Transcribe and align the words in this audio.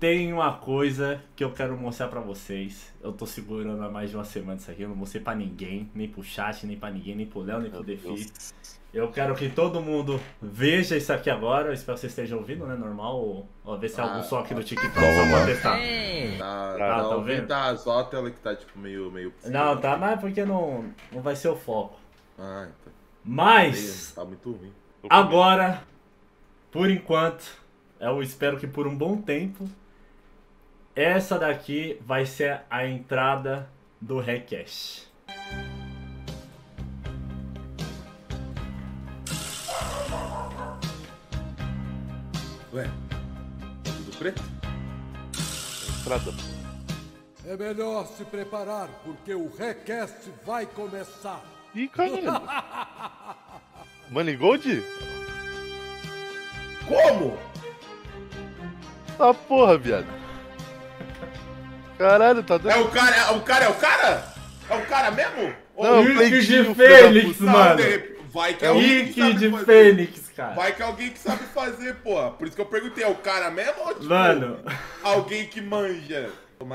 tem 0.00 0.32
uma 0.32 0.54
coisa 0.54 1.22
que 1.36 1.44
eu 1.44 1.52
quero 1.52 1.76
mostrar 1.76 2.08
pra 2.08 2.20
vocês. 2.20 2.92
Eu 3.02 3.12
tô 3.12 3.26
segurando 3.26 3.82
há 3.84 3.88
mais 3.90 4.08
de 4.10 4.16
uma 4.16 4.24
semana 4.24 4.58
isso 4.58 4.70
aqui. 4.70 4.82
Eu 4.82 4.88
não 4.88 4.96
mostrei 4.96 5.22
pra 5.22 5.34
ninguém, 5.34 5.90
nem 5.94 6.08
pro 6.08 6.22
chat, 6.22 6.66
nem 6.66 6.76
pra 6.78 6.90
ninguém, 6.90 7.14
nem 7.14 7.26
pro 7.26 7.40
Léo, 7.42 7.60
nem 7.60 7.70
pro 7.70 7.84
Defi. 7.84 8.26
Eu 8.92 9.08
quero 9.12 9.36
que 9.36 9.48
todo 9.50 9.80
mundo 9.80 10.18
veja 10.42 10.96
isso 10.96 11.12
aqui 11.12 11.28
agora. 11.30 11.68
Eu 11.68 11.72
espero 11.74 11.94
que 11.96 12.00
vocês 12.00 12.12
estejam 12.12 12.38
ouvindo, 12.38 12.66
né? 12.66 12.74
Normal. 12.74 13.46
Ó, 13.64 13.76
ver 13.76 13.88
se 13.90 14.00
é 14.00 14.02
algum 14.02 14.18
Ah, 14.18 14.22
som 14.22 14.38
aqui 14.38 14.54
do 14.54 14.64
TikTok 14.64 14.94
vamos 14.98 15.30
só 15.30 15.36
pra 15.36 15.46
testar. 15.46 15.78
Tá, 16.38 16.72
Tá, 16.72 16.78
tá, 16.78 16.96
tá 17.02 17.08
ouvindo? 17.16 17.24
vendo? 17.36 17.46
Tá, 17.46 17.76
só 17.76 18.00
a 18.00 18.04
tela 18.04 18.30
que 18.30 18.40
tá, 18.40 18.56
tipo, 18.56 18.76
meio... 18.78 19.12
meio 19.12 19.32
Não, 19.44 19.76
tá, 19.76 19.96
mas 19.96 20.12
é 20.12 20.16
porque 20.16 20.44
não, 20.44 20.86
não 21.12 21.20
vai 21.20 21.36
ser 21.36 21.48
o 21.48 21.56
foco. 21.56 22.00
Ah, 22.38 22.66
então. 22.68 22.92
Mas, 23.24 24.12
Tá 24.12 24.24
muito 24.24 24.50
ruim. 24.50 24.72
agora, 25.08 25.84
por 26.72 26.90
enquanto, 26.90 27.44
eu 28.00 28.20
espero 28.22 28.56
que 28.58 28.66
por 28.66 28.88
um 28.88 28.96
bom 28.96 29.18
tempo, 29.18 29.68
essa 30.94 31.38
daqui 31.38 32.00
vai 32.04 32.26
ser 32.26 32.62
a 32.68 32.86
entrada 32.86 33.68
do 34.00 34.18
Recash. 34.18 35.08
Ué, 42.72 42.88
tudo 43.84 44.16
preto? 44.18 44.42
Entrada. 46.00 46.32
É 47.46 47.56
melhor 47.56 48.06
se 48.06 48.24
preparar, 48.24 48.88
porque 49.04 49.34
o 49.34 49.48
Recast 49.56 50.30
vai 50.44 50.66
começar. 50.66 51.42
Ih, 51.74 51.88
caralho. 51.88 52.22
Money 54.10 54.36
Gold? 54.36 54.84
Como? 56.86 57.38
Tá 59.16 59.32
porra, 59.34 59.78
viado. 59.78 60.29
Caralho, 62.00 62.42
tá 62.42 62.54
É 62.54 62.58
dando. 62.58 62.84
o 62.86 62.88
cara, 62.88 63.16
é 63.16 63.30
o 63.32 63.40
cara, 63.42 63.64
é 63.66 63.68
o 63.68 63.74
cara? 63.74 64.24
É 64.70 64.74
o 64.74 64.86
cara 64.86 65.10
mesmo? 65.10 65.52
Não, 65.78 66.02
Rick 66.02 66.14
Pleitinho, 66.16 66.64
de 66.64 66.74
Fênix, 66.74 67.40
mano. 67.40 67.82
Vai 68.32 68.54
que 68.54 68.64
é 68.64 68.68
alguém 68.68 68.88
que 68.88 69.04
Rick 69.04 69.20
sabe 69.20 69.34
de 69.34 69.50
fazer. 69.50 69.64
Fênix, 69.66 70.28
cara. 70.34 70.54
Vai 70.54 70.72
que 70.74 70.82
é 70.82 70.84
alguém 70.86 71.10
que 71.10 71.18
sabe 71.18 71.44
fazer, 71.44 71.94
porra. 71.96 72.30
Por 72.30 72.46
isso 72.46 72.56
que 72.56 72.62
eu 72.62 72.66
perguntei, 72.66 73.04
é 73.04 73.08
o 73.08 73.16
cara 73.16 73.50
mesmo 73.50 73.74
ou 73.82 73.94
tipo, 73.94 74.06
Mano. 74.06 74.58
alguém 75.02 75.46
que 75.46 75.60
manja? 75.60 76.30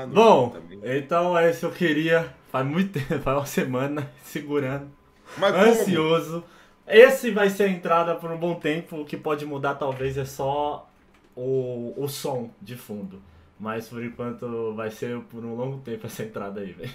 Bom, 0.08 0.56
então 0.84 1.36
é 1.36 1.50
isso 1.50 1.60
que 1.60 1.66
eu 1.66 1.70
queria. 1.72 2.32
Faz 2.52 2.64
muito 2.64 2.92
tempo, 3.00 3.20
faz 3.22 3.36
uma 3.36 3.46
semana, 3.46 4.08
segurando. 4.24 4.90
Mas 5.36 5.52
como? 5.52 5.66
ansioso. 5.66 6.44
Esse 6.86 7.32
vai 7.32 7.50
ser 7.50 7.64
a 7.64 7.68
entrada 7.68 8.14
por 8.14 8.30
um 8.30 8.36
bom 8.36 8.54
tempo. 8.54 9.00
O 9.00 9.04
que 9.04 9.16
pode 9.16 9.44
mudar 9.44 9.74
talvez 9.74 10.16
é 10.16 10.24
só 10.24 10.88
o, 11.34 11.92
o 11.96 12.06
som 12.06 12.50
de 12.62 12.76
fundo. 12.76 13.20
Mas 13.58 13.88
por 13.88 14.04
enquanto 14.04 14.74
vai 14.74 14.90
ser 14.90 15.18
por 15.22 15.44
um 15.44 15.54
longo 15.54 15.78
tempo 15.78 16.06
essa 16.06 16.22
entrada 16.22 16.60
aí, 16.60 16.72
velho. 16.72 16.92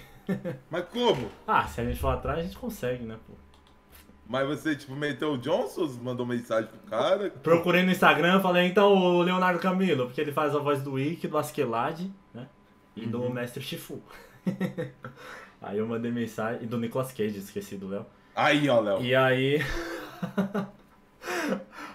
Mas 0.70 0.84
como? 0.86 1.28
Ah, 1.46 1.66
se 1.66 1.80
a 1.80 1.84
gente 1.84 1.98
for 1.98 2.08
atrás, 2.08 2.38
a 2.38 2.42
gente 2.42 2.56
consegue, 2.56 3.04
né, 3.04 3.16
pô? 3.26 3.34
Mas 4.28 4.46
você, 4.46 4.76
tipo, 4.76 4.94
meteu 4.94 5.32
o 5.32 5.38
Johnson, 5.38 5.90
mandou 6.02 6.24
mensagem 6.24 6.70
pro 6.70 6.78
cara? 6.88 7.30
Procurei 7.42 7.82
no 7.82 7.90
Instagram, 7.90 8.40
falei 8.40 8.66
então 8.66 8.94
o 8.94 9.22
Leonardo 9.22 9.58
Camilo, 9.58 10.06
porque 10.06 10.20
ele 10.20 10.32
faz 10.32 10.54
a 10.54 10.58
voz 10.58 10.80
do 10.82 10.98
Ikki, 10.98 11.26
do 11.26 11.36
Askeladd, 11.36 12.10
né? 12.32 12.46
E 12.96 13.04
do 13.04 13.28
Mestre 13.28 13.62
Shifu. 13.62 14.00
aí 15.60 15.78
eu 15.78 15.86
mandei 15.86 16.10
mensagem. 16.10 16.62
E 16.62 16.66
do 16.66 16.78
Nicolas 16.78 17.12
Cage, 17.12 17.38
esqueci 17.38 17.76
do 17.76 17.88
Léo. 17.88 18.06
Aí, 18.34 18.68
ó, 18.68 18.80
Léo. 18.80 19.02
E 19.02 19.14
aí. 19.14 19.60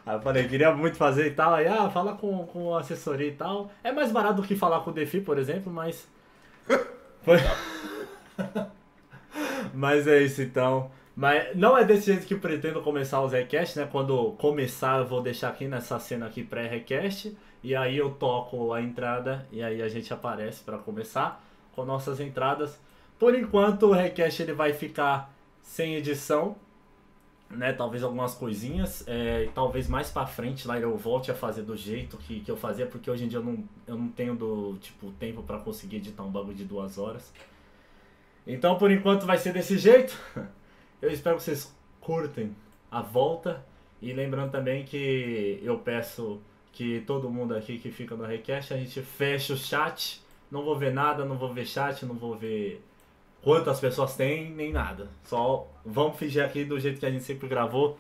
aí 0.06 0.16
eu 0.16 0.22
falei, 0.22 0.48
queria 0.48 0.74
muito 0.74 0.98
fazer 0.98 1.28
e 1.28 1.32
tal. 1.32 1.54
Aí, 1.54 1.68
ah, 1.68 1.90
fala 1.90 2.14
com, 2.14 2.46
com 2.48 2.76
assessoria 2.76 3.28
e 3.28 3.34
tal. 3.34 3.72
É 3.84 3.92
mais 3.92 4.12
barato 4.12 4.42
do 4.42 4.48
que 4.48 4.56
falar 4.56 4.82
com 4.82 4.92
o 4.92 4.94
Defi, 4.94 5.22
por 5.22 5.38
exemplo, 5.38 5.72
mas. 5.72 6.08
Foi... 7.24 7.38
mas 9.74 10.08
é 10.08 10.22
isso 10.22 10.42
então. 10.42 10.92
Mas 11.16 11.56
não 11.56 11.76
é 11.76 11.84
desse 11.84 12.06
jeito 12.08 12.28
que 12.28 12.36
eu 12.36 12.40
pretendo 12.40 12.82
começar 12.82 13.22
os 13.22 13.32
request, 13.32 13.80
né? 13.80 13.90
Quando 13.92 14.34
começar, 14.34 15.00
eu 15.00 15.06
vou 15.08 15.22
deixar 15.22 15.50
aqui 15.50 15.68
nessa 15.68 16.00
cena 16.00 16.28
aqui 16.28 16.44
pré-request. 16.44 17.36
E 17.64 17.76
aí 17.76 17.98
eu 17.98 18.12
toco 18.12 18.72
a 18.72 18.82
entrada 18.82 19.46
e 19.52 19.64
aí 19.64 19.82
a 19.82 19.90
gente 19.90 20.14
aparece 20.14 20.64
para 20.64 20.78
começar 20.78 21.44
com 21.76 21.84
nossas 21.84 22.20
entradas. 22.20 22.80
Por 23.18 23.34
enquanto 23.34 23.88
o 23.88 23.92
request 23.92 24.44
ele 24.44 24.54
vai 24.54 24.74
ficar 24.74 25.34
sem 25.62 25.96
edição, 25.96 26.56
né? 27.50 27.74
Talvez 27.74 28.04
algumas 28.04 28.36
coisinhas, 28.36 29.04
é, 29.08 29.50
talvez 29.54 29.88
mais 29.88 30.10
pra 30.10 30.26
frente 30.26 30.68
lá 30.68 30.80
eu 30.80 30.98
volte 30.98 31.32
a 31.32 31.36
fazer 31.36 31.64
do 31.64 31.76
jeito 31.76 32.18
que, 32.18 32.42
que 32.42 32.52
eu 32.52 32.58
fazia, 32.58 32.86
porque 32.86 33.10
hoje 33.10 33.26
em 33.26 33.28
dia 33.28 33.40
eu 33.40 33.44
não, 33.44 33.64
eu 33.86 33.98
não 33.98 34.10
tenho 34.10 34.36
do 34.36 34.78
tipo 34.80 35.12
tempo 35.14 35.44
pra 35.44 35.60
conseguir 35.60 35.98
editar 35.98 36.24
um 36.24 36.32
bagulho 36.32 36.56
de 36.56 36.66
duas 36.66 36.98
horas. 36.98 37.34
Então 38.46 38.78
por 38.78 38.92
enquanto 38.92 39.26
vai 39.26 39.38
ser 39.38 39.54
desse 39.54 39.78
jeito. 39.78 40.18
Eu 41.00 41.12
espero 41.12 41.38
que 41.38 41.44
vocês 41.44 41.72
curtem 42.02 42.56
a 42.90 43.04
volta 43.04 43.64
e 44.02 44.12
lembrando 44.14 44.50
também 44.50 44.84
que 44.84 45.60
eu 45.62 45.78
peço 45.78 46.42
que 46.72 47.02
todo 47.02 47.30
mundo 47.30 47.56
aqui 47.56 47.78
que 47.78 47.92
fica 47.92 48.16
no 48.16 48.26
request 48.26 48.74
a 48.74 48.78
gente 48.78 49.02
feche 49.04 49.54
o 49.54 49.58
chat. 49.58 50.22
Não 50.50 50.64
vou 50.64 50.76
ver 50.76 50.92
nada, 50.92 51.24
não 51.24 51.38
vou 51.38 51.54
ver 51.54 51.68
chat, 51.68 52.04
não 52.04 52.16
vou 52.16 52.36
ver 52.36 52.82
quantas 53.48 53.80
pessoas 53.80 54.14
tem, 54.14 54.52
nem 54.52 54.74
nada. 54.74 55.08
Só 55.24 55.72
vamos 55.86 56.18
fingir 56.18 56.44
aqui 56.44 56.66
do 56.66 56.78
jeito 56.78 57.00
que 57.00 57.06
a 57.06 57.10
gente 57.10 57.24
sempre 57.24 57.48
gravou, 57.48 57.98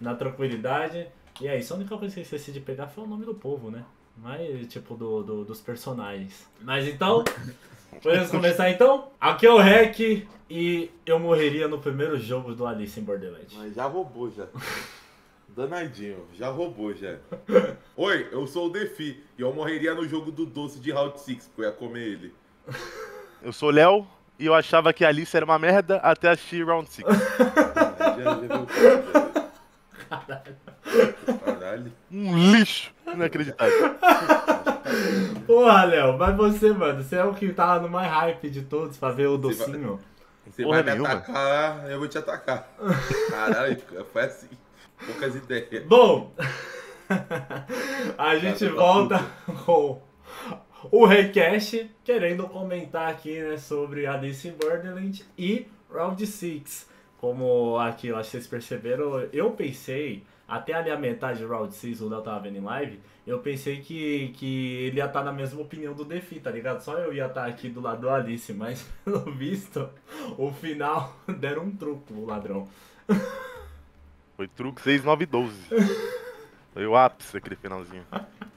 na 0.00 0.14
tranquilidade. 0.14 1.08
E 1.40 1.48
é 1.48 1.58
isso. 1.58 1.72
A 1.74 1.76
única 1.76 1.98
coisa 1.98 2.14
que 2.14 2.20
eu 2.20 2.22
esqueci 2.22 2.52
de 2.52 2.60
pegar 2.60 2.86
foi 2.86 3.02
o 3.02 3.06
nome 3.08 3.24
do 3.26 3.34
povo, 3.34 3.72
né? 3.72 3.84
Mas, 4.16 4.68
tipo, 4.68 4.94
do, 4.94 5.24
do- 5.24 5.44
dos 5.44 5.60
personagens. 5.60 6.46
Mas 6.60 6.86
então, 6.86 7.24
podemos 8.00 8.30
começar 8.30 8.70
então? 8.70 9.08
Aqui 9.20 9.46
é 9.48 9.50
o 9.50 9.58
Rec 9.58 9.98
e 10.48 10.88
eu 11.04 11.18
morreria 11.18 11.66
no 11.66 11.80
primeiro 11.80 12.16
jogo 12.16 12.54
do 12.54 12.64
Alice 12.64 13.00
em 13.00 13.02
Borderlands. 13.02 13.52
Mas 13.56 13.74
já 13.74 13.86
roubou, 13.86 14.30
já. 14.30 14.46
Danadinho, 15.56 16.24
já 16.34 16.50
roubou, 16.50 16.94
já. 16.94 17.16
Oi, 17.96 18.28
eu 18.30 18.46
sou 18.46 18.66
o 18.66 18.70
Defi 18.70 19.20
e 19.36 19.42
eu 19.42 19.52
morreria 19.52 19.92
no 19.92 20.06
jogo 20.06 20.30
do 20.30 20.46
doce 20.46 20.78
de 20.78 20.92
Route 20.92 21.20
6, 21.20 21.46
porque 21.48 21.62
eu 21.62 21.64
ia 21.64 21.72
comer 21.72 22.02
ele. 22.02 22.34
Eu 23.42 23.52
sou 23.52 23.70
o 23.70 23.72
Léo 23.72 24.06
e 24.38 24.46
eu 24.46 24.54
achava 24.54 24.92
que 24.92 25.04
a 25.04 25.08
Alice 25.08 25.36
era 25.36 25.44
uma 25.44 25.58
merda 25.58 25.96
até 25.98 26.30
assistir 26.30 26.64
Round 26.66 26.88
6. 26.90 27.06
Já, 27.08 27.14
já 28.22 28.34
viu 28.34 28.50
o 28.62 28.66
cara, 28.66 29.02
já. 30.28 30.42
Caralho. 31.38 31.92
Um 32.10 32.50
lixo 32.52 32.92
inacreditável. 33.12 33.94
Porra, 35.46 35.84
Léo, 35.84 36.16
mas 36.18 36.36
você, 36.36 36.72
mano, 36.72 37.02
você 37.02 37.16
é 37.16 37.24
o 37.24 37.34
que 37.34 37.52
tá 37.52 37.78
no 37.80 37.88
mais 37.88 38.10
hype 38.10 38.48
de 38.50 38.62
todos 38.62 38.96
pra 38.96 39.10
ver 39.10 39.26
o 39.28 39.38
Você 39.38 39.54
vai- 39.64 39.66
docinho. 39.72 40.00
Você 40.46 40.62
Porra 40.62 40.82
vai 40.82 40.94
me 40.94 41.00
nenhuma. 41.00 41.18
atacar, 41.20 41.90
eu 41.90 41.98
vou 41.98 42.06
te 42.08 42.18
atacar. 42.18 42.68
Caralho, 43.30 43.78
foi 44.12 44.22
assim. 44.24 44.48
Poucas 45.06 45.34
ideias. 45.34 45.84
Bom, 45.86 46.32
a 48.18 48.36
gente 48.36 48.66
volta 48.68 49.24
com 49.64 50.00
o 50.90 51.06
Recash 51.06 51.86
querendo 52.04 52.48
comentar 52.48 53.08
aqui 53.08 53.40
né, 53.40 53.56
sobre 53.56 54.06
Alice 54.06 54.46
in 54.46 54.52
Borderland 54.52 55.24
e 55.38 55.66
Round 55.90 56.26
6. 56.26 56.88
Como 57.18 57.78
aqui 57.78 58.08
eu 58.08 58.16
acho 58.16 58.30
que 58.30 58.36
vocês 58.36 58.46
perceberam, 58.46 59.20
eu 59.32 59.52
pensei, 59.52 60.24
até 60.46 60.74
ali 60.74 60.90
a 60.90 60.98
metade 60.98 61.38
de 61.38 61.44
Round 61.44 61.74
6, 61.74 62.02
o 62.02 62.08
Léo 62.08 62.22
tava 62.22 62.40
vendo 62.40 62.58
em 62.58 62.60
live, 62.60 63.00
eu 63.26 63.38
pensei 63.38 63.80
que, 63.80 64.28
que 64.36 64.86
ele 64.86 64.98
ia 64.98 65.06
estar 65.06 65.24
na 65.24 65.32
mesma 65.32 65.60
opinião 65.62 65.94
do 65.94 66.04
Defi, 66.04 66.38
tá 66.38 66.50
ligado? 66.50 66.80
Só 66.80 66.98
eu 66.98 67.14
ia 67.14 67.26
estar 67.26 67.46
aqui 67.46 67.68
do 67.68 67.80
lado 67.80 68.02
do 68.02 68.10
Alice, 68.10 68.52
mas 68.52 68.86
pelo 69.04 69.32
visto, 69.32 69.88
o 70.36 70.52
final 70.52 71.16
deram 71.38 71.64
um 71.64 71.76
truco, 71.76 72.12
o 72.12 72.26
ladrão. 72.26 72.68
Foi 74.36 74.48
truque 74.48 74.82
6912. 74.82 75.54
Foi 76.72 76.86
o 76.86 76.96
ápice 76.96 77.36
aquele 77.36 77.56
finalzinho. 77.56 78.04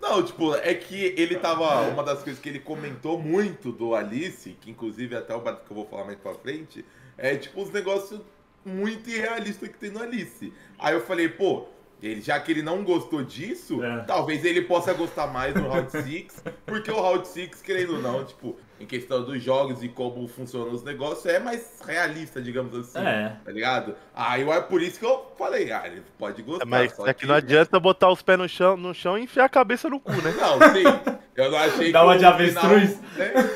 Não, 0.00 0.22
tipo, 0.22 0.54
é 0.54 0.74
que 0.74 1.14
ele 1.16 1.36
tava. 1.36 1.88
Uma 1.88 2.02
das 2.02 2.22
coisas 2.22 2.40
que 2.40 2.48
ele 2.48 2.60
comentou 2.60 3.18
muito 3.18 3.72
do 3.72 3.94
Alice, 3.94 4.56
que 4.60 4.70
inclusive 4.70 5.16
até 5.16 5.34
o 5.34 5.40
que 5.40 5.48
eu 5.48 5.74
vou 5.74 5.86
falar 5.86 6.04
mais 6.04 6.18
pra 6.18 6.34
frente, 6.34 6.84
é 7.16 7.36
tipo 7.36 7.62
os 7.62 7.72
negócios 7.72 8.20
muito 8.64 9.10
irrealistas 9.10 9.68
que 9.68 9.78
tem 9.78 9.90
no 9.90 10.00
Alice. 10.00 10.52
Aí 10.78 10.94
eu 10.94 11.00
falei, 11.00 11.28
pô, 11.28 11.66
ele, 12.02 12.20
já 12.20 12.38
que 12.38 12.52
ele 12.52 12.62
não 12.62 12.82
gostou 12.84 13.22
disso, 13.22 13.82
É. 13.82 14.04
talvez 14.06 14.44
ele 14.44 14.62
possa 14.62 14.92
gostar 14.94 15.26
mais 15.26 15.52
do 15.54 15.62
Round 15.68 15.90
6, 15.90 16.42
porque 16.66 16.90
o 16.90 17.00
Round 17.00 17.26
6, 17.26 17.60
querendo 17.62 17.94
ou 17.96 18.00
não, 18.02 18.24
tipo, 18.24 18.56
em 18.80 18.86
questão 18.86 19.24
dos 19.24 19.42
jogos 19.42 19.82
e 19.82 19.88
como 19.88 20.26
funcionam 20.28 20.72
os 20.72 20.84
negócios, 20.84 21.26
é 21.26 21.40
mais 21.40 21.80
realista, 21.84 22.40
digamos 22.40 22.76
assim. 22.76 23.04
É. 23.06 23.36
Tá 23.44 23.50
ligado? 23.50 23.96
Aí 24.14 24.48
é 24.48 24.60
por 24.60 24.80
isso 24.80 25.00
que 25.00 25.04
eu 25.06 25.32
falei, 25.36 25.72
ah, 25.72 25.82
ele 25.86 26.02
pode 26.16 26.42
gostar. 26.42 26.64
Mas 26.64 26.92
só 26.92 27.06
é 27.06 27.12
que 27.12 27.26
não 27.26 27.34
adianta 27.34 27.80
botar 27.80 28.10
os 28.10 28.22
pés 28.22 28.38
no 28.38 28.48
chão, 28.48 28.76
no 28.76 28.94
chão 28.94 29.18
e 29.18 29.22
enfiar 29.22 29.46
a 29.46 29.48
cabeça 29.48 29.90
no 29.90 29.98
cu, 29.98 30.12
né? 30.12 30.32
Não, 30.38 30.58
sim. 30.72 31.18
Eu 31.34 31.50
não 31.50 31.58
achei 31.58 31.90
Dá 31.92 32.00
que 32.00 32.04
uma 32.06 32.14
o 32.14 32.18
de 32.18 32.24
avestruz. 32.24 32.90
final, 32.96 33.18
né? 33.18 33.50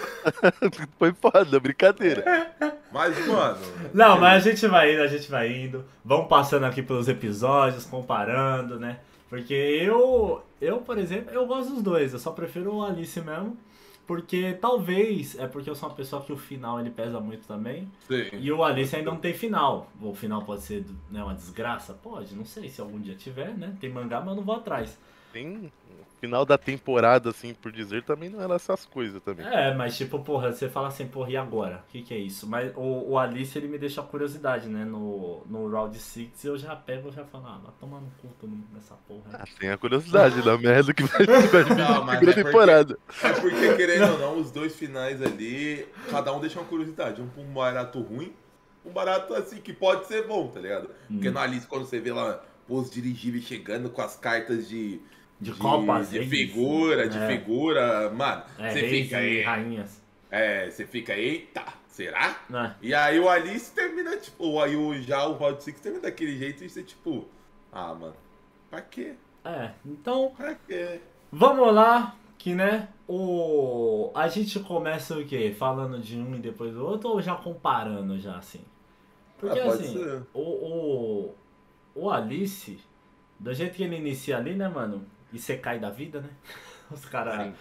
Foi 0.99 1.13
foda, 1.13 1.61
brincadeira. 1.61 2.25
Mas, 2.93 3.27
mano. 3.27 3.59
Não, 3.93 4.21
mas 4.21 4.47
a 4.47 4.51
gente 4.51 4.67
vai 4.67 4.93
indo, 4.93 5.03
a 5.03 5.07
gente 5.07 5.31
vai 5.31 5.53
indo. 5.53 5.85
Vamos 6.05 6.29
passando 6.29 6.65
aqui 6.65 6.83
pelos 6.83 7.09
episódios, 7.09 7.85
comparando, 7.85 8.79
né? 8.79 9.01
Porque 9.29 9.55
eu, 9.55 10.43
eu, 10.61 10.79
por 10.79 10.99
exemplo, 10.99 11.33
eu 11.33 11.47
gosto 11.47 11.73
dos 11.73 11.83
dois, 11.83 12.13
eu 12.13 12.19
só 12.19 12.33
prefiro 12.33 12.75
o 12.75 12.85
Alice 12.85 13.21
mesmo. 13.21 13.57
Porque 14.07 14.53
talvez, 14.61 15.39
é 15.39 15.47
porque 15.47 15.71
eu 15.71 15.75
sou 15.75 15.89
uma 15.89 15.95
pessoa 15.95 16.23
que 16.23 16.33
o 16.33 16.37
final 16.37 16.79
ele 16.81 16.91
pesa 16.91 17.21
muito 17.21 17.47
também. 17.47 17.89
Sim. 18.09 18.29
E 18.33 18.53
o 18.53 18.63
Alice 18.63 18.95
ainda 18.95 19.11
não 19.11 19.19
tem 19.19 19.33
final. 19.33 19.91
O 20.01 20.13
final 20.13 20.43
pode 20.43 20.63
ser 20.63 20.85
né, 21.11 21.23
uma 21.23 21.35
desgraça? 21.35 21.95
Pode, 21.95 22.35
não 22.35 22.45
sei 22.45 22.69
se 22.69 22.81
algum 22.81 23.01
dia 23.01 23.15
tiver, 23.15 23.57
né? 23.57 23.75
Tem 23.81 23.89
mangá, 23.89 24.21
mas 24.21 24.31
eu 24.31 24.35
não 24.37 24.43
vou 24.43 24.57
atrás. 24.57 24.99
Tem 25.33 25.73
final 26.23 26.47
da 26.47 26.57
temporada, 26.57 27.31
assim, 27.31 27.53
por 27.53 27.73
dizer, 27.73 28.05
também 28.05 28.29
não 28.31 28.41
era 28.41 28.55
essas 28.55 28.85
coisas 28.87 29.21
também. 29.23 29.45
É, 29.45 29.75
mas 29.75 29.97
tipo, 29.97 30.21
porra, 30.21 30.53
você 30.53 30.69
fala 30.69 30.87
assim, 30.87 31.05
porra, 31.09 31.31
e 31.33 31.37
agora? 31.37 31.83
O 31.89 31.91
que, 31.91 32.01
que 32.03 32.15
é 32.15 32.17
isso? 32.19 32.47
Mas 32.47 32.73
o, 32.77 33.11
o 33.11 33.19
Alice, 33.19 33.59
ele 33.59 33.67
me 33.67 33.77
deixa 33.77 34.01
a 34.01 34.05
curiosidade, 34.05 34.69
né? 34.69 34.85
No, 34.85 35.43
no 35.47 35.69
Round 35.69 35.99
6 35.99 36.45
eu 36.45 36.57
já 36.57 36.77
pego 36.77 37.09
e 37.09 37.13
já 37.13 37.25
falo, 37.25 37.45
ah, 37.49 37.61
vai 37.65 37.73
tomar 37.81 38.01
no 38.01 38.07
cu 38.23 38.29
todo 38.41 38.51
mundo 38.51 38.69
nessa 38.73 38.95
porra. 39.09 39.23
Ah, 39.33 39.45
tem 39.59 39.71
a 39.71 39.77
curiosidade 39.77 40.41
da 40.43 40.57
merda 40.57 40.95
que 40.95 41.03
vai, 41.03 41.23
Não, 41.77 42.05
na 42.05 42.13
segunda 42.13 42.13
é 42.13 42.19
porque- 42.21 42.45
temporada. 42.45 42.99
É 43.25 43.33
porque, 43.33 43.75
querendo 43.75 44.13
ou 44.13 44.19
não, 44.21 44.39
os 44.41 44.53
dois 44.53 44.77
finais 44.77 45.21
ali, 45.21 45.85
cada 46.09 46.33
um 46.33 46.39
deixa 46.41 46.61
uma 46.61 46.69
curiosidade. 46.69 47.21
Um 47.21 47.27
pra 47.29 47.43
um 47.43 47.53
barato 47.53 48.01
ruim, 48.01 48.33
um 48.87 48.93
barato 48.93 49.35
assim, 49.35 49.57
que 49.61 49.73
pode 49.73 50.07
ser 50.07 50.25
bom, 50.29 50.47
tá 50.47 50.61
ligado? 50.61 50.89
Porque 51.09 51.29
Hum. 51.29 51.33
no 51.33 51.39
Alice, 51.41 51.67
quando 51.67 51.85
você 51.85 51.99
vê 51.99 52.13
lá 52.13 52.41
os 52.69 52.89
dirigíveis 52.93 53.43
chegando 53.45 53.91
com 53.91 54.01
as 54.01 54.15
cartas 54.17 54.69
de. 54.69 55.01
De 55.43 55.53
copas, 55.53 56.11
de 56.11 56.25
figura, 56.27 57.09
de 57.09 57.19
É. 57.19 57.27
figura, 57.27 58.11
mano, 58.11 58.45
É, 58.59 58.71
você 58.73 58.89
fica 58.89 59.17
aí. 59.19 59.43
rainhas. 59.43 60.01
É, 60.31 60.71
você 60.71 60.87
fica, 60.87 61.15
eita, 61.17 61.65
será? 61.89 62.41
Né? 62.49 62.75
E 62.81 62.95
aí 62.95 63.19
o 63.19 63.29
Alice 63.29 63.73
termina, 63.75 64.17
tipo, 64.17 64.61
aí 64.61 64.77
o, 64.77 64.95
já 65.03 65.27
o 65.27 65.35
Round 65.35 65.63
6 65.63 65.81
termina 65.81 66.03
daquele 66.05 66.39
jeito 66.39 66.65
e 66.65 66.69
você, 66.71 66.83
tipo, 66.83 67.27
ah, 67.73 67.93
mano, 67.95 68.15
pra 68.71 68.81
quê? 68.81 69.15
É, 69.45 69.73
então, 69.85 70.33
Pra 70.37 70.55
quê? 70.55 71.01
vamos 71.31 71.75
lá, 71.75 72.15
que 72.39 72.55
né, 72.55 72.89
o... 73.09 74.11
A 74.15 74.29
gente 74.29 74.61
começa 74.61 75.19
o 75.19 75.25
quê? 75.27 75.55
Falando 75.59 75.99
de 75.99 76.17
um 76.19 76.37
e 76.37 76.39
depois 76.39 76.73
do 76.73 76.85
outro 76.87 77.11
ou 77.11 77.21
já 77.21 77.35
comparando 77.35 78.19
já, 78.19 78.37
assim? 78.37 78.61
Porque 79.39 79.59
Ah, 79.59 79.67
assim, 79.67 79.93
ser. 79.93 80.23
o, 80.33 80.41
o, 80.41 81.35
o 81.97 82.11
Alice, 82.11 82.79
do 83.41 83.53
jeito 83.53 83.75
que 83.75 83.83
ele 83.83 83.97
inicia 83.97 84.37
ali, 84.37 84.55
né, 84.55 84.69
mano? 84.69 85.05
E 85.33 85.39
você 85.39 85.57
cai 85.57 85.79
da 85.79 85.91
vida, 85.91 86.21
né? 86.21 86.29
Os 86.91 87.05
caras 87.07 87.53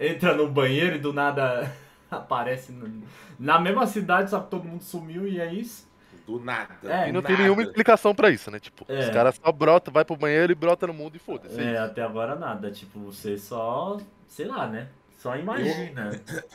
entram 0.00 0.36
no 0.36 0.48
banheiro 0.48 0.96
e 0.96 0.98
do 0.98 1.12
nada 1.12 1.70
aparece 2.10 2.72
no- 2.72 3.02
na 3.38 3.58
mesma 3.60 3.86
cidade, 3.86 4.30
só 4.30 4.40
que 4.40 4.50
todo 4.50 4.64
mundo 4.64 4.82
sumiu 4.82 5.26
e 5.28 5.40
é 5.40 5.52
isso. 5.52 5.88
Do 6.26 6.38
nada. 6.40 6.74
É, 6.84 7.08
E 7.08 7.12
não 7.12 7.22
tem 7.22 7.32
nada. 7.32 7.42
nenhuma 7.44 7.62
explicação 7.62 8.14
pra 8.14 8.30
isso, 8.30 8.50
né? 8.50 8.58
Tipo, 8.60 8.84
É. 8.88 8.98
os 9.00 9.10
caras 9.10 9.40
só 9.42 9.50
brotam, 9.52 9.92
vai 9.92 10.04
pro 10.04 10.16
banheiro 10.16 10.52
e 10.52 10.54
brota 10.54 10.86
no 10.86 10.94
mundo 10.94 11.16
e 11.16 11.18
foda-se. 11.18 11.60
É, 11.60 11.78
até 11.78 12.02
agora 12.02 12.34
nada. 12.36 12.70
Tipo, 12.70 12.98
você 13.00 13.38
só. 13.38 13.98
Sei 14.28 14.46
lá, 14.46 14.66
né? 14.68 14.88
Só 15.18 15.36
imagina. 15.36 16.10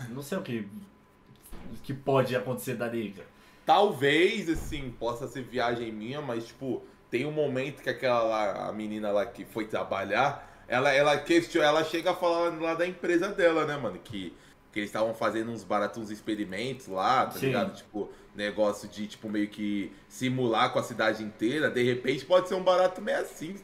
Não 0.09 0.21
sei 0.21 0.37
o 0.37 0.41
que. 0.41 0.67
o 1.71 1.77
que 1.83 1.93
pode 1.93 2.35
acontecer 2.35 2.75
dali, 2.75 3.11
cara. 3.11 3.27
Talvez, 3.65 4.49
assim, 4.49 4.91
possa 4.99 5.27
ser 5.27 5.41
viagem 5.43 5.91
minha, 5.91 6.21
mas, 6.21 6.47
tipo, 6.47 6.83
tem 7.09 7.25
um 7.25 7.31
momento 7.31 7.81
que 7.81 7.89
aquela 7.89 8.21
lá, 8.23 8.69
a 8.69 8.71
menina 8.71 9.11
lá 9.11 9.25
que 9.25 9.43
foi 9.43 9.65
trabalhar, 9.65 10.54
ela, 10.67 10.91
ela 10.91 11.17
questiona, 11.17 11.67
ela 11.67 11.83
chega 11.83 12.11
a 12.11 12.15
falar 12.15 12.49
lá 12.59 12.73
da 12.73 12.85
empresa 12.87 13.29
dela, 13.29 13.65
né, 13.65 13.77
mano? 13.77 13.99
Que, 14.03 14.33
que 14.71 14.79
eles 14.79 14.89
estavam 14.89 15.13
fazendo 15.13 15.51
uns 15.51 15.63
baratos, 15.63 16.01
uns 16.03 16.09
experimentos 16.11 16.87
lá, 16.87 17.25
tá 17.25 17.31
Sim. 17.33 17.47
ligado? 17.47 17.75
Tipo, 17.75 18.09
negócio 18.35 18.87
de, 18.89 19.07
tipo, 19.07 19.29
meio 19.29 19.47
que 19.47 19.91
simular 20.09 20.71
com 20.73 20.79
a 20.79 20.83
cidade 20.83 21.23
inteira. 21.23 21.69
De 21.69 21.81
repente 21.83 22.25
pode 22.25 22.47
ser 22.49 22.55
um 22.55 22.63
barato 22.63 23.01
meio 23.01 23.19
assim. 23.19 23.55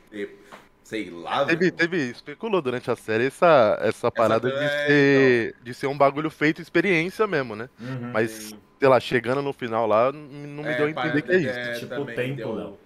Sei 0.83 1.09
lá, 1.09 1.45
Teve, 1.45 1.57
velho. 1.65 1.71
teve, 1.73 1.97
especulou 2.09 2.61
durante 2.61 2.89
a 2.91 2.95
série 2.95 3.27
essa, 3.27 3.77
essa 3.81 4.11
parada 4.11 4.49
de, 4.49 4.57
é, 4.57 4.67
ser, 4.87 5.55
de 5.63 5.73
ser 5.73 5.87
um 5.87 5.97
bagulho 5.97 6.29
feito 6.29 6.61
experiência 6.61 7.25
mesmo, 7.27 7.55
né? 7.55 7.69
Uhum. 7.79 8.11
Mas, 8.11 8.31
Sim. 8.31 8.59
sei 8.79 8.89
lá, 8.89 8.99
chegando 8.99 9.41
no 9.41 9.53
final 9.53 9.87
lá, 9.87 10.11
não 10.11 10.63
me 10.63 10.71
É, 10.71 10.75
deu 10.75 10.87
a 10.87 10.89
entender 10.89 11.21
que 11.21 11.31
é 11.31 11.37
isso. 11.37 11.59
é, 11.59 11.73
Tipo, 11.73 11.95
também 11.95 12.15
tempo, 12.15 12.35
deu- 12.37 12.53
Léo. 12.55 12.77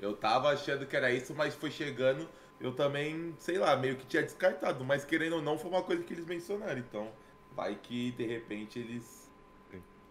Eu 0.00 0.14
tava 0.14 0.48
achando 0.50 0.86
que 0.86 0.96
era 0.96 1.10
isso, 1.12 1.34
mas 1.36 1.54
foi 1.54 1.70
chegando, 1.70 2.26
eu 2.60 2.72
também, 2.72 3.34
sei 3.38 3.58
lá, 3.58 3.76
meio 3.76 3.96
que 3.96 4.06
tinha 4.06 4.22
descartado. 4.22 4.84
Mas 4.84 5.04
querendo 5.04 5.36
ou 5.36 5.42
não, 5.42 5.58
foi 5.58 5.70
uma 5.70 5.82
coisa 5.82 6.02
que 6.02 6.12
eles 6.12 6.26
mencionaram. 6.26 6.78
Então, 6.78 7.08
vai 7.54 7.74
que 7.76 8.12
de 8.12 8.26
repente 8.26 8.78
eles. 8.78 9.28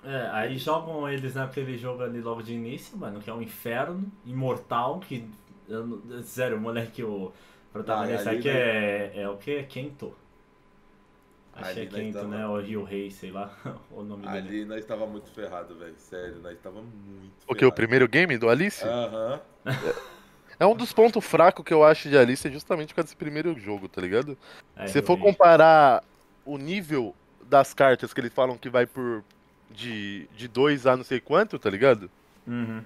É, 0.04 0.30
aí 0.32 0.58
jogam 0.58 1.10
eles 1.10 1.36
naquele 1.36 1.78
jogo 1.78 2.04
ali 2.04 2.22
logo 2.22 2.42
de 2.42 2.54
início, 2.54 2.98
mano, 2.98 3.20
que 3.20 3.30
é 3.30 3.34
um 3.34 3.42
inferno 3.42 4.10
imortal, 4.26 5.00
que. 5.00 5.28
eu 5.68 6.24
sério, 6.24 6.58
o 6.58 6.60
moleque, 6.62 7.04
o 7.04 7.32
protagonista 7.74 8.30
Ah, 8.30 8.32
ali, 8.32 8.40
aqui 8.40 8.48
né? 8.48 8.60
é. 8.60 9.22
É 9.24 9.30
o 9.30 9.38
que? 9.38 9.52
É 9.52 9.64
Kento. 9.64 10.14
Acho 11.54 11.74
que 11.74 11.80
é 11.80 11.84
Ali 11.84 11.90
Kento, 11.92 12.14
tava- 12.20 12.28
né? 12.30 12.48
O 12.48 12.60
Rio 12.62 12.84
Rei, 12.84 13.12
sei 13.12 13.32
lá. 13.32 13.52
o 13.92 14.02
nome 14.04 14.26
dele. 14.28 14.38
Ali 14.38 14.66
nós 14.66 14.86
tava 14.86 15.06
muito 15.06 15.30
ferrado, 15.32 15.76
velho. 15.76 15.96
Sério, 15.98 16.40
nós 16.42 16.58
tava 16.60 16.82
muito. 16.82 17.34
O 17.48 17.56
que? 17.56 17.66
O 17.66 17.72
primeiro 17.72 18.08
game 18.08 18.38
do 18.38 18.50
Alice? 18.50 18.86
Aham. 18.86 19.42
É 20.60 20.66
um 20.66 20.76
dos 20.76 20.92
pontos 20.92 21.24
fracos 21.26 21.64
que 21.64 21.74
eu 21.74 21.84
acho 21.84 22.10
de 22.10 22.18
Alice, 22.18 22.46
é 22.46 22.52
justamente 22.52 22.90
por 22.90 22.96
causa 22.96 23.08
desse 23.08 23.16
primeiro 23.16 23.58
jogo, 23.58 23.88
tá 23.88 24.02
ligado? 24.02 24.38
É, 24.76 24.88
Se 24.88 25.02
for 25.02 25.18
comparar 25.18 26.04
o 26.46 26.58
nível 26.58 27.16
das 27.44 27.74
cartas 27.74 28.14
que 28.14 28.20
eles 28.20 28.34
falam 28.34 28.58
que 28.58 28.70
vai 28.70 28.86
por 28.86 29.24
de, 29.72 30.28
de 30.36 30.48
2 30.48 30.86
a 30.86 30.98
não 30.98 31.04
sei 31.04 31.20
quanto, 31.20 31.58
tá 31.58 31.70
ligado? 31.70 32.10
Uhum. 32.46 32.84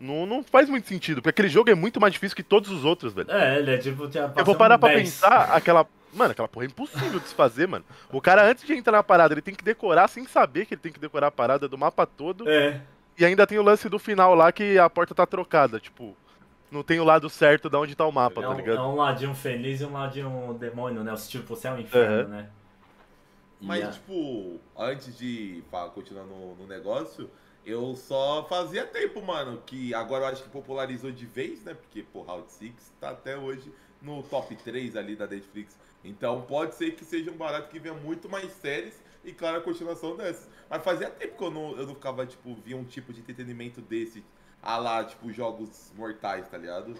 Não, 0.00 0.26
não 0.26 0.42
faz 0.42 0.68
muito 0.68 0.88
sentido, 0.88 1.16
porque 1.16 1.30
aquele 1.30 1.48
jogo 1.48 1.70
é 1.70 1.74
muito 1.74 2.00
mais 2.00 2.12
difícil 2.12 2.34
que 2.34 2.42
todos 2.42 2.70
os 2.70 2.84
outros, 2.84 3.12
velho. 3.12 3.30
É, 3.30 3.58
ele 3.58 3.74
é 3.74 3.78
tipo. 3.78 4.10
Eu 4.36 4.44
vou 4.44 4.56
parar 4.56 4.76
um 4.76 4.78
pra 4.80 4.88
10. 4.88 5.02
pensar, 5.02 5.54
aquela. 5.54 5.86
Mano, 6.12 6.32
aquela 6.32 6.48
porra 6.48 6.66
é 6.66 6.68
impossível 6.68 7.20
de 7.20 7.28
se 7.28 7.34
fazer, 7.34 7.68
mano. 7.68 7.84
O 8.10 8.20
cara, 8.20 8.44
antes 8.44 8.66
de 8.66 8.74
entrar 8.74 8.92
na 8.92 9.02
parada, 9.02 9.32
ele 9.32 9.40
tem 9.40 9.54
que 9.54 9.64
decorar 9.64 10.08
sem 10.08 10.26
saber 10.26 10.66
que 10.66 10.74
ele 10.74 10.80
tem 10.80 10.92
que 10.92 11.00
decorar 11.00 11.28
a 11.28 11.30
parada 11.30 11.68
do 11.68 11.78
mapa 11.78 12.04
todo. 12.04 12.48
É. 12.48 12.80
E 13.16 13.24
ainda 13.24 13.46
tem 13.46 13.58
o 13.58 13.62
lance 13.62 13.88
do 13.88 13.98
final 13.98 14.34
lá 14.34 14.50
que 14.50 14.78
a 14.78 14.90
porta 14.90 15.14
tá 15.14 15.24
trocada. 15.24 15.78
Tipo, 15.78 16.16
não 16.72 16.82
tem 16.82 16.98
o 17.00 17.04
lado 17.04 17.28
certo 17.30 17.68
de 17.70 17.76
onde 17.76 17.94
tá 17.94 18.06
o 18.06 18.12
mapa, 18.12 18.40
É 18.40 18.44
tá 18.44 18.50
um, 18.50 18.56
ligado? 18.56 18.78
é 18.78 18.82
um 18.82 18.96
ladinho 18.96 19.34
feliz 19.34 19.80
e 19.80 19.84
um 19.84 19.92
ladinho 19.92 20.54
demônio, 20.54 21.02
né? 21.04 21.14
Tipo, 21.16 21.54
céu 21.56 21.78
e 21.78 21.82
inferno, 21.82 22.22
Uhum. 22.24 22.28
né? 22.28 22.50
Mas, 23.60 23.84
a- 23.84 23.90
tipo, 23.92 24.60
antes 24.76 25.16
de 25.16 25.62
pá, 25.70 25.88
continuar 25.88 26.24
no, 26.24 26.56
no 26.56 26.66
negócio, 26.66 27.30
eu 27.64 27.94
só 27.94 28.44
fazia 28.48 28.84
tempo, 28.84 29.22
mano, 29.22 29.62
que 29.64 29.94
agora 29.94 30.24
eu 30.24 30.28
acho 30.28 30.42
que 30.42 30.48
popularizou 30.50 31.12
de 31.12 31.24
vez, 31.26 31.62
né? 31.64 31.74
Porque, 31.74 32.02
pô, 32.02 32.22
Round 32.22 32.50
6 32.50 32.72
tá 33.00 33.10
até 33.10 33.36
hoje 33.36 33.72
no 34.00 34.22
top 34.24 34.56
3 34.56 34.96
ali 34.96 35.14
da 35.14 35.26
Netflix. 35.28 35.78
Então 36.04 36.42
pode 36.42 36.74
ser 36.74 36.92
que 36.96 37.04
seja 37.04 37.30
um 37.30 37.36
barato 37.36 37.68
que 37.68 37.78
venha 37.78 37.94
muito 37.94 38.28
mais 38.28 38.50
séries 38.54 39.00
e, 39.24 39.32
claro, 39.32 39.58
a 39.58 39.60
continuação 39.60 40.16
dessas. 40.16 40.48
Mas 40.68 40.82
fazia 40.82 41.08
tempo 41.08 41.38
que 41.38 41.44
eu 41.44 41.50
não, 41.52 41.76
eu 41.76 41.86
não 41.86 41.94
ficava, 41.94 42.26
tipo, 42.26 42.52
via 42.64 42.76
um 42.76 42.82
tipo 42.82 43.12
de 43.12 43.20
entretenimento 43.20 43.80
desse, 43.80 44.24
a 44.62 44.76
lá, 44.78 45.04
tipo, 45.04 45.32
jogos 45.32 45.92
mortais, 45.96 46.48
tá 46.48 46.56
ligado? 46.56 46.94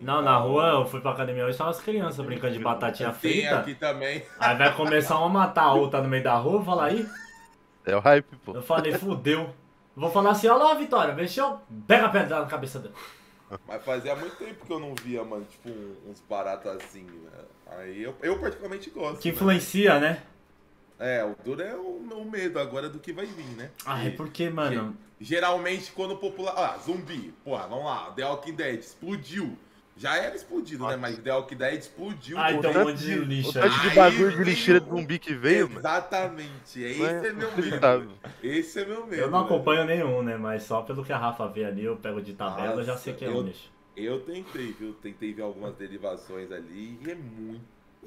Não, 0.00 0.22
na 0.22 0.36
rua 0.36 0.68
eu 0.68 0.86
fui 0.86 1.00
pra 1.00 1.10
academia 1.10 1.44
hoje, 1.44 1.58
tava 1.58 1.70
as 1.70 1.80
crianças 1.80 2.24
brincando 2.24 2.52
de 2.54 2.60
batatinha 2.62 3.10
Tem 3.10 3.32
frita. 3.32 3.58
aqui 3.58 3.74
também. 3.74 4.24
Aí 4.38 4.56
vai 4.56 4.72
começar 4.74 5.18
uma 5.18 5.26
a 5.26 5.28
matar 5.46 5.64
a 5.64 5.74
outra 5.74 6.00
no 6.00 6.08
meio 6.08 6.22
da 6.22 6.36
rua, 6.36 6.62
fala 6.64 6.84
aí. 6.84 7.06
É 7.84 7.96
o 7.96 8.00
hype, 8.00 8.36
pô. 8.44 8.52
Eu 8.54 8.62
falei, 8.62 8.92
fudeu. 8.92 9.52
Vou 9.96 10.10
falar 10.10 10.30
assim, 10.30 10.46
olha 10.46 10.62
lá, 10.62 10.74
Vitória, 10.74 11.12
mexeu, 11.14 11.58
pega 11.86 12.06
a 12.06 12.10
pedra 12.10 12.40
na 12.40 12.46
cabeça 12.46 12.78
dela. 12.78 12.94
Mas 13.66 13.82
fazia 13.82 14.14
muito 14.14 14.36
tempo 14.36 14.64
que 14.64 14.72
eu 14.72 14.78
não 14.78 14.94
via, 14.94 15.24
mano, 15.24 15.44
tipo, 15.46 15.68
uns 16.06 16.20
baratos 16.28 16.70
assim, 16.70 17.02
né? 17.02 17.30
Aí 17.66 18.02
eu, 18.02 18.14
eu 18.22 18.38
particularmente 18.38 18.90
gosto. 18.90 19.20
Que 19.20 19.30
né? 19.30 19.34
influencia, 19.34 19.98
né? 19.98 20.22
É, 20.98 21.24
o 21.24 21.36
duro 21.44 21.62
é 21.62 21.74
o 21.76 22.00
meu 22.00 22.24
medo 22.24 22.58
agora 22.58 22.88
do 22.88 22.98
que 22.98 23.12
vai 23.12 23.26
vir, 23.26 23.56
né? 23.56 23.70
Ah, 23.86 24.04
é 24.04 24.10
porque, 24.10 24.50
mano. 24.50 24.96
Geralmente 25.20 25.92
quando 25.92 26.16
popular. 26.16 26.54
Ah, 26.56 26.78
zumbi. 26.78 27.32
Porra, 27.44 27.66
vamos 27.68 27.84
lá. 27.84 28.10
The 28.12 28.24
Walking 28.24 28.54
Dead 28.54 28.78
explodiu. 28.80 29.56
Já 29.96 30.16
era 30.16 30.36
explodido, 30.36 30.86
né? 30.86 30.96
Mas 30.96 31.18
The 31.18 31.32
Walking 31.32 31.56
Dead 31.56 31.74
explodiu. 31.78 32.38
Ah, 32.38 32.52
então 32.52 32.70
um 32.70 32.84
monte 32.84 32.98
de 32.98 33.14
lixo 33.16 33.58
O 33.58 33.62
aí. 33.62 33.68
tanto 33.68 33.80
de 33.88 33.94
bagulho 33.96 34.30
de 34.36 34.44
lixeira 34.44 34.80
de 34.80 34.88
zumbi 34.88 35.18
que 35.18 35.34
veio, 35.34 35.68
mano. 35.68 35.80
Exatamente. 35.80 36.80
Esse 36.82 37.02
é, 37.02 37.26
é 37.26 37.32
meu 37.32 37.56
medo. 37.56 38.12
Esse 38.42 38.80
é 38.80 38.84
meu 38.84 39.06
medo. 39.06 39.22
Eu 39.22 39.30
não 39.30 39.40
acompanho 39.40 39.84
nenhum, 39.84 40.22
né? 40.22 40.36
Mas 40.36 40.62
só 40.62 40.82
pelo 40.82 41.04
que 41.04 41.12
a 41.12 41.18
Rafa 41.18 41.48
vê 41.48 41.64
ali, 41.64 41.84
eu 41.84 41.96
pego 41.96 42.20
de 42.22 42.32
tabela, 42.32 42.80
eu 42.80 42.84
já 42.84 42.92
Nossa, 42.92 43.04
sei 43.04 43.14
que 43.14 43.24
é 43.24 43.28
eu- 43.28 43.38
um 43.38 43.42
lixo. 43.42 43.70
Eu 43.96 44.20
tentei, 44.20 44.72
viu? 44.72 44.94
Tentei 45.02 45.32
ver 45.34 45.42
algumas 45.42 45.74
derivações 45.74 46.52
ali 46.52 46.96
e 47.04 47.10
é 47.10 47.16
muito 47.16 47.64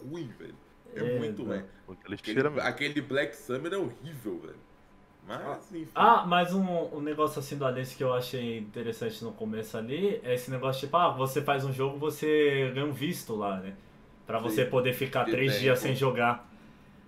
ruim, 0.10 0.32
velho. 0.40 0.56
É, 0.96 1.04
É, 1.04 1.04
muito 1.04 1.44
né? 1.46 1.66
ruim. 1.88 1.98
Aquele, 2.10 2.60
aquele 2.62 3.02
Black 3.02 3.36
Summer 3.36 3.74
é 3.74 3.78
horrível, 3.78 4.40
velho. 4.40 4.60
Mas, 5.28 5.72
enfim. 5.74 5.92
Ah, 5.94 6.26
mas 6.26 6.54
um, 6.54 6.64
um 6.96 7.02
negócio 7.02 7.40
assim 7.40 7.58
do 7.58 7.66
Alice 7.66 7.96
que 7.96 8.04
eu 8.04 8.14
achei 8.14 8.60
interessante 8.60 9.24
no 9.24 9.34
começo 9.34 9.78
ali 9.78 10.20
é 10.24 10.34
esse 10.36 10.50
negócio 10.50 10.82
tipo, 10.82 10.96
ah, 10.98 11.10
você 11.10 11.42
faz 11.42 11.66
um 11.66 11.74
jogo, 11.74 11.98
você 11.98 12.72
ganha 12.74 12.86
um 12.86 12.94
visto 12.94 13.36
lá, 13.36 13.58
né? 13.60 13.76
Pra 14.26 14.40
você 14.40 14.64
Sim. 14.64 14.66
poder 14.66 14.94
ficar 14.94 15.26
De 15.26 15.32
três 15.32 15.52
tempo. 15.54 15.60
dias 15.60 15.80
sem 15.80 15.94
jogar. 15.96 16.50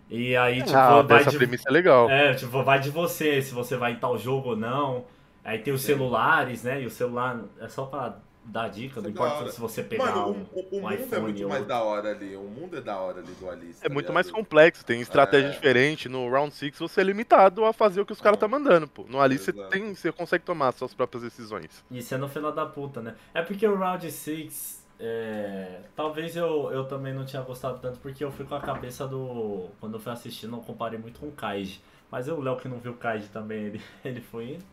E 0.10 0.36
aí, 0.38 0.64
tipo, 0.64 0.82
Ah, 0.82 1.02
vai 1.02 1.24
essa 1.24 1.32
de, 1.32 1.38
premissa 1.38 1.70
é 1.70 1.72
legal. 1.72 2.08
é, 2.08 2.34
tipo, 2.36 2.64
vai 2.64 2.80
de 2.80 2.90
você, 2.92 3.42
se 3.42 3.54
você 3.54 3.78
vai 3.78 3.94
em 3.94 3.98
tal 4.00 4.18
jogo 4.18 4.52
ou 4.52 4.58
não. 4.58 5.06
Aí 5.44 5.60
tem 5.60 5.74
os 5.74 5.82
Sim. 5.82 5.88
celulares, 5.88 6.64
né? 6.64 6.82
E 6.84 6.86
o 6.88 6.92
celular 6.92 7.44
é 7.60 7.70
só 7.70 7.86
pra 7.86 8.20
dar 8.46 8.70
dica, 8.70 9.02
não 9.02 9.10
é 9.10 9.12
da 9.14 9.26
importa 9.26 9.52
se 9.52 9.60
você 9.60 9.84
pegar 9.84 10.06
Mano, 10.06 10.28
um, 10.32 10.46
o, 10.52 10.60
o, 10.60 10.68
o 10.72 10.78
um 10.80 10.82
mundo 10.82 10.92
é 10.92 10.96
iPhone 10.96 11.22
muito 11.22 11.44
ou 11.44 11.50
mais 11.50 11.62
outro. 11.62 11.76
da 11.76 11.82
hora 11.84 12.12
ali. 12.12 12.36
O 12.36 12.44
mundo 12.44 12.78
é 12.78 12.82
da 12.82 12.98
hora 12.98 13.20
ali 13.20 13.32
do 13.34 13.50
Alice. 13.50 13.80
É 13.80 13.88
tá 13.88 13.94
muito 13.94 14.06
ligado? 14.06 14.14
mais 14.14 14.32
complexo, 14.32 14.86
tem 14.86 15.02
estratégia 15.02 15.48
É. 15.48 15.52
diferente. 15.52 16.10
No 16.10 16.30
Round 16.30 16.54
6 16.54 16.78
você 16.80 17.02
é 17.02 17.04
limitado 17.04 17.64
a 17.66 17.74
fazer 17.74 18.02
o 18.02 18.06
que 18.06 18.12
os 18.14 18.22
caras 18.22 18.40
tá 18.40 18.48
mandando, 18.48 18.88
pô. 18.88 19.06
No 19.08 19.20
Alice 19.22 19.44
você, 19.46 19.54
tem, 19.54 19.94
você 19.96 20.12
consegue 20.12 20.44
tomar 20.44 20.72
suas 20.74 20.94
próprias 20.94 21.24
decisões. 21.24 21.84
Isso 21.90 22.14
é 22.14 22.18
no 22.18 22.28
final 22.28 22.52
da 22.52 22.66
puta, 22.66 23.02
né? 23.02 23.16
É 23.34 23.42
porque 23.42 23.66
o 23.68 23.76
Round 23.78 24.12
6, 24.12 24.84
é... 25.00 25.82
talvez 25.96 26.36
eu, 26.36 26.72
eu 26.72 26.86
também 26.86 27.14
não 27.14 27.26
tinha 27.26 27.42
gostado 27.42 27.80
tanto, 27.80 28.00
porque 28.00 28.24
eu 28.24 28.32
fui 28.32 28.46
com 28.46 28.56
a 28.56 28.62
cabeça 28.62 29.08
do. 29.08 29.70
Quando 29.80 29.94
eu 29.96 30.00
fui 30.00 30.12
assistindo, 30.12 30.56
eu 30.56 30.62
comparei 30.62 31.00
muito 31.00 31.20
com 31.20 31.28
o 31.28 31.32
Kaiji. 31.32 31.82
Mas 32.12 32.28
o 32.28 32.40
Léo 32.40 32.58
que 32.58 32.68
não 32.68 32.78
viu 32.78 32.92
o 32.92 32.96
Kaiji 32.98 33.28
também, 33.30 33.64
ele, 33.64 33.82
ele 34.06 34.22
foi 34.22 34.52
indo. 34.52 34.66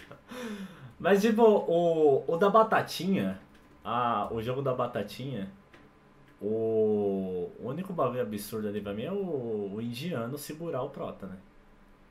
Mas 0.98 1.22
tipo, 1.22 1.42
o, 1.42 2.24
o 2.26 2.36
da 2.36 2.50
Batatinha, 2.50 3.40
a, 3.84 4.28
o 4.30 4.42
jogo 4.42 4.62
da 4.62 4.74
Batatinha, 4.74 5.50
o, 6.40 7.50
o 7.58 7.68
único 7.68 7.92
bagulho 7.92 8.22
absurdo 8.22 8.68
ali 8.68 8.80
pra 8.80 8.94
mim 8.94 9.04
é 9.04 9.12
o, 9.12 9.72
o 9.74 9.80
indiano 9.80 10.38
segurar 10.38 10.82
o 10.82 10.90
Prota, 10.90 11.26
né? 11.26 11.36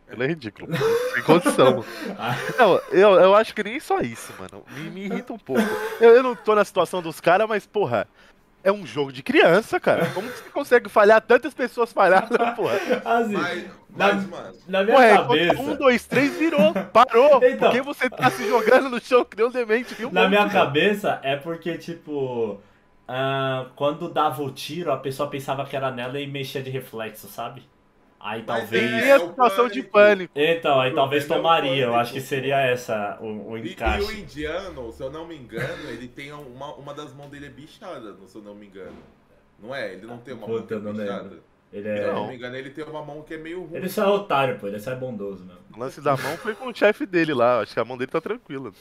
Ele 0.08 0.24
é 0.24 0.28
ridículo. 0.28 0.68
Sem 1.14 1.24
condição. 1.24 1.86
Ah. 2.18 2.36
Não, 2.58 2.82
eu, 2.92 3.14
eu 3.20 3.36
acho 3.36 3.54
que 3.54 3.64
nem 3.64 3.80
só 3.80 4.00
isso, 4.00 4.34
mano. 4.40 4.64
Me, 4.72 4.90
me 4.90 5.06
irrita 5.06 5.34
um 5.34 5.38
pouco. 5.38 5.62
Eu, 6.02 6.16
eu 6.16 6.24
não 6.24 6.36
tô 6.36 6.56
na 6.56 6.66
situação 6.66 7.02
dos 7.02 7.22
caras, 7.22 7.48
mas, 7.48 7.68
porra, 7.68 8.08
é 8.64 8.72
um 8.72 8.86
jogo 8.86 9.12
de 9.12 9.24
criança, 9.24 9.80
cara. 9.80 10.06
Como 10.08 10.30
que 10.30 10.38
você 10.38 10.50
consegue 10.50 10.90
falhar? 10.90 11.22
Tantas 11.22 11.54
pessoas 11.54 11.92
falharam, 11.94 12.28
porra. 12.56 12.76
Assim, 13.06 13.34
Mas, 13.34 13.64
Na- 13.96 14.14
mas, 14.14 14.28
mano, 14.28 14.56
na 14.68 14.84
minha 14.84 14.96
Porra, 14.96 15.06
é, 15.08 15.18
cabeça. 15.18 15.62
um, 15.62 15.76
dois, 15.76 16.06
três, 16.06 16.38
virou. 16.38 16.74
Parou. 16.94 17.40
Então. 17.44 17.70
Porque 17.70 17.82
você 17.82 18.10
tá 18.10 18.30
se 18.30 18.48
jogando 18.48 18.90
no 18.90 19.00
chão 19.02 19.26
que 19.26 19.36
nem 19.38 19.46
um 19.48 19.52
demente. 19.52 19.94
Viu, 19.96 20.12
Na 20.12 20.22
monte, 20.22 20.30
minha 20.32 20.50
cabeça 20.50 21.20
é 21.24 21.36
porque, 21.36 21.78
tipo, 21.78 22.60
ah, 23.08 23.66
quando 23.76 24.10
dava 24.10 24.44
o 24.44 24.52
tiro, 24.52 24.92
a 24.92 24.98
pessoa 24.98 25.30
pensava 25.30 25.66
que 25.66 25.76
era 25.76 25.90
nela 25.92 26.20
e 26.20 26.28
mexia 26.28 26.62
de 26.62 26.70
reflexo, 26.70 27.28
sabe? 27.28 27.64
Aí 28.20 28.44
Mas 28.46 28.60
talvez. 28.62 28.92
é- 28.92 29.12
a 29.14 29.20
situação 29.20 29.68
de 29.70 29.82
pânico. 29.82 30.34
Então, 30.36 30.80
aí 30.82 30.94
talvez 30.94 31.24
é 31.24 31.28
tomaria. 31.28 31.86
Eu 31.86 31.96
acho 31.96 32.12
que 32.14 32.20
seria 32.22 32.58
essa 32.60 33.18
o, 33.22 33.52
o 33.52 33.58
E, 33.58 33.62
e 33.62 33.64
o 33.64 33.72
encaixe. 33.72 34.20
indiano, 34.20 34.92
se 34.92 35.02
eu 35.02 35.10
não 35.10 35.26
me 35.26 35.38
engano, 35.38 35.90
ele 35.90 36.08
tem 36.08 36.32
uma, 36.34 36.74
uma 36.76 36.94
das 36.94 37.14
mãos 37.14 37.30
dele 37.30 37.46
é 37.46 37.50
bichada, 37.50 38.16
se 38.28 38.36
eu 38.36 38.42
não 38.42 38.54
me 38.56 38.66
engano. 38.68 38.98
Não 39.62 39.74
é? 39.74 39.94
Ele 39.94 40.06
não 40.06 40.18
tem 40.18 40.34
uma 40.34 40.48
mão 40.48 40.62
Puta, 40.62 40.74
eu 40.74 40.80
não 40.82 40.92
bichada. 40.94 41.22
lembro. 41.24 41.44
Ele 41.72 41.84
Se 41.98 42.04
eu 42.04 42.10
é. 42.10 42.14
não 42.14 42.28
me 42.28 42.36
engano, 42.36 42.56
ele 42.56 42.70
tem 42.72 42.84
uma 42.84 43.06
mão 43.06 43.22
que 43.22 43.36
é 43.36 43.38
meio 43.38 43.64
ruim. 43.64 43.78
Ele 43.78 43.88
só 43.90 44.04
é 44.04 44.08
otário, 44.08 44.58
pô. 44.60 44.68
Ele 44.68 44.80
só 44.80 44.92
é 44.92 44.96
bondoso 44.96 45.46
mesmo. 45.46 45.60
O 45.74 45.80
lance 45.80 46.02
da 46.02 46.18
mão 46.18 46.36
foi 46.38 46.56
com 46.56 46.68
o 46.68 46.76
chefe 46.76 47.06
dele 47.06 47.34
lá. 47.34 47.60
Acho 47.62 47.74
que 47.74 47.80
a 47.80 47.86
mão 47.86 47.98
dele 47.98 48.12
tá 48.12 48.20
tranquila. 48.20 48.72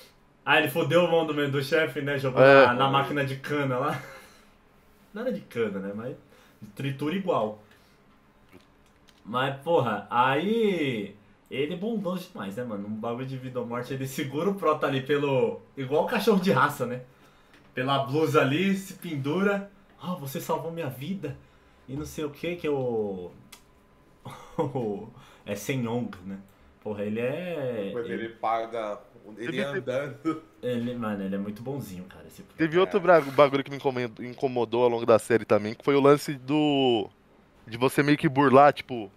Ah, 0.44 0.58
ele 0.58 0.68
fodeu 0.70 1.04
a 1.06 1.10
mão 1.10 1.26
do, 1.26 1.50
do 1.50 1.62
chefe, 1.62 2.00
né? 2.00 2.18
Jogou 2.18 2.42
É. 2.42 2.66
na, 2.66 2.74
na 2.74 2.88
máquina 2.88 3.24
de 3.24 3.36
cana 3.36 3.78
lá. 3.78 4.02
Não 5.12 5.22
era 5.22 5.32
de 5.32 5.42
cana, 5.42 5.78
né? 5.78 5.92
Mas 5.94 6.16
tritura 6.74 7.14
igual. 7.14 7.62
Mas, 9.28 9.60
porra, 9.62 10.06
aí. 10.10 11.14
Ele 11.50 11.74
é 11.74 11.76
bondoso 11.76 12.28
demais, 12.30 12.56
né, 12.56 12.64
mano? 12.64 12.86
Um 12.88 12.94
bagulho 12.94 13.26
de 13.26 13.36
vida 13.38 13.58
ou 13.60 13.66
morte. 13.66 13.92
Ele 13.94 14.06
segura 14.06 14.50
o 14.50 14.54
prota 14.54 14.86
ali 14.86 15.00
pelo. 15.02 15.60
Igual 15.76 16.04
o 16.04 16.06
cachorro 16.08 16.40
de 16.40 16.50
raça, 16.50 16.84
né? 16.84 17.02
Pela 17.74 18.00
blusa 18.00 18.40
ali, 18.42 18.74
se 18.74 18.94
pendura. 18.94 19.70
Ah, 20.02 20.14
você 20.14 20.40
salvou 20.40 20.70
minha 20.72 20.88
vida. 20.88 21.36
E 21.88 21.94
não 21.94 22.04
sei 22.04 22.24
o 22.24 22.30
que, 22.30 22.56
que 22.56 22.66
é 22.66 22.70
o. 22.70 23.30
o- 24.58 25.08
é 25.46 25.54
Senyong, 25.54 26.10
né? 26.26 26.38
Porra, 26.82 27.04
ele 27.04 27.20
é. 27.20 27.92
Ele, 27.94 28.12
ele 28.12 28.28
paga. 28.30 29.00
Ele 29.36 29.60
andando. 29.62 30.42
ele- 30.62 30.94
mano, 30.94 31.22
ele 31.24 31.34
é 31.34 31.38
muito 31.38 31.62
bonzinho, 31.62 32.04
cara. 32.04 32.26
Esse 32.26 32.42
Teve 32.56 32.78
outro 32.78 32.98
bra- 33.00 33.20
bagulho 33.20 33.62
que 33.64 33.70
me 33.70 33.78
incomodou 34.28 34.84
ao 34.84 34.88
longo 34.88 35.04
da 35.06 35.18
série 35.18 35.44
também, 35.44 35.74
que 35.74 35.84
foi 35.84 35.94
o 35.94 36.00
lance 36.00 36.34
do. 36.34 37.08
De 37.66 37.76
você 37.76 38.02
meio 38.02 38.16
que 38.18 38.28
burlar, 38.28 38.72
tipo. 38.72 39.10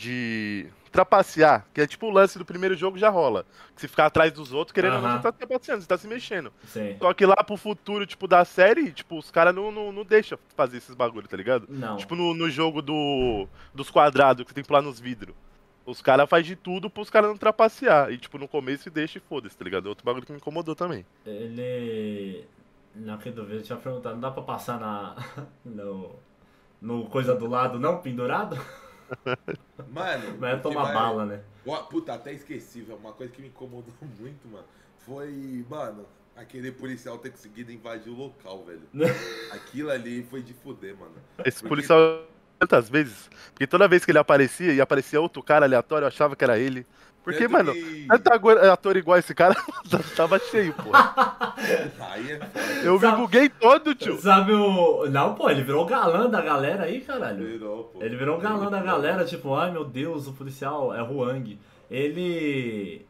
De. 0.00 0.66
Trapacear. 0.90 1.66
Que 1.72 1.82
é 1.82 1.86
tipo 1.86 2.06
o 2.06 2.10
lance 2.10 2.36
do 2.38 2.44
primeiro 2.44 2.74
jogo 2.74 2.98
já 2.98 3.08
rola. 3.10 3.44
Que 3.74 3.82
se 3.82 3.88
ficar 3.88 4.06
atrás 4.06 4.32
dos 4.32 4.52
outros, 4.52 4.72
querendo 4.72 4.96
ou 4.96 5.02
não, 5.02 5.12
você 5.12 5.22
tá 5.22 5.32
trapaceando, 5.32 5.82
você 5.82 5.88
tá 5.88 5.96
se 5.96 6.08
mexendo. 6.08 6.52
Sim. 6.64 6.96
Só 6.98 7.12
que 7.14 7.24
lá 7.24 7.36
pro 7.36 7.56
futuro, 7.56 8.04
tipo, 8.06 8.26
da 8.26 8.44
série, 8.44 8.90
tipo, 8.90 9.18
os 9.18 9.30
caras 9.30 9.54
não, 9.54 9.70
não, 9.70 9.92
não 9.92 10.04
deixam 10.04 10.38
fazer 10.56 10.78
esses 10.78 10.94
bagulho, 10.94 11.28
tá 11.28 11.36
ligado? 11.36 11.66
Não. 11.68 11.96
Tipo 11.96 12.16
no, 12.16 12.34
no 12.34 12.50
jogo 12.50 12.82
do, 12.82 13.46
dos 13.72 13.88
quadrados, 13.90 14.42
que 14.42 14.50
você 14.50 14.54
tem 14.54 14.64
que 14.64 14.68
pular 14.68 14.82
nos 14.82 14.98
vidros. 14.98 15.34
Os 15.86 16.00
caras 16.02 16.28
fazem 16.28 16.46
de 16.46 16.56
tudo 16.56 16.90
pros 16.90 17.10
caras 17.10 17.30
não 17.30 17.36
trapacear. 17.36 18.10
E, 18.10 18.18
tipo, 18.18 18.38
no 18.38 18.48
começo 18.48 18.90
deixa 18.90 19.18
e 19.18 19.20
foda-se, 19.20 19.56
tá 19.56 19.64
ligado? 19.64 19.86
Outro 19.86 20.04
bagulho 20.04 20.24
que 20.24 20.32
me 20.32 20.38
incomodou 20.38 20.74
também. 20.74 21.04
Ele. 21.26 22.44
Na 22.94 23.16
que 23.16 23.30
dúvida, 23.30 23.60
eu 23.60 23.62
tinha 23.62 23.78
perguntado, 23.78 24.14
não 24.14 24.20
dá 24.20 24.30
pra 24.30 24.42
passar 24.42 24.80
na. 24.80 25.14
no. 25.64 26.16
No 26.80 27.04
coisa 27.06 27.34
do 27.34 27.46
lado, 27.46 27.78
não? 27.78 27.98
Pendurado? 27.98 28.58
Mano. 29.90 30.36
Mas 30.38 30.54
é 30.54 30.56
tomar 30.56 30.82
mais- 30.82 30.94
bala, 30.94 31.26
né? 31.26 31.40
Puta, 31.90 32.14
até 32.14 32.32
esqueci, 32.32 32.80
velho. 32.82 32.98
Uma 32.98 33.12
coisa 33.12 33.32
que 33.32 33.40
me 33.40 33.48
incomodou 33.48 33.92
muito, 34.18 34.48
mano. 34.48 34.64
Foi, 35.06 35.64
mano, 35.68 36.06
aquele 36.36 36.70
policial 36.72 37.18
ter 37.18 37.30
conseguido 37.30 37.72
invadir 37.72 38.10
o 38.10 38.16
local, 38.16 38.64
velho. 38.64 38.82
Aquilo 39.52 39.90
ali 39.90 40.22
foi 40.22 40.42
de 40.42 40.52
fuder, 40.54 40.96
mano. 40.96 41.12
Esse 41.44 41.58
Porque- 41.58 41.68
policial 41.68 42.24
tantas 42.58 42.90
vezes, 42.90 43.30
porque 43.54 43.66
toda 43.66 43.88
vez 43.88 44.04
que 44.04 44.10
ele 44.10 44.18
aparecia 44.18 44.70
e 44.74 44.82
aparecia 44.82 45.18
outro 45.18 45.42
cara 45.42 45.64
aleatório, 45.64 46.04
eu 46.04 46.08
achava 46.08 46.36
que 46.36 46.44
era 46.44 46.58
ele. 46.58 46.86
Porque, 47.22 47.40
Tanto 47.40 47.52
mano, 47.52 47.72
que- 47.74 48.06
tanto 48.08 48.48
ator 48.72 48.96
igual 48.96 49.18
esse 49.18 49.34
cara 49.34 49.54
tava 50.16 50.38
cheio, 50.38 50.72
pô. 50.74 50.90
É. 51.60 52.86
Eu 52.86 52.98
me 52.98 53.12
buguei 53.12 53.48
todo, 53.48 53.94
tio. 53.94 54.18
Sabe 54.18 54.52
o. 54.52 55.06
Não, 55.10 55.34
pô, 55.34 55.50
ele 55.50 55.62
virou 55.62 55.84
galã 55.84 56.28
da 56.28 56.40
galera 56.40 56.84
aí, 56.84 57.00
caralho. 57.02 57.44
Virou, 57.46 57.84
pô. 57.84 58.02
Ele 58.02 58.16
virou 58.16 58.38
galã 58.38 58.70
da 58.70 58.80
galera, 58.80 59.24
tipo, 59.24 59.54
ai 59.54 59.70
meu 59.70 59.84
Deus, 59.84 60.26
o 60.26 60.32
policial 60.32 60.94
é 60.94 61.02
Huang. 61.02 61.58
Ele. 61.90 63.04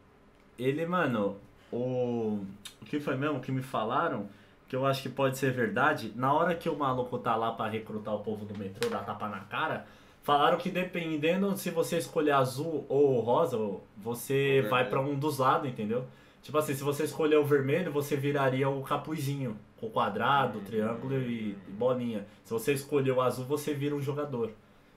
Ele, 0.59 0.85
mano, 0.85 1.37
o. 1.71 2.39
O 2.81 2.85
que 2.85 2.99
foi 2.99 3.15
mesmo 3.15 3.39
que 3.39 3.51
me 3.51 3.61
falaram? 3.61 4.27
Que 4.67 4.75
eu 4.75 4.85
acho 4.85 5.01
que 5.01 5.09
pode 5.09 5.37
ser 5.37 5.51
verdade. 5.51 6.11
Na 6.15 6.33
hora 6.33 6.53
que 6.55 6.67
o 6.67 6.75
maluco 6.77 7.17
tá 7.17 7.35
lá 7.35 7.51
pra 7.53 7.67
recrutar 7.69 8.13
o 8.13 8.19
povo 8.19 8.43
do 8.45 8.57
metrô, 8.57 8.89
dar 8.89 9.05
tapa 9.05 9.27
na 9.29 9.39
cara, 9.41 9.85
falaram 10.23 10.57
que 10.57 10.69
dependendo 10.69 11.55
se 11.57 11.69
você 11.69 11.97
escolher 11.97 12.31
azul 12.31 12.85
ou 12.89 13.19
rosa, 13.19 13.57
você 13.97 14.63
O 14.65 14.69
vai 14.69 14.87
pra 14.87 14.99
um 14.99 15.15
dos 15.17 15.37
lados, 15.39 15.69
entendeu? 15.69 16.05
Tipo 16.41 16.57
assim, 16.57 16.73
se 16.73 16.83
você 16.83 17.03
escolher 17.03 17.37
o 17.37 17.45
vermelho, 17.45 17.91
você 17.91 18.15
viraria 18.15 18.67
o 18.69 18.81
capuzinho. 18.83 19.57
Com 19.79 19.89
quadrado, 19.89 20.59
triângulo 20.61 21.15
e 21.15 21.55
bolinha. 21.67 22.25
Se 22.43 22.51
você 22.53 22.73
escolher 22.73 23.11
o 23.11 23.21
azul, 23.21 23.45
você 23.45 23.73
vira 23.73 23.95
um 23.95 24.01
jogador. 24.01 24.51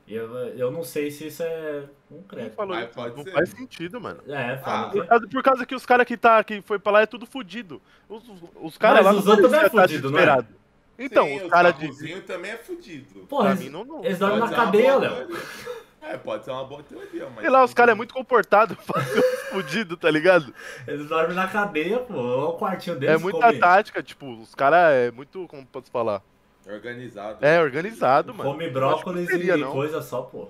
E 0.07 0.15
Eu, 0.15 0.35
eu 0.49 0.71
não 0.71 0.85
sei 0.85 1.11
se 1.11 1.27
isso 1.29 1.43
é 1.43 1.85
concreto. 2.09 2.55
falou 2.55 2.77
Mas 2.77 2.91
pode 2.91 3.17
Não 3.17 3.25
ser. 3.25 3.31
faz 3.33 3.49
sentido, 3.51 3.99
mano. 4.01 4.21
É, 4.29 4.59
falam 4.59 4.89
Ah, 4.89 4.91
Por 4.91 5.07
causa, 5.07 5.27
por 5.29 5.43
causa 5.43 5.67
que 5.67 5.75
os 5.75 5.87
caras 5.87 6.07
que, 6.07 6.17
tá, 6.17 6.45
que 6.45 6.61
foi 6.61 6.79
pra 6.79 6.93
lá 6.93 7.01
é 7.03 7.07
tudo 7.07 7.25
fudido. 7.27 7.81
Os, 8.09 8.23
os 8.61 8.77
caras 8.77 9.03
Mas 9.05 9.15
lá 9.15 9.21
os 9.21 9.25
não 9.25 9.33
outros 9.33 9.51
não 9.51 9.59
é 9.59 9.63
tá 9.63 9.71
fudido, 9.71 10.11
não 10.11 10.19
é? 10.19 10.23
desesperado. 10.23 10.49
Então, 10.99 11.27
Sim, 11.27 11.43
os 11.43 11.51
caras 11.51 11.75
de. 11.77 11.81
capuzinho 11.83 12.23
também 12.23 12.53
é 12.53 12.57
fudido. 12.57 13.21
Porra, 13.27 13.43
Pra 13.45 13.51
eles, 13.53 13.65
mim 13.65 13.71
não. 13.71 13.85
não. 13.85 14.05
eles 14.05 14.19
dormem 14.19 14.39
na 14.39 14.49
cadeia, 14.49 14.97
Léo. 14.97 15.29
É, 16.01 16.17
pode 16.19 16.45
ser 16.45 16.51
uma 16.51 16.65
boa 16.65 16.83
teoria, 16.83 17.27
mas. 17.31 17.41
Sei 17.41 17.51
lá, 17.51 17.65
os 17.65 17.73
caras 17.75 17.93
é 17.93 17.97
muito 17.97 18.13
comportado 18.15 18.77
pra 18.87 19.03
ser 19.03 19.19
uns 19.19 19.41
fudido, 19.51 19.97
tá 19.97 20.11
ligado? 20.11 20.55
Eles 20.87 21.09
dormem 21.09 21.35
na 21.35 21.49
cadeia, 21.49 21.99
pô. 21.99 22.15
Olha 22.15 22.45
o 22.51 22.59
quartinho 22.59 22.97
deles. 22.99 23.15
É 23.15 23.19
muita 23.19 23.47
come, 23.47 23.59
tática, 23.59 24.03
tipo, 24.03 24.27
os 24.41 24.55
caras 24.55 24.93
é 24.93 25.11
muito. 25.11 25.47
Como 25.49 25.67
posso 25.67 25.91
falar? 25.91 26.23
Organizado. 26.67 27.45
É 27.45 27.61
organizado, 27.61 28.33
mano. 28.35 28.51
come 28.53 28.69
brócolis 28.71 29.27
seria, 29.29 29.57
e 29.57 29.61
não. 29.61 29.73
coisa 29.73 30.01
só, 30.01 30.23
pô. 30.23 30.49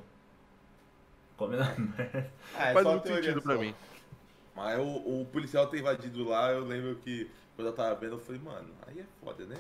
Come 1.36 1.56
na 1.56 1.72
merda. 1.78 2.30
Ah, 2.56 2.68
é 2.70 2.72
Faz 2.72 2.84
só 2.84 2.92
muito 2.92 3.08
sentido 3.08 3.42
pra 3.42 3.54
só. 3.54 3.60
mim. 3.60 3.74
Mas 4.54 4.78
o, 4.78 4.82
o 4.82 5.26
policial 5.32 5.66
ter 5.66 5.78
invadido 5.80 6.28
lá, 6.28 6.52
eu 6.52 6.64
lembro 6.64 6.94
que 6.96 7.28
quando 7.56 7.68
eu 7.68 7.72
tava 7.72 7.94
vendo, 7.96 8.12
eu 8.14 8.20
falei, 8.20 8.40
mano, 8.44 8.68
aí 8.86 9.00
é 9.00 9.04
foda, 9.24 9.44
né? 9.46 9.56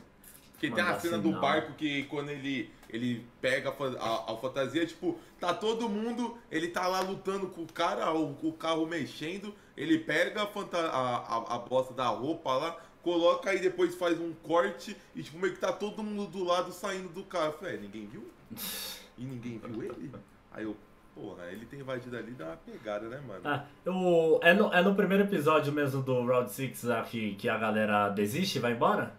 Porque 0.54 0.70
tem 0.70 0.84
a 0.84 0.98
cena 1.00 1.18
do 1.18 1.28
barco 1.40 1.72
que 1.74 2.04
quando 2.04 2.30
ele, 2.30 2.70
ele 2.88 3.26
pega 3.40 3.70
a, 3.70 3.72
a- 3.72 4.32
a 4.32 4.36
fantasia, 4.38 4.86
tipo, 4.86 5.18
tá 5.38 5.52
todo 5.52 5.88
mundo, 5.88 6.38
ele 6.50 6.68
tá 6.68 6.86
lá 6.86 7.00
lutando 7.00 7.48
com 7.48 7.62
o 7.62 7.66
cara, 7.66 8.12
o, 8.14 8.30
o 8.42 8.52
carro 8.52 8.86
mexendo, 8.86 9.54
ele 9.76 9.98
pega 9.98 10.42
a, 10.44 10.46
fanta 10.46 10.78
a, 10.78 11.16
a, 11.18 11.54
a 11.56 11.58
bosta 11.58 11.92
da 11.92 12.06
roupa 12.06 12.54
lá, 12.54 12.76
coloca 13.02 13.50
aí 13.50 13.60
depois 13.60 13.94
faz 13.94 14.18
um 14.18 14.32
corte 14.32 14.96
e 15.14 15.22
tipo, 15.22 15.38
meio 15.38 15.52
que 15.52 15.60
tá 15.60 15.72
todo 15.72 16.02
mundo 16.02 16.26
do 16.30 16.42
lado 16.42 16.72
saindo 16.72 17.08
do 17.10 17.22
carro. 17.24 17.46
Eu 17.46 17.52
falei, 17.58 17.74
é, 17.74 17.78
ninguém 17.78 18.06
viu? 18.06 18.26
E 19.16 19.22
ninguém 19.24 19.58
viu 19.58 19.80
ele? 19.84 20.10
Aí 20.50 20.64
eu, 20.64 20.76
porra, 21.14 21.44
ele 21.52 21.64
tem 21.66 21.78
invadido 21.78 22.16
ali, 22.16 22.32
dá 22.32 22.46
uma 22.46 22.56
pegada, 22.56 23.08
né, 23.08 23.20
mano? 23.24 23.42
Ah, 23.44 23.64
o, 23.88 24.40
é, 24.42 24.52
no, 24.52 24.72
é 24.72 24.82
no 24.82 24.92
primeiro 24.96 25.22
episódio 25.22 25.72
mesmo 25.72 26.02
do 26.02 26.24
Round 26.26 26.50
6 26.50 26.90
aqui 26.90 27.36
que 27.36 27.48
a 27.48 27.56
galera 27.56 28.08
desiste 28.08 28.58
e 28.58 28.60
vai 28.60 28.72
embora? 28.72 29.14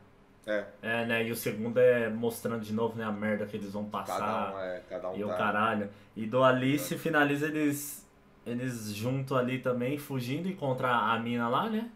É, 0.48 0.64
É, 0.82 1.06
né? 1.06 1.24
E 1.28 1.32
o 1.32 1.36
segundo 1.36 1.80
é 1.80 2.10
mostrando 2.10 2.64
de 2.64 2.74
novo, 2.74 2.98
né, 2.98 3.04
a 3.04 3.12
merda 3.12 3.46
que 3.46 3.58
eles 3.58 3.72
vão 3.74 3.86
passar. 3.86 4.20
cada 4.20 4.56
um 4.56 4.60
é, 4.60 4.82
cada 4.90 5.10
um 5.10 5.18
E 5.18 5.24
o 5.24 5.28
tá. 5.28 5.38
caralho. 5.38 5.90
E 6.16 6.26
do 6.26 6.44
Alice 6.44 6.98
finaliza 6.98 7.48
eles. 7.48 8.06
Eles 8.46 8.94
junto 8.94 9.36
ali 9.36 9.58
também, 9.58 9.98
fugindo 9.98 10.48
e 10.48 10.54
contra 10.54 10.88
a 10.94 11.18
mina 11.20 11.50
lá, 11.50 11.68
né? 11.68 11.90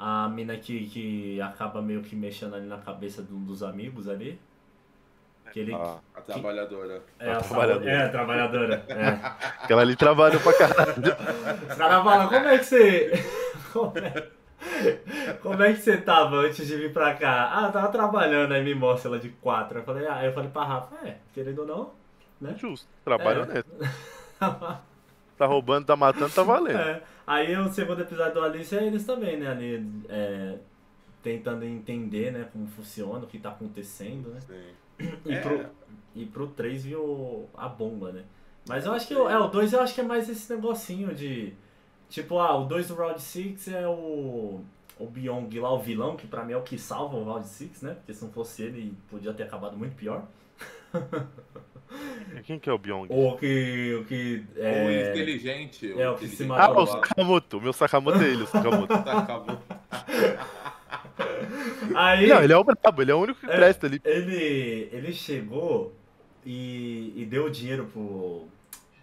a 0.00 0.28
mina 0.30 0.56
que, 0.56 0.86
que 0.88 1.40
acaba 1.42 1.82
meio 1.82 2.02
que 2.02 2.16
mexendo 2.16 2.54
ali 2.56 2.66
na 2.66 2.78
cabeça 2.78 3.22
de 3.22 3.34
um 3.34 3.44
dos 3.44 3.62
amigos 3.62 4.08
ali. 4.08 4.40
Que 5.52 5.60
ele. 5.60 5.74
Ah, 5.74 5.98
A 6.14 6.20
trabalhadora. 6.22 7.02
é, 7.18 7.32
a 7.32 7.36
a 7.36 7.40
trabalhadora. 7.42 7.90
É, 7.90 8.02
a 8.04 8.08
trabalhadora. 8.08 8.84
É. 8.88 9.64
aquela 9.64 9.82
ali 9.82 9.96
trabalhou 9.96 10.40
pra 10.40 10.54
caralho. 10.54 11.02
Os 11.68 11.74
caras 11.76 12.04
falam, 12.04 12.28
como 12.28 12.46
é 12.48 12.58
que 12.58 12.64
você. 12.64 13.12
Como 13.72 13.96
é... 13.98 14.28
como 15.42 15.62
é 15.62 15.72
que 15.72 15.80
você 15.80 15.96
tava 15.96 16.36
antes 16.36 16.66
de 16.66 16.76
vir 16.76 16.92
pra 16.92 17.14
cá? 17.14 17.50
Ah, 17.52 17.66
eu 17.66 17.72
tava 17.72 17.88
trabalhando, 17.88 18.52
aí 18.52 18.62
me 18.64 18.74
mostra 18.74 19.10
ela 19.10 19.18
de 19.18 19.28
quatro. 19.28 19.78
Eu 19.78 19.82
falei, 19.84 20.06
ah, 20.06 20.16
aí 20.16 20.26
eu 20.26 20.32
falei 20.32 20.50
pra 20.50 20.64
Rafa, 20.64 20.96
é, 21.06 21.16
querendo 21.34 21.60
ou 21.60 21.66
não, 21.66 21.90
né? 22.40 22.54
Justo. 22.58 22.86
Trabalho 23.04 23.40
É. 23.40 23.42
honesto. 23.44 23.70
Tá 25.36 25.46
roubando, 25.46 25.86
tá 25.86 25.96
matando, 25.96 26.30
tá 26.34 26.42
valendo. 26.42 26.78
É. 26.78 27.02
Aí 27.26 27.56
o 27.56 27.72
segundo 27.72 28.02
episódio 28.02 28.34
do 28.34 28.42
Alice 28.42 28.76
é 28.76 28.84
eles 28.86 29.06
também, 29.06 29.38
né? 29.38 29.48
Ali 29.48 29.86
é, 30.08 30.56
tentando 31.22 31.64
entender 31.64 32.30
né, 32.30 32.46
como 32.52 32.66
funciona, 32.66 33.24
o 33.24 33.26
que 33.26 33.38
tá 33.38 33.48
acontecendo, 33.48 34.28
né? 34.30 34.40
Sim. 34.46 35.08
E, 35.24 35.32
É. 35.32 35.40
pro, 35.40 35.66
e 36.14 36.26
pro 36.26 36.46
3 36.48 36.84
viu 36.84 37.48
a 37.56 37.68
bomba, 37.68 38.12
né? 38.12 38.22
Mas 38.68 38.84
eu 38.84 38.92
acho 38.92 39.08
que 39.08 39.14
o- 39.14 39.30
é, 39.30 39.38
o 39.38 39.46
2 39.48 39.72
eu 39.72 39.80
acho 39.80 39.94
que 39.94 40.02
é 40.02 40.04
mais 40.04 40.28
esse 40.28 40.52
negocinho 40.54 41.14
de. 41.14 41.54
Tipo, 42.10 42.38
ah, 42.38 42.58
o 42.58 42.64
2 42.66 42.88
do 42.88 42.94
Round 42.96 43.22
6 43.22 43.68
é 43.68 43.88
o. 43.88 44.60
O 44.98 45.06
Byong 45.06 45.58
lá, 45.58 45.72
o 45.72 45.78
vilão, 45.78 46.14
que 46.14 46.26
pra 46.26 46.44
mim 46.44 46.52
é 46.52 46.56
o 46.58 46.62
que 46.62 46.78
salva 46.78 47.16
o 47.16 47.24
Round 47.24 47.48
6, 47.48 47.80
né? 47.80 47.94
Porque 47.94 48.12
se 48.12 48.22
não 48.22 48.30
fosse 48.30 48.62
ele, 48.62 48.92
podia 49.08 49.32
ter 49.32 49.44
acabado 49.44 49.74
muito 49.78 49.94
pior. 49.96 50.24
Quem 52.44 52.58
que 52.58 52.68
é 52.68 52.72
o 52.72 52.78
Byong? 52.78 53.06
Ou 53.10 53.36
que. 53.38 53.96
O 54.00 54.04
que. 54.04 54.44
O 54.56 54.60
É, 54.60 55.10
inteligente. 55.10 55.98
é, 56.00 56.10
o 56.10 56.16
que 56.16 56.28
se 56.28 56.44
matou 56.44 56.80
Ah, 56.80 56.82
o. 56.82 56.86
Sakamoto. 56.86 57.58
O 57.58 57.62
meu 57.62 57.72
Sakamoto 57.72 58.18
é 58.18 58.28
ele, 58.28 58.42
o 58.42 58.46
Sakamoto. 58.46 58.92
Acabou. 59.08 59.58
aí. 61.94 62.28
Não, 62.28 62.42
ele 62.42 62.52
é 62.52 62.56
o 62.56 62.64
brabo, 62.64 63.02
ele 63.02 63.10
é 63.10 63.14
o 63.14 63.18
único 63.20 63.40
que 63.40 63.46
É. 63.46 63.56
presta 63.56 63.86
ali. 63.86 64.00
Ele, 64.04 64.88
ele 64.92 65.12
chegou 65.12 65.92
e, 66.44 67.12
e 67.16 67.24
deu 67.24 67.48
dinheiro 67.50 67.86
pro, 67.92 68.46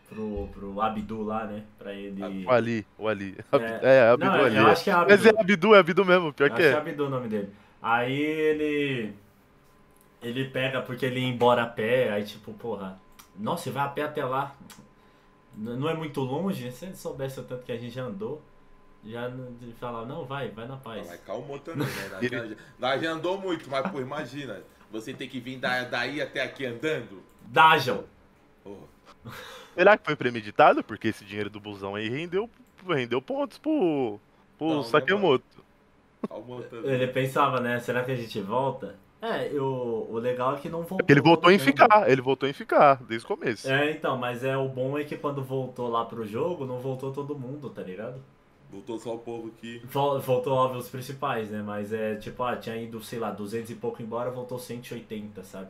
pro, 0.10 0.48
pro 0.54 0.82
Abdu 0.82 1.24
lá, 1.24 1.46
né? 1.46 1.64
Pra 1.78 1.94
ele. 1.94 2.46
O 2.46 2.52
Ali, 2.52 2.86
o 2.98 3.08
Ali. 3.08 3.36
É. 3.52 3.80
É, 3.98 4.10
Abdu 4.10 4.26
Não, 4.26 4.34
Ali. 4.46 4.56
eu 4.58 4.68
acho 4.68 4.84
que 4.84 4.90
é 4.90 4.96
Mas 4.96 5.26
é 5.26 5.30
Abdu. 5.30 5.42
Abdu, 5.54 5.76
é 5.76 5.80
Abdu 5.80 6.06
mesmo, 6.06 6.34
pior 6.34 6.46
Acho 6.48 6.56
que 6.56 6.62
que 6.62 6.68
é 6.68 6.72
é. 6.72 6.78
Abdu 6.78 7.06
o 7.06 7.10
nome 7.10 7.28
dele. 7.28 7.50
Aí 7.82 8.20
ele. 8.20 9.14
Ele 10.22 10.46
pega 10.46 10.82
porque 10.82 11.06
ele 11.06 11.20
ia 11.20 11.28
embora 11.28 11.64
a 11.64 11.68
pé, 11.68 12.12
aí 12.12 12.24
tipo, 12.24 12.52
porra, 12.54 13.00
nossa, 13.38 13.66
você 13.66 13.70
vai 13.72 13.86
a 13.86 13.88
pé 13.90 14.02
até 14.02 14.26
lá. 14.26 14.56
Não 15.56 15.88
é 15.90 15.94
muito 15.94 16.22
longe, 16.22 16.72
se 16.72 16.86
ele 16.86 16.96
soubesse 16.96 17.40
o 17.40 17.44
tanto 17.44 17.64
que 17.64 17.72
a 17.72 17.78
gente 17.78 17.94
já 17.94 18.04
andou, 18.04 18.42
já 19.06 19.32
falava, 19.80 20.06
não, 20.06 20.26
vai, 20.26 20.50
vai 20.50 20.68
na 20.68 20.78
paz. 20.78 21.08
Mas 21.08 21.20
calmou 21.22 21.58
também, 21.60 21.88
né? 21.88 22.56
Nós 22.80 23.02
já- 23.02 23.12
andou 23.12 23.40
muito, 23.40 23.70
mas 23.70 23.90
pô, 23.92 24.00
imagina. 24.00 24.62
Você 24.92 25.14
tem 25.14 25.28
que 25.28 25.40
vir 25.40 25.58
da- 25.58 25.84
daí 25.84 26.22
até 26.22 26.42
aqui 26.44 26.66
andando. 26.66 27.22
Dajal! 27.42 28.04
Porra. 28.64 28.97
Será 29.74 29.98
que 29.98 30.06
foi 30.06 30.16
premeditado? 30.16 30.84
Porque 30.84 31.08
esse 31.10 31.24
dinheiro 31.24 31.50
do 31.50 31.60
busão 31.60 31.96
aí 31.96 32.10
rendeu, 32.10 32.50
rendeu 32.88 33.22
pontos 33.22 33.58
pro, 33.58 34.20
pro 34.58 34.68
Não, 34.68 34.84
Sakemoto. 34.84 35.46
Calmou 36.28 36.62
também. 36.64 36.92
Ele 36.94 37.08
pensava, 37.08 37.60
né, 37.60 37.80
será 37.80 38.04
que 38.04 38.12
a 38.12 38.16
gente 38.16 38.40
volta? 38.42 38.96
É, 39.22 39.48
eu, 39.52 40.08
o 40.10 40.18
legal 40.20 40.56
é 40.56 40.60
que 40.60 40.70
não 40.70 40.80
voltou. 40.80 40.98
Porque 40.98 41.12
ele 41.14 41.22
voltou 41.22 41.52
em 41.52 41.58
mundo. 41.58 41.66
ficar, 41.66 42.10
ele 42.10 42.22
voltou 42.22 42.48
em 42.48 42.54
ficar, 42.54 43.04
desde 43.04 43.26
o 43.26 43.28
começo. 43.28 43.68
É, 43.68 43.92
então, 43.92 44.18
mas 44.18 44.44
é 44.44 44.56
o 44.58 44.68
bom 44.70 44.98
é 44.98 45.04
que 45.04 45.18
quando 45.18 45.44
voltou 45.44 45.88
lá 45.90 46.06
pro 46.06 46.26
jogo, 46.26 46.66
não 46.66 46.80
voltou 46.80 47.12
todo 47.12 47.38
mundo, 47.38 47.70
tá 47.70 47.82
ligado? 47.82 48.22
Voltou 48.72 49.00
só 49.00 49.16
o 49.16 49.20
povo 49.20 49.50
que. 49.60 49.80
Vol- 49.86 50.20
Voltou, 50.20 50.54
óbvio, 50.54 50.80
os 50.80 50.90
principais, 50.90 51.50
né? 51.50 51.62
Mas 51.62 51.92
é 51.94 52.16
tipo, 52.16 52.44
ah, 52.44 52.56
tinha 52.58 52.76
ido, 52.76 53.02
sei 53.02 53.18
lá, 53.20 53.32
200 53.32 53.70
e 53.72 53.76
pouco 53.76 54.02
embora, 54.02 54.30
voltou 54.30 54.60
180, 54.60 55.44
sabe? 55.44 55.70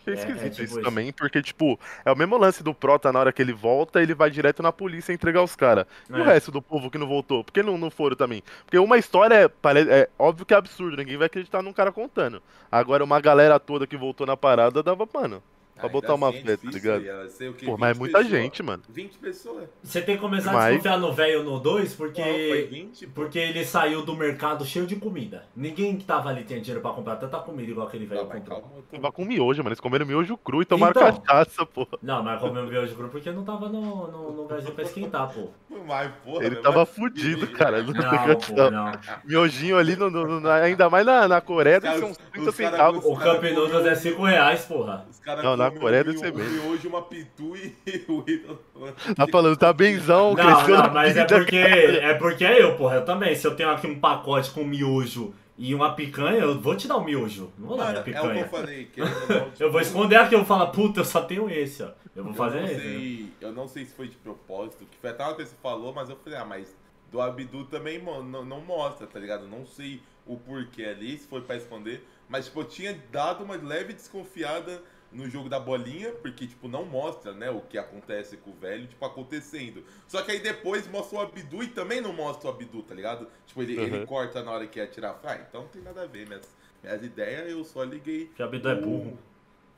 Achei 0.00 0.14
É, 0.14 0.16
esquisito 0.16 0.46
é 0.46 0.50
tipo 0.50 0.62
isso 0.64 0.74
isso. 0.80 0.82
também, 0.82 1.12
porque, 1.12 1.42
tipo, 1.42 1.78
é 2.04 2.10
o 2.12 2.16
mesmo 2.16 2.36
lance 2.38 2.62
do 2.62 2.74
Prota 2.74 3.12
na 3.12 3.20
hora 3.20 3.32
que 3.32 3.40
ele 3.42 3.52
volta, 3.52 4.02
ele 4.02 4.14
vai 4.14 4.30
direto 4.30 4.62
na 4.62 4.72
polícia 4.72 5.12
entregar 5.12 5.42
os 5.42 5.54
caras. 5.54 5.86
E 6.08 6.12
o 6.12 6.22
É. 6.22 6.24
resto 6.24 6.50
do 6.50 6.62
povo 6.62 6.90
que 6.90 6.98
não 6.98 7.06
voltou? 7.06 7.44
Por 7.44 7.52
que 7.52 7.62
não, 7.62 7.76
não 7.78 7.90
foram 7.90 8.16
também? 8.16 8.42
Porque 8.64 8.78
uma 8.78 8.98
história 8.98 9.34
é, 9.34 9.50
é 9.90 10.08
óbvio 10.18 10.46
que 10.46 10.54
é 10.54 10.56
absurdo, 10.56 10.96
ninguém 10.96 11.16
vai 11.16 11.26
acreditar 11.26 11.62
num 11.62 11.72
cara 11.72 11.92
contando. 11.92 12.42
Agora, 12.70 13.04
uma 13.04 13.20
galera 13.20 13.58
toda 13.60 13.86
que 13.86 13.96
voltou 13.96 14.26
na 14.26 14.36
parada 14.36 14.82
dava, 14.82 15.06
mano. 15.12 15.42
Pra 15.80 15.88
Ainda 15.88 16.00
botar 16.00 16.14
uma 16.14 16.28
assim 16.28 16.38
fé, 16.42 16.56
tá 16.56 16.68
difícil, 16.68 16.92
ligado? 17.02 17.64
Pô, 17.64 17.76
mas 17.78 17.90
é 17.90 17.92
20 17.94 17.98
muita 17.98 18.18
pessoas. 18.18 18.26
gente, 18.42 18.62
mano. 18.62 18.82
20 18.88 19.18
pessoas. 19.18 19.64
Você 19.82 20.00
tem 20.02 20.14
que 20.16 20.20
começar 20.20 20.50
a 20.50 20.54
Mas- 20.54 20.66
desconfiar 20.74 20.98
no 20.98 21.12
velho 21.12 21.42
no 21.42 21.58
2, 21.58 21.90
Não, 21.90 21.96
foi 21.96 22.06
porque. 22.08 22.68
20, 22.70 23.06
pô. 23.06 23.12
Porque 23.20 23.38
ele 23.38 23.64
saiu 23.64 24.02
do 24.02 24.14
mercado 24.16 24.64
cheio 24.64 24.86
de 24.86 24.96
comida. 24.96 25.44
Ninguém 25.56 25.96
que 25.96 26.04
tava 26.04 26.28
ali 26.30 26.44
tinha 26.44 26.60
dinheiro 26.60 26.80
pra 26.80 26.92
comprar 26.92 27.16
tanta 27.16 27.38
comida 27.38 27.70
igual 27.70 27.86
aquele 27.86 28.06
velho 28.06 28.22
Não, 28.22 28.28
comprou. 28.30 28.84
Tava 28.90 29.12
com 29.12 29.24
miojo, 29.24 29.58
mano. 29.58 29.68
Eles 29.70 29.80
comeram 29.80 30.04
miojo 30.06 30.36
cru 30.36 30.62
e 30.62 30.64
tomaram 30.64 31.00
Então. 31.00 31.20
cachaça, 31.22 31.64
pô. 31.66 31.86
Não, 32.02 32.22
mas 32.22 32.40
comeu 32.40 32.66
miojo 32.66 32.94
cru 32.94 33.08
porque 33.08 33.30
não 33.30 33.44
tava 33.44 33.68
no, 33.68 33.80
no, 33.80 34.10
no 34.10 34.42
lugarzinho 34.42 34.74
pra 34.74 34.84
esquentar, 34.84 35.32
pô. 35.32 35.48
Mas, 35.86 36.10
porra, 36.24 36.44
Ele 36.44 36.56
tava 36.56 36.80
mas- 36.80 36.88
fudido, 36.90 37.46
cara. 37.48 37.82
Não, 37.82 37.92
Não, 37.92 38.36
pô, 38.36 38.70
não. 38.70 38.92
Miojinho 39.24 39.76
ali, 39.78 39.96
no, 39.96 40.10
no- 40.10 40.40
no- 40.40 40.48
ainda 40.50 40.88
mais 40.90 41.06
na, 41.06 41.26
na 41.28 41.40
Coreia, 41.40 41.80
deve 41.80 41.98
ser 41.98 42.04
uns 42.04 42.16
30 42.16 42.50
os 42.50 42.56
caras 42.56 42.72
centavos. 42.72 43.04
O 43.04 43.14
Noodles 43.14 43.86
é 43.86 43.94
5 43.94 44.24
reais, 44.24 44.64
porra. 44.64 45.06
Os 45.10 45.18
caras 45.20 45.44
Não, 45.44 45.56
na 45.56 45.69
Coreia 45.72 46.04
deve 46.04 46.18
ser 46.18 46.32
miojo, 46.32 46.88
uma 46.88 47.02
pitu 47.02 47.56
e 47.56 47.74
o. 48.08 48.24
Tá 49.14 49.26
falando, 49.26 49.56
tá 49.56 49.72
benzão, 49.72 50.34
Não, 50.34 50.36
cresceu 50.36 50.76
não, 50.78 50.92
mas 50.92 51.16
é 51.16 51.24
porque 51.24 51.56
é 51.56 52.14
porque 52.14 52.44
é 52.44 52.62
eu, 52.62 52.76
porra. 52.76 52.96
Eu 52.96 53.04
também. 53.04 53.34
Se 53.34 53.46
eu 53.46 53.54
tenho 53.54 53.70
aqui 53.70 53.86
um 53.86 53.98
pacote 54.00 54.50
com 54.50 54.64
miojo 54.64 55.34
e 55.58 55.74
uma 55.74 55.94
picanha, 55.94 56.38
eu 56.38 56.58
vou 56.60 56.74
te 56.74 56.88
dar 56.88 56.96
um 56.96 57.04
miojo. 57.04 57.52
Não 57.58 57.68
vou 57.68 57.76
dar 57.76 57.88
minha 57.90 57.98
é 57.98 58.00
o 58.00 58.04
que 58.04 58.10
eu 58.10 58.14
picanha. 58.22 58.48
falei. 58.48 58.90
ou 58.98 59.06
não, 59.36 59.52
Eu 59.58 59.70
vou 59.70 59.80
esconder 59.80 60.16
aqui, 60.16 60.34
eu 60.34 60.38
vou 60.38 60.46
falar, 60.46 60.68
puta, 60.68 61.00
eu 61.00 61.04
só 61.04 61.20
tenho 61.22 61.48
esse, 61.50 61.82
ó. 61.82 61.90
Eu 62.16 62.24
vou 62.24 62.34
fazer 62.34 62.58
eu 62.58 62.62
não 62.62 62.68
esse. 62.68 62.76
né? 62.76 62.82
sei, 62.82 63.32
Eu 63.40 63.52
não 63.52 63.68
sei 63.68 63.84
se 63.84 63.94
foi 63.94 64.08
de 64.08 64.16
propósito, 64.16 64.84
que 64.90 64.96
foi 64.98 65.10
até 65.10 65.22
uma 65.24 65.34
coisa 65.34 65.50
que 65.50 65.56
você 65.56 65.62
falou, 65.62 65.92
mas 65.92 66.08
eu 66.08 66.16
falei, 66.16 66.38
ah, 66.38 66.44
mas 66.44 66.74
do 67.12 67.20
Abdu 67.20 67.64
também 67.64 68.00
não, 68.02 68.44
não 68.44 68.60
mostra, 68.62 69.06
tá 69.06 69.18
ligado? 69.18 69.46
Não 69.46 69.66
sei 69.66 70.00
o 70.26 70.36
porquê 70.36 70.84
ali, 70.84 71.18
se 71.18 71.26
foi 71.26 71.40
pra 71.40 71.56
esconder, 71.56 72.06
mas 72.28 72.46
tipo, 72.46 72.60
eu 72.60 72.64
tinha 72.64 72.96
dado 73.12 73.42
uma 73.44 73.56
leve 73.56 73.92
desconfiada 73.92 74.80
no 75.12 75.28
jogo 75.28 75.48
da 75.48 75.58
bolinha, 75.58 76.12
porque 76.12 76.46
tipo, 76.46 76.68
não 76.68 76.84
mostra, 76.84 77.32
né, 77.32 77.50
o 77.50 77.60
que 77.60 77.76
acontece 77.78 78.36
com 78.36 78.50
o 78.50 78.54
velho, 78.54 78.86
tipo, 78.86 79.04
acontecendo. 79.04 79.84
Só 80.06 80.22
que 80.22 80.30
aí 80.32 80.40
depois 80.40 80.86
mostra 80.88 81.18
o 81.18 81.22
Abdu 81.22 81.62
e 81.62 81.68
também 81.68 82.00
não 82.00 82.12
mostra 82.12 82.48
o 82.48 82.52
Abdu, 82.52 82.82
tá 82.82 82.94
ligado? 82.94 83.26
Tipo, 83.46 83.62
ele, 83.62 83.74
ele 83.74 83.98
Uhum. 83.98 84.06
corta 84.06 84.42
na 84.42 84.50
hora 84.52 84.66
que 84.66 84.78
ia 84.78 84.84
atirar. 84.84 85.18
Ah, 85.24 85.36
então 85.36 85.62
não 85.62 85.68
tem 85.68 85.82
nada 85.82 86.02
a 86.02 86.06
ver, 86.06 86.26
minhas, 86.28 86.48
minhas 86.82 87.02
ideias 87.02 87.50
eu 87.50 87.64
só 87.64 87.82
liguei 87.82 88.30
Que 88.36 88.42
o 88.42 88.46
Abdu 88.46 88.68
é 88.68 88.74
burro. 88.74 89.18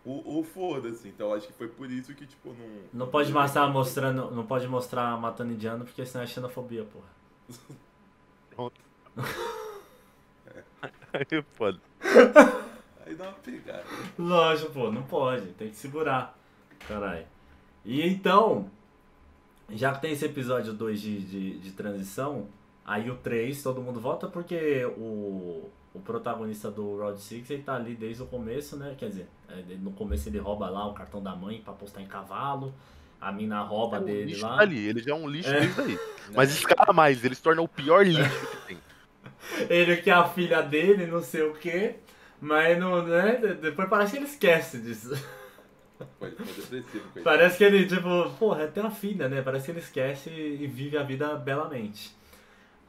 o, 0.05 0.41
o 0.41 0.45
foda-se, 0.45 1.09
então 1.09 1.33
acho 1.33 1.47
que 1.47 1.53
foi 1.55 1.69
por 1.69 1.91
isso 1.91 2.15
que, 2.15 2.27
tipo, 2.27 2.51
não. 2.53 2.83
Não 2.93 3.07
pode 3.09 3.33
mostrar 3.33 3.67
mostrando. 3.69 4.31
Não 4.31 4.45
pode 4.47 4.69
mostrar 4.69 5.17
matando 5.19 5.53
indiano, 5.53 5.85
porque 5.85 6.05
senão 6.05 6.25
é 6.25 6.27
xenofobia, 6.27 6.85
porra. 6.85 7.07
Aí, 11.13 11.43
foda. 11.55 11.81
Aí 13.13 13.17
dá 13.19 13.25
uma 13.25 13.33
pegada. 13.35 13.85
Lógico, 14.19 14.73
pô, 14.73 14.91
não 14.91 15.03
pode, 15.03 15.47
tem 15.53 15.69
que 15.69 15.77
segurar. 15.77 16.37
Caralho. 16.89 17.27
E 17.85 18.01
então, 18.07 18.71
já 19.71 19.93
que 19.93 20.01
tem 20.01 20.13
esse 20.13 20.25
episódio 20.25 20.73
2 20.73 21.01
de, 21.01 21.21
de, 21.21 21.59
de 21.59 21.71
transição, 21.73 22.47
aí 22.85 23.11
o 23.11 23.17
3 23.17 23.63
todo 23.63 23.81
mundo 23.81 24.01
volta 24.01 24.27
porque 24.29 24.85
o, 24.97 25.69
o 25.95 26.01
protagonista 26.01 26.71
do 26.71 26.97
Road 26.97 27.21
6 27.21 27.51
ele 27.51 27.63
tá 27.63 27.75
ali 27.77 27.95
desde 27.95 28.23
o 28.23 28.27
começo, 28.27 28.77
né? 28.77 28.95
Quer 28.99 29.09
dizer, 29.09 29.29
é, 29.49 29.63
no 29.77 29.93
começo 29.93 30.29
ele 30.29 30.39
rouba 30.39 30.69
lá 30.71 30.87
o 30.87 30.95
cartão 30.95 31.23
da 31.23 31.35
mãe 31.37 31.61
pra 31.63 31.73
postar 31.73 32.01
em 32.03 32.07
cavalo, 32.07 32.73
a 33.21 33.31
mina 33.31 33.61
rouba 33.63 33.99
É 33.99 34.01
um 34.01 34.05
dele 34.05 34.25
lixo 34.25 34.47
lá. 34.47 34.57
tá 34.57 34.63
ali, 34.63 34.87
ele 34.89 35.01
já 35.03 35.13
é 35.13 35.15
um 35.15 35.29
lixo 35.29 35.51
É. 35.51 35.61
desde 35.61 35.81
aí. 35.81 35.99
Mas 36.35 36.51
escala 36.53 36.93
mais, 36.93 37.25
ele 37.25 37.35
se 37.35 37.43
torna 37.43 37.63
o 37.63 37.69
pior 37.69 38.07
lixo 38.07 38.47
que 38.47 38.67
tem. 38.69 38.79
Ele 39.69 39.97
que 39.97 40.09
é 40.09 40.13
a 40.13 40.25
filha 40.29 40.63
dele, 40.63 41.07
não 41.07 41.21
sei 41.21 41.43
o 41.43 41.53
que. 41.55 41.97
Mas 42.45 42.77
não, 42.79 43.07
né? 43.07 43.37
Depois 43.61 43.89
parece 43.89 44.13
que 44.13 44.19
ele 44.19 44.27
esquece 44.27 44.79
disso. 44.81 45.11
Foi, 46.19 46.33
foi 46.33 46.47
depressivo. 46.47 47.05
Parece 47.23 47.57
que 47.57 47.63
ele, 47.65 47.87
tipo, 47.87 48.29
porra, 48.39 48.67
tem 48.67 48.83
uma 48.83 48.91
filha, 48.91 49.29
né? 49.29 49.41
Parece 49.43 49.67
que 49.67 49.71
ele 49.71 49.79
esquece 49.79 50.29
e 50.31 50.67
vive 50.67 50.99
a 50.99 51.05
vida 51.05 51.37
belamente. 51.37 52.13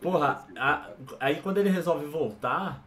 Porra, 0.01 0.45
a- 0.57 0.89
aí 1.19 1.35
quando 1.41 1.59
ele 1.59 1.69
resolve 1.69 2.05
voltar, 2.07 2.83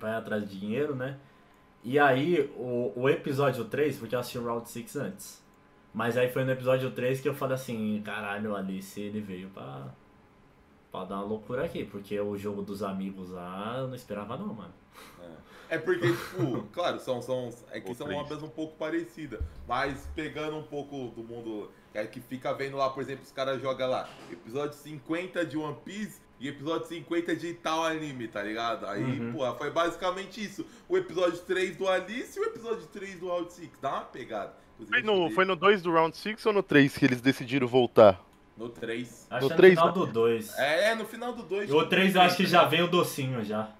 vai 0.00 0.12
atrás 0.14 0.48
de 0.48 0.58
dinheiro, 0.58 0.94
né? 0.96 1.18
E 1.84 1.98
aí, 1.98 2.50
o, 2.56 2.92
o 2.96 3.08
episódio 3.10 3.66
3, 3.66 3.98
porque 3.98 4.14
eu 4.14 4.20
assisti 4.20 4.38
o 4.38 4.44
Round 4.46 4.68
6 4.68 4.96
antes. 4.96 5.44
Mas 5.92 6.16
aí 6.16 6.30
foi 6.30 6.44
no 6.44 6.50
episódio 6.52 6.90
3 6.90 7.20
que 7.20 7.28
eu 7.28 7.34
falei 7.34 7.54
assim, 7.56 8.00
caralho, 8.04 8.56
Alice, 8.56 8.98
ele 9.00 9.20
veio 9.20 9.50
pra. 9.50 9.86
Pra 10.90 11.04
dar 11.04 11.16
uma 11.16 11.24
loucura 11.24 11.64
aqui, 11.64 11.84
porque 11.84 12.18
o 12.18 12.36
jogo 12.38 12.62
dos 12.62 12.82
amigos 12.82 13.30
lá 13.30 13.76
eu 13.78 13.88
não 13.88 13.94
esperava 13.94 14.36
não, 14.36 14.54
mano. 14.54 14.72
É 15.68 15.76
porque, 15.76 16.06
tipo, 16.10 16.62
claro, 16.72 16.98
são, 16.98 17.20
são, 17.20 17.50
é 17.70 17.78
que 17.80 17.88
Ou 17.90 17.94
são 17.94 18.10
obras 18.14 18.42
um 18.42 18.48
pouco 18.48 18.74
parecidas, 18.78 19.40
mas 19.66 20.08
pegando 20.14 20.56
um 20.56 20.62
pouco 20.62 21.08
do 21.14 21.22
mundo 21.22 21.70
é, 21.92 22.06
que 22.06 22.20
fica 22.20 22.54
vendo 22.54 22.76
lá, 22.78 22.88
por 22.88 23.02
exemplo, 23.02 23.22
os 23.24 23.32
caras 23.32 23.60
jogam 23.60 23.88
lá, 23.90 24.08
episódio 24.32 24.72
50 24.78 25.44
de 25.44 25.58
One 25.58 25.76
Piece 25.84 26.22
e 26.40 26.48
episódio 26.48 26.86
50 26.86 27.36
de 27.36 27.52
tal 27.52 27.84
anime, 27.84 28.28
tá 28.28 28.42
ligado? 28.42 28.86
Aí, 28.86 29.20
Uhum. 29.20 29.32
pô, 29.32 29.54
foi 29.56 29.70
basicamente 29.70 30.42
isso. 30.42 30.64
O 30.88 30.96
episódio 30.96 31.38
3 31.40 31.76
do 31.76 31.86
Alice 31.86 32.38
e 32.38 32.40
o 32.40 32.46
episódio 32.46 32.86
3 32.86 33.16
do 33.20 33.28
Round 33.28 33.52
6. 33.52 33.70
Dá 33.82 33.90
uma 33.90 34.00
pegada. 34.04 34.54
Foi 34.88 35.02
no, 35.02 35.30
foi 35.32 35.44
no 35.44 35.56
2 35.56 35.82
do 35.82 35.92
Round 35.92 36.16
6 36.16 36.46
ou 36.46 36.52
no 36.52 36.62
3 36.62 36.96
que 36.96 37.04
eles 37.04 37.20
decidiram 37.20 37.66
voltar? 37.66 38.24
No 38.58 38.68
3. 38.68 39.26
Acho 39.30 39.48
No 39.48 39.54
que 39.54 39.54
é 39.54 39.68
no 39.68 39.70
final 39.70 39.86
né? 39.86 39.92
do 39.92 40.06
2. 40.06 40.58
É, 40.58 40.90
é, 40.90 40.94
no 40.96 41.04
final 41.06 41.32
do 41.32 41.42
2. 41.44 41.70
O 41.70 41.86
3 41.86 42.14
eu 42.16 42.20
acho 42.22 42.36
que 42.36 42.46
já 42.46 42.64
veio 42.64 42.86
o 42.86 42.88
docinho 42.88 43.44
já. 43.44 43.70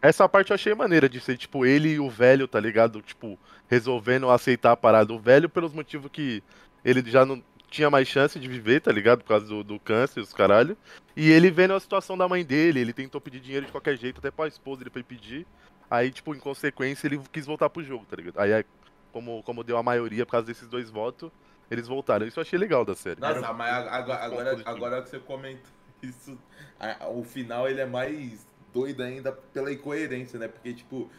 Essa 0.00 0.26
parte 0.28 0.50
eu 0.50 0.54
achei 0.54 0.74
maneira 0.74 1.08
de 1.08 1.20
ser, 1.20 1.36
tipo, 1.36 1.64
ele 1.64 1.90
e 1.90 2.00
o 2.00 2.08
velho, 2.08 2.48
tá 2.48 2.58
ligado? 2.58 3.02
Tipo, 3.02 3.38
resolvendo 3.68 4.30
aceitar 4.30 4.72
a 4.72 4.76
parada. 4.76 5.12
O 5.12 5.18
velho 5.18 5.48
pelos 5.48 5.72
motivos 5.72 6.10
que 6.10 6.42
ele 6.84 7.02
já 7.10 7.24
não 7.24 7.42
tinha 7.70 7.90
mais 7.90 8.08
chance 8.08 8.38
de 8.38 8.48
viver, 8.48 8.80
tá 8.80 8.92
ligado? 8.92 9.20
Por 9.22 9.28
causa 9.28 9.46
do, 9.46 9.62
do 9.64 9.78
câncer, 9.78 10.20
os 10.20 10.32
caralho. 10.32 10.76
E 11.16 11.30
ele 11.30 11.50
vendo 11.50 11.74
a 11.74 11.80
situação 11.80 12.16
da 12.16 12.28
mãe 12.28 12.44
dele, 12.44 12.80
ele 12.80 12.92
tentou 12.92 13.20
pedir 13.20 13.40
dinheiro 13.40 13.66
de 13.66 13.72
qualquer 13.72 13.96
jeito, 13.98 14.18
até 14.18 14.30
pra 14.30 14.46
esposa 14.46 14.82
ele 14.82 14.90
foi 14.90 15.02
pedir. 15.02 15.46
Aí, 15.90 16.10
tipo, 16.10 16.34
em 16.34 16.38
consequência, 16.38 17.06
ele 17.06 17.20
quis 17.32 17.44
voltar 17.44 17.68
pro 17.68 17.82
jogo, 17.82 18.06
tá 18.08 18.16
ligado? 18.16 18.38
Aí, 18.38 18.52
aí, 18.52 18.64
como, 19.12 19.42
como 19.42 19.62
deu 19.62 19.76
a 19.76 19.82
maioria 19.82 20.24
por 20.24 20.32
causa 20.32 20.46
desses 20.46 20.68
dois 20.68 20.88
votos, 20.88 21.30
eles 21.70 21.86
voltaram. 21.86 22.26
Isso 22.26 22.38
eu 22.38 22.42
achei 22.42 22.58
legal 22.58 22.84
da 22.84 22.94
série. 22.94 23.20
Nossa, 23.20 23.52
mas 23.52 23.86
agora, 23.88 24.24
agora, 24.24 24.62
agora 24.64 25.02
que 25.02 25.10
você 25.10 25.18
comenta 25.18 25.62
isso, 26.02 26.38
a- 26.78 27.08
o 27.08 27.22
final 27.24 27.68
ele 27.68 27.80
é 27.80 27.86
mais 27.86 28.46
doido 28.72 29.02
ainda 29.02 29.32
pela 29.32 29.72
incoerência, 29.72 30.38
né? 30.38 30.48
Porque, 30.48 30.74
tipo, 30.74 31.10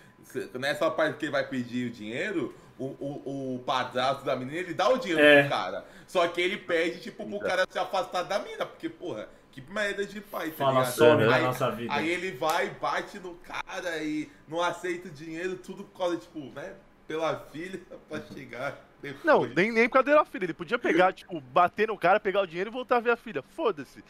nessa 0.59 0.89
parte 0.91 1.17
que 1.17 1.25
ele 1.25 1.31
vai 1.31 1.47
pedir 1.47 1.87
o 1.87 1.91
dinheiro, 1.91 2.53
o, 2.77 2.85
o, 2.85 3.55
o 3.55 3.59
padrasto 3.59 4.25
da 4.25 4.35
menina, 4.35 4.57
ele 4.57 4.73
dá 4.73 4.89
o 4.89 4.97
dinheiro 4.97 5.21
É. 5.21 5.41
pro 5.41 5.49
cara. 5.49 5.85
Só 6.07 6.27
que 6.27 6.41
ele 6.41 6.57
pede, 6.57 6.99
tipo, 6.99 7.25
pro 7.27 7.39
cara 7.39 7.65
se 7.69 7.79
afastar 7.79 8.23
da 8.23 8.39
mina, 8.39 8.65
porque, 8.65 8.89
porra, 8.89 9.29
que 9.51 9.61
merda 9.71 10.05
de 10.05 10.19
pai, 10.19 10.49
tá 10.49 10.57
Fala, 10.57 10.79
ligado? 10.81 10.93
some 10.95 11.25
da 11.25 11.35
aí, 11.35 11.43
nossa 11.43 11.71
vida. 11.71 11.93
Aí 11.93 12.09
ele 12.09 12.31
vai, 12.33 12.69
bate 12.71 13.17
no 13.19 13.35
cara 13.35 14.03
e 14.03 14.29
não 14.47 14.61
aceita 14.61 15.07
o 15.07 15.11
dinheiro, 15.11 15.55
tudo 15.55 15.85
por 15.85 15.97
causa, 15.97 16.17
tipo, 16.17 16.39
né? 16.53 16.73
Pela 17.07 17.39
filha, 17.51 17.79
pra 18.09 18.19
chegar 18.33 18.85
depois. 19.01 19.23
Não, 19.23 19.45
nem, 19.45 19.71
nem 19.71 19.87
por 19.87 20.03
causa 20.03 20.15
da 20.15 20.25
filha. 20.25 20.45
Ele 20.45 20.53
podia 20.53 20.79
pegar, 20.79 21.13
tipo, 21.13 21.39
bater 21.39 21.87
no 21.87 21.97
cara, 21.97 22.19
pegar 22.19 22.41
o 22.41 22.47
dinheiro 22.47 22.69
e 22.69 22.73
voltar 22.73 22.97
a 22.97 22.99
ver 22.99 23.11
a 23.11 23.17
filha. 23.17 23.43
Foda-se. 23.55 24.03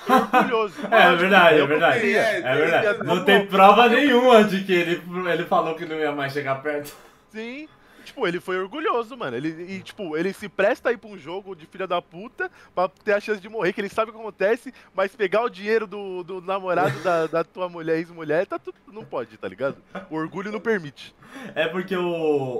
Foi 0.00 0.16
orgulhoso. 0.16 0.74
É 0.90 1.16
verdade, 1.16 1.60
é 1.60 1.66
verdade. 1.66 2.16
É 2.16 2.56
verdade. 2.56 2.86
é, 2.86 3.04
Não 3.04 3.18
é, 3.18 3.24
tem 3.24 3.46
prova 3.46 3.88
nenhuma 3.88 4.44
de 4.44 4.64
que 4.64 4.72
ele, 4.72 5.02
ele 5.30 5.44
falou 5.44 5.74
que 5.74 5.84
não 5.84 5.96
ia 5.96 6.12
mais 6.12 6.32
chegar 6.32 6.56
perto. 6.62 6.94
Sim. 7.30 7.68
Tipo, 8.08 8.26
ele 8.26 8.40
foi 8.40 8.58
orgulhoso, 8.58 9.14
mano. 9.18 9.36
Ele, 9.36 9.50
e, 9.70 9.82
tipo, 9.82 10.16
ele 10.16 10.32
se 10.32 10.48
presta 10.48 10.88
a 10.88 10.92
ir 10.92 10.96
pra 10.96 11.10
um 11.10 11.18
jogo 11.18 11.54
de 11.54 11.66
filha 11.66 11.86
da 11.86 12.00
puta 12.00 12.50
pra 12.74 12.88
ter 12.88 13.12
a 13.12 13.20
chance 13.20 13.38
de 13.38 13.50
morrer, 13.50 13.74
que 13.74 13.82
ele 13.82 13.90
sabe 13.90 14.10
o 14.10 14.14
que 14.14 14.18
acontece, 14.18 14.72
mas 14.94 15.14
pegar 15.14 15.42
o 15.42 15.50
dinheiro 15.50 15.86
do, 15.86 16.24
do 16.24 16.40
namorado 16.40 16.98
da, 17.00 17.26
da 17.26 17.44
tua 17.44 17.68
mulher, 17.68 17.98
ex-mulher, 17.98 18.46
tá 18.46 18.58
tudo. 18.58 18.76
Não 18.90 19.04
pode, 19.04 19.36
tá 19.36 19.46
ligado? 19.46 19.76
O 20.08 20.16
orgulho 20.16 20.50
não 20.50 20.58
permite. 20.58 21.14
É 21.54 21.68
porque 21.68 21.94
o. 21.94 22.02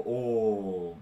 o 0.04 0.98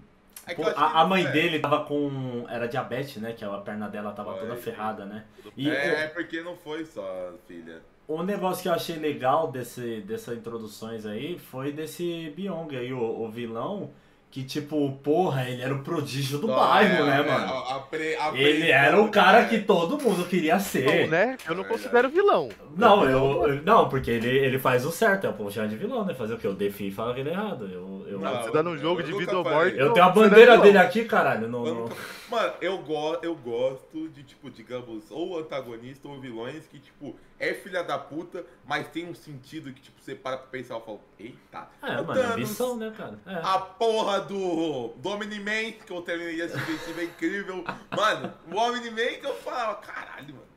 É 0.47 0.55
pô, 0.55 0.63
eu 0.63 0.77
a, 0.77 1.01
a 1.01 1.07
mãe 1.07 1.25
é. 1.25 1.31
dele 1.31 1.59
tava 1.59 1.83
com. 1.85 2.45
Era 2.49 2.67
diabetes, 2.67 3.17
né? 3.17 3.33
Que 3.33 3.43
a 3.45 3.49
perna 3.57 3.87
dela 3.89 4.11
tava 4.13 4.31
Foi, 4.33 4.41
toda 4.41 4.55
ferrada, 4.55 5.05
né? 5.05 5.25
E 5.55 5.69
É, 5.69 6.03
é 6.03 6.07
porque 6.07 6.41
não 6.41 6.55
foi 6.55 6.85
só, 6.85 7.33
filha. 7.47 7.81
o, 8.07 8.23
negócio 8.23 8.63
que 8.63 8.69
eu 8.69 8.73
achei 8.73 8.97
legal 8.97 9.51
desse, 9.51 10.01
dessas 10.01 10.37
introduções 10.37 11.05
aí 11.05 11.37
foi 11.37 11.71
desse 11.71 12.31
Byong 12.35 12.75
aí, 12.77 12.93
o, 12.93 12.99
o 13.01 13.29
vilão. 13.29 13.91
Que 14.29 14.43
tipo, 14.43 14.91
porra, 15.03 15.49
ele 15.49 15.61
era 15.61 15.73
o 15.73 15.81
prodígio 15.83 16.37
do 16.37 16.47
Só, 16.47 16.55
bairro, 16.55 17.05
é, 17.05 17.05
né, 17.05 17.21
é, 17.21 17.23
mano? 17.23 17.47
a- 17.47 17.75
a 17.77 17.79
pre- 17.79 18.15
a 18.17 18.35
Ele 18.35 18.69
era 18.69 19.01
o 19.01 19.09
cara 19.09 19.43
é. 19.43 19.45
que 19.45 19.59
todo 19.61 19.97
mundo 20.01 20.27
queria 20.27 20.59
Não, 20.83 21.05
ser. 21.05 21.07
né? 21.07 21.39
Eu 21.47 21.55
não 21.55 21.63
É 21.63 21.67
considero 21.67 22.09
vilão. 22.09 22.49
Não, 22.75 23.05
eu, 23.09 23.47
eu- 23.47 23.63
não, 23.63 23.87
porque 23.89 24.11
ele, 24.11 24.27
ele 24.29 24.59
faz 24.59 24.85
o 24.85 24.91
certo, 24.91 25.25
é 25.25 25.29
o 25.29 25.33
puxar 25.33 25.67
de 25.67 25.77
vilão, 25.77 26.05
né? 26.05 26.13
Fazer 26.13 26.33
o 26.33 26.37
quê? 26.37 26.47
O 26.47 26.53
Defi 26.53 26.91
fala 26.91 27.13
que 27.13 27.21
ele 27.21 27.29
é 27.29 27.33
errado. 27.33 27.69
Eu, 27.71 27.96
eu, 28.17 28.23
Não, 28.23 28.33
Não, 28.33 28.43
você 28.43 28.51
dá 28.51 28.63
num 28.63 28.71
eu- 28.71 28.77
jogo 28.77 29.03
de 29.03 29.13
vida 29.13 29.37
ou 29.37 29.43
morte. 29.43 29.77
eu 29.77 29.93
tenho 29.93 30.05
a 30.05 30.09
é 30.09 30.13
bandeira 30.13 30.51
vilão. 30.51 30.61
dele 30.65 30.77
aqui, 30.77 31.05
caralho. 31.05 31.47
No, 31.47 31.63
no- 31.87 31.89
Mano, 32.29 32.53
eu, 32.59 32.77
go 32.79 33.17
eu 33.21 33.33
gosto 33.35 34.09
de, 34.09 34.21
tipo, 34.23 34.49
digamos, 34.49 35.09
ou 35.09 35.39
antagonista 35.39 36.07
ou 36.09 36.19
vilões 36.19 36.67
que, 36.67 36.77
tipo, 36.77 37.15
é 37.39 37.53
filha 37.53 37.81
da 37.83 37.97
puta, 37.97 38.45
mas 38.65 38.87
tem 38.89 39.07
um 39.09 39.15
sentido 39.15 39.71
que, 39.71 39.81
tipo, 39.81 40.01
você 40.01 40.13
para 40.13 40.37
pra 40.37 40.47
pensar 40.47 40.77
e 40.77 40.81
fala, 40.81 40.99
eita. 41.17 41.67
É, 41.81 42.01
mano, 42.01 42.11
é 42.19 42.23
Thanos, 42.23 42.35
missão, 42.35 42.75
né, 42.75 42.93
cara? 42.97 43.17
É. 43.25 43.35
A 43.35 43.59
porra 43.59 44.19
do, 44.19 44.89
do 44.97 45.09
Omni-Man, 45.09 45.71
que 45.85 45.91
eu 45.91 46.01
terminei 46.01 46.35
de 46.35 46.41
assistir, 46.41 46.99
é 46.99 47.03
incrível. 47.05 47.63
Mano, 47.95 48.33
o 48.51 48.57
Omni-Man 48.57 49.19
que 49.21 49.25
eu 49.25 49.35
falo, 49.35 49.75
caralho, 49.77 50.33
mano. 50.35 50.47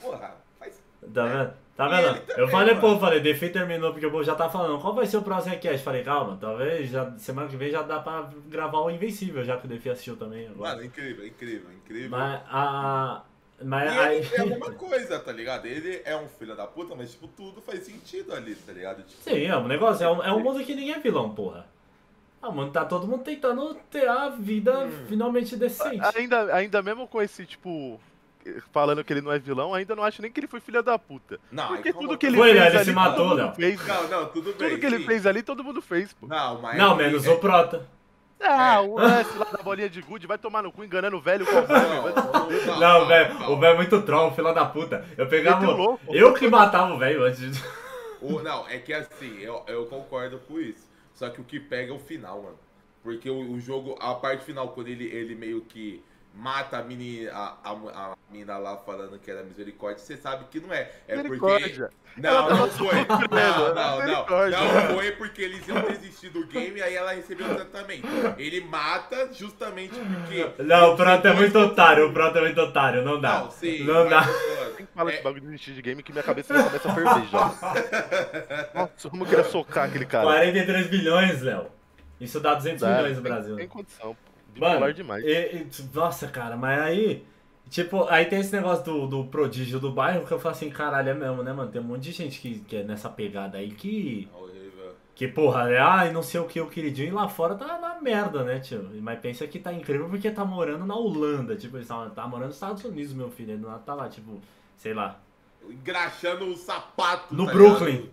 Porra, 0.00 0.36
faz... 0.60 0.80
Tá 1.12 1.26
vendo? 1.26 1.54
Tá 1.76 1.88
vendo? 1.88 2.22
eu 2.38 2.48
falei, 2.48 2.74
pô, 2.76 2.88
mano. 2.88 3.00
falei, 3.00 3.20
Defi 3.20 3.50
terminou 3.50 3.92
porque 3.92 4.06
o 4.06 4.10
povo 4.10 4.24
já 4.24 4.34
tá 4.34 4.48
falando, 4.48 4.80
qual 4.80 4.94
vai 4.94 5.04
ser 5.06 5.18
o 5.18 5.22
próximo 5.22 5.52
request? 5.54 5.84
Falei, 5.84 6.02
calma, 6.02 6.38
talvez 6.40 6.88
já, 6.90 7.10
semana 7.18 7.48
que 7.48 7.56
vem 7.56 7.70
já 7.70 7.82
dá 7.82 7.98
pra 8.00 8.30
gravar 8.48 8.78
o 8.80 8.90
Invencível, 8.90 9.44
já 9.44 9.58
que 9.58 9.66
o 9.66 9.68
Defi 9.68 9.90
assistiu 9.90 10.16
também 10.16 10.46
agora. 10.48 10.70
Mano, 10.76 10.86
incrível, 10.86 11.26
incrível, 11.26 11.70
incrível. 11.72 12.10
Mas 12.10 12.40
a. 12.50 13.22
Mas 13.62 13.94
E 13.94 13.98
aí. 13.98 14.16
ele 14.18 14.34
é 14.34 14.40
a 14.40 14.46
mesma 14.46 14.70
coisa, 14.72 15.18
tá 15.18 15.32
ligado? 15.32 15.66
Ele 15.66 16.00
é 16.04 16.16
um 16.16 16.28
filho 16.28 16.54
da 16.56 16.66
puta, 16.66 16.94
mas, 16.94 17.12
tipo, 17.12 17.26
tudo 17.28 17.60
faz 17.62 17.84
sentido 17.84 18.34
ali, 18.34 18.54
tá 18.54 18.72
ligado? 18.72 19.02
Tipo, 19.02 19.22
Sim, 19.22 19.44
é 19.46 19.56
um 19.56 19.66
negócio, 19.68 20.04
é 20.04 20.10
um, 20.10 20.22
é 20.22 20.32
um 20.32 20.40
mundo 20.40 20.62
que 20.64 20.74
ninguém 20.74 20.94
é 20.94 20.98
vilão, 20.98 21.34
porra. 21.34 21.66
Ah, 22.42 22.50
mano, 22.50 22.70
tá 22.70 22.84
todo 22.84 23.06
mundo 23.06 23.22
tentando 23.24 23.74
ter 23.90 24.06
a 24.08 24.28
vida 24.28 24.86
Hum. 24.86 25.06
finalmente 25.08 25.56
decente. 25.56 26.00
Ainda, 26.16 26.54
ainda 26.54 26.82
mesmo 26.82 27.06
com 27.08 27.20
esse, 27.20 27.46
tipo, 27.46 27.98
falando 28.72 29.02
que 29.04 29.12
ele 29.12 29.20
não 29.20 29.32
é 29.32 29.38
vilão, 29.38 29.74
ainda 29.74 29.94
não 29.96 30.02
acho 30.02 30.20
nem 30.22 30.30
que 30.30 30.40
ele 30.40 30.46
foi 30.46 30.60
filha 30.60 30.82
da 30.82 30.98
puta. 30.98 31.38
Não, 31.50 31.68
Porque 31.68 31.92
tudo 31.92 32.16
que 32.18 32.26
ele 32.26 32.36
Foi, 32.36 32.52
fez 32.52 32.60
né? 32.60 32.66
Ele 32.68 32.76
ali, 32.76 32.84
se 32.84 32.92
todo 32.94 32.94
matou, 32.94 33.26
mundo 33.28 33.36
Léo. 33.36 33.54
fez. 33.54 33.86
Não, 33.86 34.08
não, 34.08 34.26
tudo 34.26 34.52
bem. 34.54 34.68
Tudo 34.70 34.80
que 34.80 34.86
ele 34.86 34.98
sim. 34.98 35.06
fez 35.06 35.26
ali, 35.26 35.42
todo 35.42 35.64
mundo 35.64 35.82
fez, 35.82 36.12
pô. 36.12 36.26
Não, 36.26 36.60
mas. 36.60 36.78
Não, 36.78 36.92
é- 36.92 36.96
menos 37.04 37.26
é- 37.26 37.30
o 37.30 37.38
Prota. 37.38 37.86
Ah, 38.38 38.82
o 38.82 38.96
lance 38.98 39.36
lá 39.38 39.46
da 39.46 39.62
bolinha 39.62 39.88
de 39.88 40.02
gude, 40.02 40.26
vai 40.26 40.36
tomar 40.36 40.62
no 40.62 40.70
cu 40.70 40.84
enganando 40.84 41.16
o 41.16 41.20
velho 41.20 41.46
com 41.46 41.52
o 41.52 41.54
Não, 41.66 42.02
vai 42.02 42.12
não, 42.14 42.78
Não, 43.00 43.06
velho, 43.06 43.50
o 43.50 43.58
velho 43.58 43.72
é 43.72 43.76
muito 43.76 44.02
troll, 44.02 44.30
filho 44.32 44.52
da 44.52 44.66
puta. 44.66 45.06
Eu 45.16 45.26
pegava. 45.26 45.66
Louco. 45.66 46.14
Eu 46.14 46.34
que 46.34 46.46
matava 46.46 46.92
o 46.92 46.98
velho 46.98 47.24
antes 47.24 47.40
de. 47.40 47.64
O- 48.20 48.42
não, 48.42 48.68
é 48.68 48.78
que 48.78 48.92
assim, 48.92 49.38
eu, 49.40 49.62
eu 49.66 49.86
concordo 49.86 50.38
com 50.46 50.60
isso. 50.60 50.86
Só 51.14 51.30
que 51.30 51.40
o 51.40 51.44
que 51.44 51.58
pega 51.58 51.92
é 51.92 51.96
o 51.96 51.98
final, 51.98 52.42
mano. 52.42 52.58
Porque 53.02 53.30
o, 53.30 53.52
o 53.52 53.58
jogo, 53.60 53.96
a 54.00 54.14
parte 54.14 54.44
final, 54.44 54.68
quando 54.68 54.88
ele, 54.88 55.04
ele 55.06 55.34
meio 55.34 55.62
que 55.62 56.02
mata 56.36 56.78
a 56.78 56.82
mini, 56.82 57.26
a, 57.28 57.54
a, 57.64 57.70
a 57.72 58.16
mina 58.30 58.58
lá 58.58 58.76
falando 58.76 59.18
que 59.18 59.30
era 59.30 59.42
misericórdia, 59.42 59.98
você 59.98 60.16
sabe 60.16 60.44
que 60.50 60.60
não 60.60 60.72
é. 60.72 60.90
É 61.08 61.22
porque. 61.22 61.88
Não, 62.16 62.48
não 62.48 62.70
foi. 62.70 62.94
Não, 62.94 63.74
não, 63.74 64.06
não. 64.06 64.50
Não 64.50 64.94
foi 64.94 65.12
porque 65.12 65.42
eles 65.42 65.66
iam 65.68 65.80
desistir 65.82 66.30
do 66.30 66.46
game 66.46 66.78
e 66.78 66.82
aí 66.82 66.94
ela 66.94 67.12
recebeu 67.12 67.46
o 67.50 67.54
tratamento. 67.54 68.06
Ele 68.38 68.60
mata 68.62 69.30
justamente 69.32 69.94
porque. 69.94 70.62
Não, 70.62 70.94
o 70.94 71.02
é 71.02 71.32
muito 71.34 71.58
otário, 71.58 72.10
o 72.10 72.18
é 72.18 72.40
muito 72.40 72.60
otário, 72.60 73.02
não 73.04 73.20
dá. 73.20 73.40
Não, 73.40 73.50
sim. 73.50 73.84
Não 73.84 74.08
dá. 74.08 74.22
Nem 74.78 74.86
fala 74.94 75.10
É. 75.10 75.14
esse 75.14 75.22
bagulho 75.22 75.40
de 75.42 75.46
desistir 75.48 75.72
de 75.74 75.82
game 75.82 76.02
que 76.02 76.12
minha 76.12 76.24
cabeça 76.24 76.54
já 76.54 76.62
começa 76.64 76.88
a 76.90 76.94
ferver 76.94 77.26
já. 77.28 78.70
Nossa, 78.74 79.10
como 79.10 79.24
eu 79.24 79.28
queria 79.28 79.44
socar 79.44 79.84
aquele 79.88 80.06
cara. 80.06 80.24
43 80.24 80.86
bilhões, 80.88 81.42
Léo. 81.42 81.66
Isso 82.20 82.40
dá 82.40 82.54
200 82.54 82.80
Dá, 82.80 82.96
milhões 82.96 83.16
no 83.18 83.22
tem- 83.22 83.32
Brasil. 83.32 83.56
Tem 83.56 83.68
condição, 83.68 84.16
Bipolar 84.60 84.92
demais. 84.92 85.24
e- 85.24 85.28
e- 85.56 85.66
nossa, 85.94 86.26
cara, 86.28 86.56
mas 86.56 86.80
aí. 86.80 87.24
Tipo, 87.68 88.04
aí 88.08 88.26
tem 88.26 88.38
esse 88.38 88.52
negócio 88.54 88.84
do, 88.84 89.06
do 89.08 89.24
prodígio 89.24 89.80
do 89.80 89.90
bairro 89.90 90.24
que 90.24 90.32
eu 90.32 90.38
falo 90.38 90.54
assim, 90.54 90.70
caralho, 90.70 91.08
é 91.08 91.14
mesmo, 91.14 91.42
né, 91.42 91.52
mano? 91.52 91.68
Tem 91.70 91.80
um 91.80 91.84
monte 91.84 92.02
de 92.02 92.12
gente 92.12 92.40
que, 92.40 92.60
que 92.60 92.76
é 92.76 92.82
nessa 92.84 93.08
pegada 93.08 93.58
aí 93.58 93.70
que. 93.72 94.28
Horrível. 94.32 94.94
Que, 95.16 95.26
porra, 95.26 95.68
é, 95.70 95.78
ai, 95.78 96.12
não 96.12 96.22
sei 96.22 96.38
o 96.38 96.44
que, 96.44 96.60
o 96.60 96.68
queridinho, 96.68 97.08
e 97.08 97.10
lá 97.10 97.26
fora 97.28 97.54
tá 97.56 97.78
na 97.80 98.00
merda, 98.00 98.44
né, 98.44 98.60
tio? 98.60 98.88
Mas 99.00 99.18
pensa 99.18 99.46
que 99.48 99.58
tá 99.58 99.72
incrível 99.72 100.08
porque 100.08 100.30
tá 100.30 100.44
morando 100.44 100.86
na 100.86 100.94
Holanda, 100.94 101.56
tipo, 101.56 101.76
ele 101.76 101.86
tá, 101.86 102.08
tá 102.10 102.26
morando 102.28 102.48
nos 102.48 102.56
Estados 102.56 102.84
Unidos, 102.84 103.12
meu 103.14 103.30
filho, 103.30 103.52
ele 103.54 103.62
não 103.62 103.76
tá 103.80 103.94
lá, 103.94 104.08
tipo, 104.08 104.40
sei 104.76 104.94
lá, 104.94 105.18
Engraxando 105.68 106.44
o 106.46 106.56
sapato. 106.56 107.34
no 107.34 107.46
tá 107.46 107.52
Brooklyn. 107.52 107.92
ligado? 107.96 108.10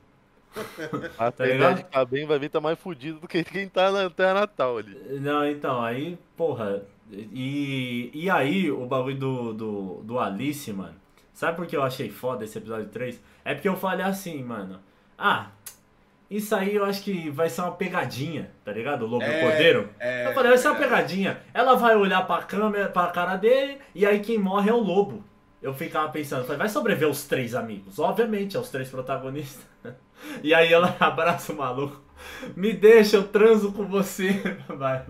A 1.17 1.31
tá 1.31 1.45
ideia 1.45 1.53
ligado? 1.53 1.77
de 1.77 1.83
tá 1.85 2.05
bem 2.05 2.25
vai 2.25 2.39
vir 2.39 2.49
tá 2.49 2.61
mais 2.61 2.77
fudido 2.79 3.19
do 3.19 3.27
que 3.27 3.43
quem 3.43 3.67
tá 3.67 3.91
na 3.91 4.09
Terra 4.09 4.33
Natal 4.41 4.77
ali. 4.77 4.95
Não, 5.19 5.45
então, 5.47 5.83
aí, 5.83 6.17
porra. 6.37 6.83
E, 7.11 8.09
e 8.13 8.29
aí, 8.29 8.71
o 8.71 8.85
bagulho 8.85 9.17
do, 9.17 9.53
do, 9.53 10.01
do 10.03 10.19
Alice, 10.19 10.71
mano. 10.73 10.95
Sabe 11.33 11.57
por 11.57 11.65
que 11.67 11.75
eu 11.75 11.83
achei 11.83 12.09
foda 12.09 12.43
esse 12.45 12.57
episódio 12.57 12.87
3? 12.89 13.19
É 13.43 13.53
porque 13.53 13.67
eu 13.67 13.75
falei 13.75 14.05
assim, 14.05 14.43
mano. 14.43 14.79
Ah, 15.17 15.47
isso 16.29 16.55
aí 16.55 16.75
eu 16.75 16.85
acho 16.85 17.03
que 17.03 17.29
vai 17.29 17.49
ser 17.49 17.61
uma 17.61 17.71
pegadinha, 17.71 18.51
tá 18.63 18.71
ligado? 18.71 19.03
O 19.03 19.07
Lobo 19.07 19.23
É, 19.23 19.41
Cordeiro. 19.41 19.89
é, 19.99 20.27
eu 20.27 20.33
falei, 20.33 20.49
vai 20.49 20.57
ser 20.57 20.67
uma 20.69 20.77
verdade. 20.77 21.01
pegadinha. 21.13 21.39
Ela 21.53 21.75
vai 21.75 21.95
olhar 21.95 22.25
pra 22.25 22.41
câmera, 22.43 22.87
pra 22.89 23.07
cara 23.07 23.35
dele, 23.35 23.77
e 23.93 24.05
aí 24.05 24.19
quem 24.19 24.37
morre 24.37 24.69
é 24.69 24.73
o 24.73 24.79
lobo. 24.79 25.23
eu 25.61 25.73
ficava 25.73 26.09
pensando, 26.11 26.43
falei, 26.43 26.57
vai 26.59 26.69
sobreviver 26.69 27.09
os 27.09 27.25
três 27.25 27.53
amigos? 27.55 27.97
Obviamente, 27.99 28.55
é 28.57 28.59
os 28.59 28.69
três 28.69 28.89
protagonistas. 28.89 29.63
E 30.43 30.53
aí 30.53 30.71
ela 30.71 30.95
abraça 30.99 31.53
o 31.53 31.57
maluco. 31.57 32.01
Me 32.55 32.71
deixa, 32.73 33.17
eu 33.17 33.27
transo 33.27 33.71
com 33.73 33.85
você. 33.85 34.31
Vai, 34.67 35.05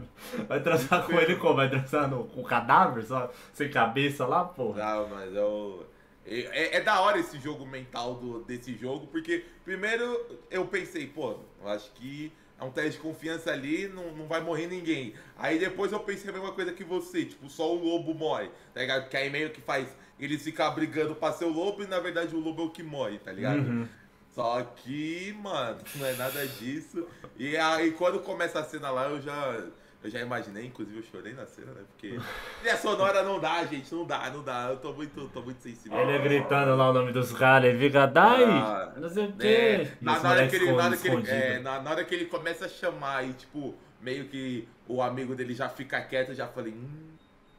vai 0.47 0.61
transar 0.61 1.05
com 1.05 1.13
ele 1.13 1.35
como? 1.35 1.55
Vai 1.55 1.69
transar 1.69 2.09
no, 2.09 2.25
com 2.25 2.41
o 2.41 2.43
cadáver, 2.43 3.03
só 3.03 3.31
sem 3.53 3.69
cabeça 3.69 4.25
lá, 4.25 4.43
porra? 4.43 4.83
Não, 4.83 5.09
mas 5.09 5.33
eu. 5.35 5.85
É, 6.25 6.77
é 6.77 6.81
da 6.81 7.01
hora 7.01 7.19
esse 7.19 7.39
jogo 7.39 7.65
mental 7.65 8.15
do, 8.15 8.43
desse 8.43 8.75
jogo, 8.75 9.07
porque 9.07 9.45
primeiro 9.63 10.25
eu 10.49 10.65
pensei, 10.65 11.05
pô, 11.05 11.35
eu 11.61 11.69
acho 11.69 11.91
que 11.91 12.31
é 12.59 12.63
um 12.63 12.71
teste 12.71 12.91
de 12.91 12.97
confiança 12.99 13.51
ali, 13.51 13.87
não, 13.89 14.11
não 14.13 14.25
vai 14.25 14.41
morrer 14.41 14.67
ninguém. 14.67 15.13
Aí 15.37 15.59
depois 15.59 15.91
eu 15.91 15.99
pensei 15.99 16.29
a 16.29 16.33
mesma 16.33 16.51
coisa 16.53 16.71
que 16.71 16.83
você, 16.83 17.25
tipo, 17.25 17.49
só 17.49 17.73
o 17.73 17.83
lobo 17.83 18.13
morre, 18.13 18.49
tá 18.73 18.81
ligado? 18.81 19.01
Porque 19.03 19.17
aí 19.17 19.29
meio 19.29 19.49
que 19.49 19.61
faz 19.61 19.87
eles 20.19 20.41
ficar 20.43 20.71
brigando 20.71 21.15
pra 21.15 21.33
ser 21.33 21.45
o 21.45 21.49
lobo 21.49 21.83
e 21.83 21.87
na 21.87 21.99
verdade 21.99 22.35
o 22.35 22.39
lobo 22.39 22.61
é 22.61 22.65
o 22.65 22.69
que 22.69 22.83
morre, 22.83 23.19
tá 23.19 23.31
ligado? 23.31 23.67
Uhum. 23.67 23.87
Só 24.33 24.61
que, 24.77 25.35
mano, 25.41 25.77
não 25.95 26.05
é 26.05 26.13
nada 26.13 26.45
disso. 26.47 27.07
E 27.37 27.55
aí 27.55 27.91
quando 27.91 28.19
começa 28.19 28.59
a 28.59 28.63
cena 28.63 28.89
lá, 28.89 29.09
eu 29.09 29.21
já. 29.21 29.63
Eu 30.03 30.09
já 30.09 30.19
imaginei, 30.19 30.65
inclusive 30.65 30.97
eu 30.97 31.03
chorei 31.03 31.33
na 31.33 31.45
cena, 31.45 31.71
né? 31.71 31.81
Porque. 31.91 32.19
Trilha 32.59 32.77
sonora 32.77 33.23
não 33.23 33.39
dá, 33.39 33.63
gente, 33.63 33.93
não 33.95 34.05
dá, 34.05 34.29
não 34.29 34.43
dá. 34.43 34.67
Eu 34.69 34.77
tô 34.77 34.91
muito, 34.91 35.29
tô 35.29 35.41
muito 35.41 35.61
sensível. 35.61 35.97
Ele 35.97 36.19
gritando 36.19 36.75
lá 36.75 36.89
o 36.89 36.93
nome 36.93 37.13
dos 37.13 37.31
caras, 37.31 37.79
fica, 37.79 38.05
dai, 38.05 38.43
Ah, 38.43 38.93
não 38.97 39.09
sei 39.09 39.27
o 39.27 39.35
É, 39.39 39.85
quê. 39.85 39.91
E 40.01 40.03
na, 40.03 40.19
hora 40.19 40.47
que 40.47 40.55
ele, 40.57 40.71
na, 40.73 40.83
hora 40.83 40.97
que 40.97 41.07
ele, 41.07 41.29
é, 41.29 41.59
na, 41.59 41.81
na 41.81 41.91
hora 41.91 42.03
que 42.03 42.13
ele 42.13 42.25
começa 42.25 42.65
a 42.65 42.69
chamar 42.69 43.23
e, 43.25 43.31
tipo, 43.31 43.75
meio 44.01 44.25
que 44.27 44.67
o 44.89 45.01
amigo 45.01 45.35
dele 45.35 45.53
já 45.53 45.69
fica 45.69 46.01
quieto, 46.01 46.29
eu 46.29 46.35
já 46.35 46.47
falei, 46.47 46.73
hum, 46.73 47.11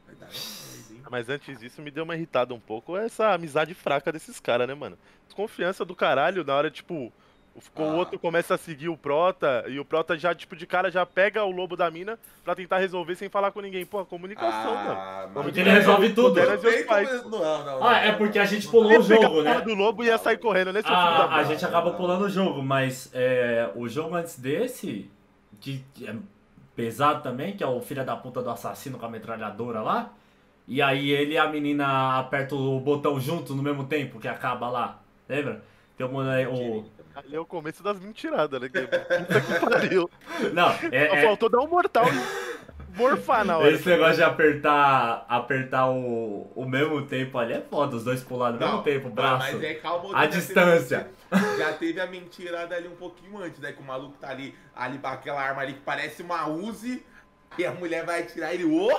vai 0.05 0.15
dar 0.15 0.27
merda? 0.27 0.94
Mas 1.09 1.29
antes 1.29 1.59
disso, 1.59 1.81
me 1.81 1.91
deu 1.91 2.03
uma 2.03 2.15
irritada 2.15 2.53
um 2.53 2.59
pouco 2.59 2.97
essa 2.97 3.31
amizade 3.33 3.73
fraca 3.73 4.11
desses 4.11 4.39
caras, 4.39 4.67
né, 4.67 4.73
mano? 4.73 4.97
Desconfiança 5.25 5.85
do 5.85 5.95
caralho, 5.95 6.43
na 6.43 6.55
hora, 6.55 6.71
tipo, 6.71 6.93
o- 6.95 7.11
o 7.81 7.83
Ah. 7.89 7.93
outro 7.93 8.19
começa 8.19 8.55
a 8.55 8.57
seguir 8.57 8.89
o 8.89 8.97
Prota, 8.97 9.63
e 9.67 9.79
o 9.79 9.85
Prota 9.85 10.17
já, 10.17 10.33
tipo, 10.35 10.55
de 10.55 10.65
cara 10.65 10.89
já 10.91 11.05
pega 11.05 11.43
o 11.43 11.51
lobo 11.51 11.77
da 11.77 11.89
mina 11.91 12.19
pra 12.43 12.53
tentar 12.55 12.79
resolver 12.79 13.15
sem 13.15 13.29
falar 13.29 13.51
com 13.51 13.61
ninguém. 13.61 13.85
Pô, 13.85 14.03
comunicação, 14.05 14.75
mano. 14.75 14.91
Ah, 14.91 15.21
Vamos 15.33 15.43
Porque 15.43 15.59
ele 15.61 15.69
resolve 15.69 16.09
tudo. 16.13 16.35
Não, 16.39 17.29
não, 17.29 17.65
não, 17.65 17.83
Ah, 17.87 17.97
é 17.99 18.11
porque 18.11 18.39
a 18.39 18.45
gente 18.45 18.67
pulou 18.67 18.99
o 18.99 19.03
jogo, 19.03 19.41
né? 19.41 19.61
do 19.61 19.73
lobo 19.73 20.03
e 20.03 20.07
ia 20.07 20.17
sair 20.17 20.37
correndo, 20.37 20.73
né, 20.73 20.81
seu 20.81 20.89
filho 20.89 21.17
da 21.17 21.35
A, 21.35 21.43
gente 21.43 21.63
acabou 21.65 21.93
pulando 21.93 22.25
o 22.25 22.29
jogo, 22.29 22.61
mas 22.61 23.09
é, 23.13 23.69
o 23.75 23.87
jogo 23.87 24.15
antes 24.15 24.37
desse, 24.39 25.09
que 25.61 25.83
é 26.05 26.15
pesado 26.75 27.21
também, 27.23 27.55
que 27.55 27.63
é 27.63 27.67
o 27.67 27.79
filho 27.79 28.03
da 28.03 28.15
puta 28.17 28.41
do 28.41 28.49
assassino 28.49 28.97
com 28.97 29.05
a 29.05 29.09
metralhadora 29.09 29.81
lá. 29.81 30.11
E 30.67 30.81
aí 30.81 31.11
ele 31.11 31.33
e 31.33 31.37
a 31.37 31.47
menina 31.47 32.19
apertam 32.19 32.57
o 32.57 32.79
botão 32.79 33.19
junto 33.19 33.53
no 33.53 33.61
mesmo 33.61 33.85
tempo, 33.85 34.19
que 34.19 34.27
acaba 34.27 34.69
lá. 34.69 34.99
Lembra? 35.29 35.63
Tem 35.97 36.05
um, 36.05 36.23
né, 36.23 36.47
o... 36.47 36.85
Ali 37.15 37.35
é 37.35 37.39
o 37.39 37.45
começo 37.45 37.81
das 37.81 37.99
mentiradas, 37.99 38.59
né? 38.59 38.67
Que 38.67 38.81
puta 38.81 39.41
que 39.41 39.65
pariu. 39.65 40.09
Não, 40.53 40.69
Só 40.69 40.87
é, 40.91 41.19
é- 41.19 41.23
faltou 41.23 41.47
dar 41.47 41.59
um 41.59 41.67
mortal 41.67 42.05
e 42.07 42.97
morfar 42.97 43.45
na 43.45 43.57
hora. 43.57 43.71
esse 43.71 43.87
negócio 43.87 44.15
de 44.15 44.23
apertar, 44.23 45.25
apertar 45.29 45.89
o, 45.89 46.51
o 46.53 46.65
mesmo 46.65 47.05
tempo 47.05 47.37
ali 47.37 47.53
é 47.53 47.61
foda, 47.61 47.95
os 47.95 48.03
dois 48.03 48.21
pular 48.21 48.51
no 48.51 48.59
mesmo 48.59 48.83
tempo, 48.83 49.07
o 49.07 49.11
braço. 49.11 49.53
Mas 49.53 49.63
é 49.63 49.73
calma, 49.75 50.09
A 50.13 50.25
distância. 50.25 51.09
Teve, 51.29 51.57
já 51.57 51.73
teve 51.73 52.01
a 52.01 52.07
mentirada 52.07 52.75
ali 52.75 52.87
um 52.87 52.95
pouquinho 52.95 53.41
antes, 53.41 53.59
né? 53.59 53.71
Que 53.71 53.81
o 53.81 53.85
maluco 53.85 54.17
tá 54.17 54.29
ali, 54.29 54.53
ali 54.75 54.97
com 54.97 55.07
aquela 55.07 55.41
arma 55.41 55.61
ali 55.61 55.73
que 55.73 55.81
parece 55.81 56.21
uma 56.21 56.47
Uzi. 56.49 57.05
E 57.57 57.65
a 57.65 57.71
mulher 57.71 58.05
vai 58.05 58.21
atirar 58.21 58.53
ele, 58.53 58.65
ô, 58.65 58.89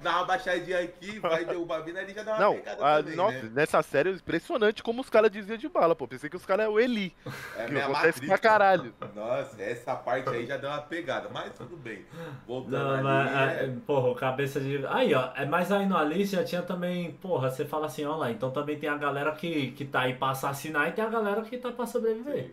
dá 0.00 0.16
uma 0.16 0.24
baixadinha 0.24 0.80
aqui, 0.80 1.18
vai 1.18 1.44
derrubar 1.44 1.80
a 1.80 1.84
mina, 1.84 2.00
ele 2.02 2.12
já 2.12 2.22
dá 2.22 2.32
uma 2.32 2.40
Não, 2.40 2.54
pegada 2.56 2.84
a- 2.84 2.96
também, 3.02 3.16
nossa, 3.16 3.42
né? 3.42 3.50
nessa 3.54 3.82
série 3.82 4.10
é 4.10 4.12
impressionante 4.12 4.82
como 4.82 5.00
os 5.00 5.08
caras 5.08 5.30
diziam 5.30 5.56
de 5.56 5.68
bala, 5.68 5.94
pô. 5.94 6.06
Pensei 6.06 6.28
que 6.28 6.36
os 6.36 6.44
caras 6.44 6.66
é 6.66 6.68
o 6.68 6.78
Eli. 6.78 7.14
É 7.56 7.64
Que 7.66 7.72
minha 7.72 7.84
acontece 7.84 8.06
matriz. 8.20 8.28
pra 8.28 8.38
caralho. 8.38 8.94
Nossa, 9.14 9.62
essa 9.62 9.94
parte 9.94 10.28
aí 10.30 10.46
já 10.46 10.56
deu 10.56 10.68
uma 10.70 10.82
pegada, 10.82 11.28
mas 11.32 11.52
tudo 11.56 11.76
bem. 11.76 12.04
Voltando 12.46 12.72
Não, 12.78 12.90
ali, 12.94 13.02
mas, 13.02 13.32
é- 13.58 13.64
é, 13.64 13.72
porra, 13.86 14.14
cabeça 14.14 14.60
de. 14.60 14.84
Aí, 14.88 15.14
ó, 15.14 15.30
é, 15.34 15.46
mas 15.46 15.70
aí 15.72 15.86
no 15.86 15.96
Alice 15.96 16.32
já 16.36 16.44
tinha 16.44 16.62
também, 16.62 17.12
porra, 17.12 17.50
você 17.50 17.64
fala 17.64 17.86
assim, 17.86 18.04
ó 18.04 18.16
lá, 18.16 18.30
então 18.30 18.50
também 18.50 18.78
tem 18.78 18.88
a 18.88 18.96
galera 18.96 19.32
que, 19.32 19.70
que 19.72 19.84
tá 19.84 20.00
aí 20.02 20.14
pra 20.14 20.30
assassinar 20.30 20.88
e 20.88 20.92
tem 20.92 21.04
a 21.04 21.08
galera 21.08 21.42
que 21.42 21.56
tá 21.58 21.70
pra 21.72 21.86
sobreviver. 21.86 22.50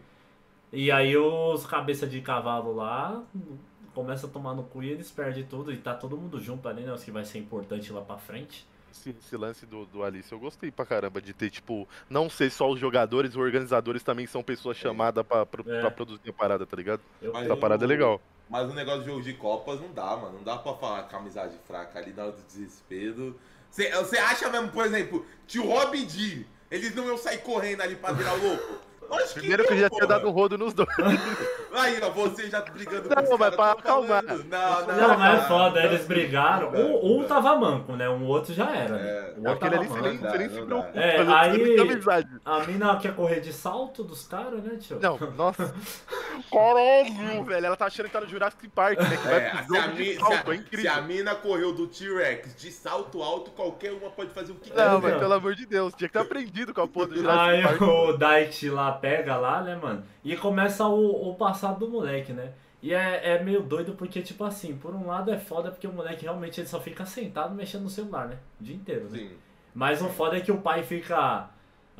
E 0.72 0.92
aí 0.92 1.18
os 1.18 1.66
cabeça 1.66 2.06
de 2.06 2.22
cavalo 2.22 2.76
lá 2.76 3.22
começam 3.94 4.30
a 4.30 4.34
tomar 4.34 4.54
no 4.54 4.64
cu 4.64 4.84
e 4.84 4.90
eles 4.90 5.10
perdem 5.12 5.44
tudo 5.46 5.72
e 5.72 5.78
tá 5.78 5.94
todo 5.94 6.18
mundo 6.18 6.40
junto 6.42 6.68
ali, 6.68 6.82
né? 6.84 6.94
Os 6.94 7.04
que 7.04 7.12
vai 7.12 7.26
ser 7.26 7.38
importante 7.40 7.92
lá 7.92 8.02
pra 8.02 8.18
frente. 8.18 8.66
Esse, 8.92 9.12
esse 9.12 9.38
lance 9.38 9.66
do, 9.68 9.86
do 9.86 10.04
Alice 10.04 10.32
eu 10.32 10.40
gostei 10.40 10.72
pra 10.72 10.84
caramba 10.86 11.22
de 11.22 11.32
ter, 11.32 11.50
tipo, 11.52 11.88
não 12.10 12.28
ser 12.30 12.50
só 12.50 12.70
os 12.70 12.80
jogadores, 12.80 13.32
os 13.32 13.38
organizadores 13.38 14.02
também 14.02 14.26
são 14.26 14.42
pessoas 14.42 14.78
chamadas 14.78 15.24
pra, 15.26 15.46
pro- 15.46 15.72
É. 15.72 15.80
pra 15.82 15.92
produzir 15.92 16.30
a 16.30 16.34
parada, 16.34 16.66
tá 16.66 16.76
ligado? 16.76 17.02
Eu, 17.22 17.36
Essa 17.38 17.54
o- 17.54 17.58
parada 17.58 17.86
é 17.86 17.88
legal. 17.88 18.20
Mas 18.50 18.68
o 18.68 18.74
negócio 18.74 19.02
de 19.02 19.06
jogo 19.08 19.22
de 19.22 19.34
Copas 19.34 19.80
não 19.80 19.94
dá, 19.94 20.18
mano. 20.18 20.38
Não 20.38 20.44
dá 20.44 20.58
pra 20.58 20.74
falar 20.74 21.04
com 21.04 21.18
amizade 21.18 21.56
fraca 21.68 22.00
ali 22.00 22.12
na 22.14 22.24
hora 22.24 22.32
do 22.32 22.42
desespero. 22.48 23.40
Você 23.70 23.92
você 23.92 24.18
acha 24.18 24.50
mesmo, 24.50 24.70
por 24.70 24.84
exemplo, 24.86 25.24
tio 25.46 25.68
Robin 25.68 26.04
D, 26.06 26.46
eles 26.72 26.96
não 26.96 27.06
iam 27.06 27.18
sair 27.18 27.44
correndo 27.44 27.82
ali 27.82 27.96
pra 27.96 28.12
virar 28.12 28.34
louco? 28.34 28.80
Lógico 29.10 29.34
Primeiro 29.40 29.64
que 29.66 29.74
não, 29.74 29.80
já 29.80 29.90
tinha 29.90 30.06
dado 30.08 30.28
um 30.28 30.32
rodo 30.32 30.58
nos 30.58 30.74
dois. 30.74 30.88
Aí, 31.74 32.00
ó, 32.02 32.10
você 32.10 32.50
já 32.50 32.62
brigando 32.62 33.10
Não, 33.10 33.16
com 33.16 33.34
os 33.34 33.40
mas 33.40 33.40
caras, 33.40 33.56
pra 33.56 33.74
tô 33.76 33.80
acalmar. 33.80 34.24
falando. 34.24 34.44
Não, 34.46 34.88
não, 34.88 35.08
Não, 35.08 35.18
mas 35.18 35.34
é 35.34 35.42
não, 35.42 35.48
foda, 35.48 35.80
não, 35.82 35.90
eles 35.90 36.06
brigaram. 36.06 36.72
não 36.72 36.80
Um, 36.80 37.06
um 37.16 37.22
não 37.22 37.28
tava 37.28 37.56
manco, 37.56 37.96
né? 37.96 38.10
Um 38.10 38.26
outro 38.26 38.54
já 38.54 38.70
era. 38.76 38.96
né? 38.98 39.02
É, 39.10 39.34
o 39.38 39.50
outro 39.50 39.66
ali 39.68 39.88
você 39.88 40.02
nem, 40.02 40.14
Não 40.18 40.30
você 40.32 40.38
nem 40.38 40.50
se 40.50 40.60
não 40.60 40.66
preocupa. 40.66 41.00
É, 41.00 41.24
mas 41.24 41.56
aí-. 41.56 42.28
A 42.46 42.60
mina 42.66 42.98
quer 42.98 43.16
correr 43.16 43.40
de 43.40 43.54
salto 43.54 44.04
dos 44.04 44.28
caras, 44.28 44.64
né, 44.64 44.78
tio? 44.80 45.00
Não, 45.02 45.18
nossa. 45.36 45.74
Caralho, 46.52 47.44
velho. 47.46 47.66
Ela 47.66 47.76
tá 47.76 47.86
achando 47.86 48.08
que 48.08 48.12
tá 48.14 48.22
no 48.22 48.28
Jurassic 48.28 48.68
Park, 48.70 49.00
né? 49.00 49.18
Que 49.18 49.28
vai 49.28 49.36
É, 49.38 49.50
pro 49.50 49.58
se, 49.58 49.78
a 49.78 49.82
jogo 49.82 49.96
mi- 49.96 50.04
de 50.04 50.14
se, 50.14 50.20
salto, 50.20 50.34
é 50.34 50.40
a, 50.40 50.44
se 50.58 50.62
incrível. 50.62 50.94
a 50.94 51.02
mina 51.02 51.36
correu 51.36 51.74
do 51.74 51.88
T-Rex 51.88 52.56
de 52.56 52.72
salto 52.72 53.22
alto, 53.22 53.52
qualquer 53.52 53.92
uma 53.94 54.10
pode 54.10 54.32
fazer 54.32 54.52
o 54.52 54.56
que 54.56 54.70
Não, 54.70 54.76
quiser. 54.76 54.90
mas 54.90 55.06
Então. 55.06 55.20
pelo 55.20 55.34
amor 55.34 55.56
de 55.56 55.66
Deus, 55.66 55.94
tinha 55.94 56.08
que 56.08 56.14
ter 56.14 56.20
aprendido 56.20 56.74
com 56.74 56.82
a 56.82 56.88
porra 56.88 57.08
do 57.08 57.16
Jurassic 57.16 57.40
Aí 57.56 57.62
Park. 57.64 57.82
o 57.82 58.14
Dait 58.18 58.70
lá 58.70 58.92
pega 59.00 59.36
lá, 59.38 59.62
né, 59.62 59.76
mano? 59.76 60.04
E 60.24 60.36
começa 60.36 60.86
o, 60.88 61.30
o 61.32 61.36
passado 61.36 61.80
do 61.80 61.90
moleque, 61.90 62.34
né? 62.34 62.52
E 62.82 62.94
é, 62.94 63.34
é 63.36 63.44
meio 63.44 63.62
doido 63.62 63.94
porque, 63.94 64.22
tipo 64.22 64.44
assim, 64.44 64.76
por 64.78 64.96
um 64.96 65.08
lado 65.08 65.32
é 65.32 65.38
foda 65.38 65.70
porque 65.72 65.86
o 65.88 65.92
moleque 65.92 66.24
realmente 66.24 66.62
ele 66.62 66.68
só 66.68 66.80
fica 66.80 67.06
sentado 67.06 67.54
mexendo 67.54 67.84
no 67.84 67.90
celular, 67.90 68.28
né? 68.28 68.38
O 68.60 68.64
dia 68.64 68.76
inteiro, 68.76 69.06
né? 69.10 69.18
Sim. 69.20 69.32
Mas 69.76 70.02
o 70.02 70.08
foda 70.10 70.38
é 70.38 70.42
que 70.42 70.52
o 70.52 70.60
pai 70.60 70.84
fica. 70.84 71.50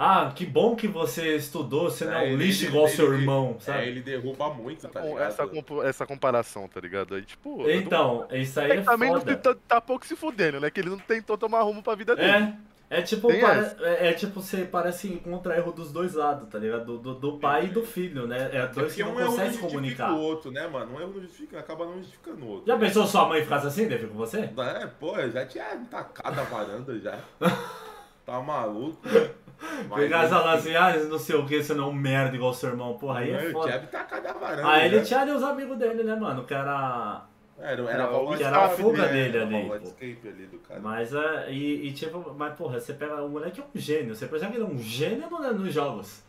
Ah, 0.02 0.32
que 0.34 0.46
bom 0.46 0.78
que 0.78 0.88
você 0.88 1.36
estudou, 1.36 1.90
você 1.90 2.06
não 2.06 2.14
é 2.14 2.20
um 2.20 2.22
ele- 2.28 2.46
lixo 2.46 2.62
ele- 2.64 2.70
igual 2.72 2.86
ele- 2.88 2.96
seu 2.96 3.08
ele- 3.14 3.18
irmão, 3.22 3.56
É, 3.58 3.60
sabe? 3.60 3.88
ele 3.88 4.02
derruba 4.02 4.54
muito, 4.54 4.88
tá 4.88 5.02
Com 5.02 5.10
ligado? 5.10 5.28
essa, 5.28 5.50
essa 5.84 6.06
comparação, 6.08 6.70
tá 6.70 6.80
ligado? 6.80 7.16
Aí, 7.16 7.22
tipo. 7.24 7.70
Então, 7.70 8.26
isso 8.32 8.58
aí 8.62 8.72
Ele 8.72 8.80
é 8.80 8.84
também 8.84 9.12
não 9.12 9.20
foda. 9.20 9.36
tá, 9.36 9.56
tá 9.68 9.82
pouco 9.82 10.06
se 10.08 10.16
fudendo, 10.16 10.62
né? 10.62 10.72
Que 10.72 10.80
ele 10.80 10.90
não 10.90 11.00
tentou 11.00 11.38
tomar 11.38 11.64
rumo 11.64 11.84
pra 11.84 11.96
vida 11.96 12.16
dele. 12.16 12.30
É, 12.32 12.54
é 12.90 13.02
tipo, 13.02 13.28
pare- 13.28 13.76
é, 13.82 14.10
é 14.10 14.14
tipo, 14.14 14.42
você 14.42 14.66
parece 14.66 15.08
que 15.08 15.14
encontra 15.14 15.56
erro 15.56 15.72
dos 15.72 15.92
dois 15.92 16.14
lados, 16.16 16.50
tá 16.50 16.58
ligado? 16.58 16.86
Do, 16.86 16.98
do, 16.98 17.14
do 17.16 17.38
pai 17.38 17.66
e 17.66 17.70
do 17.70 17.84
filho, 17.84 18.26
né? 18.26 18.50
É 18.52 18.68
dois 18.68 18.94
que 18.94 19.04
não 19.04 19.12
um 19.12 19.20
não 19.20 19.26
conseguem 19.28 19.52
se 19.52 19.60
justifica 19.60 20.06
comunicar. 20.06 20.14
o 20.14 20.20
outro, 20.20 20.52
né, 20.52 20.68
mano? 20.68 20.96
Um 20.96 21.00
erro 21.00 21.14
não 21.14 21.22
justifica, 21.22 21.60
acaba 21.60 21.86
não 21.86 21.98
justificando 21.98 22.44
o 22.44 22.48
outro. 22.50 22.68
Já 22.68 22.78
pensou 22.78 23.06
sua 23.06 23.28
mãe 23.28 23.44
ficasse 23.44 23.68
assim, 23.68 23.88
David, 23.88 24.08
com 24.08 24.18
você? 24.18 24.40
É, 24.40 24.88
pô, 25.00 25.16
eu 25.18 25.32
já 25.32 25.46
tinha 25.46 25.66
tacado 25.90 26.42
a 26.42 26.44
varanda 26.44 27.00
já. 27.00 27.18
Tá 28.26 28.40
maluco? 28.42 29.00
Mas, 29.90 30.00
Pegar 30.02 30.26
enfim, 30.26 30.34
lá 30.36 30.54
assim, 30.54 30.76
ah, 30.76 30.96
não 31.10 31.18
sei 31.18 31.36
o 31.36 31.48
que, 31.48 31.64
você 31.64 31.74
não 31.74 31.86
é 31.86 31.88
um 31.88 31.94
merda 31.94 32.36
igual 32.36 32.54
seu 32.54 32.70
irmão, 32.70 32.96
porra, 32.96 33.22
aí 33.22 33.32
é 33.32 33.52
foda. 33.52 33.68
tinha 33.70 33.80
tacado 33.88 34.28
a 34.28 34.34
varanda. 34.34 34.70
Aí 34.70 34.86
ele 34.86 34.98
né? 34.98 35.04
tinha 35.04 35.22
ali 35.22 35.32
os 35.32 35.42
amigos 35.42 35.78
dele, 35.80 36.04
né, 36.04 36.16
mano? 36.16 36.46
Que 36.46 36.54
era. 36.54 37.26
Era, 37.60 37.82
era, 37.84 38.04
Era 38.04 38.38
que 38.38 38.44
era 38.44 38.66
a 38.66 38.70
fuga 38.70 39.02
né? 39.04 39.08
dele 39.12 39.38
Era 39.38 39.46
ali, 39.46 39.72
ali 40.02 40.46
do 40.48 40.58
cara. 40.60 40.80
Mas 40.80 41.14
é. 41.14 41.52
E, 41.52 41.88
e 41.88 41.92
tipo, 41.94 42.34
mas 42.38 42.54
porra, 42.56 42.80
você 42.80 42.94
pega. 42.94 43.22
O 43.22 43.30
moleque 43.30 43.60
é 43.60 43.64
um 43.64 43.68
gênio. 43.80 44.16
Você 44.16 44.28
percebe 44.28 44.54
que 44.54 44.58
ele 44.58 44.66
é 44.66 44.68
um 44.74 44.78
gênio 44.80 45.30
no- 45.30 45.54
nos 45.54 45.74
jogos. 45.74 46.24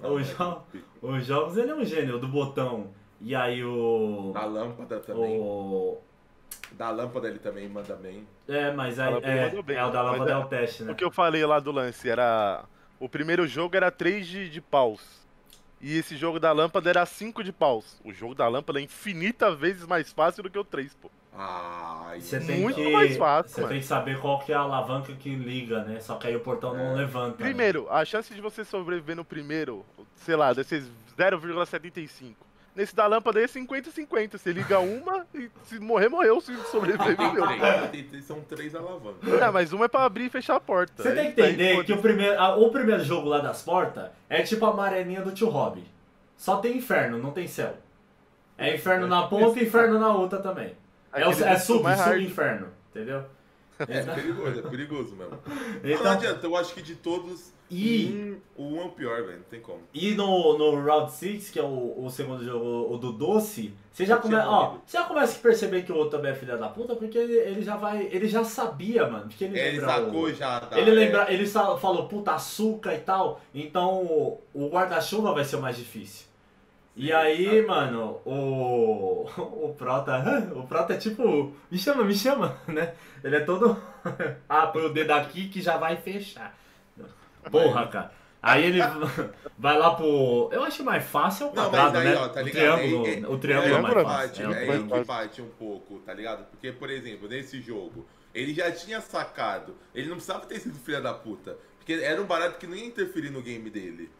Não, 0.00 0.14
Os, 0.14 0.30
é 0.30 0.34
jo- 0.34 0.56
pico. 0.72 0.86
os 1.02 1.26
jogos 1.26 1.56
ele 1.56 1.70
é 1.70 1.74
um 1.74 1.84
gênio, 1.84 2.18
do 2.18 2.28
botão. 2.28 2.88
E 3.20 3.34
aí 3.34 3.64
o. 3.64 4.30
Da 4.34 4.44
lâmpada 4.44 5.00
também. 5.00 5.38
O. 5.40 5.98
Da 6.72 6.90
lâmpada 6.90 7.28
ele 7.28 7.38
também 7.38 7.68
manda 7.68 7.94
bem. 7.96 8.26
É, 8.48 8.70
mas 8.72 8.98
aí. 8.98 9.14
É, 9.22 9.62
bem, 9.62 9.76
é, 9.76 9.84
o 9.84 9.90
da 9.90 10.02
lâmpada 10.02 10.30
é 10.30 10.34
é- 10.34 10.36
o 10.38 10.44
teste, 10.46 10.82
né? 10.84 10.92
O 10.92 10.94
que 10.94 11.04
eu 11.04 11.10
falei 11.10 11.44
lá 11.44 11.60
do 11.60 11.70
lance 11.72 12.08
era. 12.08 12.64
O 13.00 13.08
primeiro 13.08 13.46
jogo 13.48 13.76
era 13.76 13.90
3 13.90 14.26
de, 14.26 14.48
de 14.48 14.60
paus. 14.60 15.21
E 15.82 15.98
esse 15.98 16.16
jogo 16.16 16.38
da 16.38 16.52
lâmpada 16.52 16.88
era 16.88 17.04
5 17.04 17.42
de 17.42 17.52
paus. 17.52 18.00
O 18.04 18.12
jogo 18.12 18.34
da 18.36 18.46
lâmpada 18.46 18.78
é 18.78 18.82
infinita 18.84 19.52
vezes 19.54 19.84
mais 19.84 20.12
fácil 20.12 20.42
do 20.44 20.48
que 20.48 20.56
o 20.58 20.62
3, 20.64 20.94
pô. 20.94 21.10
Você 22.20 22.38
não. 22.38 22.46
tem 22.46 22.60
Muito 22.60 22.76
que, 22.76 22.92
mais 22.92 23.16
fácil, 23.16 23.50
Você 23.50 23.60
mano. 23.62 23.72
tem 23.72 23.80
que 23.80 23.86
saber 23.86 24.20
qual 24.20 24.38
que 24.38 24.52
é 24.52 24.54
a 24.54 24.60
alavanca 24.60 25.12
que 25.14 25.34
liga, 25.34 25.82
né? 25.82 25.98
Só 25.98 26.14
que 26.16 26.26
aí 26.28 26.36
o 26.36 26.40
portão 26.40 26.72
não 26.74 26.92
É. 26.92 26.94
levanta. 26.94 27.30
né? 27.30 27.36
Primeiro, 27.50 27.90
a 27.90 28.04
chance 28.04 28.32
de 28.32 28.40
você 28.40 28.64
sobreviver 28.64 29.16
no 29.16 29.24
primeiro, 29.24 29.84
sei 30.14 30.36
lá, 30.36 30.52
desses 30.52 30.88
0,75. 31.18 32.34
Nesse 32.74 32.96
da 32.96 33.06
lâmpada 33.06 33.38
aí 33.38 33.44
é 33.44 33.48
50-50. 33.48 34.38
Você 34.38 34.50
liga 34.52 34.78
uma 34.80 35.26
e 35.34 35.50
se 35.64 35.78
morrer, 35.78 36.08
morreu. 36.08 36.40
Se 36.40 36.56
sobreviver, 36.70 37.16
viveu. 37.16 37.44
Três, 37.90 38.24
São 38.24 38.40
três 38.40 38.74
alavancas. 38.74 39.42
Ah, 39.42 39.52
mas 39.52 39.72
uma 39.74 39.84
é 39.84 39.88
pra 39.88 40.04
abrir 40.04 40.24
e 40.26 40.30
fechar 40.30 40.56
a 40.56 40.60
porta. 40.60 41.02
Você 41.02 41.12
tem 41.14 41.32
que 41.32 41.40
entender 41.40 41.76
aí, 41.78 41.84
que 41.84 41.92
o 41.92 41.98
primeiro, 42.00 42.38
a- 42.40 42.56
o 42.56 42.70
primeiro 42.70 43.04
jogo 43.04 43.28
lá 43.28 43.40
das 43.40 43.62
portas 43.62 44.06
é 44.28 44.42
tipo 44.42 44.64
a 44.64 44.72
mareninha 44.72 45.20
do 45.20 45.32
tio 45.32 45.48
Rob. 45.48 45.84
Só 46.36 46.56
tem 46.56 46.78
inferno, 46.78 47.18
não 47.18 47.30
tem 47.30 47.46
céu. 47.46 47.74
É 48.56 48.74
inferno 48.74 49.06
na 49.06 49.26
ponta 49.26 49.58
e 49.58 49.64
inferno 49.64 49.98
na 49.98 50.12
outra 50.14 50.38
também. 50.38 50.74
É, 51.12 51.26
o, 51.26 51.30
é 51.30 51.58
sub, 51.58 51.84
sub-inferno, 51.94 52.68
entendeu? 52.90 53.22
É 53.78 54.02
perigoso, 54.02 54.58
é 54.58 54.62
perigoso 54.62 55.16
mesmo. 55.16 55.38
Então, 55.82 56.04
não 56.04 56.10
adianta, 56.12 56.46
eu 56.46 56.56
acho 56.56 56.72
que 56.74 56.82
de 56.82 56.94
todos, 56.94 57.52
E- 57.70 58.38
um, 58.56 58.62
o 58.62 58.74
um 58.74 58.82
é 58.82 58.84
o 58.84 58.90
pior, 58.90 59.22
velho. 59.22 59.38
Não 59.38 59.44
tem 59.44 59.60
como. 59.60 59.80
E 59.92 60.14
no, 60.14 60.56
no 60.58 60.80
Round 60.84 61.10
6, 61.10 61.50
que 61.50 61.58
é 61.58 61.62
o, 61.62 62.04
o 62.04 62.10
segundo 62.10 62.44
jogo, 62.44 62.94
o 62.94 62.98
do 62.98 63.12
Doce, 63.12 63.72
você 63.92 64.06
já, 64.06 64.16
come, 64.18 64.36
ó, 64.36 64.76
você 64.86 64.96
já 64.98 65.04
começa 65.04 65.36
a 65.38 65.42
perceber 65.42 65.82
que 65.82 65.90
o 65.92 65.96
outro 65.96 66.16
também 66.18 66.32
é 66.32 66.34
filha 66.34 66.56
da 66.56 66.68
puta, 66.68 66.94
porque 66.94 67.16
ele, 67.18 67.34
ele 67.34 67.62
já 67.62 67.76
vai. 67.76 68.08
Ele 68.12 68.28
já 68.28 68.44
sabia, 68.44 69.06
mano. 69.08 69.28
Porque 69.28 69.44
ele, 69.44 69.58
É, 69.58 69.68
ele 69.68 69.80
sacou 69.80 70.22
o, 70.24 70.32
já. 70.32 70.60
Tá, 70.60 70.78
Ele 70.78 70.90
é. 70.90 70.94
lembra, 70.94 71.32
ele 71.32 71.46
falou, 71.46 72.06
puta, 72.08 72.32
açúcar 72.32 72.94
e 72.94 72.98
tal. 73.00 73.40
Então 73.54 74.02
o, 74.04 74.40
o 74.54 74.68
guarda-chuva 74.68 75.32
vai 75.34 75.44
ser 75.44 75.56
o 75.56 75.60
mais 75.62 75.76
difícil. 75.76 76.26
E 76.94 77.06
Sim, 77.06 77.12
aí, 77.12 77.44
sabe? 77.46 77.62
mano, 77.66 78.20
o. 78.24 79.26
O 79.36 79.74
Prota. 79.74 80.22
O 80.54 80.66
Prota 80.66 80.94
é 80.94 80.96
tipo. 80.98 81.54
Me 81.70 81.78
chama, 81.78 82.04
me 82.04 82.14
chama, 82.14 82.56
né? 82.68 82.94
Ele 83.24 83.36
é 83.36 83.40
todo. 83.40 83.76
ah, 84.48 84.66
põe 84.66 84.84
o 84.84 84.92
dedo 84.92 85.10
aqui 85.12 85.48
que 85.48 85.60
já 85.62 85.76
vai 85.76 85.96
fechar. 85.96 86.56
Porra, 87.50 87.86
cara. 87.88 88.12
Aí 88.42 88.64
ele 88.66 88.80
vai 89.56 89.78
lá 89.78 89.94
pro. 89.94 90.48
Eu 90.52 90.64
acho 90.64 90.82
mais 90.84 91.04
fácil 91.04 91.46
é 91.46 91.50
o 91.50 91.52
quadrado, 91.52 91.92
mas 91.94 92.06
aí, 92.06 92.14
né? 92.14 92.16
ó, 92.16 92.28
tá 92.28 92.40
o 92.40 92.44
ligado? 92.44 92.78
triângulo, 92.78 93.06
É- 93.06 93.20
é- 93.20 93.28
o 93.28 93.38
triângulo 93.38 93.74
é 93.74 93.78
é, 93.78 93.80
mais 93.80 93.94
que 93.94 94.02
fácil. 94.02 94.48
bate, 94.48 94.58
É, 94.58 94.98
é 95.00 95.04
bate 95.04 95.42
um 95.42 95.48
pouco, 95.50 95.98
tá 96.00 96.12
ligado? 96.12 96.44
Porque, 96.50 96.72
por 96.72 96.90
exemplo, 96.90 97.28
nesse 97.28 97.60
jogo, 97.60 98.04
ele 98.34 98.52
já 98.52 98.70
tinha 98.72 99.00
sacado. 99.00 99.76
Ele 99.94 100.08
não 100.08 100.16
precisava 100.16 100.44
ter 100.46 100.58
sido 100.58 100.76
filha 100.80 101.00
da 101.00 101.14
puta. 101.14 101.56
Porque 101.78 101.92
era 101.94 102.20
um 102.20 102.26
barato 102.26 102.58
que 102.58 102.66
não 102.66 102.76
ia 102.76 102.84
interferir 102.86 103.30
no 103.30 103.40
game 103.42 103.70
dele. 103.70 104.10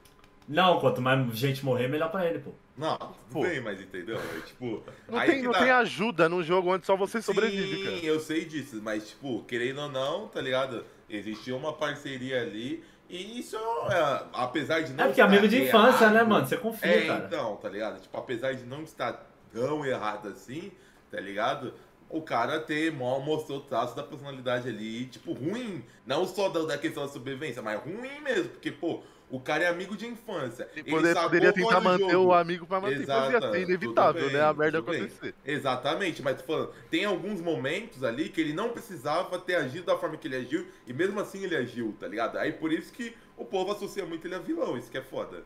Não, 0.48 0.81
quanto 0.81 1.00
mais 1.00 1.35
gente 1.37 1.64
morrer, 1.64 1.88
melhor 1.88 2.11
pra 2.11 2.26
ele, 2.26 2.38
pô. 2.40 2.50
Não, 2.76 2.96
tudo 2.96 3.12
Pô. 3.31 3.42
bem, 3.42 3.61
mas 3.61 3.81
entendeu? 3.81 4.16
É, 4.18 4.40
tipo, 4.46 4.83
Não, 5.09 5.18
aí 5.18 5.28
tem, 5.31 5.38
que 5.40 5.44
não 5.44 5.52
dá. 5.52 5.59
tem 5.61 5.70
ajuda 5.70 6.28
num 6.28 6.42
jogo 6.42 6.72
onde 6.74 6.87
só 6.87 6.96
você 6.96 7.20
sobrevive, 7.20 7.76
Sim, 7.76 7.85
cara. 7.85 7.96
eu 7.98 8.18
sei 8.18 8.44
disso, 8.46 8.81
mas, 8.83 9.11
tipo, 9.11 9.42
querendo 9.44 9.83
ou 9.83 9.88
não, 9.90 10.26
tá 10.28 10.40
ligado? 10.40 10.85
Existia 11.09 11.55
uma 11.55 11.72
parceria 11.74 12.40
ali. 12.40 12.83
E 13.11 13.38
isso, 13.38 13.57
é, 13.57 14.24
apesar 14.33 14.81
de 14.81 14.94
não 14.94 15.05
É 15.05 15.09
porque 15.09 15.20
estar 15.20 15.24
amigo 15.31 15.46
de 15.46 15.62
infância, 15.64 16.09
né, 16.11 16.22
mano? 16.22 16.46
Você 16.46 16.57
confia, 16.57 16.90
É, 16.90 17.07
cara. 17.07 17.24
então, 17.26 17.57
tá 17.57 17.68
ligado? 17.68 18.00
Tipo, 18.00 18.16
apesar 18.16 18.55
de 18.55 18.64
não 18.64 18.83
estar 18.83 19.31
tão 19.52 19.85
errado 19.85 20.28
assim, 20.28 20.72
tá 21.11 21.20
ligado? 21.20 21.74
O 22.09 22.22
cara 22.22 22.59
ter 22.59 22.90
mal 22.90 23.20
mostrou 23.20 23.59
o 23.59 23.62
traço 23.62 23.94
da 23.94 24.02
personalidade 24.02 24.66
ali, 24.68 25.05
tipo, 25.07 25.35
ruim. 25.35 25.85
Não 26.07 26.26
só 26.26 26.48
da, 26.48 26.61
da 26.64 26.78
questão 26.78 27.05
da 27.07 27.12
sobrevivência, 27.12 27.61
mas 27.61 27.78
ruim 27.83 28.20
mesmo. 28.22 28.48
Porque, 28.48 28.70
pô, 28.70 29.02
o 29.33 29.40
cara 29.40 29.64
é 29.64 29.68
amigo 29.68 29.97
de 29.97 30.07
infância. 30.07 30.68
Ele 30.77 30.90
sacou 31.07 31.23
poderia 31.23 31.53
tentar 31.55 31.81
manter 31.81 32.11
jogo. 32.11 32.29
o 32.29 32.35
amigo 32.35 32.66
pra 32.66 32.83
manter. 32.83 33.01
Exato, 33.01 33.33
Podia 33.33 33.51
ser 33.51 33.62
inevitável, 33.62 34.21
tudo 34.21 34.31
bem, 34.31 34.40
né? 34.40 34.45
A 34.45 34.53
merda 34.53 34.79
tudo 34.83 34.90
bem. 34.90 35.01
acontecer. 35.01 35.35
Exatamente, 35.42 36.23
mas 36.23 36.42
falando, 36.42 36.71
tem 36.90 37.07
alguns 37.07 37.40
momentos 37.40 38.05
ali 38.05 38.29
que 38.29 38.42
ele 38.42 38.53
não 38.53 38.68
precisava 38.68 39.38
ter 39.38 39.55
agido 39.55 39.87
da 39.87 39.97
forma 39.97 40.18
que 40.18 40.29
ele 40.29 40.37
agiu, 40.37 40.66
e 40.87 40.92
mesmo 40.92 41.18
assim 41.18 41.42
ele 41.45 41.57
agiu, 41.57 41.97
tá 41.99 42.07
ligado? 42.07 42.37
Aí 42.37 42.53
por 42.53 42.71
isso 42.71 42.92
que 42.92 43.16
o 43.35 43.45
povo 43.45 43.73
associa 43.73 44.05
muito 44.05 44.27
ele 44.27 44.35
a 44.35 44.38
vilão, 44.38 44.77
isso 44.77 44.90
que 44.90 44.99
é 44.99 45.03
foda. 45.03 45.42